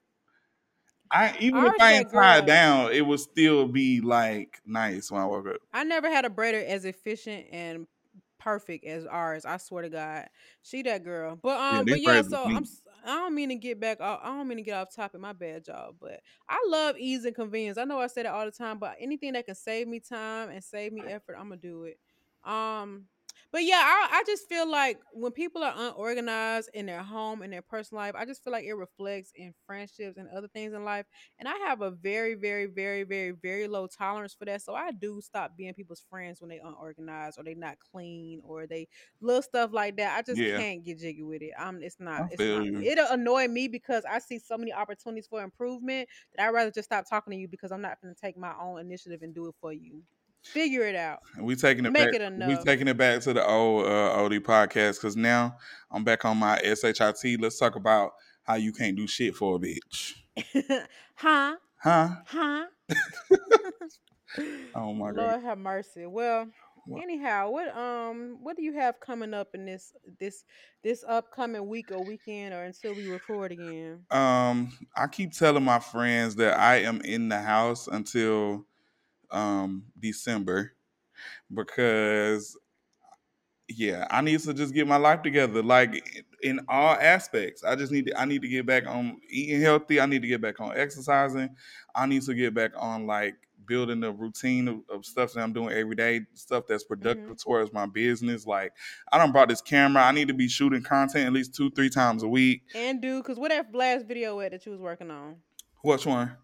I 1.14 1.36
even 1.40 1.60
Ours 1.60 1.74
if 1.76 1.82
I 1.82 1.94
ain't 1.94 2.12
tied 2.12 2.46
down, 2.48 2.92
it 2.92 3.02
would 3.06 3.20
still 3.20 3.68
be 3.68 4.02
like 4.02 4.60
nice 4.66 5.12
when 5.12 5.22
I 5.22 5.26
woke 5.26 5.48
up. 5.48 5.58
I 5.72 5.84
never 5.84 6.10
had 6.10 6.26
a 6.26 6.30
braider 6.30 6.66
as 6.66 6.86
efficient 6.86 7.46
and 7.52 7.86
perfect 8.40 8.84
as 8.86 9.06
ours. 9.06 9.46
I 9.46 9.58
swear 9.58 9.84
to 9.84 9.90
God, 9.90 10.28
she 10.64 10.82
that 10.84 11.04
girl. 11.04 11.38
But 11.42 11.60
um, 11.60 11.86
these 11.86 11.94
but 11.96 12.02
yeah. 12.02 12.22
So 12.24 12.44
I'm. 12.46 12.54
neat. 12.56 12.64
s- 12.64 12.82
I 13.06 13.18
don't 13.18 13.36
mean 13.36 13.50
to 13.50 13.56
get 13.56 13.82
back. 13.82 14.00
off- 14.00 14.22
I 14.24 14.28
don't 14.28 14.48
mean 14.48 14.58
to 14.60 14.64
get 14.64 14.76
off 14.78 14.96
topic. 14.96 15.20
My 15.20 15.34
bad, 15.34 15.68
y'all. 15.68 15.94
But 16.00 16.22
I 16.50 16.58
love 16.70 16.96
ease 16.98 17.26
and 17.26 17.36
convenience. 17.36 17.78
I 17.78 17.84
know 17.84 18.00
I 18.00 18.08
say 18.08 18.24
that 18.24 18.34
all 18.34 18.46
the 18.46 18.52
time, 18.52 18.80
but 18.80 18.96
anything 19.00 19.34
that 19.34 19.46
can 19.46 19.56
save 19.56 19.88
me 19.90 20.00
time 20.00 20.50
and 20.50 20.64
save 20.64 20.94
me 20.94 21.02
effort, 21.06 21.36
I'm 21.38 21.50
gonna 21.50 21.58
do 21.58 21.84
it. 21.84 22.00
Um, 22.50 23.06
but 23.52 23.64
yeah, 23.64 23.82
I, 23.84 24.20
I 24.20 24.24
just 24.26 24.48
feel 24.50 24.70
like 24.70 25.00
when 25.12 25.32
people 25.32 25.64
are 25.64 25.74
unorganized 25.76 26.70
in 26.74 26.86
their 26.86 27.04
home 27.04 27.42
and 27.42 27.52
their 27.54 27.62
personal 27.62 28.02
life, 28.04 28.16
I 28.16 28.26
just 28.26 28.44
feel 28.44 28.52
like 28.54 28.66
it 28.66 28.74
reflects 28.74 29.32
in 29.36 29.54
friendships 29.66 30.18
and 30.18 30.30
other 30.30 30.48
things 30.48 30.74
in 30.74 30.84
life. 30.84 31.06
And 31.40 31.48
I 31.48 31.54
have 31.58 31.82
a 31.82 31.92
very, 31.92 32.36
very, 32.36 32.66
very, 32.66 33.04
very, 33.04 33.32
very 33.32 33.68
low 33.68 33.88
tolerance 33.88 34.34
for 34.34 34.46
that. 34.46 34.62
So 34.62 34.76
I 34.76 34.92
do 34.92 35.22
stop 35.22 35.56
being 35.56 35.74
people's 35.74 36.02
friends 36.10 36.42
when 36.42 36.50
they 36.50 36.60
unorganized 36.60 37.38
or 37.40 37.44
they 37.44 37.56
not 37.56 37.80
clean 37.80 38.42
or 38.44 38.68
they 38.68 38.88
little 39.22 39.42
stuff 39.42 39.72
like 39.74 39.98
that. 39.98 40.18
I 40.18 40.22
just 40.22 40.44
Yeah. 40.44 40.58
can't 40.58 40.84
get 40.84 41.00
jiggy 41.00 41.24
with 41.24 41.42
it. 41.42 41.54
Um, 41.58 41.82
it's 41.82 42.00
not. 42.00 42.26
It's 42.30 42.46
not. 42.48 42.68
you. 42.72 42.86
It'll 42.86 43.08
annoy 43.12 43.48
me 43.48 43.68
because 43.68 44.06
I 44.06 44.20
see 44.20 44.40
so 44.40 44.58
many 44.58 44.74
opportunities 44.74 45.28
for 45.28 45.42
improvement 45.42 46.10
that 46.36 46.48
I'd 46.48 46.52
rather 46.54 46.72
just 46.72 46.88
stop 46.90 47.06
talking 47.10 47.32
to 47.32 47.38
you 47.38 47.48
because 47.48 47.72
I'm 47.72 47.82
not 47.82 48.02
going 48.02 48.14
to 48.14 48.20
take 48.20 48.38
my 48.38 48.56
own 48.60 48.80
initiative 48.80 49.22
and 49.22 49.34
do 49.34 49.48
it 49.48 49.56
for 49.60 49.74
you. 49.74 50.04
Figure 50.44 50.84
it 50.84 50.96
out. 50.96 51.20
We 51.40 51.56
taking 51.56 51.86
it 51.86 51.92
Make 51.92 52.12
back. 52.12 52.22
it 52.22 52.48
we 52.48 52.56
taking 52.64 52.88
it 52.88 52.98
back 52.98 53.22
to 53.22 53.34
the 53.34 53.46
old 53.46 53.86
uh, 53.86 54.14
OD 54.24 54.34
podcast 54.44 54.96
because 54.96 55.16
now 55.16 55.56
I'm 55.92 56.04
back 56.04 56.26
on 56.26 56.38
my 56.38 56.58
SHIT. 56.60 57.40
Let's 57.42 57.58
talk 57.58 57.76
about 57.76 58.12
how 58.44 58.56
you 58.56 58.74
can't 58.74 58.96
do 58.98 59.08
shit 59.08 59.36
for 59.36 59.56
a 59.56 59.60
bitch, 59.60 60.14
huh? 61.16 61.56
huh? 61.78 62.10
Huh? 62.26 62.66
Oh 64.76 64.94
my 64.94 65.12
god. 65.12 65.18
Lord 65.18 65.44
have 65.44 65.58
mercy. 65.60 66.08
Well, 66.08 66.48
What? 66.86 67.04
anyhow, 67.04 67.52
what 67.52 67.76
um 67.78 68.40
what 68.42 68.58
do 68.58 68.64
you 68.64 68.74
have 68.74 69.00
coming 69.00 69.32
up 69.34 69.50
in 69.54 69.66
this 69.66 69.94
this 70.20 70.44
this 70.84 71.06
upcoming 71.08 71.68
week 71.68 71.92
or 71.92 72.04
weekend 72.04 72.54
or 72.54 72.64
until 72.64 72.96
we 72.96 73.08
record 73.08 73.52
again? 73.52 74.00
Um, 74.10 74.72
I 74.98 75.06
keep 75.08 75.34
telling 75.34 75.64
my 75.64 75.80
friends 75.80 76.36
that 76.38 76.58
I 76.60 76.78
am 76.78 77.00
in 77.02 77.30
the 77.30 77.40
house 77.40 77.88
until 77.88 78.66
um 79.34 79.86
December 80.00 80.74
because 81.54 82.58
yeah, 83.70 84.08
I 84.10 84.22
need 84.22 84.40
to 84.42 84.54
just 84.54 84.74
get 84.74 84.88
my 84.88 84.98
life 84.98 85.22
together, 85.22 85.64
like 85.64 86.24
in 86.42 86.60
all 86.68 86.96
aspects. 86.96 87.64
I 87.64 87.76
just 87.76 87.92
need 87.92 88.08
to, 88.08 88.20
I 88.20 88.26
need 88.26 88.42
to 88.42 88.48
get 88.48 88.66
back 88.66 88.88
on 88.88 89.20
eating 89.30 89.62
healthy. 89.62 90.00
I 90.00 90.06
need 90.06 90.22
to 90.22 90.28
get 90.28 90.42
back 90.42 90.60
on 90.60 90.78
exercising. 90.78 91.50
I 91.96 92.06
need 92.06 92.24
to 92.24 92.34
get 92.34 92.54
back 92.54 92.72
on 92.78 93.08
like 93.08 93.36
building 93.66 94.04
a 94.04 94.12
routine 94.12 94.68
of, 94.68 94.82
of 94.90 95.06
stuff 95.06 95.34
that 95.34 95.42
I'm 95.42 95.54
doing 95.54 95.74
every 95.74 95.96
day, 95.96 96.22
stuff 96.34 96.66
that's 96.68 96.84
productive 96.84 97.38
towards 97.42 97.72
my 97.72 97.86
business. 97.86 98.46
Like 98.46 98.74
I 99.12 99.18
don't 99.18 99.32
brought 99.32 99.50
this 99.50 99.62
camera. 99.62 100.04
I 100.04 100.12
need 100.12 100.28
to 100.28 100.34
be 100.34 100.48
shooting 100.50 100.84
content 100.84 101.26
at 101.26 101.34
least 101.34 101.56
two, 101.56 101.72
three 101.72 101.90
times 101.90 102.24
a 102.24 102.28
week. 102.28 102.64
And 102.76 103.02
do 103.02 103.22
because 103.22 103.38
what 103.38 103.50
that 103.50 103.74
last 103.74 104.06
video 104.06 104.40
at 104.42 104.52
that 104.52 104.66
you 104.66 104.72
was 104.72 104.82
working 104.82 105.12
on? 105.12 105.38
Which 105.82 106.06
one? 106.06 106.36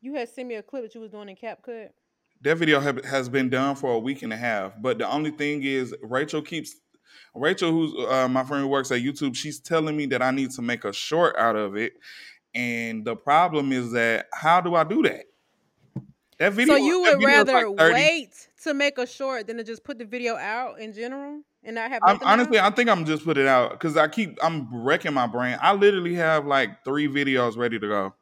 You 0.00 0.14
had 0.14 0.28
sent 0.28 0.48
me 0.48 0.56
a 0.56 0.62
clip 0.62 0.82
that 0.82 0.94
you 0.94 1.00
was 1.00 1.10
doing 1.10 1.28
in 1.28 1.36
CapCut. 1.36 1.90
That 2.42 2.58
video 2.58 2.80
have, 2.80 3.04
has 3.04 3.28
been 3.28 3.48
done 3.48 3.76
for 3.76 3.92
a 3.92 3.98
week 3.98 4.22
and 4.22 4.32
a 4.32 4.36
half. 4.36 4.72
But 4.80 4.98
the 4.98 5.08
only 5.08 5.30
thing 5.30 5.62
is, 5.62 5.94
Rachel 6.02 6.42
keeps 6.42 6.74
Rachel, 7.34 7.70
who's 7.70 7.94
uh, 8.08 8.28
my 8.28 8.44
friend 8.44 8.62
who 8.62 8.68
works 8.68 8.90
at 8.90 9.00
YouTube, 9.00 9.34
she's 9.34 9.58
telling 9.58 9.96
me 9.96 10.06
that 10.06 10.22
I 10.22 10.30
need 10.30 10.50
to 10.52 10.62
make 10.62 10.84
a 10.84 10.92
short 10.92 11.36
out 11.36 11.56
of 11.56 11.76
it. 11.76 11.94
And 12.54 13.04
the 13.04 13.16
problem 13.16 13.72
is 13.72 13.92
that 13.92 14.26
how 14.32 14.60
do 14.60 14.74
I 14.74 14.84
do 14.84 15.02
that? 15.02 15.24
That 16.38 16.52
video. 16.52 16.74
so 16.74 16.84
you 16.84 17.00
would 17.02 17.22
rather 17.22 17.52
like 17.52 17.78
30 17.78 17.94
wait 17.94 18.48
to 18.64 18.74
make 18.74 18.98
a 18.98 19.06
short 19.06 19.46
than 19.46 19.56
to 19.58 19.64
just 19.64 19.84
put 19.84 19.98
the 19.98 20.04
video 20.04 20.36
out 20.36 20.80
in 20.80 20.92
general 20.92 21.40
and 21.62 21.76
not 21.76 21.90
have 21.90 22.02
I'm, 22.04 22.18
honestly, 22.22 22.58
out? 22.58 22.72
I 22.72 22.74
think 22.74 22.90
I'm 22.90 23.04
just 23.04 23.24
put 23.24 23.38
it 23.38 23.46
out 23.46 23.70
because 23.70 23.96
I 23.96 24.08
keep 24.08 24.38
I'm 24.42 24.68
wrecking 24.74 25.14
my 25.14 25.26
brain. 25.26 25.56
I 25.60 25.72
literally 25.72 26.14
have 26.14 26.46
like 26.46 26.84
three 26.84 27.06
videos 27.06 27.56
ready 27.56 27.78
to 27.78 27.88
go. 27.88 28.14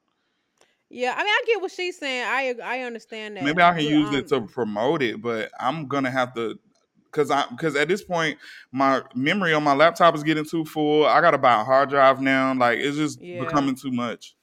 Yeah, 0.90 1.14
I 1.16 1.18
mean, 1.18 1.28
I 1.28 1.42
get 1.46 1.60
what 1.60 1.70
she's 1.70 1.98
saying. 1.98 2.24
I 2.26 2.54
I 2.62 2.80
understand 2.80 3.36
that. 3.36 3.44
Maybe 3.44 3.62
I 3.62 3.70
can 3.72 3.84
but, 3.84 3.90
use 3.90 4.14
it 4.14 4.28
to 4.28 4.36
um, 4.36 4.48
promote 4.48 5.02
it, 5.02 5.22
but 5.22 5.50
I'm 5.58 5.86
gonna 5.86 6.10
have 6.10 6.34
to 6.34 6.58
because 7.04 7.30
I 7.30 7.44
because 7.50 7.76
at 7.76 7.88
this 7.88 8.02
point 8.02 8.38
my 8.72 9.02
memory 9.14 9.52
on 9.54 9.62
my 9.62 9.74
laptop 9.74 10.14
is 10.16 10.24
getting 10.24 10.44
too 10.44 10.64
full. 10.64 11.06
I 11.06 11.20
gotta 11.20 11.38
buy 11.38 11.60
a 11.60 11.64
hard 11.64 11.90
drive 11.90 12.20
now. 12.20 12.54
Like 12.54 12.78
it's 12.80 12.96
just 12.96 13.20
Yeah. 13.20 13.44
becoming 13.44 13.76
too 13.76 13.92
much. 13.92 14.34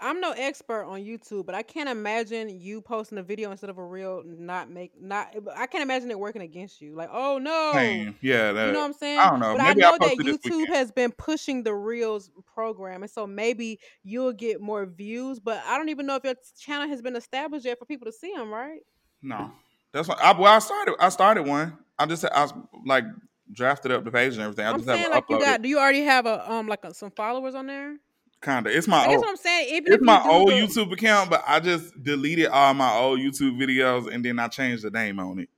I'm 0.00 0.20
no 0.20 0.32
expert 0.32 0.84
on 0.84 1.00
YouTube, 1.00 1.46
but 1.46 1.54
I 1.54 1.62
can't 1.62 1.88
imagine 1.88 2.48
you 2.60 2.80
posting 2.80 3.18
a 3.18 3.22
video 3.22 3.50
instead 3.50 3.70
of 3.70 3.78
a 3.78 3.84
reel 3.84 4.22
not 4.24 4.70
make 4.70 4.92
not. 5.00 5.34
I 5.56 5.66
can't 5.66 5.82
imagine 5.82 6.10
it 6.10 6.18
working 6.18 6.42
against 6.42 6.80
you. 6.80 6.94
Like, 6.94 7.10
oh 7.12 7.38
no. 7.38 7.72
Yeah, 8.20 8.52
that, 8.52 8.66
you 8.66 8.72
know 8.72 8.80
what 8.80 8.86
I'm 8.86 8.92
saying? 8.94 9.18
I 9.18 9.30
don't 9.30 9.40
know. 9.40 9.56
But 9.56 9.64
Maybe 9.64 9.84
I 9.84 9.90
know 9.90 9.98
that 10.00 10.12
it 10.12 10.24
this 10.24 10.38
YouTube 10.38 10.68
has 10.68 10.90
been 10.90 11.12
pushing 11.12 11.62
the 11.62 11.74
reels 11.74 12.30
program, 12.54 13.02
and 13.02 13.10
so 13.10 13.26
maybe 13.26 13.78
you'll 14.02 14.32
get 14.32 14.60
more 14.60 14.86
views. 14.86 15.38
But 15.38 15.62
I 15.66 15.76
don't 15.76 15.90
even 15.90 16.06
know 16.06 16.16
if 16.16 16.24
your 16.24 16.34
channel 16.58 16.88
has 16.88 17.02
been 17.02 17.16
established 17.16 17.66
yet 17.66 17.78
for 17.78 17.84
people 17.84 18.06
to 18.06 18.12
see 18.12 18.32
them. 18.34 18.50
Right? 18.50 18.80
no. 19.22 19.52
That's 19.92 20.08
why 20.08 20.16
I, 20.22 20.38
well 20.38 20.52
I 20.52 20.58
started. 20.60 20.94
I 21.00 21.08
started 21.08 21.46
one. 21.46 21.76
I 21.98 22.06
just 22.06 22.24
I 22.24 22.42
was, 22.42 22.54
like 22.86 23.04
drafted 23.52 23.92
up 23.92 24.04
the 24.04 24.10
page 24.10 24.34
and 24.34 24.42
everything. 24.42 24.64
I 24.64 24.70
I'm 24.70 24.76
just 24.76 24.86
saying 24.86 24.98
haven't 25.00 25.14
like 25.14 25.24
you 25.28 25.40
got. 25.40 25.62
Do 25.62 25.68
you 25.68 25.78
already 25.78 26.02
have 26.02 26.26
a 26.26 26.50
um 26.50 26.68
like 26.68 26.84
a, 26.84 26.94
some 26.94 27.10
followers 27.10 27.54
on 27.54 27.66
there? 27.66 27.96
Kinda. 28.42 28.74
It's 28.74 28.88
my 28.88 29.06
old. 29.06 29.18
what 29.18 29.28
I'm 29.28 29.36
saying. 29.36 29.74
Even 29.76 29.92
It's 29.92 30.02
my 30.02 30.22
old 30.26 30.50
YouTube 30.50 30.92
account, 30.92 31.28
but 31.28 31.44
I 31.46 31.60
just 31.60 32.02
deleted 32.02 32.46
all 32.46 32.72
my 32.72 32.92
old 32.94 33.20
YouTube 33.20 33.58
videos 33.58 34.12
and 34.12 34.24
then 34.24 34.38
I 34.38 34.48
changed 34.48 34.82
the 34.82 34.90
name 34.90 35.18
on 35.20 35.40
it. 35.40 35.50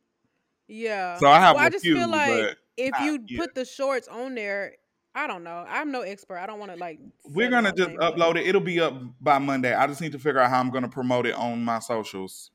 Yeah. 0.67 1.17
So 1.19 1.29
I 1.29 1.39
have 1.39 1.55
well, 1.57 1.65
I 1.65 1.69
a 1.69 1.71
just 1.71 1.85
few, 1.85 1.97
feel 1.97 2.09
like 2.11 2.57
if 2.77 2.99
you 3.01 3.21
yet. 3.29 3.39
put 3.41 3.55
the 3.55 3.65
shorts 3.65 4.09
on 4.09 4.35
there, 4.35 4.73
I 5.15 5.27
don't 5.27 5.45
know. 5.45 5.65
I'm 5.69 5.93
no 5.93 6.01
expert. 6.01 6.39
I 6.39 6.47
don't 6.47 6.59
want 6.59 6.73
to 6.73 6.79
like. 6.79 6.99
We're 7.25 7.51
gonna 7.51 7.73
just 7.73 7.91
upload 7.91 8.37
it. 8.37 8.47
It'll 8.47 8.61
be 8.61 8.81
up 8.81 8.95
by 9.21 9.39
Monday. 9.39 9.75
I 9.75 9.87
just 9.87 10.01
need 10.01 10.13
to 10.13 10.19
figure 10.19 10.41
out 10.41 10.51
how 10.51 10.59
I'm 10.59 10.71
gonna 10.71 10.89
promote 10.89 11.27
it 11.27 11.35
on 11.35 11.63
my 11.63 11.79
socials. 11.79 12.51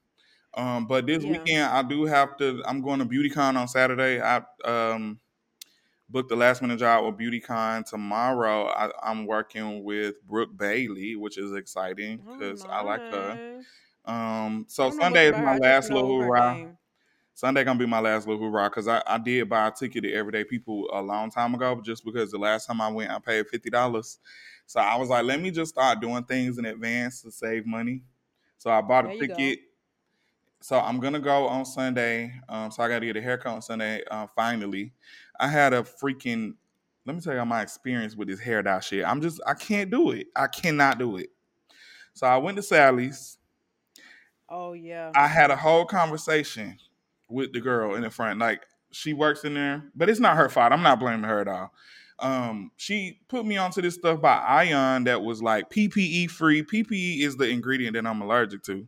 Um, 0.55 0.87
but 0.87 1.05
this 1.05 1.23
Yeah. 1.23 1.31
weekend 1.33 1.63
I 1.63 1.83
do 1.83 2.05
have 2.05 2.35
to. 2.37 2.63
I'm 2.65 2.81
going 2.81 2.99
to 2.99 3.05
BeautyCon 3.05 3.55
on 3.55 3.67
Saturday. 3.67 4.19
I 4.19 4.41
um 4.65 5.19
booked 6.09 6.29
the 6.29 6.35
last 6.35 6.61
minute 6.61 6.79
job 6.79 7.05
with 7.05 7.17
BeautyCon 7.17 7.85
tomorrow. 7.85 8.67
I, 8.67 8.91
I'm 9.03 9.25
working 9.25 9.83
with 9.83 10.21
Brooke 10.23 10.55
Bailey, 10.57 11.15
which 11.15 11.37
is 11.37 11.53
exciting 11.53 12.25
Oh, 12.27 12.33
because 12.37 12.65
I 12.71 12.81
like 12.81 13.01
her. 13.11 13.41
Um, 14.05 14.65
so 14.69 14.89
don't 14.89 14.97
know 14.97 15.05
much 15.05 15.13
Sunday 15.13 15.27
is 15.27 15.37
my 15.39 15.55
last 15.55 15.89
little 15.91 16.09
hoorah. 16.09 16.61
Sunday 17.33 17.63
gonna 17.63 17.79
be 17.79 17.85
my 17.85 17.99
last 17.99 18.27
little 18.27 18.41
hoorah 18.49 18.69
because 18.69 18.87
I, 18.87 19.03
I 19.07 19.17
did 19.17 19.49
buy 19.49 19.67
a 19.67 19.71
ticket 19.71 20.03
to 20.03 20.13
Everyday 20.13 20.43
People 20.43 20.89
a 20.91 21.01
long 21.01 21.29
time 21.29 21.53
ago, 21.55 21.81
just 21.81 22.03
because 22.03 22.31
the 22.31 22.37
last 22.39 22.65
time 22.67 22.81
I 22.81 22.89
went 22.89 23.11
I 23.11 23.19
paid 23.19 23.47
fifty 23.47 23.69
dollars. 23.69 24.19
So 24.65 24.79
I 24.81 24.95
was 24.97 25.09
like, 25.09 25.25
let 25.25 25.39
me 25.41 25.51
just 25.51 25.73
start 25.73 26.01
doing 26.01 26.23
things 26.25 26.57
in 26.57 26.65
advance 26.65 27.21
to 27.21 27.31
save 27.31 27.65
money. 27.65 28.03
So 28.57 28.71
I 28.71 28.81
bought 28.81 29.05
There 29.05 29.13
a 29.13 29.13
you 29.13 29.25
go. 29.27 29.35
ticket. 29.35 29.59
So 30.59 30.79
I'm 30.79 30.99
gonna 30.99 31.19
go 31.19 31.47
on 31.47 31.65
Sunday. 31.65 32.33
Um, 32.49 32.71
so 32.71 32.81
I 32.83 32.87
got 32.89 32.99
to 32.99 33.05
get 33.05 33.15
a 33.15 33.21
haircut 33.21 33.53
on 33.53 33.61
Sunday. 33.61 34.03
Uh, 34.09 34.27
finally, 34.27 34.93
I 35.39 35.47
had 35.47 35.73
a 35.73 35.83
freaking. 35.83 36.55
Let 37.05 37.15
me 37.15 37.21
tell 37.21 37.33
you 37.33 37.45
my 37.45 37.61
experience 37.61 38.15
with 38.15 38.27
this 38.27 38.39
hair 38.39 38.61
dye 38.61 38.81
shit. 38.81 39.05
I'm 39.05 39.21
just 39.21 39.39
I 39.47 39.53
can't 39.53 39.89
do 39.89 40.11
it. 40.11 40.27
I 40.35 40.47
cannot 40.47 40.99
do 40.99 41.17
it. 41.17 41.29
So 42.13 42.27
I 42.27 42.37
went 42.37 42.57
to 42.57 42.63
Sally's. 42.63 43.37
Oh 44.49 44.73
yeah. 44.73 45.11
I 45.15 45.27
had 45.27 45.51
a 45.51 45.55
whole 45.55 45.85
conversation 45.85 46.77
with 47.29 47.53
the 47.53 47.61
girl 47.61 47.95
in 47.95 48.01
the 48.01 48.09
front. 48.09 48.39
Like 48.39 48.63
she 48.91 49.13
works 49.13 49.43
in 49.43 49.53
there, 49.53 49.83
but 49.95 50.09
it's 50.09 50.19
not 50.19 50.37
her 50.37 50.49
fault. 50.49 50.71
I'm 50.71 50.83
not 50.83 50.99
blaming 50.99 51.23
her 51.23 51.39
at 51.41 51.47
all. 51.47 51.73
Um, 52.19 52.71
she 52.77 53.19
put 53.27 53.45
me 53.45 53.57
onto 53.57 53.81
this 53.81 53.95
stuff 53.95 54.21
by 54.21 54.37
Ion 54.37 55.03
that 55.03 55.21
was 55.21 55.41
like 55.41 55.69
PPE 55.69 56.31
free. 56.31 56.63
PPE 56.63 57.21
is 57.21 57.37
the 57.37 57.47
ingredient 57.47 57.93
that 57.93 58.07
I'm 58.07 58.21
allergic 58.21 58.63
to. 58.63 58.87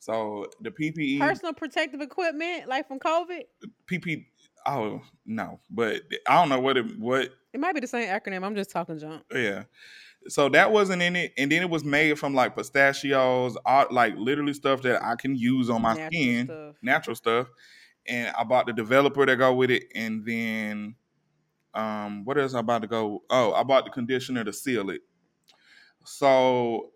So 0.00 0.46
the 0.60 0.70
PPE, 0.70 1.20
Personal 1.20 1.52
protective 1.52 2.00
equipment, 2.00 2.66
like 2.66 2.88
from 2.88 2.98
COVID. 2.98 3.42
PP. 3.86 4.26
Oh 4.66 5.00
no, 5.26 5.60
but 5.70 6.02
I 6.28 6.34
don't 6.36 6.48
know 6.48 6.60
what 6.60 6.76
it 6.76 6.98
what 6.98 7.30
It 7.52 7.60
might 7.60 7.74
be 7.74 7.80
the 7.80 7.86
same 7.86 8.08
acronym. 8.08 8.44
I'm 8.44 8.54
just 8.54 8.70
talking 8.70 8.98
junk. 8.98 9.22
Yeah. 9.34 9.64
So 10.28 10.48
that 10.50 10.70
wasn't 10.70 11.02
in 11.02 11.16
it, 11.16 11.32
and 11.36 11.50
then 11.50 11.62
it 11.62 11.70
was 11.70 11.82
made 11.84 12.16
from 12.18 12.32
like 12.34 12.54
pistachios, 12.56 13.56
all, 13.66 13.86
like 13.90 14.14
literally 14.16 14.52
stuff 14.54 14.82
that 14.82 15.02
I 15.02 15.16
can 15.16 15.34
use 15.34 15.68
on 15.68 15.82
my 15.82 15.94
Natural 15.94 16.08
skin, 16.12 16.46
stuff. 16.46 16.76
natural 16.80 17.16
stuff. 17.16 17.46
And 18.06 18.34
I 18.36 18.44
bought 18.44 18.66
the 18.66 18.72
developer 18.72 19.26
that 19.26 19.36
go 19.36 19.52
with 19.54 19.70
it, 19.72 19.84
and 19.96 20.24
then 20.24 20.94
um, 21.74 22.24
what 22.24 22.38
else 22.38 22.54
I 22.54 22.60
about 22.60 22.82
to 22.82 22.88
go? 22.88 23.22
Oh, 23.30 23.52
I 23.52 23.64
bought 23.64 23.84
the 23.84 23.90
conditioner 23.90 24.44
to 24.44 24.52
seal 24.52 24.90
it. 24.90 25.00
So 26.04 26.90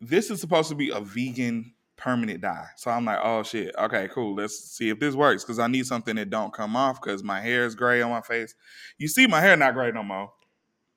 this 0.00 0.30
is 0.30 0.40
supposed 0.40 0.68
to 0.68 0.74
be 0.74 0.90
a 0.90 1.00
vegan 1.00 1.74
permanent 2.02 2.40
dye. 2.40 2.66
So 2.76 2.90
I'm 2.90 3.04
like, 3.04 3.20
oh 3.22 3.42
shit, 3.42 3.74
okay, 3.78 4.08
cool. 4.12 4.34
Let's 4.34 4.58
see 4.58 4.88
if 4.88 4.98
this 4.98 5.14
works 5.14 5.44
because 5.44 5.58
I 5.58 5.68
need 5.68 5.86
something 5.86 6.16
that 6.16 6.30
don't 6.30 6.52
come 6.52 6.74
off 6.74 7.00
because 7.00 7.22
my 7.22 7.40
hair 7.40 7.64
is 7.64 7.74
gray 7.74 8.02
on 8.02 8.10
my 8.10 8.20
face. 8.20 8.54
You 8.98 9.08
see, 9.08 9.26
my 9.26 9.40
hair 9.40 9.56
not 9.56 9.74
gray 9.74 9.92
no 9.92 10.02
more. 10.02 10.32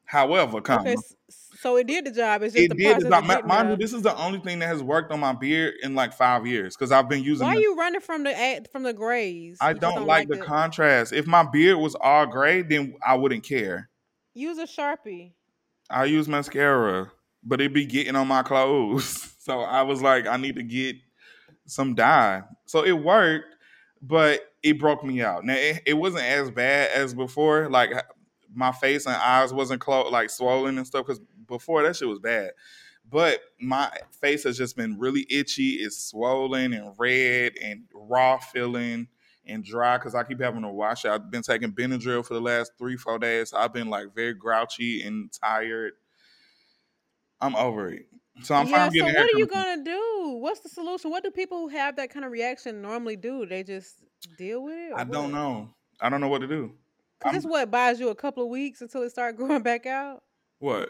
However, 0.06 0.62
come 0.62 0.82
Okay, 0.82 0.96
so 1.30 1.78
it 1.78 1.88
did 1.88 2.06
the 2.06 2.12
job. 2.12 2.44
It's 2.44 2.54
just 2.54 2.66
it 2.66 2.70
the 2.70 2.76
did. 2.76 3.10
not, 3.10 3.24
of 3.24 3.46
mind 3.46 3.70
you, 3.72 3.78
this 3.78 3.94
is 3.94 4.04
the 4.04 4.16
only 4.18 4.40
thing 4.40 4.60
that 4.60 4.68
has 4.68 4.84
worked 4.84 5.12
on 5.12 5.20
my 5.20 5.34
beard 5.34 5.74
in 5.82 5.96
like 5.96 6.14
five 6.14 6.46
years 6.46 6.76
because 6.76 6.92
I've 6.92 7.10
been 7.10 7.24
using. 7.24 7.48
Why 7.48 7.56
the- 7.56 7.62
you 7.62 7.76
running 7.76 8.02
from 8.02 8.24
the 8.24 8.68
from 8.72 8.84
the 8.84 8.94
grays? 8.94 9.58
I 9.62 9.74
just 9.74 9.82
don't, 9.82 10.06
like 10.06 10.28
the 10.28 10.36
it? 10.36 10.44
contrast. 10.44 11.12
If 11.14 11.26
my 11.28 11.44
beard 11.44 11.78
was 11.78 11.96
all 11.96 12.28
gray, 12.28 12.62
then 12.62 12.96
I 13.06 13.16
wouldn't 13.16 13.44
care. 13.44 13.90
Use 14.34 14.58
a 14.58 14.66
sharpie. 14.66 15.34
I 15.90 16.06
use 16.06 16.28
mascara, 16.28 17.12
but 17.44 17.62
it 17.62 17.74
be 17.74 17.86
getting 17.86 18.16
on 18.16 18.28
my 18.28 18.44
clothes. 18.44 19.32
So 19.46 19.60
I 19.60 19.84
was 19.84 20.02
like, 20.02 20.26
I 20.26 20.38
need 20.38 20.56
to 20.56 20.64
get 20.64 20.96
some 21.68 21.94
dye. 21.94 22.42
So 22.66 22.84
it 22.84 22.94
worked, 22.94 23.56
but 24.02 24.42
it 24.64 24.80
broke 24.80 25.04
me 25.04 25.22
out. 25.22 25.46
Now 25.46 25.54
it, 25.54 25.84
it 25.86 25.94
wasn't 25.94 26.24
as 26.24 26.50
bad 26.50 26.90
as 26.96 27.14
before. 27.14 27.70
Like 27.70 27.92
my 28.52 28.72
face 28.72 29.06
and 29.06 29.14
eyes 29.14 29.54
wasn't 29.54 29.88
like 29.88 30.32
swollen 30.32 30.80
and 30.80 30.88
stuff. 30.88 31.06
Because 31.06 31.22
before 31.48 31.84
that 31.84 31.96
shit 31.96 32.08
was 32.08 32.18
bad. 32.18 32.54
But 33.08 33.40
my 33.62 33.92
face 34.20 34.46
has 34.46 34.58
just 34.58 34.76
been 34.76 34.98
really 34.98 35.28
itchy. 35.30 35.74
It's 35.74 36.04
swollen 36.10 36.74
and 36.74 36.96
red 36.98 37.54
and 37.62 37.84
raw 37.94 38.40
feeling 38.40 39.10
and 39.46 39.64
dry 39.64 40.00
because 40.00 40.16
I 40.16 40.24
keep 40.24 40.42
having 40.42 40.64
to 40.64 40.70
wash 40.70 41.06
it. 41.06 41.10
I've 41.10 41.30
been 41.30 41.44
taking 41.44 41.72
Benadryl 41.72 42.26
for 42.26 42.34
the 42.34 42.42
last 42.42 42.72
three, 42.80 42.98
four 42.98 43.20
days. 43.20 43.54
I've 43.54 43.74
been 43.74 43.92
like 43.92 44.16
very 44.16 44.34
grouchy 44.34 45.04
and 45.04 45.32
tired. 45.32 45.94
I'm 47.40 47.56
over 47.56 47.90
it. 47.90 48.08
So 48.42 48.56
I'm 48.56 48.68
yeah. 48.68 48.76
finally 48.76 49.00
So 49.00 49.06
getting 49.06 49.22
what 49.22 49.34
are 49.34 49.38
you 49.38 49.48
gonna 49.48 49.84
do? 49.84 50.38
What's 50.40 50.60
the 50.60 50.70
solution? 50.70 51.12
What 51.12 51.24
do 51.24 51.32
people 51.32 51.60
who 51.60 51.68
have 51.70 51.96
that 51.96 52.10
kind 52.10 52.26
of 52.26 52.32
reaction 52.32 52.82
normally 52.82 53.16
do? 53.16 53.46
They 53.46 53.64
just 53.64 53.96
deal 54.38 54.64
with 54.64 54.76
it. 54.76 54.94
I 54.96 55.04
don't 55.04 55.32
know. 55.32 55.70
I 56.02 56.10
don't 56.10 56.22
know 56.22 56.28
what 56.28 56.42
to 56.42 56.48
do. 56.48 56.74
Cause 57.22 57.30
I'm- 57.30 57.36
this 57.36 57.46
what 57.46 57.72
buys 57.72 58.00
you 58.00 58.10
a 58.10 58.16
couple 58.16 58.44
of 58.44 58.50
weeks 58.50 58.82
until 58.82 59.04
it 59.04 59.12
start 59.12 59.38
growing 59.38 59.64
back 59.64 59.86
out. 59.86 60.24
What? 60.60 60.90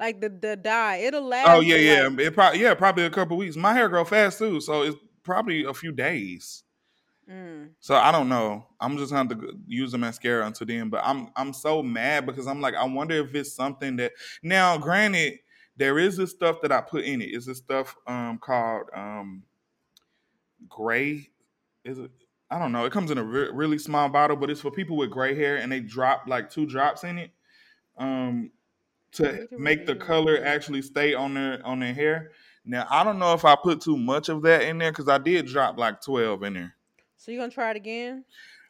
Like 0.00 0.20
the 0.20 0.28
the 0.28 0.56
dye, 0.56 0.96
it'll 0.96 1.22
last. 1.26 1.48
Oh 1.48 1.60
yeah, 1.60 1.76
yeah. 1.76 2.08
like- 2.08 2.20
It 2.20 2.34
probably 2.34 2.60
yeah, 2.60 2.74
probably 2.74 3.04
a 3.04 3.10
couple 3.10 3.36
weeks. 3.36 3.56
My 3.56 3.74
hair 3.74 3.88
grow 3.88 4.04
fast 4.04 4.38
too, 4.38 4.60
so 4.60 4.82
it's 4.82 4.96
probably 5.24 5.64
a 5.64 5.74
few 5.74 5.92
days. 5.92 6.62
Mm. 7.30 7.70
So 7.80 7.94
I 7.94 8.10
don't 8.10 8.28
know. 8.30 8.66
I'm 8.80 8.96
just 8.96 9.12
going 9.12 9.28
to 9.28 9.58
use 9.66 9.92
the 9.92 9.98
mascara 9.98 10.46
until 10.46 10.66
then. 10.66 10.88
But 10.88 11.02
I'm 11.04 11.28
I'm 11.36 11.52
so 11.52 11.82
mad 11.82 12.24
because 12.24 12.46
I'm 12.46 12.60
like 12.60 12.74
I 12.74 12.84
wonder 12.84 13.14
if 13.16 13.34
it's 13.34 13.52
something 13.52 13.96
that 13.96 14.12
now. 14.42 14.78
Granted, 14.78 15.40
there 15.78 15.98
is 15.98 16.16
this 16.16 16.30
stuff 16.30 16.60
that 16.62 16.72
I 16.72 16.80
put 16.80 17.04
in 17.04 17.22
it. 17.22 17.26
It's 17.26 17.46
this 17.46 17.58
stuff 17.58 17.96
um 18.06 18.38
called 18.38 18.90
um 18.94 19.44
gray. 20.68 21.30
Is 21.84 21.98
it? 21.98 22.10
I 22.50 22.58
don't 22.58 22.72
know. 22.72 22.84
It 22.84 22.92
comes 22.92 23.10
in 23.10 23.18
a 23.18 23.24
re- 23.24 23.50
really 23.52 23.78
small 23.78 24.08
bottle, 24.08 24.36
but 24.36 24.50
it's 24.50 24.60
for 24.60 24.70
people 24.70 24.96
with 24.96 25.10
gray 25.10 25.34
hair, 25.34 25.58
and 25.58 25.70
they 25.70 25.80
drop 25.80 26.24
like 26.26 26.50
two 26.50 26.66
drops 26.66 27.04
in 27.04 27.18
it, 27.18 27.30
um, 27.96 28.50
to 29.12 29.46
make 29.52 29.86
the 29.86 29.94
color 29.94 30.42
actually 30.44 30.82
stay 30.82 31.14
on 31.14 31.34
their 31.34 31.64
on 31.64 31.80
their 31.80 31.94
hair. 31.94 32.32
Now 32.64 32.86
I 32.90 33.04
don't 33.04 33.18
know 33.18 33.32
if 33.32 33.44
I 33.44 33.56
put 33.56 33.80
too 33.80 33.96
much 33.96 34.28
of 34.28 34.42
that 34.42 34.62
in 34.62 34.78
there 34.78 34.90
because 34.90 35.08
I 35.08 35.18
did 35.18 35.46
drop 35.46 35.78
like 35.78 36.02
twelve 36.02 36.42
in 36.42 36.54
there. 36.54 36.74
So 37.16 37.30
you're 37.30 37.40
gonna 37.40 37.52
try 37.52 37.70
it 37.70 37.76
again? 37.76 38.24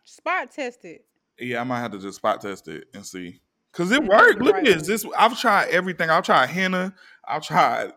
Spot 0.05 0.51
test 0.51 0.85
it. 0.85 1.05
Yeah, 1.39 1.61
I 1.61 1.65
might 1.65 1.81
have 1.81 1.93
to 1.93 1.99
just 1.99 2.17
spot 2.17 2.41
test 2.41 2.69
it 2.69 2.89
and 2.95 3.07
see. 3.07 3.41
Cause 3.73 3.93
it 3.93 4.03
worked. 4.03 4.41
Look 4.41 4.57
at 4.57 4.65
this. 4.65 4.87
This 4.87 5.07
I've 5.17 5.39
tried 5.39 5.69
everything. 5.69 6.11
I've 6.11 6.25
tried 6.25 6.49
henna. 6.49 6.95
I've 7.27 7.43
tried 7.43 7.93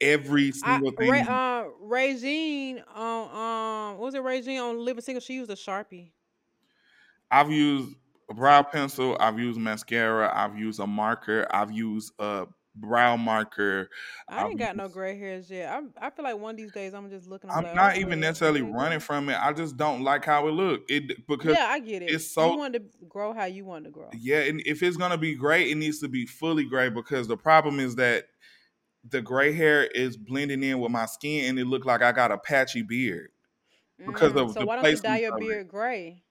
every 0.00 0.48
I, 0.48 0.50
single 0.50 0.92
thing. 0.92 1.10
Ray, 1.10 1.20
uh, 1.20 1.64
Regine 1.80 2.82
on 2.94 3.92
um, 3.92 3.98
what 3.98 4.06
was 4.06 4.14
it 4.14 4.22
Regine 4.22 4.60
on 4.60 4.84
Living 4.84 5.02
Single? 5.02 5.20
She 5.20 5.34
used 5.34 5.50
a 5.50 5.54
sharpie. 5.54 6.10
I've 7.30 7.50
used 7.50 7.94
a 8.30 8.34
brow 8.34 8.62
pencil. 8.62 9.16
I've 9.20 9.38
used 9.38 9.58
mascara. 9.58 10.30
I've 10.34 10.58
used 10.58 10.80
a 10.80 10.86
marker. 10.86 11.46
I've 11.50 11.72
used 11.72 12.12
a 12.18 12.46
brow 12.80 13.16
marker. 13.16 13.88
I 14.28 14.46
ain't 14.46 14.58
got 14.58 14.76
no 14.76 14.88
gray 14.88 15.18
hairs 15.18 15.50
yet. 15.50 15.72
I 15.72 16.06
I 16.06 16.10
feel 16.10 16.24
like 16.24 16.38
one 16.38 16.52
of 16.52 16.56
these 16.56 16.72
days 16.72 16.94
I'm 16.94 17.10
just 17.10 17.28
looking. 17.28 17.50
I'm 17.50 17.64
like, 17.64 17.74
not 17.74 17.96
oh, 17.96 18.00
even 18.00 18.20
necessarily 18.20 18.62
okay, 18.62 18.70
running 18.72 19.00
from 19.00 19.28
it. 19.28 19.38
I 19.40 19.52
just 19.52 19.76
don't 19.76 20.02
like 20.02 20.24
how 20.24 20.46
it 20.48 20.52
look. 20.52 20.82
It 20.88 21.26
because 21.26 21.56
Yeah, 21.56 21.66
I 21.68 21.78
get 21.80 22.02
it. 22.02 22.10
it's 22.12 22.32
so- 22.32 22.52
you 22.52 22.58
want 22.58 22.74
to 22.74 22.82
grow 23.08 23.32
how 23.32 23.44
you 23.44 23.64
want 23.64 23.84
to 23.84 23.90
grow. 23.90 24.10
Yeah, 24.20 24.40
and 24.40 24.62
if 24.66 24.82
it's 24.82 24.96
gonna 24.96 25.18
be 25.18 25.34
gray, 25.34 25.70
it 25.70 25.76
needs 25.76 26.00
to 26.00 26.08
be 26.08 26.26
fully 26.26 26.64
gray 26.64 26.88
because 26.90 27.28
the 27.28 27.36
problem 27.36 27.80
is 27.80 27.96
that 27.96 28.26
the 29.08 29.22
gray 29.22 29.52
hair 29.52 29.84
is 29.84 30.16
blending 30.16 30.62
in 30.62 30.80
with 30.80 30.90
my 30.90 31.06
skin 31.06 31.48
and 31.48 31.58
it 31.58 31.64
look 31.66 31.84
like 31.86 32.02
I 32.02 32.12
got 32.12 32.32
a 32.32 32.38
patchy 32.38 32.82
beard. 32.82 33.30
because 34.06 34.32
Mm, 34.32 34.40
of 34.40 34.52
so 34.52 34.60
the 34.60 34.66
why 34.66 34.76
don't 34.76 34.90
you 34.90 35.00
dye 35.00 35.18
your 35.20 35.38
beard 35.38 35.68
gray? 35.68 36.22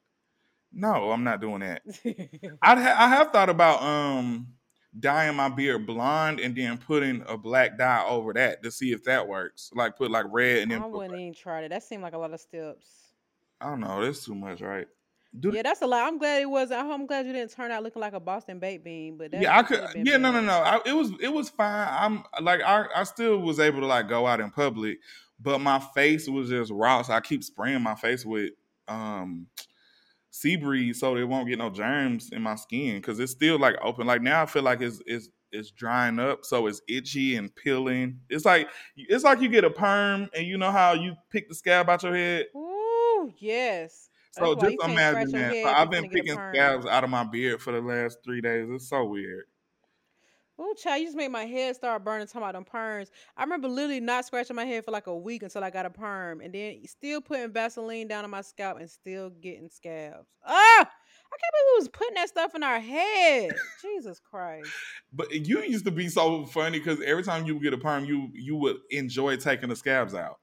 No, 0.72 1.12
I'm 1.12 1.24
not 1.24 1.42
doing 1.42 1.62
that. 1.62 1.82
I 2.62 2.80
ha- 2.82 2.96
I 3.00 3.08
have 3.10 3.32
thought 3.32 3.50
about 3.50 3.82
um 3.82 4.48
dyeing 5.00 5.36
my 5.36 5.50
beard 5.50 5.86
blonde 5.86 6.40
and 6.40 6.56
then 6.56 6.78
putting 6.78 7.24
a 7.28 7.38
black 7.38 7.78
dye 7.78 8.06
over 8.08 8.34
that 8.34 8.64
to 8.64 8.72
see 8.72 8.92
if 8.92 9.04
that 9.04 9.28
works. 9.28 9.72
Like 9.74 9.98
put 9.98 10.12
like 10.12 10.26
red 10.30 10.60
and 10.60 10.72
then 10.72 10.82
I 10.82 10.88
wouldn't 10.88 11.12
black. 11.12 11.22
even 11.22 11.34
try 11.34 11.62
that. 11.62 11.70
That 11.70 11.84
seemed 11.84 12.04
like 12.04 12.14
a 12.14 12.18
lot 12.18 12.34
of 12.34 12.40
steps. 12.40 12.88
I 13.60 13.70
don't 13.70 13.80
know. 13.80 14.04
That's 14.04 14.26
too 14.26 14.36
much, 14.36 14.62
right? 14.62 14.88
Do 15.38 15.52
Yeah, 15.54 15.62
that's 15.62 15.82
a 15.82 15.88
lot. 15.88 16.08
I'm 16.08 16.18
glad 16.18 16.42
it 16.42 16.50
was. 16.50 16.72
I'm 16.72 17.06
glad 17.06 17.26
you 17.26 17.34
didn't 17.34 17.52
turn 17.52 17.70
out 17.72 17.84
looking 17.84 18.02
like 18.02 18.14
a 18.14 18.20
Boston 18.20 18.60
baked 18.60 18.84
bean. 18.84 19.18
But 19.18 19.32
that 19.32 19.42
yeah, 19.42 19.58
I 19.58 19.64
could. 19.64 19.82
Yeah, 19.96 20.18
no, 20.18 20.32
no, 20.32 20.42
no. 20.42 20.54
I, 20.54 20.80
it 20.86 20.94
was 20.94 21.12
it 21.22 21.32
was 21.32 21.50
fine. 21.50 21.88
I'm 21.90 22.24
like 22.42 22.62
I 22.62 22.86
I 22.96 23.04
still 23.04 23.40
was 23.40 23.60
able 23.60 23.82
to 23.82 23.86
like 23.86 24.08
go 24.08 24.26
out 24.26 24.40
in 24.40 24.50
public, 24.52 25.00
but 25.40 25.60
my 25.60 25.80
face 25.94 26.28
was 26.28 26.50
just 26.50 26.72
raw. 26.72 27.02
So 27.02 27.14
I 27.14 27.20
keep 27.20 27.44
spraying 27.44 27.82
my 27.82 27.96
face 27.96 28.26
with 28.26 28.52
um 28.88 29.48
sea 30.38 30.56
breeze 30.56 31.00
so 31.00 31.16
it 31.16 31.24
won't 31.24 31.48
get 31.48 31.58
no 31.58 31.70
germs 31.70 32.30
in 32.32 32.42
my 32.42 32.56
skin 32.56 32.98
because 32.98 33.20
it's 33.20 33.32
still 33.32 33.60
like 33.60 33.76
open. 33.82 34.08
Like 34.08 34.22
now 34.22 34.44
I 34.44 34.46
feel 34.46 34.64
like 34.64 34.82
it's 34.82 35.02
it's 35.06 35.30
it's 35.52 35.72
drying 35.72 36.20
up, 36.20 36.46
so 36.46 36.68
it's 36.68 36.82
itchy 36.88 37.36
and 37.36 37.54
peeling. 37.56 38.20
It's 38.30 38.46
like 38.46 38.70
it's 38.96 39.24
like 39.24 39.42
you 39.42 39.50
get 39.50 39.64
a 39.64 39.70
perm 39.70 40.30
and 40.36 40.46
you 40.46 40.58
know 40.58 40.72
how 40.72 40.94
you 40.94 41.16
pick 41.32 41.50
the 41.50 41.56
scab 41.56 41.90
out 41.90 42.04
your 42.04 42.16
head. 42.16 42.46
Ooh, 42.56 43.32
yes. 43.38 44.10
So 44.32 44.54
That's 44.56 44.76
just 44.76 44.90
imagine 44.90 45.32
that. 45.32 45.54
So 45.54 45.70
I've 45.70 45.90
been 45.90 46.06
finna 46.06 46.12
get 46.12 46.20
a 46.20 46.24
picking 46.24 46.54
scabs 46.54 46.86
out 46.86 47.04
of 47.04 47.10
my 47.10 47.24
beard 47.24 47.62
for 47.62 47.74
the 47.74 47.82
last 47.82 48.20
three 48.24 48.42
days. 48.42 48.68
It's 48.70 48.90
so 48.90 49.06
weird. 49.06 49.46
Ooh, 50.60 50.74
child, 50.76 51.00
you 51.00 51.06
just 51.06 51.18
made 51.18 51.32
my 51.32 51.46
head 51.46 51.76
start 51.76 52.04
burning 52.04 52.26
talking 52.26 52.42
about 52.42 52.54
them 52.54 52.66
perms. 52.66 53.10
I 53.36 53.44
remember 53.44 53.68
literally 53.68 54.00
not 54.00 54.26
scratching 54.26 54.56
my 54.56 54.66
head 54.66 54.84
for 54.84 54.92
like 54.92 55.06
a 55.06 55.16
week 55.16 55.44
until 55.44 55.64
I 55.64 55.70
got 55.70 55.86
a 55.86 55.90
perm, 55.92 56.42
and 56.42 56.54
then 56.54 56.82
still 56.88 57.22
putting 57.22 57.52
Vaseline 57.52 58.08
down 58.08 58.24
on 58.24 58.32
my 58.32 58.42
scalp 58.42 58.80
and 58.80 58.90
still 58.90 59.30
getting 59.30 59.70
scabs. 59.70 60.28
Ah, 60.46 60.82
I 60.82 61.38
can't 61.38 61.54
believe 61.54 61.76
we 61.76 61.80
was 61.80 61.90
putting 61.90 62.16
that 62.16 62.30
stuff 62.30 62.56
in 62.56 62.64
our 62.64 62.80
head. 62.80 63.52
Jesus 63.82 64.20
Christ. 64.20 64.70
But 65.14 65.32
you 65.32 65.62
used 65.62 65.86
to 65.86 65.92
be 65.92 66.10
so 66.10 66.46
funny 66.46 66.80
because 66.80 67.02
every 67.02 67.24
time 67.24 67.46
you 67.46 67.54
would 67.54 67.64
get 67.64 67.74
a 67.74 67.78
perm, 67.78 68.06
you 68.06 68.30
you 68.34 68.56
would 68.56 68.78
enjoy 68.90 69.38
taking 69.38 69.70
the 69.70 69.76
scabs 69.76 70.16
out. 70.16 70.40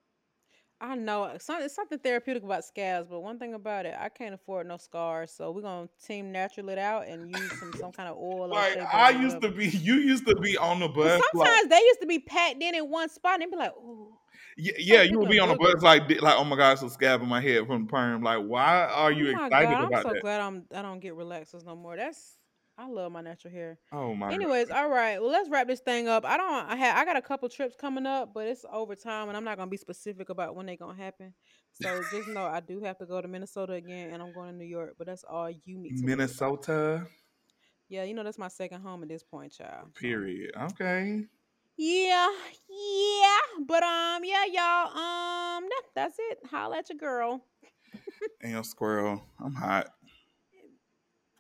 I 0.81 0.97
know 0.97 1.25
uh, 1.25 1.33
it's 1.35 1.47
something, 1.47 1.65
it's 1.65 1.75
something 1.75 1.99
therapeutic 1.99 2.43
about 2.43 2.65
scabs, 2.65 3.09
but 3.09 3.21
one 3.21 3.39
thing 3.39 3.55
about 3.55 3.87
it, 3.87 3.95
I 3.99 4.09
can't 4.09 4.35
afford 4.35 4.67
no 4.67 4.77
scars, 4.77 5.31
so 5.31 5.51
we're 5.51 5.63
gonna 5.63 5.89
team 6.05 6.33
natural 6.33 6.69
it 6.69 6.79
out 6.79 7.07
and 7.07 7.31
use 7.31 7.59
some 7.59 7.73
some 7.75 7.93
kind 7.93 8.09
of 8.09 8.17
oil. 8.17 8.49
Like 8.49 8.79
I 8.79 9.11
used 9.11 9.41
to 9.43 9.51
be, 9.51 9.69
you 9.69 9.95
used 9.95 10.27
to 10.27 10.35
be 10.37 10.57
on 10.59 10.81
the 10.81 10.89
bus. 10.89 11.21
Like, 11.21 11.23
Sometimes 11.33 11.69
they 11.69 11.79
used 11.79 12.01
to 12.01 12.07
be 12.07 12.19
packed 12.19 12.63
in 12.63 12.75
in 12.75 12.91
one 12.91 13.09
spot, 13.09 13.41
and 13.41 13.51
be 13.51 13.57
like, 13.57 13.73
"Ooh." 13.77 14.15
yeah, 14.57 14.73
yeah, 14.79 15.03
you 15.03 15.19
would 15.19 15.31
be 15.31 15.39
on 15.39 15.49
the 15.49 15.57
bus 15.57 15.83
like, 15.83 16.03
like, 16.21 16.37
oh 16.37 16.45
my 16.45 16.57
gosh, 16.57 16.83
a 16.83 16.91
scab 16.91 17.23
in 17.23 17.29
my 17.29 17.41
head 17.41 17.67
from 17.67 17.87
the 17.87 17.89
perm. 17.89 18.23
Like, 18.23 18.45
why 18.45 18.87
are 18.87 19.07
oh 19.07 19.09
you 19.09 19.29
oh 19.29 19.45
excited 19.47 19.51
god, 19.51 19.75
I'm 19.75 19.85
about 19.87 20.03
so 20.03 20.13
that? 20.13 20.23
glad 20.23 20.41
I'm 20.41 20.65
I 20.75 20.83
don't 20.83 21.01
get 21.01 21.15
relaxers 21.15 21.65
no 21.65 21.77
more. 21.77 21.97
That's 21.97 22.37
I 22.77 22.89
love 22.89 23.13
my 23.13 23.21
natural 23.21 23.53
hair. 23.53 23.79
Oh 23.93 24.15
my 24.15 24.29
god. 24.29 24.35
Anyways, 24.35 24.71
all 24.71 24.89
right. 24.89 25.21
Well, 25.21 25.31
let's 25.31 25.49
wrap 25.49 25.69
this 25.69 25.81
thing 25.81 26.09
up. 26.09 26.25
I 26.25 26.37
don't. 26.37 26.53
I 26.53 26.75
had. 26.75 26.97
I 26.97 27.05
got 27.05 27.17
a 27.17 27.23
couple 27.23 27.49
trips 27.49 27.77
coming 27.77 28.05
up, 28.05 28.35
but 28.35 28.49
it's 28.49 28.65
over 28.73 28.97
time, 28.97 29.29
and 29.29 29.37
I'm 29.37 29.45
not 29.45 29.57
gonna 29.57 29.71
be 29.71 29.77
specific 29.77 30.29
about 30.29 30.57
when 30.57 30.67
they 30.67 30.77
gonna 30.77 31.01
happen. 31.01 31.35
So 31.73 32.03
just 32.11 32.29
know 32.29 32.45
I 32.45 32.61
do 32.61 32.81
have 32.81 32.99
to 32.99 33.07
go 33.07 33.21
to 33.21 33.29
Minnesota 33.29 33.75
again, 33.75 34.13
and 34.13 34.23
I'm 34.23 34.33
going 34.33 34.51
to 34.51 34.57
New 34.57 34.65
York. 34.65 34.95
But 34.99 35.07
that's 35.07 35.25
all 35.25 35.51
you 35.51 35.79
need 35.79 35.99
to. 35.99 36.05
Minnesota. 36.05 37.07
Yeah, 37.89 38.03
you 38.03 38.15
know 38.15 38.25
that's 38.25 38.39
my 38.39 38.49
second 38.49 38.81
home 38.81 39.03
at 39.03 39.09
this 39.09 39.23
point, 39.23 39.53
child. 39.53 39.95
Period. 39.95 40.51
Okay. 40.73 41.25
Yeah, 41.77 42.31
yeah. 42.69 43.65
But 43.67 43.83
um, 43.85 44.25
yeah, 44.25 44.45
y'all. 44.53 44.97
Um, 44.97 45.65
that's 45.95 46.17
it. 46.19 46.39
Holla 46.51 46.79
at 46.79 46.89
your 46.89 46.99
girl. 46.99 47.45
And 48.43 48.53
your 48.53 48.65
squirrel. 48.65 49.23
I'm 49.43 49.55
hot. 49.55 49.89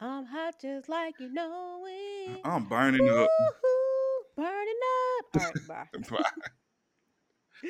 I'm 0.00 0.26
hot 0.26 0.54
just 0.60 0.88
like 0.88 1.14
you 1.20 1.32
know 1.32 1.84
it. 1.86 2.40
I'm 2.44 2.64
burning 2.64 3.08
up. 3.08 3.28
Burning 4.36 4.80
up. 5.18 5.26
All 5.34 5.52
right, 5.68 5.68
bye. 5.68 6.18
Bye. 7.62 7.68